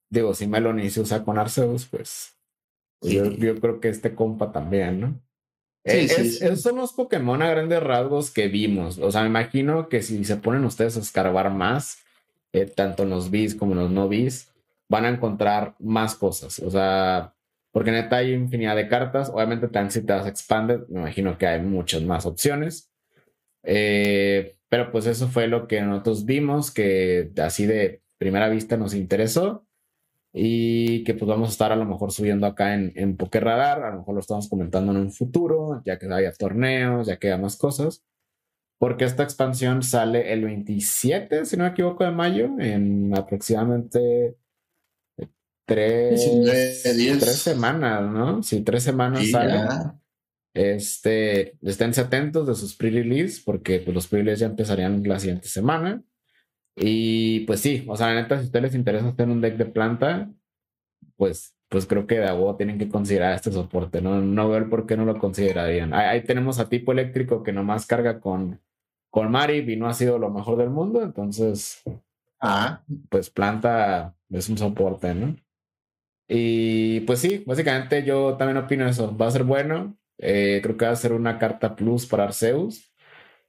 Digo, 0.08 0.32
si 0.32 0.46
Melanie 0.46 0.90
se 0.90 1.00
usa 1.00 1.24
con 1.24 1.38
Arceus, 1.38 1.86
pues 1.86 2.38
yo, 3.02 3.30
yo 3.32 3.60
creo 3.60 3.80
que 3.80 3.88
este 3.88 4.14
compa 4.14 4.52
también, 4.52 5.00
¿no? 5.00 5.20
Eh, 5.84 6.04
esos 6.04 6.60
son 6.60 6.76
los 6.76 6.92
Pokémon 6.92 7.40
a 7.42 7.50
grandes 7.50 7.82
rasgos 7.82 8.30
que 8.30 8.48
vimos. 8.48 8.98
O 8.98 9.10
sea, 9.10 9.22
me 9.22 9.28
imagino 9.28 9.88
que 9.88 10.02
si 10.02 10.24
se 10.24 10.36
ponen 10.36 10.64
ustedes 10.64 10.96
a 10.96 11.00
escarbar 11.00 11.50
más, 11.50 11.98
eh, 12.52 12.66
tanto 12.66 13.04
en 13.04 13.10
los 13.10 13.30
bis 13.30 13.54
como 13.54 13.72
en 13.72 13.78
los 13.78 13.90
no 13.90 14.08
bis, 14.08 14.52
van 14.88 15.04
a 15.04 15.08
encontrar 15.08 15.74
más 15.78 16.14
cosas. 16.14 16.58
O 16.58 16.70
sea, 16.70 17.34
porque 17.72 17.92
neta 17.92 18.16
hay 18.16 18.32
infinidad 18.32 18.76
de 18.76 18.88
cartas. 18.88 19.30
Obviamente, 19.32 19.68
tan 19.68 19.90
si 19.90 20.02
te 20.02 20.12
das 20.12 20.26
Expanded, 20.26 20.80
me 20.88 21.00
imagino 21.00 21.38
que 21.38 21.46
hay 21.46 21.60
muchas 21.62 22.02
más 22.02 22.26
opciones. 22.26 22.90
Eh, 23.62 24.56
pero 24.68 24.90
pues 24.92 25.06
eso 25.06 25.28
fue 25.28 25.48
lo 25.48 25.66
que 25.66 25.80
nosotros 25.80 26.24
vimos, 26.24 26.70
que 26.70 27.30
así 27.42 27.66
de 27.66 28.02
primera 28.18 28.48
vista 28.48 28.76
nos 28.76 28.94
interesó 28.94 29.66
y 30.32 31.02
que 31.04 31.14
pues 31.14 31.28
vamos 31.28 31.48
a 31.48 31.52
estar 31.52 31.72
a 31.72 31.76
lo 31.76 31.84
mejor 31.84 32.12
subiendo 32.12 32.46
acá 32.46 32.74
en, 32.74 32.92
en 32.94 33.16
Radar, 33.18 33.82
a 33.82 33.90
lo 33.90 33.98
mejor 33.98 34.14
lo 34.14 34.20
estamos 34.20 34.48
comentando 34.48 34.92
en 34.92 34.98
un 34.98 35.12
futuro, 35.12 35.82
ya 35.84 35.98
que 35.98 36.06
haya 36.12 36.32
torneos, 36.32 37.06
ya 37.06 37.18
que 37.18 37.28
haya 37.28 37.38
más 37.38 37.56
cosas, 37.56 38.04
porque 38.78 39.04
esta 39.04 39.24
expansión 39.24 39.82
sale 39.82 40.32
el 40.32 40.44
27, 40.44 41.44
si 41.44 41.56
no 41.56 41.64
me 41.64 41.70
equivoco, 41.70 42.04
de 42.04 42.12
mayo, 42.12 42.48
en 42.58 43.14
aproximadamente 43.16 44.36
tres, 45.66 46.28
tres 47.18 47.38
semanas, 47.38 48.10
¿no? 48.10 48.42
Sí, 48.42 48.62
tres 48.62 48.82
semanas 48.82 49.28
sale. 49.30 49.68
Este, 50.52 51.56
esténse 51.62 52.00
atentos 52.00 52.46
de 52.46 52.54
sus 52.54 52.74
pre-release, 52.74 53.42
porque 53.44 53.80
pues, 53.80 53.94
los 53.94 54.06
pre-release 54.08 54.40
ya 54.40 54.46
empezarían 54.46 55.02
la 55.06 55.18
siguiente 55.18 55.48
semana. 55.48 56.02
Y 56.82 57.40
pues 57.40 57.60
sí, 57.60 57.84
o 57.88 57.96
sea, 57.96 58.08
la 58.08 58.22
neta, 58.22 58.36
si 58.38 58.42
a 58.42 58.46
ustedes 58.46 58.62
les 58.64 58.74
interesa 58.74 59.08
hacer 59.08 59.28
un 59.28 59.40
deck 59.42 59.56
de 59.56 59.66
planta, 59.66 60.30
pues, 61.16 61.54
pues 61.68 61.86
creo 61.86 62.06
que 62.06 62.18
de 62.18 62.26
agua 62.26 62.56
tienen 62.56 62.78
que 62.78 62.88
considerar 62.88 63.34
este 63.34 63.52
soporte, 63.52 64.00
¿no? 64.00 64.20
No 64.22 64.48
veo 64.48 64.58
el 64.58 64.68
por 64.70 64.86
qué 64.86 64.96
no 64.96 65.04
lo 65.04 65.18
considerarían. 65.18 65.92
Ahí, 65.92 66.24
tenemos 66.24 66.58
a 66.58 66.68
tipo 66.70 66.92
eléctrico 66.92 67.42
que 67.42 67.52
nomás 67.52 67.86
carga 67.86 68.20
con, 68.20 68.60
con 69.10 69.30
Marip 69.30 69.68
y 69.68 69.76
no 69.76 69.88
ha 69.88 69.94
sido 69.94 70.18
lo 70.18 70.30
mejor 70.30 70.56
del 70.56 70.70
mundo, 70.70 71.02
entonces, 71.02 71.82
ah. 72.40 72.82
pues 73.10 73.30
planta 73.30 74.16
es 74.30 74.48
un 74.48 74.58
soporte, 74.58 75.14
¿no? 75.14 75.36
Y 76.32 77.00
pues 77.00 77.18
sí, 77.18 77.42
básicamente 77.46 78.04
yo 78.04 78.36
también 78.36 78.56
opino 78.56 78.86
eso. 78.88 79.16
Va 79.16 79.26
a 79.26 79.30
ser 79.32 79.44
bueno. 79.44 79.98
Eh, 80.18 80.60
creo 80.62 80.76
que 80.76 80.84
va 80.86 80.92
a 80.92 80.96
ser 80.96 81.12
una 81.12 81.38
carta 81.38 81.74
plus 81.74 82.06
para 82.06 82.24
Arceus. 82.24 82.89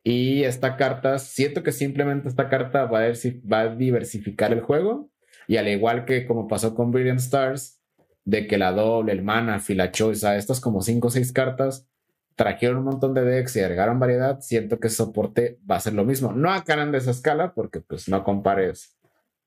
Y 0.04 0.44
esta 0.44 0.78
carta, 0.78 1.20
siento 1.20 1.64
que 1.64 1.72
simplemente 1.72 2.28
esta 2.28 2.50
carta 2.50 2.86
va 2.86 3.02
a, 3.02 3.12
va 3.52 3.60
a 3.62 3.76
diversificar 3.76 4.52
el 4.52 4.62
juego. 4.62 5.10
Y 5.48 5.58
al 5.58 5.68
igual 5.68 6.06
que 6.06 6.26
como 6.26 6.48
pasó 6.48 6.74
con 6.74 6.92
Brilliant 6.92 7.20
Stars, 7.20 7.80
de 8.24 8.48
que 8.48 8.58
la 8.58 8.72
doble, 8.72 9.12
el 9.12 9.24
mana, 9.24 9.60
fila 9.60 9.92
choice, 9.92 10.26
a 10.28 10.36
estas 10.36 10.60
como 10.60 10.82
5 10.82 11.08
o 11.08 11.12
6 11.12 11.32
cartas, 11.34 11.88
trajeron 12.36 12.78
un 12.78 12.86
montón 12.86 13.14
de 13.14 13.24
decks 13.24 13.56
y 13.56 13.60
agregaron 13.60 14.00
variedad, 14.00 14.40
siento 14.42 14.80
que 14.80 14.90
soporte 14.90 15.60
va 15.70 15.76
a 15.76 15.80
ser 15.80 15.94
lo 15.94 16.06
mismo. 16.06 16.32
No 16.32 16.52
a 16.52 16.62
de 16.62 16.98
esa 16.98 17.12
escala, 17.12 17.54
porque 17.54 17.82
pues 17.82 18.08
no 18.08 18.24
compares 18.24 18.98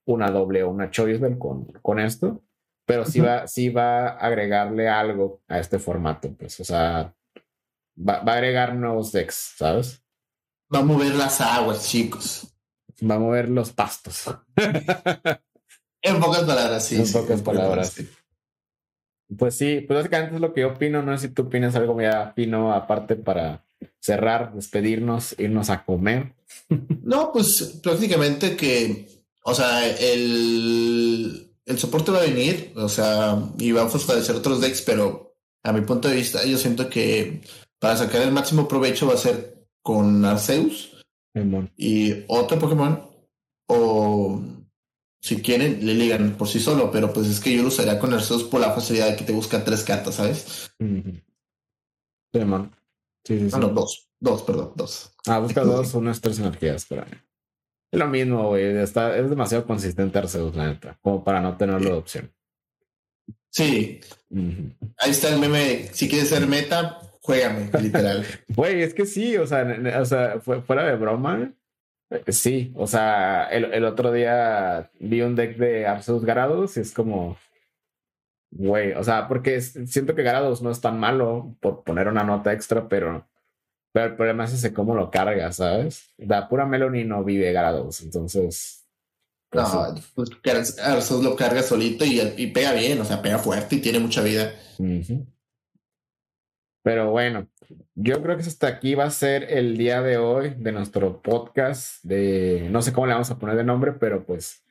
una 0.05 0.31
doble 0.31 0.62
o 0.62 0.70
una 0.70 0.90
choice 0.90 1.39
con, 1.39 1.64
con 1.82 1.98
esto, 1.98 2.44
pero 2.86 3.05
sí 3.05 3.20
va, 3.20 3.47
sí 3.47 3.70
va 3.70 4.09
a 4.09 4.26
agregarle 4.26 4.89
algo 4.89 5.40
a 5.48 5.59
este 5.59 5.78
formato, 5.78 6.35
pues, 6.36 6.60
o 6.60 6.64
sea, 6.64 7.14
va, 7.97 8.20
va 8.20 8.32
a 8.32 8.36
agregar 8.36 8.74
nuevos 8.74 9.10
decks, 9.12 9.55
¿sabes? 9.56 10.03
Va 10.74 10.80
a 10.80 10.84
mover 10.84 11.14
las 11.14 11.40
aguas, 11.40 11.88
chicos. 11.88 12.48
Va 13.09 13.14
a 13.14 13.18
mover 13.18 13.48
los 13.48 13.70
pastos. 13.70 14.24
en 16.02 16.20
pocas 16.20 16.42
palabras, 16.44 16.86
sí. 16.86 16.96
En 16.96 17.12
pocas 17.12 17.42
palabras. 17.42 17.94
Pues 19.38 19.56
sí, 19.56 19.80
pues 19.86 20.01
básicamente 20.01 20.34
es 20.34 20.40
lo 20.40 20.52
que 20.52 20.62
yo 20.62 20.68
opino. 20.70 21.02
No 21.02 21.16
sé 21.16 21.28
si 21.28 21.34
tú 21.34 21.42
opinas 21.42 21.76
algo 21.76 22.01
ya 22.01 22.32
fino 22.34 22.72
aparte 22.72 23.14
para 23.14 23.64
cerrar, 24.01 24.52
despedirnos, 24.55 25.36
irnos 25.38 25.70
a 25.70 25.84
comer. 25.84 26.34
No, 27.02 27.30
pues 27.32 27.80
prácticamente 27.82 28.56
que, 28.56 29.06
o 29.42 29.55
sea, 29.55 29.86
el, 29.86 31.52
el 31.66 31.78
soporte 31.78 32.10
va 32.10 32.18
a 32.18 32.22
venir, 32.22 32.72
o 32.76 32.88
sea, 32.88 33.38
y 33.59 33.72
va 33.72 33.82
a 33.82 33.88
fortalecer 33.88 34.36
otros 34.36 34.60
decks, 34.60 34.80
pero 34.82 35.36
a 35.62 35.72
mi 35.72 35.82
punto 35.82 36.09
de 36.09 36.16
vista, 36.16 36.44
yo 36.44 36.56
siento 36.56 36.88
que 36.88 37.42
para 37.78 37.96
sacar 37.96 38.22
el 38.22 38.32
máximo 38.32 38.66
provecho 38.66 39.06
va 39.06 39.14
a 39.14 39.18
ser 39.18 39.64
con 39.85 40.24
Arceus 40.24 41.05
y 41.77 42.24
otro 42.28 42.59
Pokémon, 42.59 43.01
o 43.66 44.40
si 45.20 45.43
quieren, 45.43 45.85
le 45.85 45.94
ligan 45.94 46.32
por 46.32 46.48
sí 46.48 46.59
solo, 46.59 46.90
pero 46.90 47.12
pues 47.12 47.27
es 47.28 47.39
que 47.39 47.55
yo 47.55 47.62
lo 47.62 47.69
usaría 47.69 47.98
con 47.98 48.15
Arceus 48.15 48.44
por 48.44 48.61
la 48.61 48.73
facilidad 48.73 49.11
de 49.11 49.16
que 49.16 49.24
te 49.24 49.32
busca 49.32 49.62
tres 49.62 49.85
cartas, 49.85 50.15
¿sabes? 50.15 50.70
Man. 52.32 52.74
Sí, 53.24 53.39
sí, 53.39 53.51
sí. 53.51 53.52
Ah, 53.52 53.59
no, 53.59 53.69
dos. 53.69 54.09
Dos, 54.19 54.43
perdón, 54.43 54.73
dos. 54.74 55.12
Ah, 55.27 55.39
busca 55.39 55.62
dos, 55.62 55.93
unas 55.94 56.20
tres 56.20 56.39
energías, 56.39 56.86
pero 56.89 57.05
es 57.05 57.98
lo 57.98 58.06
mismo, 58.09 58.48
güey. 58.48 58.65
Está, 58.78 59.16
es 59.19 59.28
demasiado 59.28 59.66
consistente 59.66 60.19
Arceus, 60.19 60.56
la 60.56 60.69
neta, 60.69 60.98
como 61.02 61.23
para 61.23 61.40
no 61.40 61.56
tenerlo 61.59 61.90
de 61.90 61.97
opción. 61.97 62.32
Sí. 63.51 64.01
Ahí 64.98 65.11
está 65.11 65.28
el 65.28 65.40
meme. 65.40 65.89
Si 65.93 66.09
quieres 66.09 66.31
ser 66.31 66.47
meta, 66.47 67.01
juégame, 67.24 67.70
literal. 67.80 68.24
Güey, 68.55 68.82
es 68.82 68.92
que 68.92 69.06
sí, 69.06 69.36
o 69.36 69.46
sea, 69.46 69.66
o 70.01 70.05
sea, 70.05 70.40
fuera 70.40 70.84
de 70.84 70.96
broma. 70.96 71.52
Eh, 72.10 72.32
sí, 72.32 72.72
o 72.76 72.86
sea, 72.86 73.46
el, 73.46 73.72
el, 73.72 73.84
otro 73.84 74.12
día 74.12 74.90
vi 75.01 75.22
un 75.22 75.34
deck 75.34 75.56
de 75.56 75.86
Arceus 75.86 76.24
Garados 76.24 76.76
y 76.76 76.80
es 76.80 76.92
como, 76.92 77.38
güey, 78.51 78.92
o 78.92 79.02
sea, 79.02 79.26
porque 79.26 79.60
siento 79.62 80.14
que 80.14 80.22
Garados 80.22 80.60
no 80.60 80.70
es 80.70 80.80
tan 80.82 81.01
malo 81.01 81.56
por 81.60 81.82
poner 81.82 82.09
una 82.09 82.24
nota 82.24 82.52
extra, 82.52 82.88
pero, 82.88 83.26
pero 83.92 84.06
el 84.06 84.16
problema 84.16 84.44
es 84.44 84.52
ese 84.52 84.74
cómo 84.74 84.94
lo 84.94 85.10
carga, 85.10 85.51
¿sabes? 85.52 86.10
Da 86.18 86.46
pura 86.46 86.66
Melanie 86.66 87.06
no 87.06 87.24
vive 87.24 87.52
Garados, 87.52 88.02
entonces. 88.02 88.84
Pues 89.48 89.72
no, 89.72 89.94
pues 90.14 90.78
Arceus 90.78 91.22
lo 91.22 91.36
carga 91.36 91.62
solito 91.62 92.05
y, 92.05 92.20
y, 92.36 92.48
pega 92.48 92.72
bien, 92.72 93.01
o 93.01 93.05
sea, 93.05 93.22
pega 93.22 93.38
fuerte 93.38 93.76
y 93.76 93.80
tiene 93.80 94.01
mucha 94.01 94.20
vida. 94.20 94.52
Pero 96.85 97.11
bueno, 97.11 97.48
yo 97.94 98.23
creo 98.23 98.36
que 98.36 98.43
hasta 98.43 98.66
aquí 98.66 98.94
va 98.94 99.05
a 99.05 99.11
ser 99.11 99.44
el 99.51 99.78
día 99.78 100.02
de 100.02 100.19
hoy 100.19 100.51
de 100.51 100.70
nuestro 100.70 101.23
podcast 101.23 102.05
de, 102.05 102.69
no 102.70 102.82
sé 102.82 102.93
cómo 102.93 103.06
le 103.06 103.15
vamos 103.15 103.31
a 103.31 103.39
poner 103.39 103.56
de 103.56 103.65
nombre, 103.65 103.93
pero 103.93 104.27
pues 104.27 104.62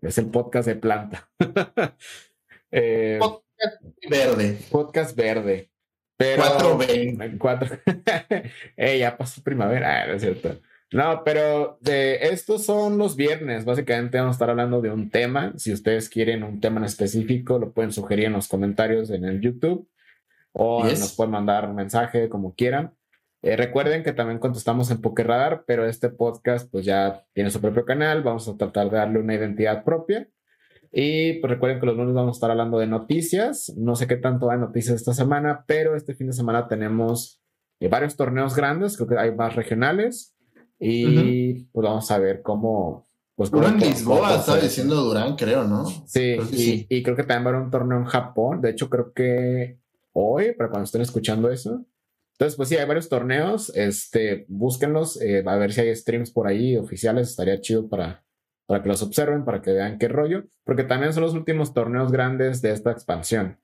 es 0.00 0.16
el 0.18 0.26
podcast 0.26 0.68
de 0.68 0.76
planta. 0.76 1.28
eh, 2.70 3.18
podcast 3.18 3.82
verde. 4.08 4.58
Podcast 4.70 5.16
verde. 5.16 5.72
Pero, 6.16 6.44
420. 6.44 7.36
Cuatro, 7.36 7.78
eh, 8.76 8.98
ya 9.00 9.16
pasó 9.16 9.42
primavera, 9.42 10.02
ah, 10.02 10.12
es 10.12 10.22
cierto. 10.22 10.60
No, 10.92 11.24
pero 11.24 11.78
de 11.80 12.28
estos 12.28 12.64
son 12.64 12.96
los 12.96 13.16
viernes. 13.16 13.64
Básicamente 13.64 14.18
vamos 14.18 14.34
a 14.34 14.36
estar 14.36 14.50
hablando 14.50 14.80
de 14.80 14.92
un 14.92 15.10
tema. 15.10 15.52
Si 15.56 15.72
ustedes 15.72 16.08
quieren 16.08 16.44
un 16.44 16.60
tema 16.60 16.78
en 16.78 16.84
específico, 16.84 17.58
lo 17.58 17.72
pueden 17.72 17.90
sugerir 17.90 18.26
en 18.26 18.34
los 18.34 18.46
comentarios 18.46 19.10
en 19.10 19.24
el 19.24 19.40
YouTube 19.40 19.88
o 20.58 20.82
nos 20.82 21.14
pueden 21.14 21.32
mandar 21.32 21.68
un 21.68 21.76
mensaje 21.76 22.30
como 22.30 22.54
quieran. 22.54 22.94
Eh, 23.42 23.56
recuerden 23.56 24.02
que 24.02 24.14
también 24.14 24.38
contestamos 24.38 24.90
en 24.90 25.02
Poker 25.02 25.26
Radar, 25.26 25.64
pero 25.66 25.86
este 25.86 26.08
podcast 26.08 26.70
pues 26.72 26.86
ya 26.86 27.24
tiene 27.34 27.50
su 27.50 27.60
propio 27.60 27.84
canal, 27.84 28.22
vamos 28.22 28.48
a 28.48 28.56
tratar 28.56 28.90
de 28.90 28.96
darle 28.96 29.20
una 29.20 29.34
identidad 29.34 29.84
propia. 29.84 30.28
Y 30.90 31.34
pues 31.34 31.50
recuerden 31.50 31.78
que 31.78 31.86
los 31.86 31.96
lunes 31.96 32.14
vamos 32.14 32.36
a 32.36 32.38
estar 32.38 32.50
hablando 32.50 32.78
de 32.78 32.86
noticias, 32.86 33.70
no 33.76 33.96
sé 33.96 34.06
qué 34.06 34.16
tanto 34.16 34.50
hay 34.50 34.58
noticias 34.58 34.96
esta 34.96 35.12
semana, 35.12 35.64
pero 35.66 35.94
este 35.94 36.14
fin 36.14 36.28
de 36.28 36.32
semana 36.32 36.68
tenemos 36.68 37.42
eh, 37.78 37.88
varios 37.88 38.16
torneos 38.16 38.56
grandes, 38.56 38.96
creo 38.96 39.08
que 39.08 39.18
hay 39.18 39.34
más 39.34 39.54
regionales. 39.56 40.34
Y 40.78 41.64
pues 41.72 41.84
vamos 41.84 42.10
a 42.10 42.18
ver 42.18 42.40
cómo... 42.42 43.06
Pues, 43.34 43.50
Durán 43.50 43.78
Lisboa, 43.78 44.36
está 44.36 44.56
diciendo 44.56 44.96
Durán, 44.96 45.36
creo, 45.36 45.64
¿no? 45.64 45.84
Sí, 46.06 46.38
y, 46.52 46.56
sí, 46.56 46.86
y 46.88 47.02
creo 47.02 47.14
que 47.14 47.24
también 47.24 47.44
va 47.44 47.50
a 47.50 47.54
haber 47.54 47.64
un 47.66 47.70
torneo 47.70 47.98
en 47.98 48.04
Japón, 48.06 48.62
de 48.62 48.70
hecho 48.70 48.88
creo 48.88 49.12
que 49.12 49.78
hoy, 50.24 50.52
para 50.54 50.70
cuando 50.70 50.84
estén 50.84 51.02
escuchando 51.02 51.50
eso. 51.50 51.84
Entonces, 52.32 52.56
pues 52.56 52.68
sí, 52.68 52.76
hay 52.76 52.86
varios 52.86 53.08
torneos, 53.08 53.70
este, 53.74 54.44
búsquenlos, 54.48 55.20
eh, 55.22 55.42
a 55.46 55.56
ver 55.56 55.72
si 55.72 55.80
hay 55.80 55.96
streams 55.96 56.30
por 56.30 56.46
ahí 56.46 56.76
oficiales, 56.76 57.30
estaría 57.30 57.60
chido 57.60 57.88
para, 57.88 58.24
para 58.66 58.82
que 58.82 58.88
los 58.90 59.02
observen, 59.02 59.44
para 59.44 59.62
que 59.62 59.72
vean 59.72 59.98
qué 59.98 60.08
rollo, 60.08 60.44
porque 60.64 60.84
también 60.84 61.14
son 61.14 61.22
los 61.22 61.32
últimos 61.32 61.72
torneos 61.72 62.12
grandes 62.12 62.60
de 62.60 62.72
esta 62.72 62.90
expansión. 62.90 63.58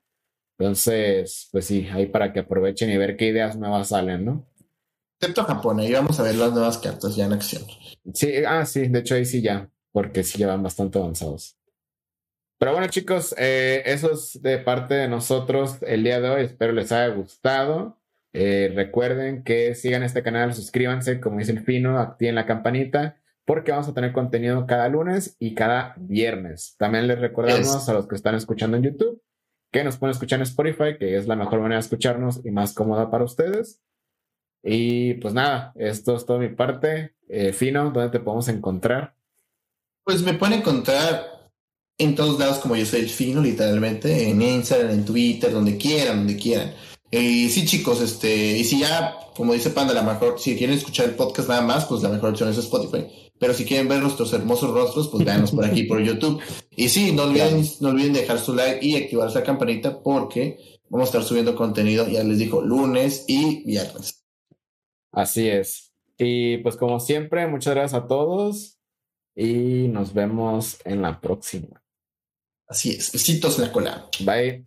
Entonces, 0.57 1.49
pues 1.51 1.65
sí, 1.65 1.87
ahí 1.91 2.07
para 2.07 2.33
que 2.33 2.39
aprovechen 2.39 2.89
y 2.89 2.97
ver 2.97 3.15
qué 3.15 3.27
ideas 3.27 3.57
nuevas 3.57 3.89
salen, 3.89 4.25
¿no? 4.25 4.47
Excepto 5.19 5.43
Japón, 5.43 5.79
ahí 5.79 5.93
vamos 5.93 6.19
a 6.19 6.23
ver 6.23 6.35
las 6.35 6.51
nuevas 6.51 6.77
cartas 6.79 7.15
ya 7.15 7.25
en 7.25 7.33
acción. 7.33 7.63
Sí, 8.13 8.31
ah, 8.47 8.65
sí, 8.65 8.87
de 8.87 8.99
hecho 8.99 9.15
ahí 9.15 9.25
sí 9.25 9.41
ya, 9.41 9.69
porque 9.91 10.23
sí 10.23 10.39
ya 10.39 10.47
van 10.47 10.63
bastante 10.63 10.99
avanzados. 10.99 11.57
Pero 12.57 12.71
bueno, 12.71 12.87
chicos, 12.87 13.35
eh, 13.37 13.83
eso 13.85 14.13
es 14.13 14.41
de 14.41 14.57
parte 14.59 14.93
de 14.93 15.07
nosotros 15.07 15.77
el 15.81 16.03
día 16.03 16.21
de 16.21 16.29
hoy. 16.29 16.43
Espero 16.43 16.73
les 16.73 16.91
haya 16.91 17.13
gustado. 17.13 17.99
Eh, 18.33 18.71
recuerden 18.73 19.43
que 19.43 19.75
sigan 19.75 20.03
este 20.03 20.23
canal, 20.23 20.53
suscríbanse, 20.53 21.19
como 21.19 21.39
dice 21.39 21.51
el 21.51 21.63
fino, 21.63 21.99
activen 21.99 22.35
la 22.35 22.45
campanita, 22.45 23.21
porque 23.45 23.71
vamos 23.71 23.87
a 23.89 23.93
tener 23.93 24.11
contenido 24.11 24.65
cada 24.65 24.89
lunes 24.89 25.35
y 25.39 25.53
cada 25.55 25.93
viernes. 25.97 26.75
También 26.77 27.07
les 27.07 27.19
recordamos 27.19 27.87
a 27.89 27.93
los 27.93 28.07
que 28.07 28.15
están 28.15 28.35
escuchando 28.35 28.77
en 28.77 28.83
YouTube 28.83 29.21
que 29.73 29.83
nos 29.83 29.97
pueden 29.97 30.11
escuchar 30.11 30.37
en 30.37 30.43
Spotify, 30.43 30.97
que 30.99 31.17
es 31.17 31.27
la 31.27 31.35
mejor 31.35 31.59
manera 31.59 31.75
de 31.75 31.81
escucharnos 31.81 32.45
y 32.45 32.51
más 32.51 32.73
cómoda 32.73 33.09
para 33.09 33.23
ustedes. 33.23 33.81
Y 34.63 35.15
pues 35.15 35.33
nada, 35.33 35.73
esto 35.75 36.15
es 36.15 36.25
todo 36.25 36.37
mi 36.37 36.49
parte. 36.49 37.15
Eh, 37.27 37.51
fino, 37.51 37.89
¿dónde 37.89 38.11
te 38.11 38.23
podemos 38.23 38.47
encontrar? 38.47 39.15
Pues 40.05 40.21
me 40.21 40.35
pueden 40.35 40.59
encontrar 40.59 41.32
en 42.03 42.15
todos 42.15 42.39
lados 42.39 42.57
como 42.59 42.75
yo 42.75 42.85
soy 42.85 43.01
el 43.01 43.09
fino, 43.09 43.41
literalmente, 43.41 44.29
en 44.29 44.41
Instagram, 44.41 44.91
en 44.91 45.05
Twitter, 45.05 45.51
donde 45.51 45.77
quieran, 45.77 46.17
donde 46.17 46.37
quieran. 46.37 46.73
Y 47.11 47.49
sí, 47.49 47.65
chicos, 47.65 48.01
este, 48.01 48.57
y 48.57 48.63
si 48.63 48.79
ya, 48.79 49.15
como 49.35 49.53
dice 49.53 49.69
Panda, 49.69 49.93
la 49.93 50.01
mejor, 50.01 50.39
si 50.39 50.55
quieren 50.57 50.77
escuchar 50.77 51.09
el 51.09 51.15
podcast 51.15 51.47
nada 51.47 51.61
más, 51.61 51.85
pues 51.85 52.01
la 52.01 52.09
mejor 52.09 52.31
opción 52.31 52.49
es 52.49 52.57
Spotify. 52.57 53.05
Pero 53.39 53.53
si 53.53 53.65
quieren 53.65 53.87
ver 53.87 54.01
nuestros 54.01 54.33
hermosos 54.33 54.71
rostros, 54.71 55.09
pues 55.09 55.23
véanos 55.23 55.51
por 55.51 55.65
aquí 55.65 55.83
por 55.83 56.01
YouTube. 56.01 56.41
Y 56.75 56.89
sí, 56.89 57.11
no 57.11 57.23
olviden, 57.23 57.63
no 57.81 57.89
olviden 57.89 58.13
dejar 58.13 58.39
su 58.39 58.55
like 58.55 58.83
y 58.83 58.95
activar 58.95 59.31
la 59.31 59.43
campanita 59.43 60.01
porque 60.01 60.57
vamos 60.89 61.07
a 61.07 61.09
estar 61.09 61.23
subiendo 61.23 61.55
contenido, 61.55 62.07
ya 62.07 62.23
les 62.23 62.39
digo, 62.39 62.61
lunes 62.61 63.25
y 63.27 63.63
viernes. 63.63 64.23
Así 65.11 65.49
es. 65.49 65.91
Y 66.17 66.57
pues 66.59 66.77
como 66.77 66.99
siempre, 66.99 67.45
muchas 67.47 67.75
gracias 67.75 68.01
a 68.01 68.07
todos 68.07 68.79
y 69.35 69.87
nos 69.89 70.13
vemos 70.13 70.79
en 70.85 71.01
la 71.01 71.19
próxima. 71.19 71.82
Así 72.67 72.91
es. 72.91 73.11
Besitos 73.11 73.59
la 73.59 73.71
cola. 73.71 74.09
Bye. 74.21 74.65